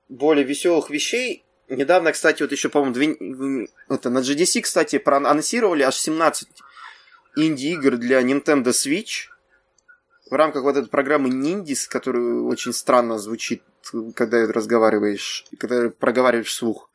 более 0.07 0.45
веселых 0.45 0.89
вещей. 0.89 1.43
Недавно, 1.67 2.13
кстати, 2.13 2.41
вот 2.41 2.53
еще, 2.53 2.69
по-моему, 2.69 2.93
две... 2.93 3.67
это, 3.89 4.09
на 4.09 4.19
GDC, 4.19 4.61
кстати, 4.61 4.97
проанонсировали 4.97 5.83
аж 5.83 5.95
17 5.95 6.47
инди-игр 7.35 7.97
для 7.97 8.21
Nintendo 8.21 8.67
Switch 8.67 9.27
в 10.29 10.33
рамках 10.33 10.63
вот 10.63 10.77
этой 10.77 10.89
программы 10.89 11.29
Nindis, 11.29 11.87
которая 11.87 12.41
очень 12.41 12.73
странно 12.73 13.17
звучит, 13.17 13.63
когда 14.15 14.45
разговариваешь, 14.47 15.45
когда 15.59 15.89
проговариваешь 15.89 16.47
вслух. 16.47 16.89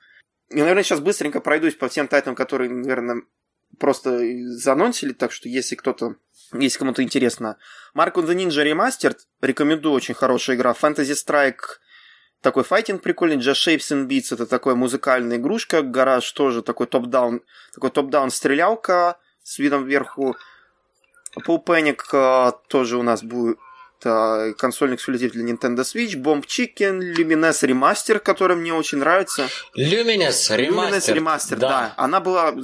Я, 0.50 0.60
наверное, 0.60 0.82
сейчас 0.82 1.00
быстренько 1.00 1.40
пройдусь 1.40 1.74
по 1.74 1.88
всем 1.88 2.08
тайтам, 2.08 2.34
которые, 2.34 2.70
наверное, 2.70 3.22
просто 3.78 4.20
занонсили, 4.50 5.12
так 5.12 5.32
что 5.32 5.48
если 5.48 5.74
кто-то 5.74 6.16
если 6.54 6.78
кому-то 6.78 7.02
интересно. 7.02 7.56
Mark 7.94 8.14
on 8.14 8.26
the 8.26 8.34
Ninja 8.34 8.62
Remastered. 8.62 9.16
Рекомендую, 9.40 9.94
очень 9.94 10.14
хорошая 10.14 10.56
игра. 10.56 10.72
Fantasy 10.72 11.14
Strike 11.14 11.78
такой 12.42 12.64
файтинг 12.64 13.02
прикольный. 13.02 13.36
Just 13.36 13.66
Shapes 13.66 13.90
and 13.92 14.06
Beats 14.06 14.34
это 14.34 14.46
такая 14.46 14.74
музыкальная 14.74 15.38
игрушка. 15.38 15.82
Гараж 15.82 16.30
тоже 16.32 16.62
такой 16.62 16.86
топ-даун, 16.86 17.42
такой 17.72 17.90
топ-даун 17.90 18.30
стрелялка 18.30 19.18
с 19.42 19.58
видом 19.58 19.86
вверху. 19.86 20.36
Paul 21.36 21.64
Panic 21.64 21.98
uh, 22.12 22.54
тоже 22.68 22.96
у 22.96 23.02
нас 23.02 23.22
будет 23.22 23.58
uh, 24.04 24.52
консольный 24.52 24.96
эксклюзив 24.96 25.32
для 25.32 25.44
Nintendo 25.44 25.80
Switch. 25.80 26.14
Bomb 26.14 26.44
Chicken, 26.44 27.00
Lumines 27.14 27.62
Remaster, 27.62 28.18
который 28.18 28.56
мне 28.56 28.74
очень 28.74 28.98
нравится. 28.98 29.48
Lumines 29.76 30.50
Remaster. 30.50 30.68
Lumines 30.68 31.14
Remaster, 31.14 31.56
да. 31.56 31.68
да. 31.68 31.94
Она 31.96 32.20
была 32.20 32.54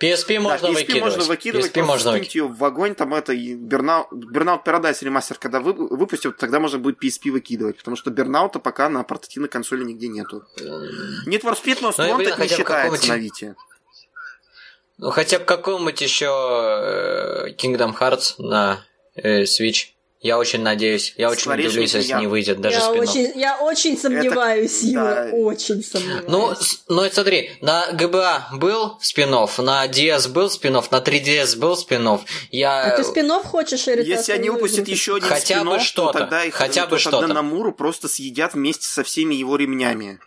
PSP 0.00 0.38
можно 0.40 0.68
да, 0.68 0.68
PSP 0.68 0.74
выкидывать. 0.74 1.02
можно 1.02 1.24
выкидывать, 1.24 1.72
PSP 1.72 1.82
можно 1.82 2.12
выкинуть 2.12 2.34
ее 2.34 2.48
в 2.48 2.64
огонь, 2.64 2.94
там 2.94 3.14
это, 3.14 3.32
и 3.32 3.54
Burnout, 3.54 4.10
Burnout 4.12 4.62
Paradise 4.64 4.98
ремастер, 5.02 5.38
когда 5.38 5.60
вы, 5.60 5.72
выпустил, 5.72 6.32
тогда 6.32 6.60
можно 6.60 6.78
будет 6.78 7.02
PSP 7.02 7.30
выкидывать, 7.30 7.78
потому 7.78 7.96
что 7.96 8.10
Burnout 8.10 8.58
пока 8.58 8.90
на 8.90 9.04
портативной 9.04 9.48
консоли 9.48 9.84
нигде 9.84 10.08
нету. 10.08 10.44
Need 11.26 11.42
for 11.42 11.56
Speed 11.56 11.80
Most 11.80 11.94
ну, 11.96 12.04
Wanted 12.04 12.40
не 12.40 12.48
считается 12.48 13.08
на 13.08 13.16
Вите. 13.16 13.56
Ну, 14.98 15.10
хотя 15.10 15.38
бы 15.38 15.44
какому-нибудь 15.44 16.00
еще 16.00 16.26
э, 16.26 17.50
Kingdom 17.50 17.96
Hearts 17.98 18.34
на 18.38 18.84
э, 19.14 19.42
Switch. 19.42 19.88
Я 20.20 20.38
очень 20.38 20.62
надеюсь, 20.62 21.14
я 21.18 21.28
очень 21.30 21.52
удивлюсь, 21.52 21.94
если 21.94 22.08
я... 22.08 22.18
не 22.18 22.26
выйдет 22.26 22.60
даже 22.60 22.78
я 22.78 22.90
очень, 22.90 23.32
я 23.38 23.58
очень 23.58 23.98
сомневаюсь, 23.98 24.78
это... 24.78 24.86
Юра, 24.86 25.28
да. 25.30 25.36
очень 25.36 25.84
сомневаюсь. 25.84 26.24
Ну, 26.26 26.54
ну 26.88 27.10
смотри, 27.10 27.50
на 27.60 27.92
ГБА 27.92 28.48
был 28.54 28.96
спин 29.02 29.30
на 29.30 29.86
DS 29.86 30.28
был 30.30 30.48
спин 30.48 30.72
на 30.72 30.78
3DS 30.78 31.58
был 31.58 31.76
спин 31.76 32.18
я... 32.50 32.84
А 32.84 32.96
ты 32.96 33.04
спин 33.04 33.30
хочешь, 33.44 33.86
или 33.88 34.02
Если 34.02 34.32
они 34.32 34.48
выпустят 34.48 34.88
еще 34.88 35.16
один 35.16 35.28
хотя 35.28 35.62
бы 35.62 35.78
что-то, 35.80 36.12
то 36.12 36.18
тогда 36.20 36.44
их 36.44 36.54
хотя 36.54 36.86
бы 36.86 36.98
что-то. 36.98 37.20
тогда 37.20 37.34
Намуру 37.34 37.72
просто 37.72 38.08
съедят 38.08 38.54
вместе 38.54 38.88
со 38.88 39.04
всеми 39.04 39.34
его 39.34 39.56
ремнями 39.56 40.18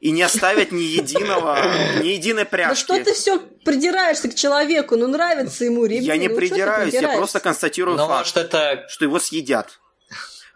и 0.00 0.10
не 0.10 0.22
оставят 0.22 0.72
ни 0.72 0.82
единого, 0.82 1.58
ни 2.02 2.08
единой 2.08 2.46
пряжки. 2.46 2.70
Да 2.70 2.74
что 2.74 3.04
ты 3.04 3.14
все 3.14 3.38
придираешься 3.38 4.28
к 4.28 4.34
человеку? 4.34 4.96
Ну, 4.96 5.06
нравится 5.06 5.64
ему 5.64 5.84
ремень. 5.84 6.04
Я 6.04 6.16
не 6.16 6.28
ну, 6.28 6.36
придираюсь, 6.36 6.94
я 6.94 7.16
просто 7.16 7.40
констатирую 7.40 7.96
Но 7.96 8.04
ну, 8.04 8.08
факт, 8.08 8.34
может, 8.34 8.36
это... 8.36 8.86
что 8.88 9.04
его 9.04 9.18
съедят. 9.20 9.78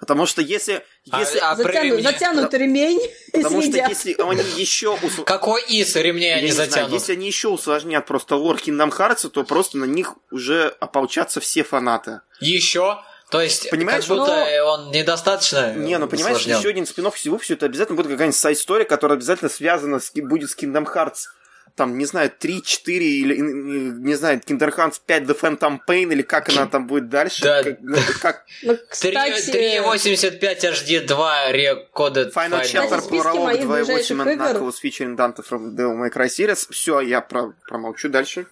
Потому 0.01 0.27
что 0.27 0.43
если... 0.43 0.83
А- 1.11 1.21
если 1.21 1.39
а 1.39 1.55
при 1.55 1.65
Затяну- 1.65 2.03
затянут 2.03 2.55
ремень 2.55 3.01
и 3.33 3.43
потому 3.43 3.63
что 3.63 3.71
съедят. 3.71 3.89
если 3.91 4.17
они 4.21 4.43
еще... 4.61 4.99
усл- 5.01 5.25
Какой 5.25 5.63
из 5.63 5.95
ремней 5.97 6.31
Я 6.31 6.37
они 6.37 6.47
не 6.47 6.53
знаю, 6.53 6.71
затянут? 6.71 6.93
если 6.93 7.13
они 7.13 7.27
еще 7.27 7.49
усложнят 7.49 8.05
просто 8.05 8.37
лор 8.37 8.57
Kingdom 8.57 8.91
Hearts, 8.91 9.29
то 9.29 9.45
просто 9.45 9.79
на 9.79 9.85
них 9.85 10.15
уже 10.31 10.75
ополчатся 10.81 11.41
все 11.41 11.63
фанаты. 11.63 12.21
Еще? 12.41 12.99
То 13.35 13.41
есть, 13.43 13.71
Понимаешь, 13.71 14.05
как 14.07 14.17
будто 14.17 14.33
но- 14.37 14.73
он 14.73 14.91
недостаточно 14.93 15.75
Не, 15.75 15.99
ну 15.99 16.07
понимаешь, 16.09 16.37
усложнен. 16.39 16.59
еще 16.59 16.69
один 16.69 16.87
спин 16.87 17.11
всего, 17.11 17.37
все 17.39 17.55
это 17.55 17.67
обязательно 17.67 17.97
будет 17.97 18.11
какая-нибудь 18.11 18.37
сайт-история, 18.39 18.85
которая 18.85 19.17
обязательно 19.19 19.51
связана 19.51 19.99
с, 20.01 20.11
будет 20.15 20.51
с 20.51 20.57
Kingdom 20.57 20.87
Hearts. 20.87 21.27
Там, 21.77 21.99
не 21.99 22.05
знаю, 22.05 22.31
3, 22.31 22.63
4 22.63 23.05
или, 23.05 23.37
не 23.37 24.15
знаю, 24.15 24.39
Kingdom 24.39 24.73
Hearts 24.77 25.01
5 25.05 25.25
The 25.25 25.37
Phantom 25.41 25.79
Pain, 25.89 26.13
или 26.13 26.23
как 26.23 26.49
она 26.49 26.67
там 26.67 26.87
будет 26.87 27.09
дальше. 27.09 27.43
Да. 27.43 27.65
Как, 27.65 27.79
ну, 27.81 27.97
как 28.23 28.45
Ну, 28.63 28.77
3, 28.77 28.87
кстати, 28.89 29.51
3.85 29.51 30.65
HD2 30.65 31.53
Recoded 31.53 32.33
Final 32.33 32.63
Chapter 32.63 33.01
Prologue 33.11 33.45
моих 33.45 33.61
2.8 33.65 33.85
ближайших 33.87 34.19
and 34.19 34.35
игр- 34.35 34.61
Knuckles 34.61 34.75
featuring 34.85 35.17
Dante 35.17 35.43
from 35.43 35.75
Devil 35.75 35.97
May 35.97 36.13
Cry 36.15 36.29
Series. 36.29 36.69
Все, 36.71 37.01
я 37.01 37.21
про- 37.21 37.53
промолчу 37.67 38.09
дальше. 38.09 38.47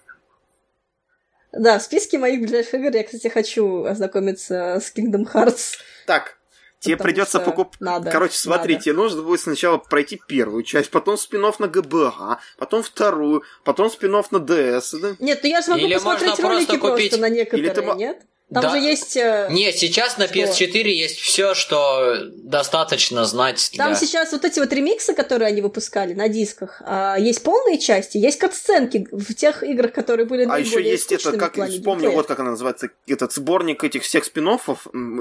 Да, 1.53 1.79
в 1.79 1.83
списке 1.83 2.17
моих 2.17 2.41
ближайших 2.41 2.73
игр 2.75 2.91
я, 2.95 3.03
кстати, 3.03 3.27
хочу 3.27 3.85
ознакомиться 3.85 4.79
с 4.83 4.91
Kingdom 4.95 5.31
Hearts. 5.31 5.75
Так, 6.07 6.37
тебе 6.79 6.97
Потому 6.97 7.07
придется 7.13 7.39
покупать. 7.39 7.79
надо, 7.79 8.11
Короче, 8.11 8.37
смотри, 8.37 8.73
надо. 8.73 8.83
тебе 8.85 8.93
нужно 8.95 9.21
будет 9.21 9.39
сначала 9.39 9.77
пройти 9.77 10.19
первую 10.27 10.63
часть, 10.63 10.89
потом 10.89 11.17
спинов 11.17 11.59
на 11.59 11.67
ГБА, 11.67 12.39
потом 12.57 12.83
вторую, 12.83 13.43
потом 13.63 13.89
спинов 13.89 14.31
на 14.31 14.39
ДС. 14.39 14.93
Да? 14.93 15.15
Нет, 15.19 15.39
ну 15.43 15.49
я 15.49 15.61
же 15.61 15.69
могу 15.71 15.85
Или 15.85 15.93
посмотреть 15.93 16.39
ролики 16.39 16.41
просто 16.41 16.77
просто, 16.79 16.89
купить- 16.89 17.19
на 17.19 17.29
некоторые, 17.29 17.65
Или 17.65 17.73
ты 17.73 17.81
нет? 17.95 18.21
Там 18.53 18.63
Да. 18.63 18.69
же 18.71 18.77
есть... 18.77 19.17
э, 19.17 19.47
Нет, 19.49 19.75
сейчас 19.77 20.17
на 20.17 20.27
Что? 20.27 20.35
PS4 20.35 20.87
есть 20.89 21.17
все, 21.19 21.53
что 21.53 22.17
достаточно 22.35 23.25
знать 23.25 23.69
для... 23.73 23.85
Там 23.85 23.95
сейчас 23.95 24.31
вот 24.31 24.45
эти 24.45 24.59
вот 24.59 24.71
ремиксы, 24.71 25.13
которые 25.13 25.47
они 25.47 25.61
выпускали 25.61 26.13
на 26.13 26.27
дисках, 26.27 26.81
а, 26.85 27.15
есть 27.17 27.41
полные 27.43 27.79
части, 27.79 28.17
есть 28.17 28.37
катсценки 28.37 29.07
в 29.11 29.33
тех 29.33 29.63
играх, 29.63 29.93
которые 29.93 30.25
были 30.25 30.45
А 30.45 30.59
еще 30.59 30.83
есть 30.83 31.11
это, 31.11 31.35
как 31.37 31.55
геймплея. 31.55 32.11
вот 32.11 32.27
как 32.27 32.39
она 32.39 32.51
называется, 32.51 32.89
этот 33.07 33.33
сборник 33.33 33.83
этих 33.83 34.03
всех 34.03 34.25
спин 34.25 34.47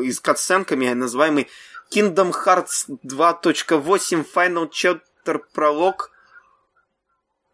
из 0.03 0.20
катсценками, 0.20 0.89
называемый 0.93 1.49
Kingdom 1.94 2.32
Hearts 2.32 2.89
2.8 3.05 4.27
Final 4.35 4.69
Chapter 4.70 5.40
Prologue. 5.55 6.09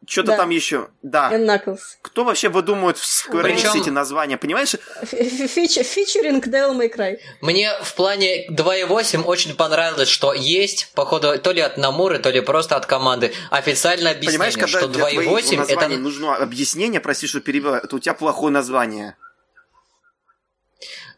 Что-то 0.06 0.28
Да. 0.28 0.36
там 0.38 0.50
еще. 0.50 0.88
Да. 1.02 1.30
And 1.32 1.44
Knuckles. 1.44 1.80
Кто 2.00 2.24
вообще 2.24 2.48
выдумывает 2.48 2.96
в 2.96 3.02
Square 3.04 3.42
Enix 3.42 3.54
Причем- 3.54 3.82
эти 3.82 3.90
названия, 3.90 4.38
понимаешь? 4.38 4.74
Фич- 5.02 5.82
Фичеринг 5.82 6.46
Devil 6.46 6.74
May 6.78 6.90
Cry. 6.94 7.18
Мне 7.42 7.72
в 7.82 7.94
плане 7.94 8.46
2.8 8.48 9.22
очень 9.24 9.54
понравилось, 9.54 10.08
что 10.08 10.32
есть, 10.32 10.92
походу, 10.94 11.38
то 11.38 11.52
ли 11.52 11.60
от 11.60 11.76
Намуры, 11.76 12.20
то 12.20 12.30
ли 12.30 12.40
просто 12.40 12.76
от 12.76 12.86
команды, 12.86 13.34
официальное 13.50 14.14
Понимаешь, 14.14 14.54
объяснение, 14.54 14.60
когда 14.60 14.78
что 14.78 14.88
для 14.88 14.98
твоего 15.00 15.38
2.8 15.38 15.56
названия 15.58 15.94
это... 15.94 16.02
нужно 16.02 16.36
объяснение, 16.36 17.00
прости, 17.00 17.26
что 17.26 17.40
перебиваю, 17.40 17.82
это 17.82 17.94
у 17.94 17.98
тебя 17.98 18.14
плохое 18.14 18.50
название. 18.52 19.16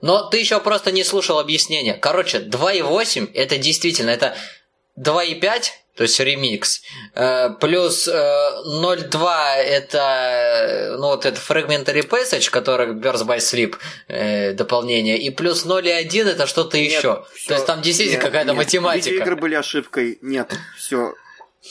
Но 0.01 0.29
ты 0.29 0.39
еще 0.39 0.59
просто 0.61 0.91
не 0.93 1.05
слушал 1.05 1.39
объяснения. 1.39 1.95
Короче, 1.95 2.39
2.8 2.41 3.31
это 3.35 3.59
действительно, 3.59 4.11
это 4.11 4.35
2.5, 4.99 5.71
то 5.97 6.05
есть 6.05 6.19
ремикс, 6.21 6.83
э, 7.15 7.51
плюс 7.61 8.09
э, 8.09 8.13
0.2 8.13 9.55
это, 9.57 9.99
э, 9.99 10.97
ну 10.97 11.09
вот 11.09 11.27
это 11.27 11.39
Fragmentary 11.39 12.09
Passage, 12.09 12.51
который 12.51 12.95
Birth 12.95 13.27
by 13.27 13.39
Sleep 13.39 13.77
э, 14.09 14.53
дополнение, 14.53 15.19
и 15.19 15.31
плюс 15.31 15.67
0.1 15.67 16.29
это 16.29 16.47
что-то 16.47 16.79
еще. 16.79 17.25
То 17.49 17.55
есть 17.55 17.67
там 17.67 17.83
действительно 17.83 18.23
какая-то 18.23 18.55
математика. 18.55 19.11
Видеоигры 19.11 19.37
были 19.37 19.55
ошибкой. 19.55 20.19
Нет, 20.23 20.53
все, 20.79 21.15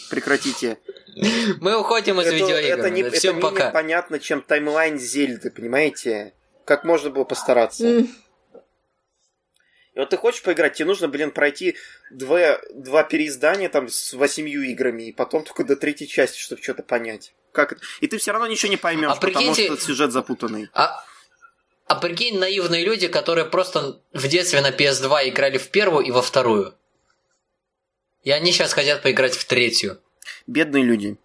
прекратите. 0.10 0.78
Мы 1.60 1.80
уходим 1.80 2.20
из 2.22 2.28
это, 2.28 2.36
видеоигр. 2.36 2.80
это, 2.80 2.90
не, 2.90 3.10
Всем 3.10 3.38
это 3.38 3.48
пока. 3.48 3.56
менее 3.56 3.74
понятно, 3.74 4.20
чем 4.20 4.42
таймлайн 4.42 5.00
Зельды, 5.00 5.50
понимаете? 5.50 6.34
Как 6.66 6.84
можно 6.84 7.10
было 7.10 7.24
постараться. 7.24 8.06
И 10.00 10.02
вот 10.02 10.12
ты 10.12 10.16
хочешь 10.16 10.42
поиграть, 10.44 10.76
тебе 10.76 10.86
нужно, 10.86 11.10
блин, 11.10 11.30
пройти 11.30 11.76
два, 12.10 12.62
два 12.74 13.04
переиздания 13.04 13.68
там 13.68 13.90
с 13.90 14.14
восемью 14.14 14.62
играми, 14.62 15.10
и 15.10 15.12
потом 15.12 15.44
только 15.44 15.66
до 15.66 15.76
третьей 15.76 16.08
части, 16.08 16.40
чтобы 16.40 16.62
что-то 16.64 16.84
понять. 16.84 17.34
Как 17.52 17.74
это? 17.74 17.82
И 18.00 18.08
ты 18.08 18.18
все 18.18 18.32
равно 18.32 18.48
ничего 18.48 18.70
не 18.70 18.78
поймешь, 18.78 19.12
А 19.12 19.16
потому 19.16 19.54
что 19.54 19.78
сюжет 19.78 20.14
запутанный. 20.14 20.70
А, 20.72 21.04
а 21.86 21.96
прикинь, 21.96 22.40
наивные 22.40 22.86
люди, 22.86 23.10
которые 23.10 23.44
просто 23.44 24.02
в 24.14 24.26
детстве 24.30 24.62
на 24.62 24.72
PS2 24.72 25.32
играли 25.32 25.58
в 25.58 25.68
первую 25.70 26.06
и 26.06 26.12
во 26.12 26.22
вторую. 26.22 26.76
И 28.24 28.32
они 28.32 28.54
сейчас 28.54 28.72
хотят 28.72 29.02
поиграть 29.02 29.36
в 29.36 29.44
третью. 29.44 30.02
Бедные 30.48 30.86
люди. 30.86 31.18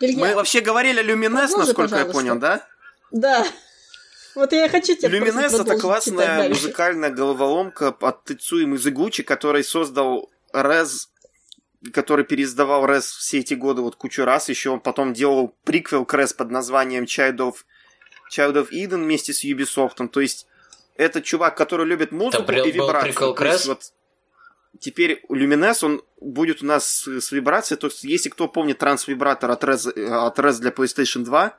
Илья, 0.00 0.18
Мы 0.18 0.34
вообще 0.34 0.60
говорили 0.60 1.00
о 1.00 1.02
Люминес, 1.02 1.50
насколько 1.50 1.96
я 1.96 2.04
пожалуйста. 2.04 2.12
понял, 2.12 2.38
да? 2.38 2.68
Да. 3.10 3.46
Вот 4.34 4.52
я 4.52 4.66
и 4.66 4.68
хочу 4.68 4.94
тебя 4.96 5.08
Люминес 5.08 5.52
это 5.54 5.78
классная 5.78 6.48
музыкальная 6.48 7.10
головоломка 7.10 7.88
от 8.00 8.24
Тецуи 8.24 8.64
Мизугучи, 8.64 9.22
который 9.22 9.64
создал 9.64 10.30
Рез, 10.52 11.10
который 11.92 12.24
переиздавал 12.24 12.86
Рез 12.86 13.06
все 13.06 13.38
эти 13.38 13.54
годы 13.54 13.82
вот 13.82 13.96
кучу 13.96 14.24
раз. 14.24 14.48
Еще 14.48 14.70
он 14.70 14.80
потом 14.80 15.12
делал 15.12 15.54
приквел 15.64 16.04
к 16.04 16.14
Рез 16.14 16.32
под 16.32 16.50
названием 16.50 17.04
Child 17.04 17.36
of, 17.36 17.54
Child 18.32 18.54
of 18.54 18.68
Eden 18.70 19.04
вместе 19.04 19.32
с 19.32 19.44
Ubisoft. 19.44 20.06
То 20.08 20.20
есть 20.20 20.46
это 20.96 21.22
чувак, 21.22 21.56
который 21.56 21.86
любит 21.86 22.12
музыку 22.12 22.44
был- 22.44 22.64
и 22.64 22.70
вибрацию. 22.72 23.34
То 23.34 23.44
есть 23.44 23.66
вот 23.66 23.92
Теперь 24.80 25.22
Люминес, 25.28 25.82
он 25.82 26.02
будет 26.20 26.62
у 26.62 26.66
нас 26.66 26.86
с, 26.86 27.20
с 27.20 27.32
вибрацией. 27.32 27.78
То 27.80 27.86
есть, 27.88 28.04
если 28.04 28.28
кто 28.28 28.48
помнит 28.48 28.78
трансвибратор 28.78 29.50
от 29.50 29.64
Rez, 29.64 29.88
от 29.88 30.38
Rez 30.38 30.60
для 30.60 30.70
PlayStation 30.70 31.24
2, 31.24 31.48
то 31.48 31.56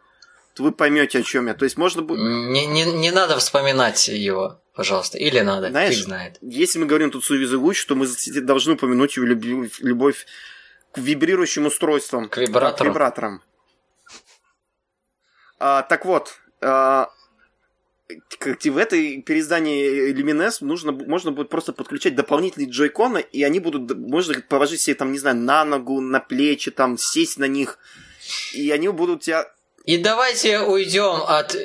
вы 0.59 0.71
поймете, 0.71 1.19
о 1.19 1.23
чем 1.23 1.47
я. 1.47 1.53
То 1.53 1.65
есть, 1.65 1.77
можно 1.77 2.01
будет... 2.01 2.19
Не, 2.19 2.65
не, 2.65 2.85
не 2.85 3.11
надо 3.11 3.37
вспоминать 3.37 4.07
его, 4.07 4.61
пожалуйста. 4.73 5.17
Или 5.17 5.39
надо, 5.39 5.69
Знаешь, 5.69 5.95
фиг 5.95 6.05
знает. 6.05 6.37
Если 6.41 6.79
мы 6.79 6.85
говорим 6.85 7.11
тут 7.11 7.23
Сувизугуч, 7.23 7.85
то 7.85 7.95
мы 7.95 8.07
должны 8.41 8.73
упомянуть 8.73 9.15
его 9.15 9.25
любовь, 9.25 9.79
любовь 9.79 10.25
к 10.91 10.97
вибрирующим 10.97 11.65
устройствам. 11.65 12.29
К 12.29 12.37
вибратору. 12.37 12.71
Да, 12.71 12.77
к 12.77 12.85
вибраторам. 12.85 13.41
А, 15.59 15.81
так 15.83 16.05
вот, 16.05 16.39
а, 16.61 17.09
в 18.39 18.77
этой 18.77 19.21
переиздании 19.21 20.11
Lumines 20.13 20.57
нужно, 20.61 20.91
можно 20.91 21.31
будет 21.31 21.49
просто 21.49 21.73
подключать 21.73 22.15
дополнительные 22.15 22.69
джойконы, 22.69 23.19
и 23.19 23.43
они 23.43 23.59
будут, 23.59 23.95
можно 23.97 24.41
положить 24.41 24.81
себе, 24.81 24.95
там, 24.95 25.11
не 25.11 25.19
знаю, 25.19 25.37
на 25.37 25.63
ногу, 25.65 26.01
на 26.01 26.19
плечи, 26.19 26.71
там, 26.71 26.97
сесть 26.97 27.37
на 27.37 27.45
них, 27.45 27.77
и 28.53 28.71
они 28.71 28.87
будут 28.89 29.21
тебя 29.21 29.51
И 29.89 29.97
давайте 29.97 30.59
уйдем 30.59 31.23
от 31.27 31.55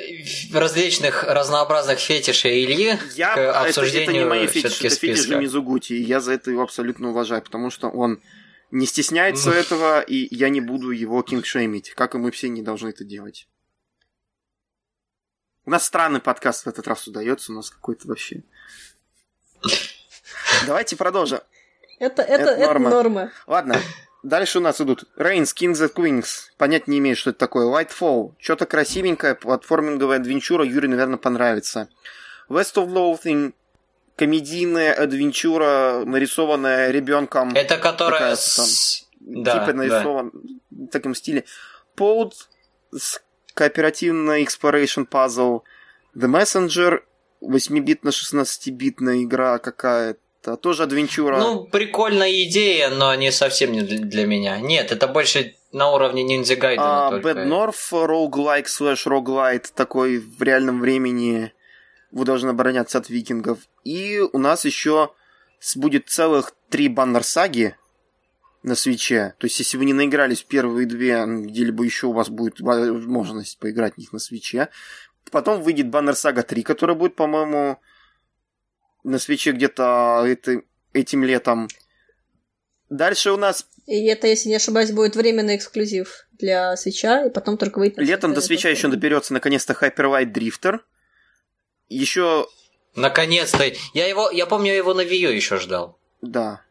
различных 0.51 1.25
разнообразных 1.25 1.99
фетишей 1.99 2.65
Ильи 2.65 2.97
Я, 3.13 3.35
к 3.35 3.37
это, 3.37 3.41
это 3.41 3.61
обсуждению 3.61 4.23
не 4.23 4.25
мои 4.27 4.47
фетиши, 4.47 4.87
это 4.87 4.95
фетиши. 4.95 5.35
Мизугути, 5.35 5.93
и 5.93 6.01
я 6.01 6.19
за 6.19 6.33
это 6.33 6.49
его 6.49 6.63
абсолютно 6.63 7.09
уважаю, 7.09 7.43
потому 7.43 7.69
что 7.69 7.87
он 7.87 8.19
не 8.71 8.87
стесняется 8.87 9.51
этого, 9.51 10.01
и 10.01 10.35
я 10.35 10.49
не 10.49 10.59
буду 10.59 10.89
его 10.89 11.21
кингшеймить, 11.21 11.91
как 11.91 12.15
и 12.15 12.17
мы 12.17 12.31
все 12.31 12.49
не 12.49 12.63
должны 12.63 12.89
это 12.89 13.03
делать. 13.03 13.47
У 15.65 15.69
нас 15.69 15.85
странный 15.85 16.19
подкаст 16.19 16.65
в 16.65 16.67
этот 16.67 16.87
раз 16.87 17.07
удается, 17.07 17.51
у 17.51 17.55
нас 17.55 17.69
какой-то 17.69 18.07
вообще... 18.07 18.41
Давайте 20.65 20.95
продолжим. 20.95 21.41
Это, 21.99 22.23
это, 22.23 22.41
Это 22.41 22.51
это, 22.53 22.65
норма. 22.65 22.89
норма. 22.89 23.31
Ладно, 23.45 23.79
дальше 24.25 24.59
у 24.59 24.61
нас 24.61 24.81
идут 24.81 25.05
Reigns, 25.17 25.53
Kings 25.55 25.75
and 25.75 25.93
Queens. 25.93 26.49
Понять 26.57 26.87
не 26.87 26.97
имею, 26.99 27.15
что 27.15 27.29
это 27.29 27.39
такое. 27.39 27.65
Lightfall. 27.65 28.33
Что-то 28.39 28.65
красивенькое, 28.65 29.35
платформинговая 29.35 30.17
адвенчура. 30.17 30.65
Юре, 30.65 30.87
наверное, 30.87 31.17
понравится. 31.17 31.89
West 32.49 32.75
of 32.75 32.87
Loathing. 32.87 33.53
Комедийная 34.15 34.93
адвенчура, 34.93 36.03
нарисованная 36.05 36.91
ребенком. 36.91 37.53
Это 37.53 37.77
которая 37.77 38.19
Какая-то 38.19 38.55
там. 38.55 38.65
с... 38.65 39.09
Да, 39.19 39.59
типа 39.59 39.73
нарисован 39.73 40.31
в 40.69 40.87
таком 40.87 41.15
стиле. 41.15 41.43
Pod 41.97 42.31
с 42.91 43.21
кооперативной 43.53 44.43
exploration 44.43 45.07
puzzle. 45.07 45.61
The 46.15 46.27
Messenger 46.29 47.01
8-битно 47.41 48.09
16-битная 48.09 49.23
игра 49.23 49.57
какая-то. 49.59 50.19
Тоже 50.61 50.83
адвенчура. 50.83 51.39
Ну, 51.39 51.65
прикольная 51.65 52.43
идея, 52.43 52.89
но 52.89 53.13
не 53.15 53.31
совсем 53.31 53.71
не 53.71 53.81
для 53.81 54.25
меня. 54.25 54.59
Нет, 54.59 54.91
это 54.91 55.07
больше 55.07 55.55
на 55.71 55.91
уровне 55.91 56.23
ниндзя 56.23 56.55
гайдена 56.55 57.07
А, 57.07 57.09
только. 57.09 57.29
Bad 57.29 57.47
North, 57.47 57.91
roguelike 57.91 58.67
слэш 58.67 59.07
roguelite, 59.07 59.65
такой 59.73 60.19
в 60.19 60.41
реальном 60.41 60.79
времени 60.79 61.51
вы 62.11 62.25
должны 62.25 62.49
обороняться 62.49 62.97
от 62.99 63.09
викингов. 63.09 63.59
И 63.83 64.19
у 64.19 64.37
нас 64.37 64.65
еще 64.65 65.11
будет 65.75 66.09
целых 66.09 66.53
три 66.69 66.87
баннер-саги 66.87 67.75
на 68.63 68.75
свече. 68.75 69.35
То 69.37 69.45
есть, 69.45 69.59
если 69.59 69.77
вы 69.77 69.85
не 69.85 69.93
наигрались 69.93 70.43
в 70.43 70.45
первые 70.45 70.87
две, 70.87 71.23
где-либо 71.25 71.83
еще 71.83 72.07
у 72.07 72.13
вас 72.13 72.29
будет 72.29 72.59
возможность 72.61 73.59
поиграть 73.59 73.95
в 73.95 73.97
них 73.97 74.13
на 74.13 74.19
свече. 74.19 74.69
Потом 75.31 75.61
выйдет 75.61 75.89
баннер-сага 75.89 76.43
3, 76.43 76.63
которая 76.63 76.95
будет, 76.95 77.15
по-моему, 77.15 77.79
на 79.05 79.19
свече 79.19 79.51
где-то 79.51 80.25
это, 80.27 80.61
этим 80.93 81.23
летом. 81.23 81.67
Дальше 82.89 83.31
у 83.31 83.37
нас... 83.37 83.67
И 83.85 84.05
это, 84.07 84.27
если 84.27 84.49
не 84.49 84.55
ошибаюсь, 84.55 84.91
будет 84.91 85.15
временный 85.15 85.55
эксклюзив 85.55 86.25
для 86.33 86.75
свеча, 86.75 87.25
и 87.25 87.29
потом 87.29 87.57
только 87.57 87.79
выйдет... 87.79 87.97
Летом 87.99 88.33
до 88.33 88.41
свеча 88.41 88.69
еще 88.69 88.87
доберется 88.87 89.33
наконец-то 89.33 89.73
Hyper 89.73 90.11
Light 90.11 90.33
Drifter. 90.33 90.79
Еще... 91.87 92.47
Наконец-то! 92.95 93.63
Я 93.93 94.07
его, 94.07 94.31
я 94.31 94.45
помню, 94.47 94.71
я 94.71 94.77
его 94.77 94.93
на 94.93 95.01
Wii 95.01 95.17
U 95.17 95.29
еще 95.29 95.59
ждал. 95.59 95.99
Да. 96.21 96.61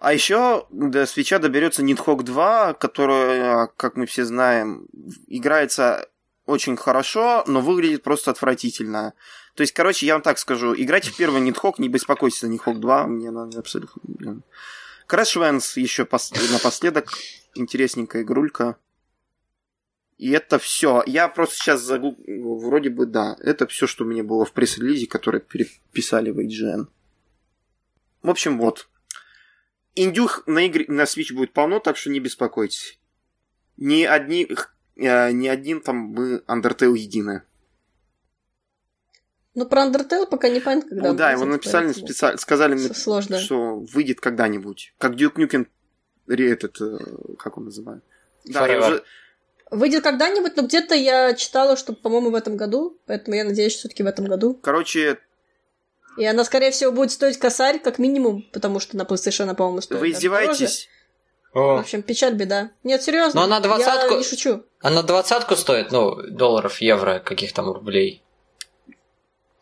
А 0.00 0.12
еще 0.12 0.66
до 0.70 1.04
свеча 1.06 1.38
доберется 1.38 1.82
Nidhogg 1.82 2.22
2, 2.22 2.74
которая, 2.74 3.68
как 3.76 3.96
мы 3.96 4.06
все 4.06 4.24
знаем, 4.24 4.86
играется 5.26 6.08
очень 6.46 6.76
хорошо, 6.76 7.44
но 7.46 7.60
выглядит 7.60 8.02
просто 8.02 8.30
отвратительно. 8.30 9.14
То 9.56 9.62
есть, 9.62 9.72
короче, 9.72 10.04
я 10.04 10.12
вам 10.12 10.22
так 10.22 10.38
скажу, 10.38 10.74
играйте 10.76 11.10
в 11.10 11.16
первый 11.16 11.40
Nidhogg, 11.40 11.76
не 11.78 11.88
беспокойтесь 11.88 12.40
за 12.40 12.48
Nidhogg 12.48 12.78
2, 12.78 13.06
мне 13.06 13.30
надо 13.30 13.58
абсолютно... 13.58 14.42
Crash 15.08 15.40
Vans 15.40 15.80
еще 15.80 16.04
пос... 16.04 16.30
напоследок, 16.52 17.10
интересненькая 17.54 18.22
игрулька. 18.22 18.76
И 20.18 20.30
это 20.30 20.58
все. 20.58 21.02
Я 21.06 21.28
просто 21.28 21.56
сейчас 21.56 21.80
загуглил, 21.80 22.56
вроде 22.56 22.90
бы 22.90 23.06
да, 23.06 23.34
это 23.40 23.66
все, 23.66 23.86
что 23.86 24.04
у 24.04 24.06
меня 24.06 24.24
было 24.24 24.44
в 24.44 24.52
пресс-релизе, 24.52 25.06
которое 25.06 25.40
переписали 25.40 26.30
в 26.30 26.38
IGN. 26.38 26.88
В 28.22 28.28
общем, 28.28 28.58
вот. 28.58 28.90
Индюх 29.94 30.42
на, 30.46 30.66
игре, 30.66 30.84
на 30.88 31.02
Switch 31.02 31.32
будет 31.32 31.54
полно, 31.54 31.80
так 31.80 31.96
что 31.96 32.10
не 32.10 32.20
беспокойтесь. 32.20 32.98
Ни, 33.78 34.02
одни, 34.02 34.50
э, 34.96 35.32
ни 35.32 35.48
один 35.48 35.80
там 35.80 35.96
мы 35.96 36.42
Undertale 36.46 36.96
едины. 36.96 37.42
Ну, 39.56 39.64
про 39.64 39.86
Undertale 39.86 40.26
пока 40.26 40.50
не 40.50 40.60
понятно, 40.60 40.90
когда. 40.90 41.08
Ну, 41.08 41.14
да, 41.16 41.32
его 41.32 41.46
написали 41.46 41.90
специально, 41.92 42.38
сказали, 42.38 42.76
Сложно. 42.92 43.40
что 43.40 43.80
выйдет 43.92 44.20
когда-нибудь. 44.20 44.92
Как 44.98 45.16
Дюк 45.16 45.38
Нюкен, 45.38 45.66
этот, 46.28 46.78
э, 46.80 46.98
как 47.38 47.56
он 47.56 47.64
называет? 47.64 48.04
Да, 48.44 48.64
уже... 48.64 49.02
Выйдет 49.70 50.04
когда-нибудь, 50.04 50.56
но 50.56 50.62
где-то 50.62 50.94
я 50.94 51.32
читала, 51.34 51.76
что, 51.76 51.94
по-моему, 51.94 52.30
в 52.30 52.34
этом 52.34 52.58
году, 52.58 52.98
поэтому 53.06 53.34
я 53.34 53.44
надеюсь, 53.44 53.72
что 53.72 53.80
все-таки 53.80 54.02
в 54.02 54.06
этом 54.06 54.26
году. 54.26 54.54
Короче, 54.62 55.18
и 56.18 56.24
она, 56.26 56.44
скорее 56.44 56.70
всего, 56.70 56.92
будет 56.92 57.10
стоить 57.10 57.38
косарь, 57.38 57.78
как 57.78 57.98
минимум, 57.98 58.42
потому 58.52 58.78
что 58.78 58.96
на 58.98 59.02
PlayStation, 59.02 59.54
по-моему, 59.54 59.80
стоит. 59.80 60.00
Вы 60.00 60.10
издеваетесь? 60.10 60.88
О. 61.54 61.76
В 61.76 61.80
общем, 61.80 62.02
печаль, 62.02 62.34
беда. 62.34 62.72
Нет, 62.84 63.02
серьезно. 63.02 63.40
Но 63.40 63.46
она 63.46 63.60
двадцатку... 63.60 64.12
Я 64.12 64.18
не 64.18 64.24
шучу. 64.24 64.64
Она 64.80 65.02
двадцатку 65.02 65.56
стоит, 65.56 65.90
ну, 65.92 66.14
долларов, 66.30 66.82
евро, 66.82 67.18
каких 67.18 67.54
там 67.54 67.72
рублей. 67.72 68.22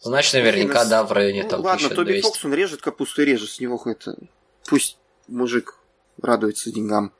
Значит, 0.04 0.34
наверняка, 0.34 0.80
Блин, 0.80 0.90
да, 0.90 1.04
в 1.04 1.12
районе 1.12 1.44
ну, 1.44 1.48
там 1.48 1.60
Ладно, 1.62 1.88
Тоби 1.88 2.20
Фокс, 2.20 2.44
он 2.44 2.52
режет 2.52 2.82
капусту 2.82 3.22
и 3.22 3.24
режет 3.24 3.50
с 3.50 3.58
него 3.58 3.80
это... 3.86 4.14
Пусть 4.66 4.98
мужик 5.28 5.78
радуется 6.20 6.70
деньгам. 6.70 7.12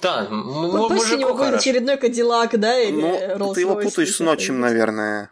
Да, 0.00 0.26
ну, 0.28 0.88
пусть 0.88 1.12
у 1.12 1.16
него 1.16 1.34
будет 1.34 1.54
очередной 1.54 1.98
Кадиллак, 1.98 2.58
да, 2.58 2.80
или 2.80 3.36
Ну, 3.36 3.52
ты 3.52 3.60
его 3.60 3.76
путаешь 3.76 4.14
с 4.14 4.20
ночем, 4.20 4.60
наверное. 4.60 5.30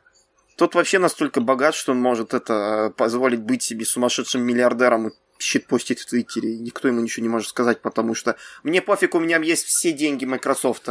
Тот 0.57 0.75
вообще 0.75 0.99
настолько 0.99 1.41
богат, 1.41 1.75
что 1.75 1.93
он 1.93 2.01
может 2.01 2.35
это 2.35 2.93
позволить 2.97 3.41
быть 3.41 3.63
себе 3.63 3.85
сумасшедшим 3.87 4.43
миллиардером 4.43 5.09
и 5.09 5.13
щит 5.39 5.67
постить 5.67 6.01
в 6.01 6.07
Твиттере. 6.07 6.55
И 6.55 6.59
никто 6.59 6.87
ему 6.87 7.01
ничего 7.01 7.23
не 7.23 7.31
может 7.31 7.49
сказать, 7.49 7.81
потому 7.81 8.15
что 8.15 8.37
мне 8.63 8.83
пофиг, 8.83 9.15
у 9.15 9.21
меня 9.21 9.39
есть 9.39 9.65
все 9.65 9.93
деньги 9.93 10.27
Microsoft. 10.27 10.89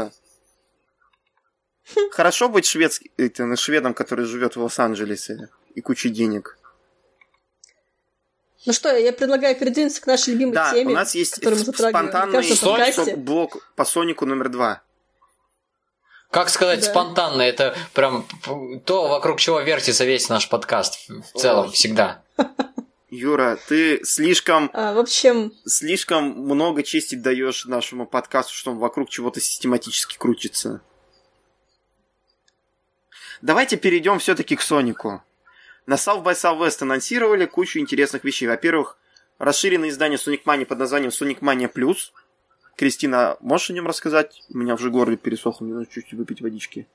Хорошо 2.11 2.49
быть 2.49 2.65
шведским, 2.65 3.11
это, 3.17 3.55
шведом, 3.55 3.93
который 3.93 4.25
живет 4.25 4.55
в 4.55 4.61
Лос-Анджелесе 4.61 5.49
и 5.75 5.81
кучей 5.81 6.09
денег. 6.09 6.57
Ну 8.65 8.71
что, 8.71 8.95
я 8.95 9.11
предлагаю 9.11 9.57
передвинуться 9.57 10.01
к 10.01 10.07
нашей 10.07 10.33
любимой 10.33 10.53
да, 10.53 10.71
теме. 10.71 10.91
у 10.91 10.95
нас 10.95 11.15
есть 11.15 11.35
спонтанный 11.35 13.15
блок 13.15 13.71
по 13.75 13.83
Сонику 13.83 14.25
номер 14.25 14.49
два. 14.49 14.81
Как 16.31 16.49
сказать 16.49 16.79
да. 16.79 16.89
спонтанно, 16.89 17.41
это 17.41 17.75
прям 17.93 18.25
то, 18.85 19.07
вокруг 19.07 19.39
чего 19.39 19.59
вертится 19.59 20.05
весь 20.05 20.29
наш 20.29 20.49
подкаст 20.49 21.07
в 21.07 21.37
целом, 21.37 21.67
О. 21.67 21.71
всегда. 21.71 22.23
Юра, 23.11 23.59
ты 23.67 24.03
слишком... 24.03 24.71
А, 24.73 24.93
в 24.93 24.97
общем... 24.97 25.53
Слишком 25.67 26.31
много 26.31 26.81
чести 26.81 27.13
даешь 27.13 27.65
нашему 27.65 28.07
подкасту, 28.07 28.55
что 28.55 28.71
он 28.71 28.79
вокруг 28.79 29.09
чего-то 29.09 29.39
систематически 29.39 30.17
крутится. 30.17 30.81
Давайте 33.43 33.77
перейдем 33.77 34.17
все-таки 34.17 34.55
к 34.55 34.61
Сонику. 34.61 35.21
На 35.85 35.95
South 35.95 36.23
by 36.23 36.33
Southwest 36.33 36.81
анонсировали 36.81 37.45
кучу 37.45 37.79
интересных 37.79 38.23
вещей. 38.23 38.47
Во-первых, 38.47 38.97
расширенное 39.37 39.89
издание 39.89 40.17
Sonic 40.17 40.43
Mania 40.45 40.65
под 40.65 40.79
названием 40.79 41.11
Sonic 41.11 41.39
Mania 41.39 41.71
Plus– 41.71 42.11
Кристина, 42.75 43.37
можешь 43.39 43.69
о 43.69 43.73
нем 43.73 43.87
рассказать? 43.87 44.41
У 44.49 44.57
меня 44.57 44.73
уже 44.73 44.89
горло 44.89 45.15
пересохло, 45.15 45.65
мне 45.65 45.73
нужно 45.75 45.91
чуть-чуть 45.91 46.17
выпить 46.17 46.41
водички. 46.41 46.87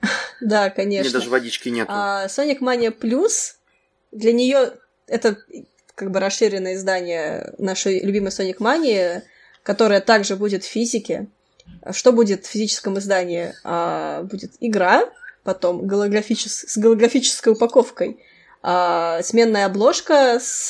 Да, 0.40 0.68
конечно. 0.68 1.08
Мне 1.08 1.18
даже 1.18 1.30
водички 1.30 1.68
нет. 1.68 1.86
А, 1.88 2.26
Sonic 2.26 2.58
Mania 2.58 2.92
Plus, 2.92 3.54
для 4.10 4.32
нее 4.32 4.72
это 5.06 5.38
как 5.94 6.10
бы 6.10 6.18
расширенное 6.18 6.74
издание 6.74 7.54
нашей 7.58 8.00
любимой 8.00 8.30
Sonic 8.30 8.58
Mania, 8.58 9.22
которая 9.62 10.00
также 10.00 10.34
будет 10.34 10.64
в 10.64 10.68
физике. 10.68 11.28
Что 11.92 12.12
будет 12.12 12.44
в 12.44 12.50
физическом 12.50 12.98
издании? 12.98 13.54
А, 13.62 14.24
будет 14.24 14.52
игра, 14.60 15.08
потом 15.44 15.86
голографичес... 15.86 16.64
с 16.66 16.76
голографической 16.78 17.52
упаковкой, 17.52 18.18
а, 18.62 19.22
сменная 19.22 19.66
обложка 19.66 20.38
с 20.40 20.68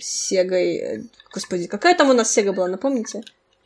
Сегой 0.00 1.08
Господи, 1.32 1.68
какая 1.68 1.94
там 1.94 2.10
у 2.10 2.12
нас 2.12 2.30
Сега 2.30 2.52
была, 2.52 2.68
напомните? 2.68 3.22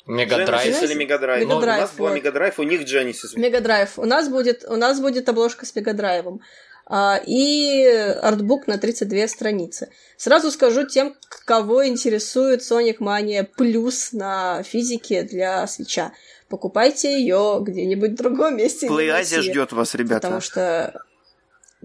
Мегадрайв 0.07 0.83
или 0.83 0.95
Мегадрайв? 0.95 1.49
Ну, 1.49 1.57
у 1.57 1.61
нас 1.61 1.93
была 1.93 2.13
Мегадрайв, 2.13 2.59
у 2.59 2.63
них 2.63 2.83
Genesis. 2.83 3.37
Мегадрайв. 3.37 3.99
У 3.99 4.05
нас 4.05 4.29
будет, 4.29 4.65
у 4.69 4.77
нас 4.77 5.01
будет 5.01 5.29
обложка 5.29 5.65
с 5.65 5.75
Мегадрайвом. 5.75 6.43
А, 6.87 7.19
и 7.25 7.87
артбук 8.21 8.67
на 8.67 8.77
32 8.77 9.29
страницы. 9.29 9.89
Сразу 10.19 10.51
скажу 10.51 10.87
тем, 10.87 11.17
кого 11.47 11.87
интересует 11.87 12.61
Sonic 12.61 12.99
Mania 12.99 13.45
Plus 13.57 14.13
на 14.13 14.63
физике 14.63 15.23
для 15.23 15.67
свича. 15.67 16.13
Покупайте 16.49 17.19
ее 17.19 17.59
где-нибудь 17.63 18.13
в 18.13 18.15
другом 18.17 18.57
месте. 18.57 18.87
PlayAsia 18.87 19.41
ждет 19.41 19.73
вас, 19.73 19.95
ребята. 19.95 20.21
Потому 20.23 20.41
что 20.41 21.05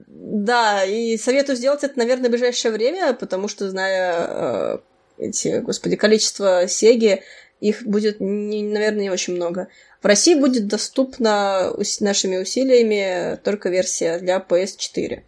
да, 0.07 0.85
и 0.85 1.17
советую 1.17 1.55
сделать 1.55 1.83
это, 1.83 1.97
наверное, 1.97 2.29
в 2.29 2.31
ближайшее 2.31 2.71
время, 2.71 3.13
потому 3.13 3.47
что, 3.47 3.69
зная 3.69 4.27
э, 4.27 4.77
эти, 5.17 5.59
господи, 5.59 5.95
количество 5.95 6.67
Сеги, 6.67 7.23
их 7.59 7.83
будет, 7.83 8.19
не, 8.19 8.63
наверное, 8.63 9.03
не 9.03 9.09
очень 9.09 9.35
много. 9.35 9.67
В 10.01 10.05
России 10.05 10.35
будет 10.35 10.67
доступна 10.67 11.73
нашими 11.99 12.37
усилиями 12.37 13.37
только 13.43 13.69
версия 13.69 14.19
для 14.19 14.37
PS4. 14.37 15.23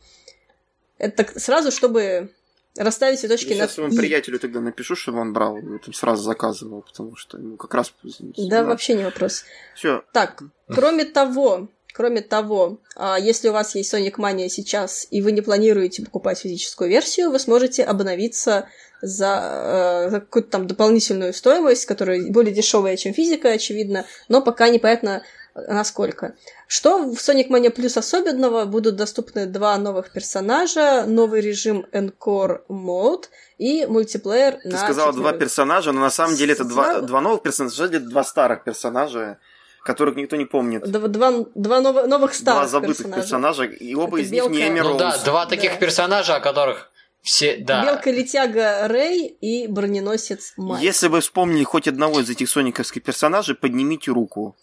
Это 0.97 1.39
сразу, 1.39 1.71
чтобы 1.71 2.29
расставить 2.77 3.19
все 3.19 3.27
точки 3.27 3.53
Я 3.53 3.63
над 3.63 3.71
своему 3.71 3.95
приятелю 3.95 4.39
тогда 4.39 4.61
напишу, 4.61 4.95
чтобы 4.95 5.19
он 5.19 5.33
брал, 5.33 5.57
там 5.83 5.93
сразу 5.93 6.23
заказывал, 6.23 6.81
потому 6.81 7.15
что 7.15 7.37
ему 7.37 7.57
как 7.57 7.73
раз... 7.73 7.93
Да, 8.37 8.63
вообще 8.63 8.93
не 8.93 9.03
вопрос. 9.03 9.43
Все. 9.75 10.03
Так, 10.13 10.43
кроме 10.67 11.05
того, 11.05 11.67
Кроме 11.93 12.21
того, 12.21 12.79
а, 12.95 13.19
если 13.19 13.49
у 13.49 13.51
вас 13.51 13.75
есть 13.75 13.93
Sonic 13.93 14.15
Mania 14.15 14.47
сейчас, 14.47 15.07
и 15.11 15.21
вы 15.21 15.33
не 15.33 15.41
планируете 15.41 16.03
покупать 16.03 16.39
физическую 16.39 16.89
версию, 16.89 17.31
вы 17.31 17.39
сможете 17.39 17.83
обновиться 17.83 18.69
за, 19.01 20.05
э, 20.07 20.09
за 20.09 20.19
какую-то 20.21 20.49
там 20.49 20.67
дополнительную 20.67 21.33
стоимость, 21.33 21.85
которая 21.85 22.31
более 22.31 22.53
дешевая, 22.53 22.95
чем 22.97 23.13
физика, 23.13 23.49
очевидно, 23.49 24.05
но 24.29 24.41
пока 24.41 24.69
непонятно 24.69 25.23
насколько. 25.55 26.35
Что 26.67 26.99
в 26.99 27.17
Sonic 27.17 27.49
Mania 27.49 27.73
Plus 27.73 27.97
особенного? 27.97 28.65
Будут 28.65 28.95
доступны 28.95 29.45
два 29.45 29.77
новых 29.77 30.11
персонажа, 30.11 31.05
новый 31.05 31.41
режим 31.41 31.85
Encore 31.91 32.61
Mode 32.69 33.25
и 33.57 33.85
мультиплеер 33.85 34.59
Ты 34.61 34.69
на 34.69 34.77
сказала 34.77 35.13
два 35.13 35.33
персонажа, 35.33 35.91
но 35.91 36.01
на 36.01 36.09
самом 36.09 36.35
деле 36.35 36.53
это 36.53 36.63
два, 36.63 37.01
два 37.01 37.21
новых 37.21 37.41
персонажа 37.41 37.85
или 37.85 37.97
два 37.97 38.23
старых 38.23 38.63
персонажа? 38.63 39.37
которых 39.83 40.15
никто 40.15 40.35
не 40.35 40.45
помнит. 40.45 40.83
Два, 40.83 41.07
два, 41.07 41.45
два 41.55 41.81
новых, 41.81 42.05
новых 42.05 42.35
старых 42.35 42.61
Два 42.61 42.67
забытых 42.67 42.97
персонажа, 42.97 43.21
персонажа 43.21 43.63
и 43.63 43.95
оба 43.95 44.19
это 44.19 44.27
из 44.27 44.31
белка... 44.31 44.51
них 44.51 44.59
не 44.59 44.69
Эми 44.69 44.79
Ну 44.81 44.95
да, 44.95 45.17
два 45.25 45.47
таких 45.47 45.71
да. 45.71 45.77
персонажа, 45.77 46.35
о 46.35 46.39
которых 46.39 46.91
все, 47.21 47.57
да. 47.57 47.85
Белка-летяга 47.85 48.87
Рэй 48.87 49.27
и 49.27 49.67
броненосец 49.67 50.53
Майк. 50.57 50.83
Если 50.83 51.07
вы 51.07 51.21
вспомнили 51.21 51.63
хоть 51.63 51.87
одного 51.87 52.19
из 52.19 52.29
этих 52.29 52.49
сониковских 52.49 53.03
персонажей, 53.03 53.55
поднимите 53.55 54.11
руку. 54.11 54.55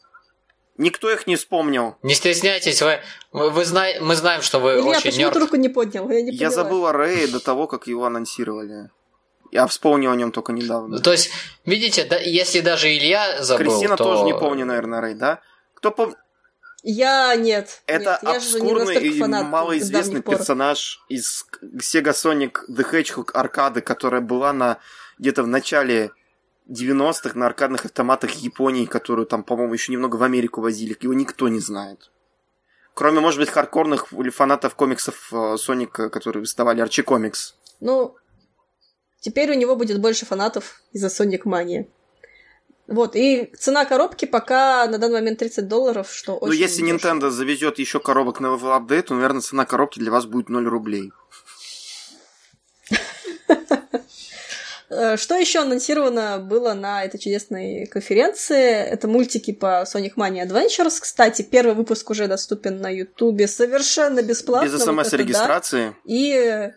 Никто 0.78 1.10
их 1.10 1.26
не 1.26 1.34
вспомнил. 1.34 1.96
Не 2.02 2.14
стесняйтесь, 2.14 2.80
вы, 2.80 3.00
вы, 3.32 3.50
вы 3.50 3.64
зна... 3.64 3.86
мы 4.00 4.14
знаем, 4.14 4.42
что 4.42 4.60
вы 4.60 4.74
Илья, 4.74 4.84
очень 4.84 5.10
почему 5.10 5.30
ты 5.32 5.40
руку 5.40 5.56
не 5.56 5.68
поднял? 5.68 6.08
Я, 6.08 6.22
не 6.22 6.30
Я 6.30 6.50
забыл 6.50 6.86
о 6.86 6.92
Рэе 6.92 7.26
до 7.26 7.40
того, 7.40 7.66
как 7.66 7.88
его 7.88 8.06
анонсировали. 8.06 8.90
Я 9.50 9.66
вспомнил 9.66 10.12
о 10.12 10.16
нем 10.16 10.30
только 10.30 10.52
недавно. 10.52 10.96
Ну, 10.96 11.02
то 11.02 11.10
есть, 11.10 11.30
видите, 11.64 12.04
да, 12.04 12.16
если 12.18 12.60
даже 12.60 12.96
Илья 12.96 13.42
забыл, 13.42 13.72
Кристина 13.72 13.96
то... 13.96 14.04
тоже 14.04 14.22
не 14.22 14.34
помню, 14.34 14.64
наверное, 14.66 15.00
Рэй, 15.00 15.14
да? 15.14 15.40
Кто 15.74 15.90
пом... 15.90 16.14
Я 16.84 17.34
нет. 17.34 17.82
Это 17.86 18.10
нет, 18.10 18.20
я 18.22 18.36
обскурный 18.36 19.02
и 19.02 19.22
малоизвестный 19.22 20.22
персонаж 20.22 21.00
из 21.08 21.44
Sega 21.60 22.12
Sonic 22.12 22.52
The 22.70 22.88
Hedgehog 22.88 23.32
аркады, 23.32 23.80
которая 23.80 24.20
была 24.20 24.52
на 24.52 24.78
где-то 25.18 25.42
в 25.42 25.48
начале 25.48 26.12
90-х 26.68 27.38
на 27.38 27.46
аркадных 27.46 27.84
автоматах 27.86 28.30
Японии, 28.32 28.84
которую 28.84 29.26
там, 29.26 29.42
по-моему, 29.42 29.72
еще 29.72 29.92
немного 29.92 30.16
в 30.16 30.22
Америку 30.22 30.60
возили. 30.60 30.96
Его 31.00 31.14
никто 31.14 31.48
не 31.48 31.60
знает. 31.60 32.10
Кроме, 32.94 33.20
может 33.20 33.40
быть, 33.40 33.48
хардкорных 33.48 34.12
или 34.12 34.30
фанатов 34.30 34.74
комиксов 34.74 35.32
э, 35.32 35.56
Соника, 35.56 36.10
которые 36.10 36.40
выставали 36.40 36.80
Арчи 36.80 37.02
Комикс. 37.02 37.54
Ну, 37.80 38.16
теперь 39.20 39.50
у 39.52 39.54
него 39.54 39.76
будет 39.76 40.00
больше 40.00 40.26
фанатов 40.26 40.82
из-за 40.92 41.08
Соник 41.08 41.44
Мании. 41.44 41.88
Вот, 42.88 43.14
и 43.14 43.52
цена 43.56 43.84
коробки 43.84 44.24
пока 44.24 44.86
на 44.88 44.96
данный 44.96 45.20
момент 45.20 45.38
30 45.38 45.68
долларов, 45.68 46.10
что 46.10 46.32
ну, 46.32 46.38
очень 46.38 46.48
Ну, 46.48 46.52
если 46.54 46.82
дешево. 46.82 46.96
Nintendo 46.96 47.30
завезет 47.30 47.78
еще 47.78 48.00
коробок 48.00 48.40
на 48.40 48.46
level 48.46 48.76
update, 48.80 49.02
то, 49.02 49.14
наверное, 49.14 49.42
цена 49.42 49.66
коробки 49.66 49.98
для 49.98 50.10
вас 50.10 50.24
будет 50.24 50.48
0 50.48 50.66
рублей. 50.66 51.12
Что 54.88 55.34
еще 55.34 55.60
анонсировано 55.60 56.38
было 56.38 56.74
на 56.74 57.04
этой 57.04 57.18
чудесной 57.18 57.86
конференции? 57.86 58.72
Это 58.72 59.06
мультики 59.08 59.52
по 59.52 59.84
Sonic 59.84 60.14
Mania 60.16 60.46
Adventures. 60.46 60.98
Кстати, 61.00 61.42
первый 61.42 61.74
выпуск 61.74 62.08
уже 62.10 62.26
доступен 62.26 62.80
на 62.80 62.88
Ютубе 62.88 63.48
совершенно 63.48 64.22
бесплатно. 64.22 64.68
Без 64.68 64.82
смс-регистрации. 64.82 65.88
Да. 65.88 65.94
И 66.04 66.70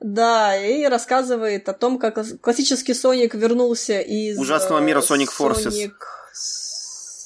да, 0.00 0.56
и 0.56 0.84
рассказывает 0.84 1.66
о 1.70 1.72
том, 1.72 1.98
как 1.98 2.18
классический 2.42 2.92
Соник 2.92 3.34
вернулся 3.34 4.00
из... 4.00 4.38
Ужасного 4.38 4.80
мира 4.80 5.00
Sonic 5.00 5.28
Forces. 5.38 5.70
Sonic, 5.70 5.92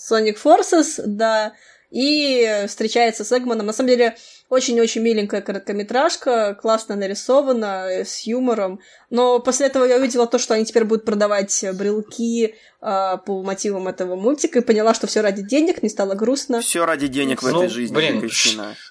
Sonic 0.09 0.39
Forces, 0.41 1.03
да, 1.05 1.55
и 1.91 2.67
встречается 2.69 3.25
с 3.25 3.37
Эгманом. 3.37 3.67
На 3.67 3.73
самом 3.73 3.89
деле, 3.89 4.17
очень-очень 4.49 5.03
миленькая 5.03 5.43
короткометражка, 5.43 6.55
классно 6.61 6.97
нарисована, 6.97 8.05
с 8.05 8.27
юмором. 8.27 8.81
Но 9.11 9.41
после 9.41 9.67
этого 9.67 9.85
я 9.85 9.97
увидела 9.97 10.27
то, 10.27 10.39
что 10.39 10.55
они 10.55 10.65
теперь 10.65 10.85
будут 10.85 11.05
продавать 11.05 11.65
брелки 11.75 12.55
э, 12.81 13.17
по 13.27 13.43
мотивам 13.43 13.89
этого 13.89 14.17
мультика 14.17 14.61
и 14.61 14.63
поняла, 14.63 14.95
что 14.95 15.07
все 15.07 15.21
ради 15.21 15.43
денег, 15.43 15.83
не 15.83 15.89
стало 15.89 16.15
грустно. 16.15 16.61
Все 16.63 16.87
ради 16.87 17.09
денег 17.09 17.43
в 17.43 17.49
ну, 17.49 17.59
этой 17.59 17.69
жизни. 17.69 17.95
Блин, 17.95 18.31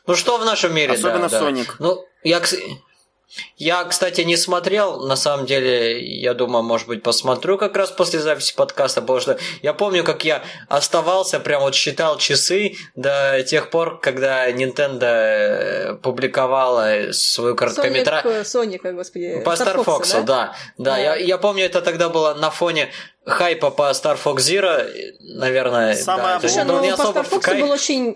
ну 0.06 0.16
что 0.16 0.38
в 0.38 0.46
нашем 0.46 0.76
мире, 0.76 0.94
Особенно 0.94 1.30
да, 1.30 1.40
Соник. 1.40 1.78
Да. 1.80 1.86
Ну, 1.86 2.06
я, 2.24 2.42
я, 3.58 3.84
кстати, 3.84 4.22
не 4.22 4.38
смотрел, 4.38 5.02
на 5.02 5.16
самом 5.16 5.46
деле, 5.46 6.00
я 6.02 6.34
думаю, 6.34 6.64
может 6.64 6.88
быть, 6.88 7.04
посмотрю 7.04 7.58
как 7.58 7.76
раз 7.76 7.92
после 7.92 8.20
записи 8.20 8.56
подкаста, 8.56 9.02
потому 9.02 9.20
что 9.20 9.38
я 9.62 9.74
помню, 9.74 10.04
как 10.04 10.24
я 10.24 10.44
оставался, 10.70 11.40
прям 11.40 11.62
вот 11.62 11.76
считал 11.76 12.18
часы 12.18 12.76
до 12.96 13.44
тех 13.44 13.70
пор, 13.70 14.00
когда 14.00 14.50
Nintendo 14.52 15.06
э, 15.06 15.96
публиковала 15.96 17.12
свою 17.12 17.56
короткометражку. 17.56 18.30
Соника, 18.44 18.94
господи. 18.94 19.42
По 19.44 19.52
Star, 19.52 19.76
Star 19.76 19.86
Fox, 19.86 20.12
да? 20.14 20.22
да. 20.22 20.24
Да, 20.24 20.56
да. 20.78 20.98
Я, 20.98 21.16
я 21.16 21.38
помню, 21.38 21.66
это 21.66 21.82
тогда 21.82 22.10
было 22.10 22.34
на 22.34 22.50
фоне 22.50 22.90
хайпа 23.26 23.72
по 23.72 23.92
Star 23.92 24.18
Fox 24.24 24.38
Zero, 24.38 24.88
наверное. 25.20 25.96
Самое 25.96 26.40
да, 26.40 26.48
Слушай, 26.48 26.64
ну, 26.64 26.80
по 26.80 27.02
Star 27.02 27.30
Fox 27.30 27.60
был 27.60 27.72
очень 27.72 28.16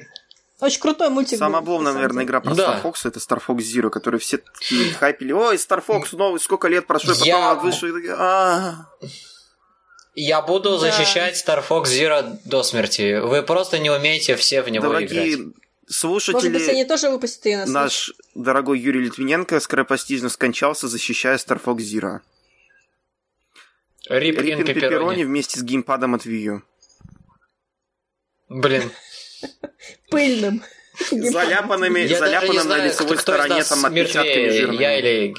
очень 0.62 0.80
крутой 0.80 1.10
мультик. 1.10 1.38
Самая 1.38 1.62
обломная, 1.62 1.94
наверное, 1.94 2.24
игра 2.24 2.40
про 2.40 2.56
да. 2.56 2.80
Star 2.80 2.84
Fox 2.84 3.08
это 3.08 3.20
Star 3.20 3.42
Fox 3.46 3.58
Zero, 3.58 3.90
который 3.90 4.20
все 4.20 4.38
такие 4.38 4.94
хайпили. 4.94 5.32
Ой, 5.34 5.56
Star 5.56 5.84
Fox 5.86 6.16
новый, 6.16 6.40
сколько 6.40 6.68
лет 6.68 6.88
прошло, 6.88 7.14
потом 7.14 7.28
Я... 7.28 7.56
вышел 7.56 7.88
и 7.88 7.92
такие, 7.94 8.16
а 8.18 8.86
я 10.14 10.42
буду 10.42 10.72
да. 10.72 10.78
защищать 10.78 11.36
Star 11.36 11.64
Fox 11.68 11.86
Zero 11.86 12.38
до 12.46 12.64
смерти. 12.64 13.20
Вы 13.20 13.44
просто 13.44 13.80
не 13.80 13.90
умеете 13.90 14.36
все 14.36 14.62
в 14.62 14.70
него 14.70 14.88
Дорогие 14.88 15.36
играть. 15.36 15.56
слушатели... 15.88 16.50
Может 16.50 16.54
быть, 16.54 16.70
они 16.70 16.86
тоже 16.86 17.10
выпустят 17.10 17.46
ее 17.46 17.58
на 17.60 17.66
Наш 17.66 18.12
дорогой 18.36 18.80
Юрий 18.80 19.02
Литвиненко 19.02 19.60
скоропостижно 19.60 20.30
скончался, 20.30 20.88
защищая 20.88 21.38
Star 21.38 21.62
Fox 21.64 21.78
Zero. 21.78 22.20
Риппин 24.10 24.66
Пепперони 24.66 25.24
вместе 25.24 25.60
с 25.60 25.64
геймпадом 25.64 26.16
от 26.16 26.26
Wii 26.26 26.44
U. 26.44 26.62
Блин. 28.50 28.92
Пыльным. 30.10 30.64
Заляпанными, 31.12 32.06
заляпанным 32.06 32.68
на 32.68 32.86
лицевой 32.86 33.18
стороне 33.18 33.64
там 33.64 33.86
отпечатками 33.86 34.50
жирными. 34.50 34.82
Я 34.82 35.00
или 35.00 35.34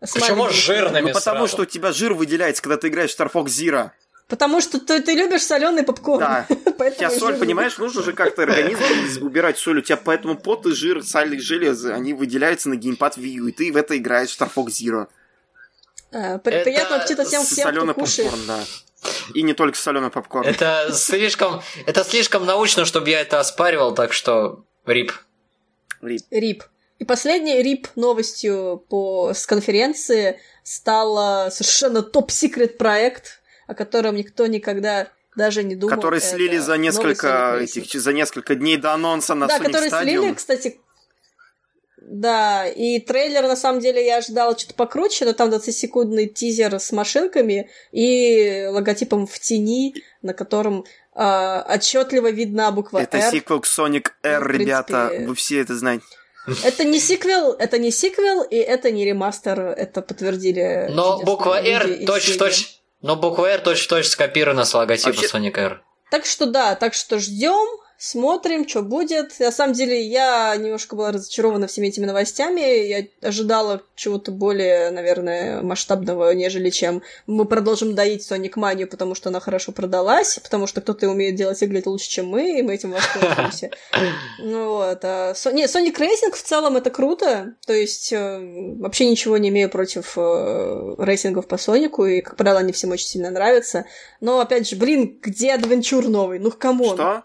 Почему 0.00 0.50
жирными? 0.50 1.08
Ну, 1.08 1.12
потому 1.12 1.46
что 1.46 1.62
у 1.62 1.64
тебя 1.64 1.92
жир 1.92 2.14
выделяется, 2.14 2.62
когда 2.62 2.76
ты 2.76 2.88
играешь 2.88 3.14
в 3.14 3.18
Star 3.18 3.32
Fox 3.32 3.46
Zero. 3.46 3.90
Потому 4.28 4.60
что 4.60 4.80
ты, 4.80 5.02
ты 5.02 5.14
любишь 5.14 5.42
соленый 5.42 5.82
попкорн. 5.82 6.20
Да. 6.20 6.46
у 6.48 6.90
тебя 6.90 7.10
соль, 7.10 7.36
понимаешь, 7.36 7.76
нужно 7.78 8.02
же 8.02 8.12
как-то 8.14 8.42
организм 8.42 9.22
убирать 9.26 9.58
соль. 9.58 9.78
У 9.78 9.82
тебя 9.82 9.96
поэтому 9.96 10.36
пот 10.36 10.66
и 10.66 10.72
жир, 10.72 11.04
саль 11.04 11.34
и 11.34 11.38
железо, 11.38 11.94
они 11.94 12.14
выделяются 12.14 12.68
на 12.68 12.76
геймпад 12.76 13.18
Wii 13.18 13.28
U, 13.28 13.46
и 13.48 13.52
ты 13.52 13.72
в 13.72 13.76
это 13.76 13.96
играешь 13.96 14.30
в 14.30 14.40
Star 14.40 14.50
Fox 14.54 14.68
Zero. 14.68 15.08
А, 16.12 16.38
приятного 16.38 17.02
аппетита 17.02 17.24
всем, 17.24 17.44
всем, 17.44 17.70
кто 17.70 17.94
кушает. 17.94 18.30
попкорн, 18.30 18.46
да. 18.46 18.64
И 19.34 19.42
не 19.42 19.54
только 19.54 19.76
соленый 19.78 20.10
попкорн. 20.10 20.46
Это 20.46 20.90
слишком, 20.92 21.62
это 21.86 22.04
слишком 22.04 22.44
научно, 22.46 22.84
чтобы 22.84 23.10
я 23.10 23.20
это 23.20 23.40
оспаривал, 23.40 23.94
так 23.94 24.12
что 24.12 24.64
рип. 24.86 25.12
Рип. 26.02 26.22
Рип. 26.30 26.62
И 26.98 27.04
последней 27.04 27.62
рип 27.62 27.88
новостью 27.96 28.84
по, 28.88 29.32
с 29.34 29.46
конференции 29.46 30.40
стал 30.62 31.50
совершенно 31.50 32.02
топ-секрет 32.02 32.78
проект, 32.78 33.40
о 33.66 33.74
котором 33.74 34.16
никто 34.16 34.46
никогда 34.46 35.08
даже 35.36 35.62
не 35.62 35.74
думал. 35.74 35.94
Который 35.94 36.20
слили 36.20 36.58
за 36.58 36.76
несколько 36.76 37.58
этих, 37.60 37.90
за 37.90 38.12
несколько 38.12 38.54
дней 38.54 38.76
до 38.76 38.92
анонса 38.92 39.34
на 39.34 39.46
да, 39.46 39.58
Sonic 39.58 39.64
который 39.64 39.90
Stadium. 39.90 40.02
слили, 40.02 40.34
кстати, 40.34 40.80
да, 42.06 42.66
и 42.66 43.00
трейлер, 43.00 43.42
на 43.42 43.56
самом 43.56 43.80
деле, 43.80 44.04
я 44.04 44.18
ожидала 44.18 44.56
что-то 44.58 44.74
покруче, 44.74 45.24
но 45.24 45.32
там 45.32 45.50
20-секундный 45.50 46.26
тизер 46.26 46.78
с 46.78 46.92
машинками 46.92 47.70
и 47.92 48.66
логотипом 48.70 49.26
в 49.26 49.38
тени, 49.38 49.94
на 50.22 50.34
котором 50.34 50.84
э, 51.14 51.62
отчетливо 51.68 52.30
видна 52.30 52.70
буква 52.72 52.98
Это 52.98 53.18
R. 53.18 53.30
сиквел 53.30 53.60
к 53.60 53.66
Sonic 53.66 54.08
R, 54.22 54.42
ну, 54.42 54.58
ребята, 54.58 55.12
вы 55.26 55.34
все 55.34 55.60
это 55.60 55.76
знаете. 55.76 56.04
Это 56.62 56.84
не 56.84 57.00
сиквел, 57.00 57.52
это 57.52 57.78
не 57.78 57.90
сиквел, 57.90 58.42
и 58.42 58.56
это 58.56 58.90
не 58.90 59.06
ремастер, 59.06 59.60
это 59.60 60.02
подтвердили. 60.02 60.88
Но 60.90 61.22
буква 61.22 61.58
R 61.62 62.04
точь-в-точь, 62.04 62.80
но 63.00 63.16
буква 63.16 63.46
R 63.46 63.60
точь-в-точь 63.60 64.08
скопирована 64.08 64.66
с 64.66 64.74
логотипа 64.74 65.16
Вообще... 65.16 65.26
Sonic 65.26 65.56
R. 65.56 65.82
Так 66.10 66.26
что 66.26 66.44
да, 66.46 66.74
так 66.74 66.92
что 66.92 67.18
ждем 67.18 67.66
смотрим, 68.04 68.68
что 68.68 68.82
будет. 68.82 69.40
На 69.40 69.50
самом 69.50 69.72
деле, 69.72 70.00
я 70.02 70.54
немножко 70.56 70.94
была 70.94 71.10
разочарована 71.10 71.66
всеми 71.66 71.86
этими 71.86 72.04
новостями. 72.04 72.60
Я 72.60 73.06
ожидала 73.22 73.80
чего-то 73.94 74.30
более, 74.30 74.90
наверное, 74.90 75.62
масштабного, 75.62 76.32
нежели 76.34 76.68
чем 76.68 77.02
мы 77.26 77.46
продолжим 77.46 77.94
доить 77.94 78.30
Sonic 78.30 78.54
Mania, 78.56 78.86
потому 78.86 79.14
что 79.14 79.30
она 79.30 79.40
хорошо 79.40 79.72
продалась, 79.72 80.38
потому 80.42 80.66
что 80.66 80.82
кто-то 80.82 81.08
умеет 81.08 81.36
делать 81.36 81.62
игры 81.62 81.82
лучше, 81.86 82.10
чем 82.10 82.26
мы, 82.26 82.58
и 82.58 82.62
мы 82.62 82.74
этим 82.74 82.92
воспользуемся. 82.92 83.70
Ну 84.38 84.68
вот. 84.68 84.98
А... 85.02 85.32
Не, 85.52 85.64
Sonic 85.64 85.96
Racing 85.96 86.32
в 86.32 86.42
целом 86.42 86.76
это 86.76 86.90
круто. 86.90 87.54
То 87.66 87.72
есть, 87.72 88.12
э, 88.12 88.76
вообще 88.78 89.08
ничего 89.08 89.38
не 89.38 89.48
имею 89.48 89.70
против 89.70 90.14
э, 90.16 90.94
racing 90.98 91.34
ов 91.34 91.46
по 91.46 91.56
Сонику, 91.56 92.04
и, 92.04 92.20
как 92.20 92.36
правило, 92.36 92.60
они 92.60 92.72
всем 92.72 92.90
очень 92.90 93.06
сильно 93.06 93.30
нравятся. 93.30 93.86
Но, 94.20 94.40
опять 94.40 94.68
же, 94.68 94.76
блин, 94.76 95.18
где 95.22 95.54
adventure 95.54 96.08
новый? 96.08 96.38
Ну, 96.38 96.50
come 96.50 96.76
on. 96.76 96.96
Что? 96.96 97.24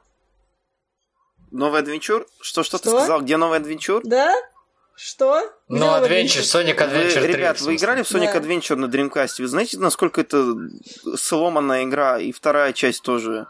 Новый 1.52 1.82
adventure? 1.82 2.26
Что, 2.42 2.64
что, 2.64 2.78
что 2.78 2.84
ты 2.84 2.90
сказал? 2.90 3.22
Где 3.22 3.38
новый 3.38 3.58
adventure? 3.58 4.02
Да? 4.04 4.36
Что? 4.96 5.50
Ну, 5.70 5.86
Adventure, 5.86 6.42
Sonic 6.42 6.78
Adventure 6.78 7.22
вы, 7.22 7.28
3. 7.28 7.34
Ребят, 7.34 7.62
вы 7.62 7.78
играли 7.78 8.04
в 8.04 8.12
Sonic 8.12 8.34
да. 8.34 8.40
Adventure 8.40 8.76
на 8.76 8.86
Dreamcast? 8.86 9.36
Вы 9.40 9.48
знаете, 9.48 9.78
насколько 9.80 10.20
это 10.20 10.54
сломанная 11.16 11.86
игра? 11.86 12.20
И 12.20 12.34
вторая 12.34 12.74
часть 12.74 13.02
тоже. 13.02 13.48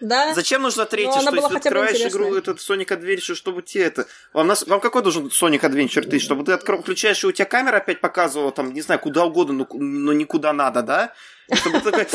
Да. 0.00 0.32
Зачем 0.32 0.62
нужна 0.62 0.86
третья? 0.86 1.16
Ну, 1.16 1.22
что 1.22 1.34
если 1.34 1.48
ты 1.48 1.56
открываешь 1.56 2.00
игру, 2.00 2.34
этот 2.36 2.58
Sonic 2.58 2.86
Adventure, 2.86 3.34
чтобы 3.34 3.62
тебе 3.62 3.84
это... 3.84 4.06
Вам, 4.32 4.46
нас... 4.46 4.64
Вам 4.66 4.80
какой 4.80 5.02
должен 5.02 5.26
Sonic 5.26 5.60
Adventure 5.62 6.02
3? 6.02 6.18
Чтобы 6.20 6.44
ты 6.44 6.52
открыл, 6.52 6.82
включаешь, 6.82 7.22
и 7.24 7.26
у 7.26 7.32
тебя 7.32 7.46
камера 7.46 7.78
опять 7.78 8.00
показывала, 8.00 8.52
там, 8.52 8.72
не 8.72 8.80
знаю, 8.80 9.00
куда 9.00 9.24
угодно, 9.24 9.54
но, 9.54 9.66
но 9.72 10.12
никуда 10.12 10.52
надо, 10.52 10.82
да? 10.82 11.12
Чтобы 11.52 11.80
такой... 11.80 12.06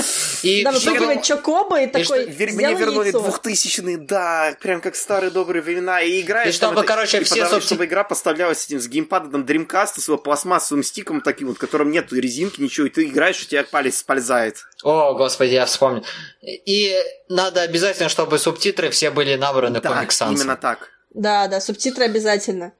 И 0.43 0.63
да, 0.63 0.71
выпрыгивает 0.71 1.23
Чокоба 1.23 1.81
и 1.81 1.87
такой, 1.87 2.27
Мне 2.27 2.73
вернули 2.73 3.11
двухтысячные, 3.11 3.97
да, 3.97 4.55
прям 4.61 4.81
как 4.81 4.95
старые 4.95 5.31
добрые 5.31 5.61
времена, 5.61 6.01
и 6.01 6.21
играешь... 6.21 6.49
И 6.49 6.51
чтобы, 6.51 6.83
короче, 6.83 7.23
все... 7.23 7.59
Чтобы 7.59 7.85
игра 7.85 8.03
поставлялась 8.03 8.61
с 8.61 8.65
этим, 8.65 8.79
с 8.79 8.87
геймпадом 8.87 9.43
Dreamcast, 9.43 9.99
с 9.99 10.07
его 10.07 10.17
пластмассовым 10.17 10.83
стиком 10.83 11.21
таким 11.21 11.49
вот, 11.49 11.57
которым 11.57 11.91
нет 11.91 12.11
резинки, 12.11 12.61
ничего, 12.61 12.87
и 12.87 12.89
ты 12.89 13.05
играешь, 13.05 13.41
у 13.43 13.45
тебя 13.45 13.63
палец 13.63 13.97
спользает. 13.97 14.57
О, 14.83 15.13
господи, 15.13 15.53
я 15.53 15.65
вспомнил. 15.65 16.05
И 16.41 16.95
надо 17.29 17.61
обязательно, 17.61 18.09
чтобы 18.09 18.37
субтитры 18.39 18.89
все 18.89 19.09
были 19.09 19.35
набраны 19.35 19.81
да, 19.81 20.05
Sans. 20.09 20.33
именно 20.33 20.55
так. 20.55 20.89
Да, 21.13 21.47
да, 21.47 21.61
субтитры 21.61 22.05
обязательно. 22.05 22.73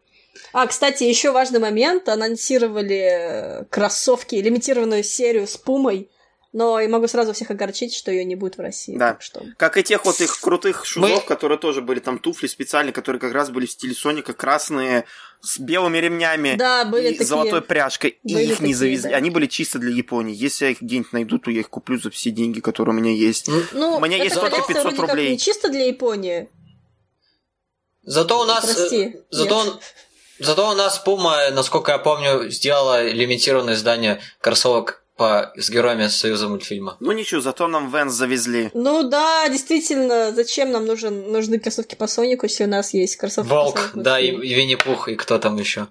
А, 0.54 0.68
кстати, 0.68 1.04
еще 1.04 1.32
важный 1.32 1.60
момент. 1.60 2.08
Анонсировали 2.10 3.66
кроссовки, 3.70 4.36
лимитированную 4.36 5.04
серию 5.04 5.48
с 5.48 5.58
Пумой 5.58 6.10
Но 6.58 6.80
и 6.80 6.88
могу 6.88 7.06
сразу 7.10 7.34
всех 7.34 7.52
огорчить, 7.52 7.94
что 7.94 8.12
ее 8.12 8.24
не 8.24 8.36
будет 8.36 8.56
в 8.58 8.62
России. 8.62 8.96
Да. 8.96 9.10
Так 9.12 9.22
что... 9.22 9.44
Как 9.58 9.76
и 9.76 9.84
тех 9.84 10.06
вот 10.06 10.22
их 10.22 10.40
крутых 10.40 10.86
шузов, 10.86 11.10
Мы- 11.24 11.28
которые 11.28 11.58
тоже 11.58 11.82
были 11.82 12.00
там 12.00 12.18
туфли 12.18 12.48
специальные, 12.48 12.94
которые 12.94 13.20
как 13.20 13.34
раз 13.34 13.50
были 13.50 13.66
в 13.66 13.72
стиле 13.72 13.94
Соника, 13.94 14.32
красные, 14.32 15.04
с 15.42 15.60
белыми 15.60 15.98
ремнями 15.98 16.56
Да, 16.58 16.86
были 16.86 17.08
и 17.10 17.12
такие. 17.12 17.26
золотой 17.26 17.62
пряжкой. 17.62 18.20
И 18.24 18.34
Были 18.34 18.44
их 18.46 18.50
не 18.52 18.56
такие, 18.56 18.76
завезли. 18.78 19.12
да. 19.12 19.18
Они 19.18 19.32
были 19.32 19.48
чисто 19.48 19.80
для 19.80 19.92
Японии. 19.92 20.34
Если 20.34 20.64
я 20.64 20.72
их 20.72 20.82
где-нибудь 20.82 21.12
найду, 21.12 21.40
то 21.40 21.52
я 21.52 21.60
их 21.60 21.70
куплю 21.70 22.00
за 22.00 22.10
все 22.10 22.30
деньги, 22.32 22.62
которые 22.62 22.96
у 22.96 22.98
меня 23.00 23.12
есть. 23.12 23.50
Ну, 23.74 23.98
У 23.98 24.00
меня 24.00 24.16
это 24.16 24.24
есть 24.24 24.36
только 24.36 24.52
коллекция 24.52 24.76
500 24.76 24.84
вроде 24.94 25.02
как 25.02 25.10
рублей. 25.10 25.32
не 25.32 25.38
чисто 25.38 25.68
для 25.68 25.86
Японии. 25.88 26.50
Зато 28.04 28.40
у 28.40 28.46
нас... 28.46 28.64
Прости, 28.64 29.04
э, 29.04 29.14
зато, 29.30 29.58
он- 29.58 29.80
зато 30.40 30.70
у 30.70 30.74
нас 30.74 31.00
Пума, 31.00 31.50
насколько 31.52 31.92
я 31.92 31.98
помню, 31.98 32.50
сделала 32.50 33.06
лимитированное 33.10 33.74
издание 33.74 34.22
кроссовок 34.40 35.04
по, 35.16 35.54
с 35.56 35.70
героями 35.70 36.08
Союза 36.08 36.48
мультфильма. 36.50 36.98
Ну 37.00 37.12
ничего, 37.14 37.42
зато 37.42 37.68
нам 37.68 37.90
Венс 37.92 38.14
завезли. 38.14 38.70
Ну 38.74 39.04
да, 39.04 39.48
действительно, 39.50 40.34
зачем 40.34 40.72
нам 40.72 40.86
нужен, 40.86 41.32
нужны 41.32 41.60
кроссовки 41.60 41.96
по 41.96 42.08
Сонику, 42.08 42.46
если 42.46 42.66
у 42.66 42.68
нас 42.68 42.94
есть 42.94 43.16
кроссовки 43.16 43.50
по 43.50 43.56
Волк, 43.56 43.80
Сонику? 43.80 44.02
да, 44.02 44.20
и, 44.20 44.28
и 44.28 44.54
Винни-Пух, 44.54 45.08
и 45.10 45.16
кто 45.16 45.40
там 45.40 45.58
еще. 45.58 45.88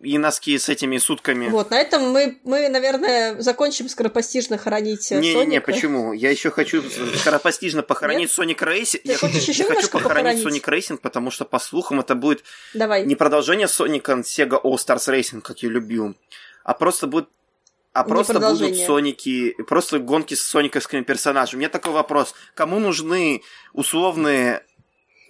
И 0.00 0.18
носки 0.18 0.58
с 0.58 0.68
этими 0.68 0.98
сутками. 0.98 1.48
Вот, 1.48 1.70
на 1.70 1.80
этом 1.80 2.10
мы, 2.10 2.38
мы, 2.44 2.68
наверное, 2.68 3.40
закончим 3.40 3.88
скоропостижно 3.88 4.58
хоронить 4.58 5.10
э, 5.10 5.18
Не-не-не, 5.18 5.44
Соника. 5.44 5.72
почему? 5.72 6.12
Я 6.12 6.30
еще 6.30 6.50
хочу 6.50 6.82
скоропостижно 7.18 7.82
похоронить 7.82 8.30
Sonic 8.30 8.60
Racing. 8.62 9.02
Я, 9.04 9.16
хочешь 9.16 9.44
еще 9.48 9.64
хочу 9.64 9.88
похоронить 9.88 10.02
похоронить? 10.02 10.42
Sonic 10.42 10.68
Racing, 10.68 11.00
потому 11.00 11.30
что, 11.30 11.46
по 11.46 11.58
слухам, 11.58 12.00
это 12.00 12.14
будет 12.14 12.44
Давай. 12.74 13.06
не 13.06 13.16
продолжение 13.16 13.66
Соника 13.66 14.12
Sega 14.12 14.60
All 14.62 14.74
Stars 14.74 15.08
Racing, 15.08 15.40
как 15.40 15.62
я 15.62 15.70
любил, 15.70 16.14
а 16.64 16.74
просто 16.74 17.06
будет 17.06 17.28
а 17.94 18.02
Не 18.02 18.08
просто 18.08 18.40
будут. 18.40 18.76
Соники, 18.76 19.54
просто 19.68 20.00
гонки 20.00 20.34
с 20.34 20.42
сониковскими 20.42 21.02
персонажами. 21.02 21.56
У 21.56 21.58
меня 21.60 21.68
такой 21.68 21.92
вопрос. 21.92 22.34
Кому 22.54 22.80
нужны 22.80 23.42
условные 23.72 24.64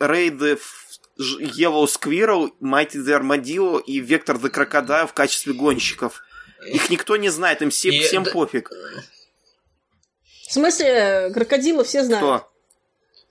рейды 0.00 0.56
в 0.56 0.84
Yellow 1.20 1.84
Squirrel, 1.84 2.50
Mighty 2.62 2.96
the 2.96 3.20
Armadillo 3.20 3.80
и 3.80 4.00
Vector 4.00 4.40
the 4.40 4.50
Crocodile 4.50 5.06
в 5.06 5.12
качестве 5.12 5.52
гонщиков? 5.52 6.22
Их 6.66 6.88
никто 6.88 7.16
не 7.18 7.28
знает, 7.28 7.60
им 7.60 7.68
все, 7.68 7.90
И- 7.90 8.00
всем 8.00 8.24
пофиг. 8.24 8.70
В 10.48 10.52
смысле, 10.52 11.30
крокодила 11.34 11.84
все 11.84 12.02
знают. 12.02 12.24
Кто? 12.42 12.53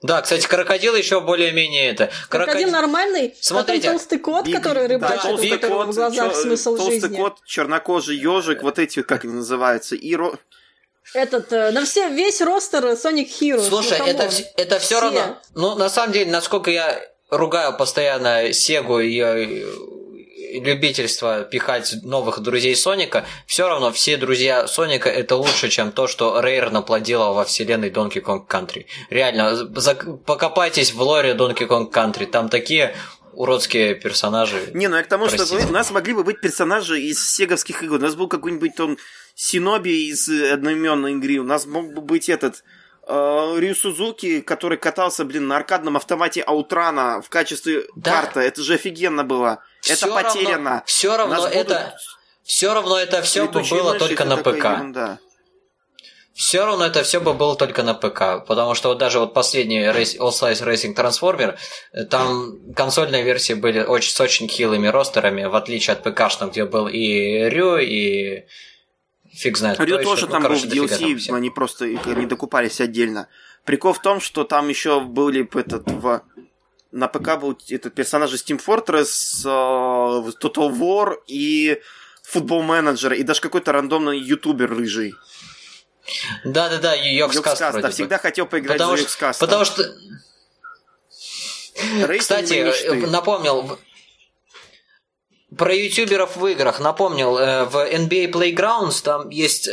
Да, 0.04 0.20
кстати, 0.20 0.46
крокодил 0.46 0.94
еще 0.94 1.20
более-менее 1.22 1.90
это. 1.90 2.10
Крокодил 2.28 2.70
нормальный, 2.70 3.34
Смотрите, 3.40 3.86
потом 3.88 3.98
толстый 3.98 4.18
кот, 4.18 4.44
который 4.52 4.86
да, 4.86 4.94
рыбачит, 4.94 5.24
у 5.24 5.28
толстый 5.28 5.48
которого 5.48 5.84
кот, 5.86 5.94
в 5.94 5.96
глазах 5.96 6.32
чё- 6.34 6.40
смысл 6.42 6.76
толстый 6.76 7.00
жизни. 7.00 7.16
кот, 7.16 7.38
чернокожий 7.46 8.16
ежик, 8.18 8.62
вот 8.62 8.78
эти, 8.78 9.00
как 9.00 9.24
они 9.24 9.32
называются, 9.32 9.96
и 9.96 10.14
ро- 10.14 10.38
Этот, 11.14 11.50
э, 11.54 11.70
на 11.70 11.84
все, 11.86 12.10
весь 12.10 12.42
ростер 12.42 12.84
Sonic 12.84 13.28
Heroes. 13.40 13.68
Слушай, 13.68 13.98
ну, 13.98 14.06
это, 14.06 14.28
это 14.58 14.78
все 14.78 14.96
Все. 14.96 15.00
равно. 15.00 15.38
Ну, 15.54 15.74
на 15.74 15.88
самом 15.88 16.12
деле, 16.12 16.30
насколько 16.30 16.70
я 16.70 17.00
ругаю 17.30 17.74
постоянно 17.74 18.52
Сегу 18.52 19.00
и 19.00 19.18
э, 19.20 19.64
любительство 20.60 21.42
пихать 21.42 21.94
новых 22.02 22.40
друзей 22.40 22.76
Соника, 22.76 23.24
все 23.46 23.68
равно 23.68 23.90
все 23.92 24.16
друзья 24.16 24.66
Соника 24.66 25.08
это 25.08 25.36
лучше, 25.36 25.68
чем 25.68 25.92
то, 25.92 26.06
что 26.06 26.40
Рейр 26.40 26.70
наплодила 26.70 27.32
во 27.32 27.44
вселенной 27.44 27.90
Donkey 27.90 28.22
Kong 28.22 28.46
Country. 28.46 28.86
Реально, 29.10 29.54
за- 29.56 29.94
покопайтесь 29.94 30.92
в 30.92 31.00
лоре 31.02 31.32
Donkey 31.34 31.66
Kong 31.68 31.90
Country, 31.92 32.26
там 32.26 32.48
такие 32.48 32.94
уродские 33.32 33.94
персонажи. 33.96 34.70
Не, 34.74 34.88
ну 34.88 34.96
я 34.96 35.02
к 35.02 35.08
тому, 35.08 35.26
Простите. 35.26 35.58
что 35.58 35.68
у 35.68 35.72
нас 35.72 35.90
могли 35.90 36.14
бы 36.14 36.22
быть 36.22 36.40
персонажи 36.40 37.00
из 37.00 37.28
сеговских 37.34 37.82
игр. 37.82 37.96
У 37.96 37.98
нас 37.98 38.14
был 38.14 38.28
какой-нибудь 38.28 38.76
там 38.76 38.96
Синоби 39.34 40.08
из 40.10 40.28
одноименной 40.28 41.12
игры. 41.14 41.38
У 41.38 41.44
нас 41.44 41.66
мог 41.66 41.92
бы 41.92 42.00
быть 42.00 42.28
этот 42.28 42.62
э, 43.08 43.54
Рю 43.58 43.74
Сузуки, 43.74 44.40
который 44.40 44.78
катался, 44.78 45.24
блин, 45.24 45.48
на 45.48 45.56
аркадном 45.56 45.96
автомате 45.96 46.42
Аутрана 46.42 47.20
в 47.20 47.28
качестве 47.28 47.82
Да. 47.96 48.12
карта. 48.12 48.40
Это 48.40 48.62
же 48.62 48.74
офигенно 48.74 49.24
было. 49.24 49.62
Это 49.86 50.06
Всё 50.06 50.14
потеряно. 50.14 50.70
Равно, 50.70 50.82
все 50.86 51.16
равно 51.16 51.34
нас 51.34 51.44
будут 51.44 51.56
это... 51.56 51.96
Все 52.44 52.74
равно 52.74 52.98
это 52.98 53.22
все 53.22 53.46
бы 53.46 53.62
было 53.62 53.98
только 53.98 54.24
на 54.24 54.36
ПК. 54.36 54.64
ерунда. 54.64 55.18
Все 56.34 56.66
равно 56.66 56.84
это 56.84 57.04
все 57.04 57.20
бы 57.20 57.32
было 57.32 57.54
только 57.54 57.84
на 57.84 57.94
ПК, 57.94 58.44
потому 58.44 58.74
что 58.74 58.88
вот 58.88 58.98
даже 58.98 59.20
вот 59.20 59.32
последний 59.34 59.84
All 59.84 60.30
Slice 60.30 60.66
Racing 60.66 60.96
Transformer, 60.96 61.56
э, 61.92 62.04
там 62.04 62.58
консольные 62.74 63.22
версии 63.22 63.52
были 63.52 63.80
очень, 63.80 64.10
с 64.10 64.20
очень 64.20 64.48
хилыми 64.48 64.88
ростерами, 64.88 65.44
в 65.44 65.54
отличие 65.54 65.94
от 65.94 66.02
ПК, 66.02 66.22
где 66.50 66.64
был 66.64 66.88
и 66.88 67.48
Рю, 67.48 67.76
и 67.76 68.46
фиг 69.32 69.56
знает 69.56 69.78
Рю 69.78 69.94
еще. 69.94 70.04
тоже 70.04 70.26
Ну, 70.26 70.32
там 70.32 70.42
короче, 70.42 70.66
был 70.66 70.88
в 70.88 70.90
DLC, 70.90 71.16
всех. 71.16 71.34
они 71.36 71.50
просто 71.50 71.86
не 71.86 72.26
докупались 72.26 72.80
отдельно. 72.80 73.28
Прикол 73.64 73.92
в 73.92 74.02
том, 74.02 74.20
что 74.20 74.42
там 74.42 74.68
еще 74.68 75.00
были 75.00 75.48
этот 75.56 75.88
в 75.88 76.22
на 76.94 77.08
ПК 77.08 77.36
был 77.40 77.58
этот 77.68 77.94
персонаж 77.94 78.32
из 78.32 78.44
Team 78.44 78.60
Fortress, 78.64 79.42
э, 79.44 80.30
Total 80.40 80.70
War 80.70 81.16
и 81.26 81.80
футбол 82.22 82.62
менеджер 82.62 83.12
и 83.12 83.22
даже 83.22 83.40
какой-то 83.40 83.72
рандомный 83.72 84.18
ютубер 84.18 84.70
рыжий. 84.70 85.14
Да-да-да, 86.44 86.94
Йокскаст 86.94 87.46
Йокскаст, 87.46 87.72
вроде 87.72 87.82
да, 87.82 87.88
бы. 87.88 87.94
всегда 87.94 88.18
хотел 88.18 88.46
поиграть 88.46 88.78
Потому 88.78 88.92
за 88.92 88.96
что, 88.98 89.04
Йокскаста. 89.04 89.46
потому 89.46 89.64
что, 89.64 89.82
кстати, 92.18 92.54
э, 92.54 93.06
напомнил, 93.06 93.78
про 95.56 95.74
ютуберов 95.74 96.36
в 96.36 96.46
играх, 96.46 96.78
напомнил, 96.78 97.36
э, 97.38 97.64
в 97.64 97.76
NBA 97.76 98.30
Playgrounds 98.30 99.02
там 99.02 99.30
есть 99.30 99.68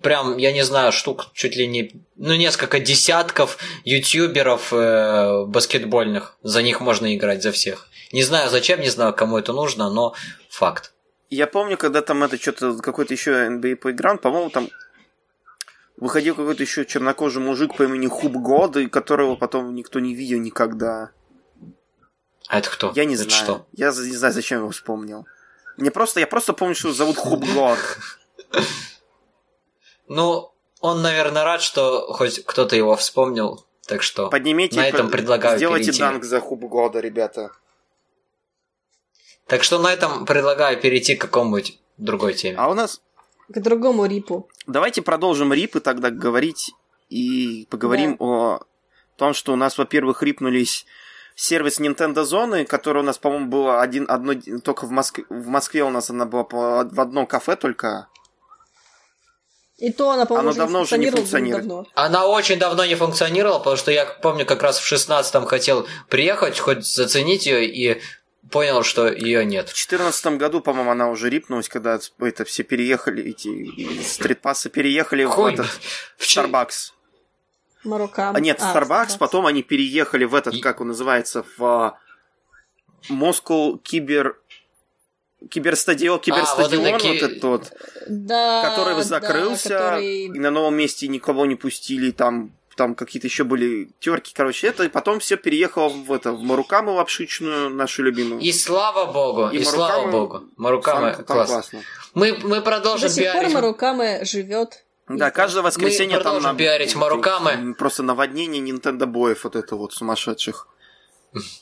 прям, 0.00 0.36
я 0.36 0.52
не 0.52 0.62
знаю, 0.62 0.92
штук 0.92 1.28
чуть 1.34 1.56
ли 1.56 1.66
не, 1.66 1.92
ну, 2.16 2.34
несколько 2.34 2.80
десятков 2.80 3.58
ютуберов 3.84 4.72
э, 4.72 5.44
баскетбольных. 5.46 6.36
За 6.42 6.62
них 6.62 6.80
можно 6.80 7.14
играть, 7.14 7.42
за 7.42 7.52
всех. 7.52 7.88
Не 8.12 8.22
знаю 8.22 8.50
зачем, 8.50 8.80
не 8.80 8.90
знаю, 8.90 9.12
кому 9.14 9.38
это 9.38 9.52
нужно, 9.52 9.90
но 9.90 10.14
факт. 10.48 10.92
Я 11.30 11.46
помню, 11.46 11.76
когда 11.76 12.02
там 12.02 12.22
это 12.24 12.40
что-то 12.40 12.76
какой-то 12.78 13.14
еще 13.14 13.32
NBA 13.48 13.80
Playground, 13.80 14.18
по-моему, 14.18 14.50
там 14.50 14.68
выходил 15.96 16.34
какой-то 16.34 16.62
еще 16.62 16.84
чернокожий 16.84 17.42
мужик 17.42 17.76
по 17.76 17.84
имени 17.84 18.06
Хуб 18.06 18.32
Год, 18.32 18.76
и 18.76 18.86
которого 18.86 19.36
потом 19.36 19.74
никто 19.74 19.98
не 20.00 20.14
видел 20.14 20.40
никогда. 20.40 21.10
А 22.48 22.58
это 22.58 22.70
кто? 22.70 22.92
Я 22.94 23.04
не 23.04 23.14
Это 23.14 23.24
знаю. 23.24 23.42
Что? 23.44 23.66
Я 23.72 23.86
не 23.86 24.16
знаю, 24.16 24.34
зачем 24.34 24.58
его 24.58 24.70
вспомнил. 24.70 25.26
Мне 25.78 25.90
просто, 25.90 26.20
я 26.20 26.26
просто 26.26 26.52
помню, 26.52 26.74
что 26.74 26.88
его 26.88 26.96
зовут 26.96 27.16
Хуб 27.16 27.44
Год. 27.54 27.78
Ну, 30.14 30.52
он, 30.80 31.00
наверное, 31.00 31.44
рад, 31.44 31.62
что 31.62 32.12
хоть 32.12 32.44
кто-то 32.44 32.76
его 32.76 32.96
вспомнил. 32.96 33.64
Так 33.86 34.02
что 34.02 34.28
Поднимите, 34.28 34.76
на 34.76 34.86
этом 34.86 35.10
предлагаю 35.10 35.56
сделайте 35.56 35.86
перейти. 35.86 36.00
данк 36.00 36.24
за 36.24 36.40
Хуб 36.40 36.60
Года, 36.60 37.00
ребята. 37.00 37.52
Так 39.46 39.64
что 39.64 39.78
на 39.78 39.92
этом 39.92 40.24
предлагаю 40.26 40.80
перейти 40.80 41.16
к 41.16 41.22
какому-нибудь 41.22 41.80
другой 41.96 42.34
теме. 42.34 42.56
А 42.58 42.68
у 42.68 42.74
нас... 42.74 43.00
К 43.48 43.60
другому 43.60 44.06
рипу. 44.06 44.48
Давайте 44.66 45.02
продолжим 45.02 45.52
рипы 45.52 45.80
тогда 45.80 46.10
говорить 46.10 46.72
и 47.08 47.66
поговорим 47.70 48.16
о 48.18 48.60
том, 49.16 49.34
что 49.34 49.52
у 49.52 49.56
нас, 49.56 49.76
во-первых, 49.78 50.22
рипнулись 50.22 50.86
сервис 51.34 51.80
Nintendo 51.80 52.24
Зоны, 52.24 52.64
который 52.64 53.02
у 53.02 53.04
нас, 53.04 53.18
по-моему, 53.18 53.46
было 53.46 53.80
один, 53.82 54.06
одно, 54.08 54.34
только 54.62 54.86
в 54.86 54.90
Москве, 54.90 55.24
в 55.28 55.48
Москве 55.48 55.82
у 55.84 55.90
нас 55.90 56.08
она 56.10 56.24
была 56.24 56.44
по- 56.44 56.84
в 56.84 57.00
одном 57.00 57.26
кафе 57.26 57.56
только. 57.56 58.08
И 59.82 59.90
то 59.90 60.10
она, 60.12 60.26
по-моему, 60.26 60.50
Оно 60.50 60.58
давно 60.58 60.80
уже 60.82 60.96
не 60.96 61.10
функционирует. 61.10 61.66
давно. 61.66 61.86
Она 61.94 62.28
очень 62.28 62.56
давно 62.56 62.84
не 62.84 62.94
функционировала, 62.94 63.58
потому 63.58 63.76
что 63.76 63.90
я 63.90 64.06
помню, 64.06 64.46
как 64.46 64.62
раз 64.62 64.78
в 64.78 64.92
16-м 64.92 65.44
хотел 65.44 65.88
приехать, 66.08 66.60
хоть 66.60 66.86
заценить 66.86 67.46
ее, 67.46 67.66
и 67.66 68.00
понял, 68.48 68.84
что 68.84 69.08
ее 69.08 69.44
нет. 69.44 69.64
В 69.70 69.72
2014 69.74 70.38
году, 70.38 70.60
по-моему, 70.60 70.92
она 70.92 71.10
уже 71.10 71.28
рипнулась, 71.28 71.68
когда 71.68 71.98
это 72.20 72.44
все 72.44 72.62
переехали, 72.62 73.24
эти 73.30 73.48
из 73.48 74.12
стритпасса 74.12 74.68
переехали 74.70 75.24
в 75.24 75.30
Хуй. 75.30 75.54
этот 75.54 75.66
В 76.16 76.22
Starbucks. 76.22 76.92
Марокко. 77.82 78.30
А 78.30 78.38
нет, 78.38 78.60
в 78.60 78.62
Starbucks, 78.62 79.18
потом 79.18 79.46
они 79.46 79.64
переехали 79.64 80.24
в 80.24 80.36
этот, 80.36 80.54
И- 80.54 80.60
как 80.60 80.80
он 80.80 80.88
называется, 80.88 81.44
в 81.58 81.64
а, 81.64 81.98
Moscow 83.10 83.78
Кибер... 83.82 84.38
Киберстадион, 85.50 86.18
киберстадион, 86.20 86.82
вот 86.84 86.92
это 86.92 86.92
вот, 86.92 87.02
ки- 87.02 87.16
этот 87.24 87.44
вот, 87.44 87.72
Да, 88.08 88.62
который 88.68 88.94
да, 88.94 89.02
закрылся, 89.02 89.68
который- 89.68 90.24
и 90.24 90.28
на 90.38 90.50
новом 90.50 90.74
месте 90.76 91.08
никого 91.08 91.46
не 91.46 91.56
пустили, 91.56 92.10
там, 92.10 92.52
там 92.76 92.94
какие-то 92.94 93.26
еще 93.26 93.44
были 93.44 93.90
терки, 94.00 94.32
короче, 94.34 94.66
это, 94.68 94.84
и 94.84 94.88
потом 94.88 95.18
все 95.20 95.36
переехало 95.36 95.88
в 95.90 96.10
это, 96.12 96.32
в 96.32 96.42
Марукаму 96.42 96.92
лапшичную, 96.94 97.70
нашу 97.70 98.02
любимую. 98.02 98.40
И 98.40 98.50
слава 98.52 99.12
богу, 99.12 99.48
и, 99.50 99.58
И 99.58 99.64
слава 99.64 100.02
Марукамы- 100.06 100.10
богу. 100.12 100.40
Марукамы 100.56 101.12
Там- 101.12 101.24
там 101.24 101.46
классно. 101.46 101.80
Мы, 102.14 102.38
мы 102.42 102.56
До 102.56 102.62
продолжим 102.62 103.08
сих 103.10 103.24
пор 103.32 103.40
пиарить. 103.42 103.54
Марукаме 103.54 104.24
живет. 104.24 104.84
Да, 105.08 105.30
каждое 105.30 105.62
воскресенье 105.62 106.16
там 106.18 106.22
продолжим 106.22 106.52
на- 106.52 106.58
пиарить 106.58 106.94
Марукамы. 106.94 107.74
Просто 107.74 108.02
наводнение 108.02 108.62
Nintendo 108.62 109.04
боев 109.06 109.44
вот 109.44 109.56
это 109.56 109.76
вот 109.76 109.92
сумасшедших. 109.92 110.68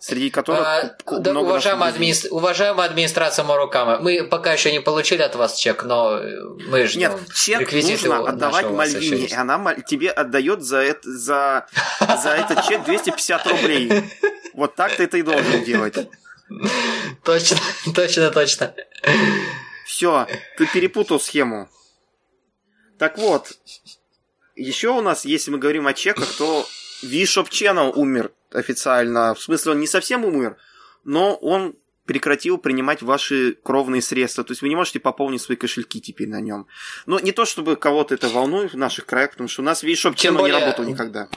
среди 0.00 0.30
которых 0.30 0.62
а, 0.62 0.96
да, 1.06 1.30
много 1.30 1.46
уважаемая, 1.46 1.90
админи... 1.90 2.14
уважаемая 2.30 2.88
администрация 2.88 3.44
Марукама, 3.44 3.98
мы 3.98 4.24
пока 4.24 4.52
еще 4.52 4.70
не 4.70 4.80
получили 4.80 5.22
от 5.22 5.34
вас 5.34 5.56
чек, 5.56 5.84
но 5.84 6.20
мы 6.68 6.86
ждем. 6.86 7.12
Нет, 7.12 7.34
чек 7.34 7.72
нужно 7.72 8.28
отдавать 8.28 8.70
Мальвине, 8.70 9.26
и 9.26 9.34
она 9.34 9.74
тебе 9.74 10.10
отдает 10.10 10.62
за, 10.62 10.78
это, 10.78 11.10
за, 11.10 11.66
за 12.00 12.30
этот 12.30 12.64
чек 12.66 12.84
250 12.84 13.46
рублей. 13.46 14.04
Вот 14.54 14.74
так 14.74 14.96
ты 14.96 15.04
это 15.04 15.18
и 15.18 15.22
должен 15.22 15.64
делать. 15.64 15.96
Точно, 17.24 17.58
точно, 17.94 18.30
точно. 18.30 18.74
Все, 19.84 20.26
ты 20.56 20.66
перепутал 20.66 21.20
схему. 21.20 21.68
Так 22.98 23.18
вот, 23.18 23.52
еще 24.56 24.88
у 24.88 25.00
нас, 25.00 25.24
если 25.24 25.50
мы 25.50 25.58
говорим 25.58 25.86
о 25.86 25.94
чеках, 25.94 26.28
то 26.36 26.66
V-Shop 27.02 27.48
Channel 27.48 27.92
умер 27.94 28.32
официально. 28.52 29.34
В 29.34 29.42
смысле, 29.42 29.72
он 29.72 29.80
не 29.80 29.86
совсем 29.86 30.24
умер, 30.24 30.56
но 31.04 31.34
он 31.34 31.74
прекратил 32.06 32.56
принимать 32.56 33.02
ваши 33.02 33.52
кровные 33.62 34.00
средства. 34.00 34.42
То 34.42 34.52
есть 34.52 34.62
вы 34.62 34.70
не 34.70 34.76
можете 34.76 34.98
пополнить 34.98 35.42
свои 35.42 35.56
кошельки 35.56 36.00
теперь 36.00 36.28
на 36.28 36.40
нем. 36.40 36.66
Но 37.04 37.20
не 37.20 37.32
то, 37.32 37.44
чтобы 37.44 37.76
кого-то 37.76 38.14
это 38.14 38.28
волнует 38.28 38.72
в 38.72 38.76
наших 38.78 39.04
краях, 39.04 39.32
потому 39.32 39.48
что 39.48 39.60
у 39.60 39.64
нас 39.64 39.82
V-Shop 39.82 40.14
Channel 40.14 40.38
более... 40.38 40.56
не 40.56 40.64
работал 40.64 40.84
никогда. 40.84 41.28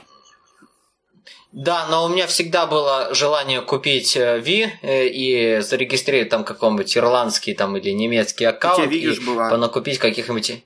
Да, 1.52 1.86
но 1.88 2.06
у 2.06 2.08
меня 2.08 2.26
всегда 2.26 2.66
было 2.66 3.14
желание 3.14 3.60
купить 3.60 4.16
э, 4.16 4.42
э, 4.42 5.08
и 5.08 5.60
зарегистрировать 5.60 6.30
там 6.30 6.44
какой-нибудь 6.44 6.96
ирландский 6.96 7.52
там 7.52 7.76
или 7.76 7.90
немецкий 7.90 8.46
аккаунт. 8.46 8.86
У 8.86 8.90
тебя 8.90 9.12
и 9.12 9.20
была. 9.20 9.50
понакупить 9.50 9.98
каких-нибудь... 9.98 10.64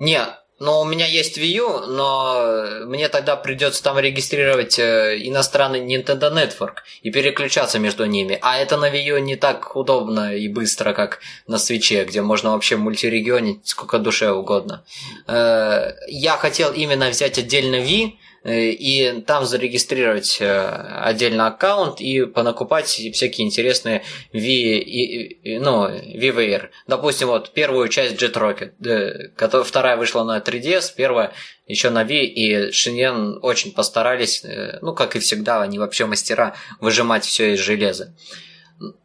Не, 0.00 0.20
но 0.58 0.80
у 0.80 0.84
меня 0.84 1.06
есть 1.06 1.38
Wii 1.38 1.56
U, 1.56 1.86
но 1.86 2.86
мне 2.86 3.08
тогда 3.08 3.36
придется 3.36 3.82
там 3.82 3.98
регистрировать 3.98 4.78
э, 4.78 5.18
иностранный 5.22 5.80
Nintendo 5.80 6.32
Network 6.32 6.76
и 7.02 7.10
переключаться 7.10 7.78
между 7.78 8.04
ними. 8.06 8.38
А 8.42 8.58
это 8.58 8.76
на 8.76 8.90
Wii 8.90 9.04
U 9.04 9.18
не 9.18 9.36
так 9.36 9.74
удобно 9.76 10.34
и 10.36 10.48
быстро, 10.48 10.92
как 10.92 11.20
на 11.46 11.56
Switch, 11.56 12.04
где 12.04 12.22
можно 12.22 12.52
вообще 12.52 12.76
мультирегионить 12.76 13.66
сколько 13.66 13.98
душе 13.98 14.30
угодно. 14.30 14.84
Я 15.26 16.36
хотел 16.38 16.72
именно 16.72 17.08
взять 17.08 17.38
отдельно 17.38 17.76
Wii, 17.76 18.12
Э, 18.12 18.16
и 18.44 19.22
там 19.26 19.44
зарегистрировать 19.44 20.38
э, 20.40 20.66
отдельно 21.02 21.46
аккаунт 21.46 22.00
и 22.00 22.24
понакупать 22.24 22.86
всякие 22.86 23.46
интересные 23.46 24.02
V, 24.32 25.60
ну, 25.60 25.88
VVR. 25.88 26.70
Допустим, 26.88 27.28
вот 27.28 27.50
первую 27.52 27.88
часть 27.88 28.20
Jet 28.20 28.32
Rocket, 28.32 28.72
э, 28.84 29.62
вторая 29.62 29.96
вышла 29.96 30.24
на 30.24 30.38
3DS, 30.38 30.92
первая 30.96 31.32
еще 31.66 31.90
на 31.90 32.02
V, 32.02 32.14
и 32.14 32.72
Шиньен 32.72 33.38
очень 33.42 33.72
постарались, 33.72 34.44
ну, 34.80 34.92
как 34.94 35.14
и 35.14 35.20
всегда, 35.20 35.62
они 35.62 35.78
вообще 35.78 36.06
мастера 36.06 36.54
выжимать 36.80 37.24
все 37.24 37.54
из 37.54 37.60
железа. 37.60 38.14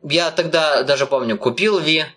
Я 0.02 0.32
тогда 0.32 0.82
даже 0.82 1.06
помню, 1.06 1.38
купил 1.38 1.80
V, 1.80 2.08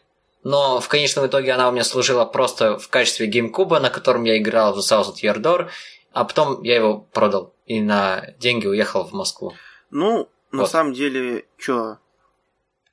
но 0.42 0.80
в 0.80 0.88
конечном 0.88 1.26
итоге 1.26 1.52
она 1.52 1.68
у 1.68 1.72
меня 1.72 1.84
служила 1.84 2.24
просто 2.24 2.78
в 2.78 2.88
качестве 2.88 3.26
геймкуба, 3.26 3.78
на 3.80 3.90
котором 3.90 4.24
я 4.24 4.38
играл 4.38 4.74
в 4.74 4.78
The 4.78 5.02
of 5.02 5.14
Yardor, 5.22 5.68
а 6.12 6.24
потом 6.24 6.62
я 6.62 6.76
его 6.76 6.98
продал 6.98 7.54
и 7.66 7.80
на 7.80 8.32
деньги 8.38 8.66
уехал 8.66 9.04
в 9.04 9.12
Москву. 9.12 9.54
Ну, 9.90 10.28
вот. 10.50 10.58
на 10.58 10.66
самом 10.66 10.92
деле, 10.92 11.46
что, 11.56 11.98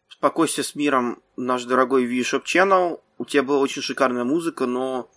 спокойся 0.10 0.64
с 0.64 0.76
миром, 0.76 1.22
наш 1.36 1.64
дорогой 1.64 2.06
V-Shop 2.06 2.44
Channel. 2.44 3.00
У 3.18 3.26
тебя 3.26 3.44
была 3.44 3.60
очень 3.60 3.82
шикарная 3.82 4.24
музыка, 4.24 4.66
но 4.66 5.10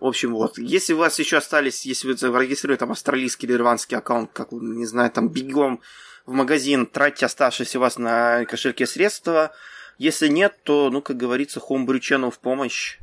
в 0.00 0.06
общем, 0.06 0.32
вот. 0.32 0.58
Если 0.58 0.94
у 0.94 0.96
вас 0.96 1.18
еще 1.18 1.36
остались, 1.36 1.84
если 1.84 2.08
вы 2.08 2.16
зарегистрируете 2.16 2.80
там 2.80 2.92
австралийский 2.92 3.46
или 3.46 3.54
ирландский 3.54 3.96
аккаунт, 3.96 4.30
как, 4.32 4.50
не 4.50 4.86
знаю, 4.86 5.10
там, 5.10 5.28
бегом 5.28 5.82
в 6.24 6.32
магазин, 6.32 6.86
тратьте 6.86 7.26
оставшиеся 7.26 7.78
у 7.78 7.82
вас 7.82 7.98
на 7.98 8.44
кошельке 8.46 8.86
средства. 8.86 9.52
Если 9.98 10.28
нет, 10.28 10.56
то, 10.62 10.88
ну, 10.90 11.02
как 11.02 11.18
говорится, 11.18 11.60
Homebrew 11.60 12.00
Channel 12.00 12.30
в 12.30 12.38
помощь. 12.38 12.98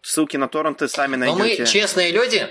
Ссылки 0.00 0.38
на 0.38 0.48
торренты 0.48 0.88
сами 0.88 1.16
найдете. 1.16 1.42
Но 1.42 1.64
мы 1.64 1.66
честные 1.66 2.12
люди, 2.12 2.48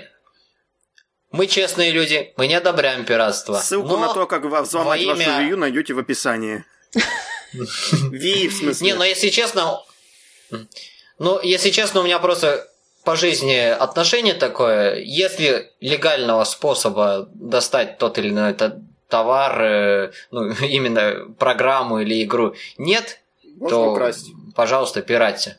мы 1.30 1.46
честные 1.46 1.90
люди, 1.90 2.32
мы 2.36 2.46
не 2.46 2.54
одобряем 2.54 3.04
пиратство. 3.04 3.58
Ссылку 3.58 3.96
на 3.96 4.12
то, 4.12 4.26
как 4.26 4.44
взломать 4.44 5.00
имя... 5.02 5.14
вашу 5.14 5.30
Wii 5.30 5.56
найдете 5.56 5.94
в 5.94 5.98
описании. 5.98 6.64
Ви, 8.10 8.48
в 8.48 8.54
смысле. 8.54 8.86
Не, 8.86 8.94
но 8.94 9.04
если 9.04 9.28
честно... 9.28 9.82
Ну, 11.18 11.40
если 11.42 11.70
честно, 11.70 12.00
у 12.00 12.04
меня 12.04 12.18
просто 12.18 12.68
по 13.04 13.16
жизни 13.16 13.56
отношение 13.56 14.34
такое. 14.34 14.96
Если 14.96 15.72
легального 15.80 16.44
способа 16.44 17.28
достать 17.34 17.98
тот 17.98 18.18
или 18.18 18.28
иной 18.28 18.54
товар, 19.08 19.62
э, 19.62 20.12
ну, 20.30 20.50
именно 20.62 21.34
программу 21.38 22.00
или 22.00 22.22
игру 22.22 22.54
нет, 22.76 23.20
Можно 23.56 23.68
то, 23.68 23.92
украсть. 23.92 24.26
пожалуйста, 24.54 25.02
пиратьте. 25.02 25.58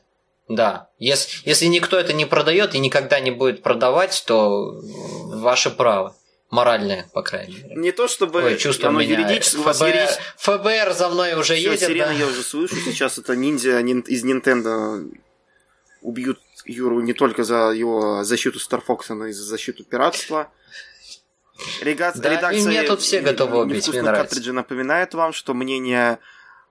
Да. 0.50 0.90
Если, 0.98 1.48
если 1.48 1.68
никто 1.68 1.98
это 1.98 2.12
не 2.12 2.26
продает 2.26 2.74
и 2.74 2.80
никогда 2.80 3.20
не 3.20 3.32
будет 3.32 3.62
продавать, 3.62 4.24
то 4.26 4.82
ваше 5.28 5.70
право. 5.70 6.16
Моральное, 6.50 7.08
по 7.14 7.22
крайней 7.22 7.58
мере. 7.58 7.76
Не 7.76 7.92
то 7.92 8.08
чтобы 8.08 8.42
Ой, 8.42 8.58
чувство 8.58 8.90
оно 8.90 9.02
юридически... 9.02 9.58
ФБР, 9.58 9.66
вас 9.66 9.82
юридически... 9.82 10.22
ФБР 10.38 10.94
за 10.94 11.10
мной 11.10 11.34
уже 11.36 11.54
Всё, 11.54 11.74
едет. 11.74 11.88
Сирена 11.88 12.08
да? 12.08 12.14
я 12.14 12.26
уже 12.26 12.42
слышу. 12.42 12.76
Сейчас 12.76 13.20
это 13.20 13.36
ниндзя 13.36 13.80
из 13.80 14.26
Nintendo 14.26 15.08
убьют 16.02 16.40
Юру 16.66 17.02
не 17.02 17.14
только 17.14 17.44
за 17.44 17.70
его 17.70 18.24
защиту 18.24 18.58
Star 18.58 18.82
Fox, 18.86 19.14
но 19.14 19.28
и 19.28 19.32
за 19.32 19.44
защиту 19.44 19.84
пиратства. 19.84 20.52
Рега... 21.82 22.12
Да, 22.16 22.30
редакция 22.30 22.64
и 22.64 22.66
мне 22.66 22.84
тут 22.84 23.02
все 23.02 23.22
готовы 23.22 23.62
убить, 23.62 23.88
мне 23.88 24.02
нравится. 24.02 24.54
напоминает 24.54 25.14
вам, 25.14 25.34
что 25.34 25.54
мнение 25.54 26.18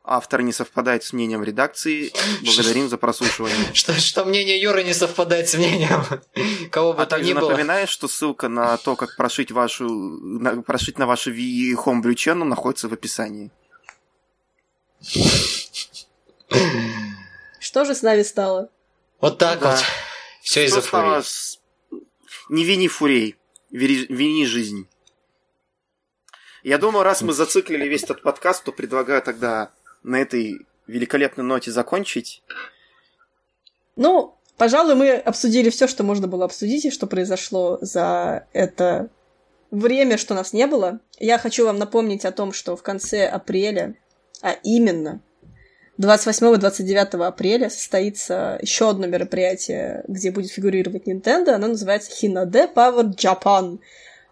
автор 0.09 0.43
не 0.43 0.53
совпадает 0.53 1.05
с 1.05 1.13
мнением 1.13 1.45
редакции. 1.45 2.13
Благодарим 2.43 2.89
за 2.89 2.97
прослушивание. 2.97 3.57
Что, 3.75 3.93
что 3.93 4.25
мнение 4.25 4.61
Юры 4.61 4.83
не 4.83 4.95
совпадает 4.95 5.49
с 5.49 5.55
мнением 5.55 6.05
кого 6.71 6.95
бы 6.95 7.03
а 7.03 7.07
то 7.07 7.21
ни 7.21 7.33
было. 7.33 7.49
напоминаю, 7.49 7.87
что 7.87 8.09
ссылка 8.09 8.49
на 8.49 8.77
то, 8.79 8.97
как 8.97 9.17
прошить 9.17 9.51
вашу 9.51 9.89
на, 9.89 10.63
прошить 10.63 10.99
на 10.99 11.07
вашу 11.07 11.33
Wii 11.33 11.75
Homebrew 11.75 12.15
Channel 12.15 12.45
находится 12.45 12.89
в 12.89 12.93
описании. 12.93 13.51
Что 17.61 17.85
же 17.85 17.95
с 17.95 18.03
нами 18.03 18.23
стало? 18.23 18.71
Вот 19.21 19.39
так 19.39 19.61
да. 19.61 19.73
вот. 19.73 19.85
Все 20.43 20.65
из-за 20.65 20.81
фурей. 20.81 21.23
С... 21.23 21.61
Не 22.49 22.65
вини 22.65 22.89
фурей, 22.89 23.37
вини 23.71 24.47
жизнь. 24.47 24.89
Я 26.63 26.79
думаю, 26.79 27.05
раз 27.05 27.23
мы 27.23 27.33
зациклили 27.33 27.87
весь 27.87 28.03
этот 28.03 28.23
подкаст, 28.23 28.65
то 28.65 28.73
предлагаю 28.73 29.23
тогда 29.23 29.73
на 30.09 30.21
этой 30.21 30.67
великолепной 30.87 31.45
ноте 31.45 31.71
закончить. 31.71 32.43
Ну, 33.97 34.35
пожалуй, 34.57 34.95
мы 34.95 35.13
обсудили 35.13 35.71
все, 35.71 35.87
что 35.87 36.03
можно 36.03 36.27
было 36.27 36.45
обсудить, 36.45 36.87
и 36.87 36.91
что 36.91 37.07
произошло 37.07 37.79
за 37.81 38.47
это 38.53 39.11
время, 39.71 40.17
что 40.17 40.35
нас 40.35 40.53
не 40.53 40.67
было. 40.67 41.01
Я 41.19 41.39
хочу 41.39 41.67
вам 41.67 41.79
напомнить 41.79 42.25
о 42.25 42.33
том, 42.33 42.53
что 42.53 42.77
в 42.77 42.83
конце 42.83 43.27
апреля, 43.27 43.95
а 44.41 44.53
именно 44.63 45.21
28-29 46.01 47.27
апреля 47.27 47.69
состоится 47.69 48.59
еще 48.63 48.91
одно 48.91 49.07
мероприятие, 49.07 50.05
где 50.07 50.31
будет 50.31 50.51
фигурировать 50.51 51.07
Nintendo. 51.07 51.51
Оно 51.51 51.69
называется 51.69 52.13
Hinode 52.13 52.73
Power 52.73 53.15
Japan. 53.15 53.81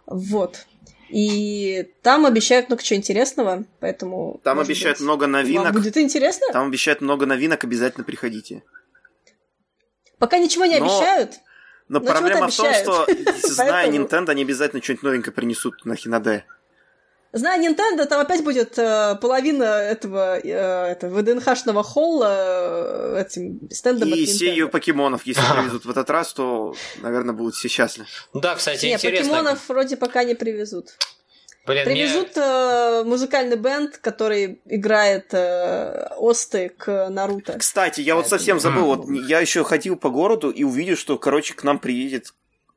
Вот. 0.07 0.67
И 1.09 1.89
там 2.03 2.27
обещают 2.27 2.69
много 2.69 2.83
чего 2.83 2.99
интересного, 2.99 3.65
поэтому... 3.81 4.41
Там 4.43 4.59
обещают 4.59 4.99
быть, 4.99 5.05
много 5.05 5.27
новинок. 5.27 5.73
Будет 5.73 5.97
интересно? 5.97 6.47
Там 6.53 6.67
обещают 6.67 7.01
много 7.01 7.27
новинок, 7.27 7.63
обязательно 7.63 8.05
приходите. 8.05 8.65
Пока 10.19 10.39
ничего 10.39 10.65
не 10.67 10.79
но... 10.79 10.87
обещают. 10.87 11.33
Но, 11.89 12.01
но 12.01 12.07
проблема 12.07 12.49
в 12.49 12.57
том, 12.57 12.73
что, 12.75 13.07
зная 13.45 13.89
Nintendo, 13.91 14.31
они 14.31 14.43
обязательно 14.43 14.83
что-нибудь 14.83 15.05
новенькое 15.05 15.33
принесут 15.33 15.85
на 15.85 15.95
Хинаде. 15.95 16.45
Зная 17.33 17.59
Nintendo, 17.61 18.07
там 18.07 18.21
опять 18.21 18.43
будет 18.43 18.79
э, 18.79 19.17
половина 19.21 19.65
этого, 19.65 20.39
э, 20.39 20.93
этого 20.93 21.21
ВДНХшного 21.21 21.83
холла 21.83 23.17
э, 23.19 23.25
этим 23.27 23.69
стендом 23.71 24.09
И 24.09 24.27
серию 24.27 24.69
покемонов, 24.69 25.27
если 25.27 25.43
привезут 25.53 25.85
в 25.85 25.91
этот 25.91 26.09
раз, 26.09 26.33
то, 26.33 26.75
наверное, 27.03 27.35
будут 27.35 27.55
все 27.55 27.69
счастливы. 27.69 28.09
Да, 28.33 28.55
кстати, 28.55 28.87
не, 28.87 28.95
интересно. 28.95 29.29
покемонов 29.29 29.69
вроде 29.69 29.97
пока 29.97 30.25
не 30.25 30.35
привезут. 30.35 30.97
Блин, 31.67 31.85
Привезут 31.85 32.37
мне... 32.37 32.45
э, 32.45 33.03
музыкальный 33.05 33.57
бенд, 33.57 33.99
который 33.99 34.61
играет 34.67 35.35
э, 35.35 36.11
осты 36.17 36.69
к 36.69 37.09
Наруто. 37.11 37.59
Кстати, 37.59 38.01
я 38.01 38.15
вот 38.15 38.29
совсем 38.29 38.61
забыл, 38.61 38.85
вот 38.85 39.11
я 39.29 39.41
еще 39.41 39.65
ходил 39.65 39.97
по 39.97 40.09
городу 40.09 40.51
и 40.51 40.63
увидел, 40.63 40.97
что, 40.97 41.19
короче, 41.19 41.55
к 41.55 41.65
нам 41.65 41.81
приедет 41.81 42.33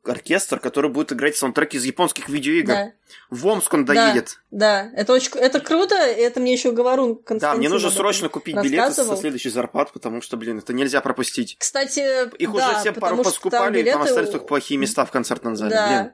оркестр, 0.09 0.59
который 0.59 0.89
будет 0.89 1.11
играть 1.11 1.35
саундтреки 1.37 1.77
из 1.77 1.85
японских 1.85 2.29
видеоигр. 2.29 2.73
Да. 2.73 2.91
В 3.29 3.47
Омск 3.47 3.73
он 3.73 3.85
доедет. 3.85 4.39
Да, 4.51 4.83
да. 4.83 4.91
это 4.95 5.13
очень 5.13 5.31
это 5.35 5.59
круто, 5.59 5.95
это 5.95 6.39
мне 6.39 6.53
еще 6.53 6.71
говорун 6.71 7.15
Константин 7.15 7.39
Да, 7.39 7.55
мне 7.55 7.69
нужно 7.69 7.89
срочно 7.89 8.29
купить 8.29 8.55
билеты 8.55 8.93
со 8.93 9.15
следующей 9.15 9.49
зарплат, 9.49 9.91
потому 9.91 10.21
что, 10.21 10.37
блин, 10.37 10.59
это 10.59 10.73
нельзя 10.73 11.01
пропустить. 11.01 11.57
Кстати, 11.59 12.29
Их 12.37 12.51
да, 12.51 12.69
уже 12.69 12.79
все 12.79 12.93
пару 12.93 13.23
поскупали, 13.23 13.83
там, 13.83 13.93
там 13.93 14.01
остались 14.03 14.29
только 14.29 14.45
плохие 14.45 14.77
места 14.77 15.05
в 15.05 15.11
концертном 15.11 15.55
зале. 15.55 15.71
Да, 15.71 15.87
блин. 15.87 16.11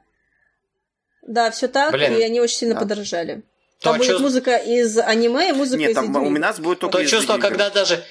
да 1.27 1.51
все 1.51 1.67
так, 1.67 1.91
блин. 1.91 2.15
и 2.17 2.21
они 2.21 2.39
очень 2.41 2.57
сильно 2.57 2.75
да. 2.75 2.81
подорожали. 2.81 3.43
Там 3.81 3.97
будет 3.97 4.19
музыка 4.19 4.55
из 4.55 4.97
аниме 4.97 5.49
и 5.49 5.51
музыка 5.51 5.79
Нет, 5.79 5.91
из 5.91 5.95
там 5.95 6.15
у 6.15 6.29
нас 6.29 6.59
будет 6.59 6.79
только 6.79 6.99
То 6.99 7.05
чувство, 7.05 7.37
когда 7.37 7.69
даже 7.69 8.03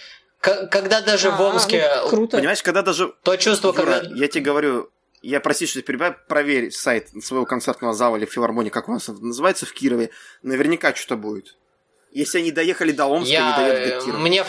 когда 0.45 1.01
даже 1.01 1.31
в 1.31 1.41
Омске... 1.41 1.89
Ну, 2.03 2.09
круто. 2.11 2.37
Понимаешь, 2.37 2.63
когда 2.63 2.83
даже... 2.83 3.15
То 3.23 3.37
чувство, 3.37 3.69
Юра, 3.69 4.01
когда... 4.01 4.15
я 4.15 4.29
тебе 4.29 4.45
говорю, 4.45 4.91
я 5.25 5.41
прости, 5.41 5.67
что 5.67 5.81
перебиваю, 5.83 6.17
проверь 6.29 6.71
сайт 6.71 7.09
своего 7.23 7.47
концертного 7.47 7.95
зала 7.95 8.17
или 8.17 8.27
филармонии, 8.27 8.71
как 8.71 8.89
у 8.89 8.93
нас 8.93 9.09
это 9.09 9.19
называется, 9.25 9.67
в 9.67 9.73
Кирове. 9.73 10.11
Наверняка 10.43 10.95
что-то 10.95 11.17
будет. 11.17 11.57
Если 12.13 12.39
они 12.39 12.53
доехали 12.53 12.93
до 12.93 13.07
Омска, 13.07 13.33
я... 13.33 13.57
они 13.57 13.67
доедут 13.67 13.99
до 13.99 14.05
Кирова. 14.05 14.21
Мне... 14.21 14.45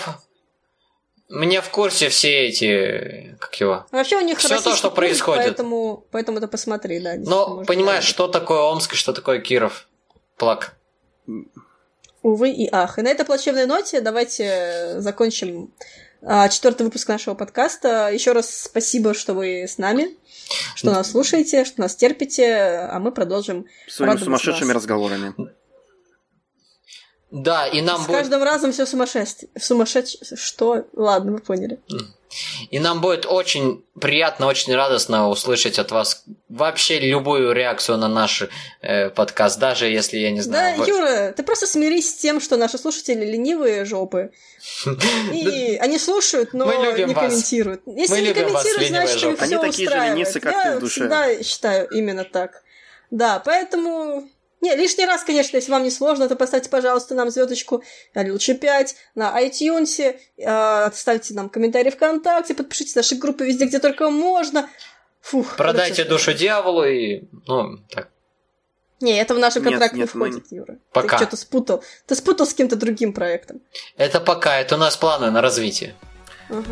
Мне 1.28 1.62
в 1.62 1.70
курсе 1.70 2.10
все 2.10 2.48
эти... 2.48 3.36
Как 3.40 3.60
его? 3.60 3.88
Вообще 3.92 4.18
у 4.18 4.22
них 4.22 4.38
Все 4.38 4.62
то, 4.62 4.76
что 4.76 4.92
происходит. 4.92 5.44
Поэтому, 5.44 6.06
поэтому 6.12 6.38
это 6.38 6.48
посмотри, 6.48 7.00
да. 7.00 7.16
Но 7.18 7.64
понимаешь, 7.66 8.04
что 8.04 8.28
такое 8.28 8.60
Омск 8.60 8.94
и 8.94 8.96
что 8.96 9.12
такое 9.12 9.40
Киров? 9.40 9.88
Плак. 10.38 10.76
Увы 12.22 12.52
и 12.52 12.70
ах. 12.72 13.00
И 13.00 13.02
на 13.02 13.08
этой 13.08 13.26
плачевной 13.26 13.66
ноте 13.66 14.02
давайте 14.02 15.00
закончим 15.00 15.74
четвертый 16.50 16.84
выпуск 16.84 17.08
нашего 17.08 17.36
подкаста. 17.36 18.10
Еще 18.12 18.32
раз 18.32 18.64
спасибо, 18.64 19.14
что 19.14 19.34
вы 19.34 19.64
с 19.64 19.78
нами, 19.78 20.18
что 20.76 20.92
нас 20.92 21.12
слушаете, 21.12 21.66
что 21.66 21.82
нас 21.82 21.96
терпите, 21.96 22.56
а 22.92 23.00
мы 23.00 23.12
продолжим 23.12 23.66
Своими 23.88 24.18
сумасшедшими 24.18 24.68
вас. 24.68 24.76
разговорами. 24.78 25.34
Да, 27.32 27.68
и 27.68 27.82
нам 27.82 28.02
С 28.02 28.08
будет... 28.08 28.18
каждым 28.18 28.44
разом 28.44 28.72
все 28.72 28.86
сумасшествие. 28.86 29.50
Сумасшедшее. 29.60 30.38
Что? 30.38 30.88
Ладно, 30.94 31.34
вы 31.34 31.40
поняли. 31.40 31.80
И 32.70 32.80
нам 32.80 33.02
будет 33.02 33.26
очень 33.26 33.84
приятно, 34.00 34.48
очень 34.48 34.76
радостно 34.76 35.30
услышать 35.30 35.80
от 35.80 35.92
вас 35.92 36.24
вообще 36.50 37.00
любую 37.00 37.54
реакцию 37.54 37.98
на 37.98 38.08
наш 38.08 38.44
э, 38.82 39.10
подкаст, 39.10 39.60
даже 39.60 39.88
если 39.88 40.18
я 40.18 40.32
не 40.32 40.42
знаю. 40.42 40.78
Да, 40.78 40.84
вы... 40.84 40.90
Юра, 40.90 41.34
ты 41.36 41.44
просто 41.44 41.68
смирись 41.68 42.12
с 42.12 42.16
тем, 42.16 42.42
что 42.42 42.58
наши 42.58 42.78
слушатели 42.78 43.26
ленивые 43.26 43.86
жопы. 43.86 44.32
И 45.34 45.78
они 45.82 45.98
слушают, 46.00 46.54
но 46.54 46.66
не 46.66 47.14
комментируют. 47.14 47.82
Если 47.86 48.22
не 48.22 48.34
комментируют, 48.34 48.88
значит, 48.88 49.24
их 49.24 49.40
все 49.40 49.60
устраивает. 49.60 50.36
Я 50.44 50.80
всегда 50.88 51.44
считаю 51.44 51.88
именно 51.90 52.24
так. 52.24 52.64
Да, 53.12 53.42
поэтому 53.44 54.28
не, 54.66 54.76
лишний 54.76 55.06
раз, 55.06 55.24
конечно, 55.24 55.58
если 55.58 55.72
вам 55.72 55.84
не 55.84 55.92
сложно, 55.92 56.28
то 56.28 56.36
поставьте, 56.36 56.70
пожалуйста, 56.70 57.14
нам 57.14 57.30
звездочку 57.30 57.84
или 58.16 58.32
лучше 58.32 58.56
5 58.56 58.96
на 59.14 59.40
iTunes, 59.44 60.18
э, 60.38 60.92
ставьте 60.92 61.34
нам 61.36 61.50
комментарий 61.50 61.92
ВКонтакте, 61.92 62.56
подпишитесь 62.56 62.96
на 62.96 63.00
наши 63.00 63.16
группы 63.16 63.46
везде, 63.46 63.66
где 63.66 63.80
только 63.80 64.10
можно. 64.10 64.68
Фух. 65.22 65.56
Продайте 65.56 66.04
душу 66.04 66.34
дьяволу 66.34 66.84
и, 66.84 67.22
ну, 67.48 67.78
так. 67.90 68.10
Не, 69.02 69.20
это 69.20 69.36
в 69.36 69.40
наш 69.40 69.54
контракт 69.54 69.94
нет, 69.94 69.94
не 69.94 70.06
входит, 70.06 70.46
мы... 70.50 70.58
Юра. 70.58 70.78
Пока. 70.92 71.18
Ты 71.18 71.24
что-то 71.24 71.38
спутал. 71.38 71.84
Ты 72.08 72.16
спутал 72.16 72.48
с 72.48 72.52
каким-то 72.52 72.76
другим 72.76 73.14
проектом. 73.14 73.62
Это 73.98 74.20
пока, 74.20 74.60
это 74.60 74.76
у 74.76 74.78
нас 74.78 74.98
планы 74.98 75.30
на 75.32 75.42
развитие. 75.42 75.96
Угу. 76.50 76.64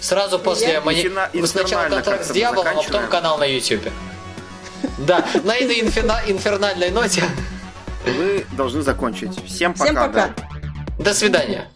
Сразу 0.00 0.38
после 0.38 0.72
я... 0.72 0.80
мани... 0.80 1.10
Сначала 1.46 1.88
контракт 1.88 2.26
с 2.26 2.30
дьяволом, 2.30 2.78
а 2.78 2.82
потом 2.82 3.08
канал 3.08 3.38
на 3.38 3.44
YouTube. 3.44 3.90
Да, 4.98 5.24
на 5.44 5.54
этой 5.54 5.80
инфернальной 5.80 6.90
ноте 6.90 7.24
вы 8.04 8.44
должны 8.52 8.82
закончить. 8.82 9.44
Всем 9.46 9.72
пока. 9.72 9.84
Всем 9.84 9.94
пока. 9.96 10.30
До 10.98 11.14
свидания. 11.14 11.68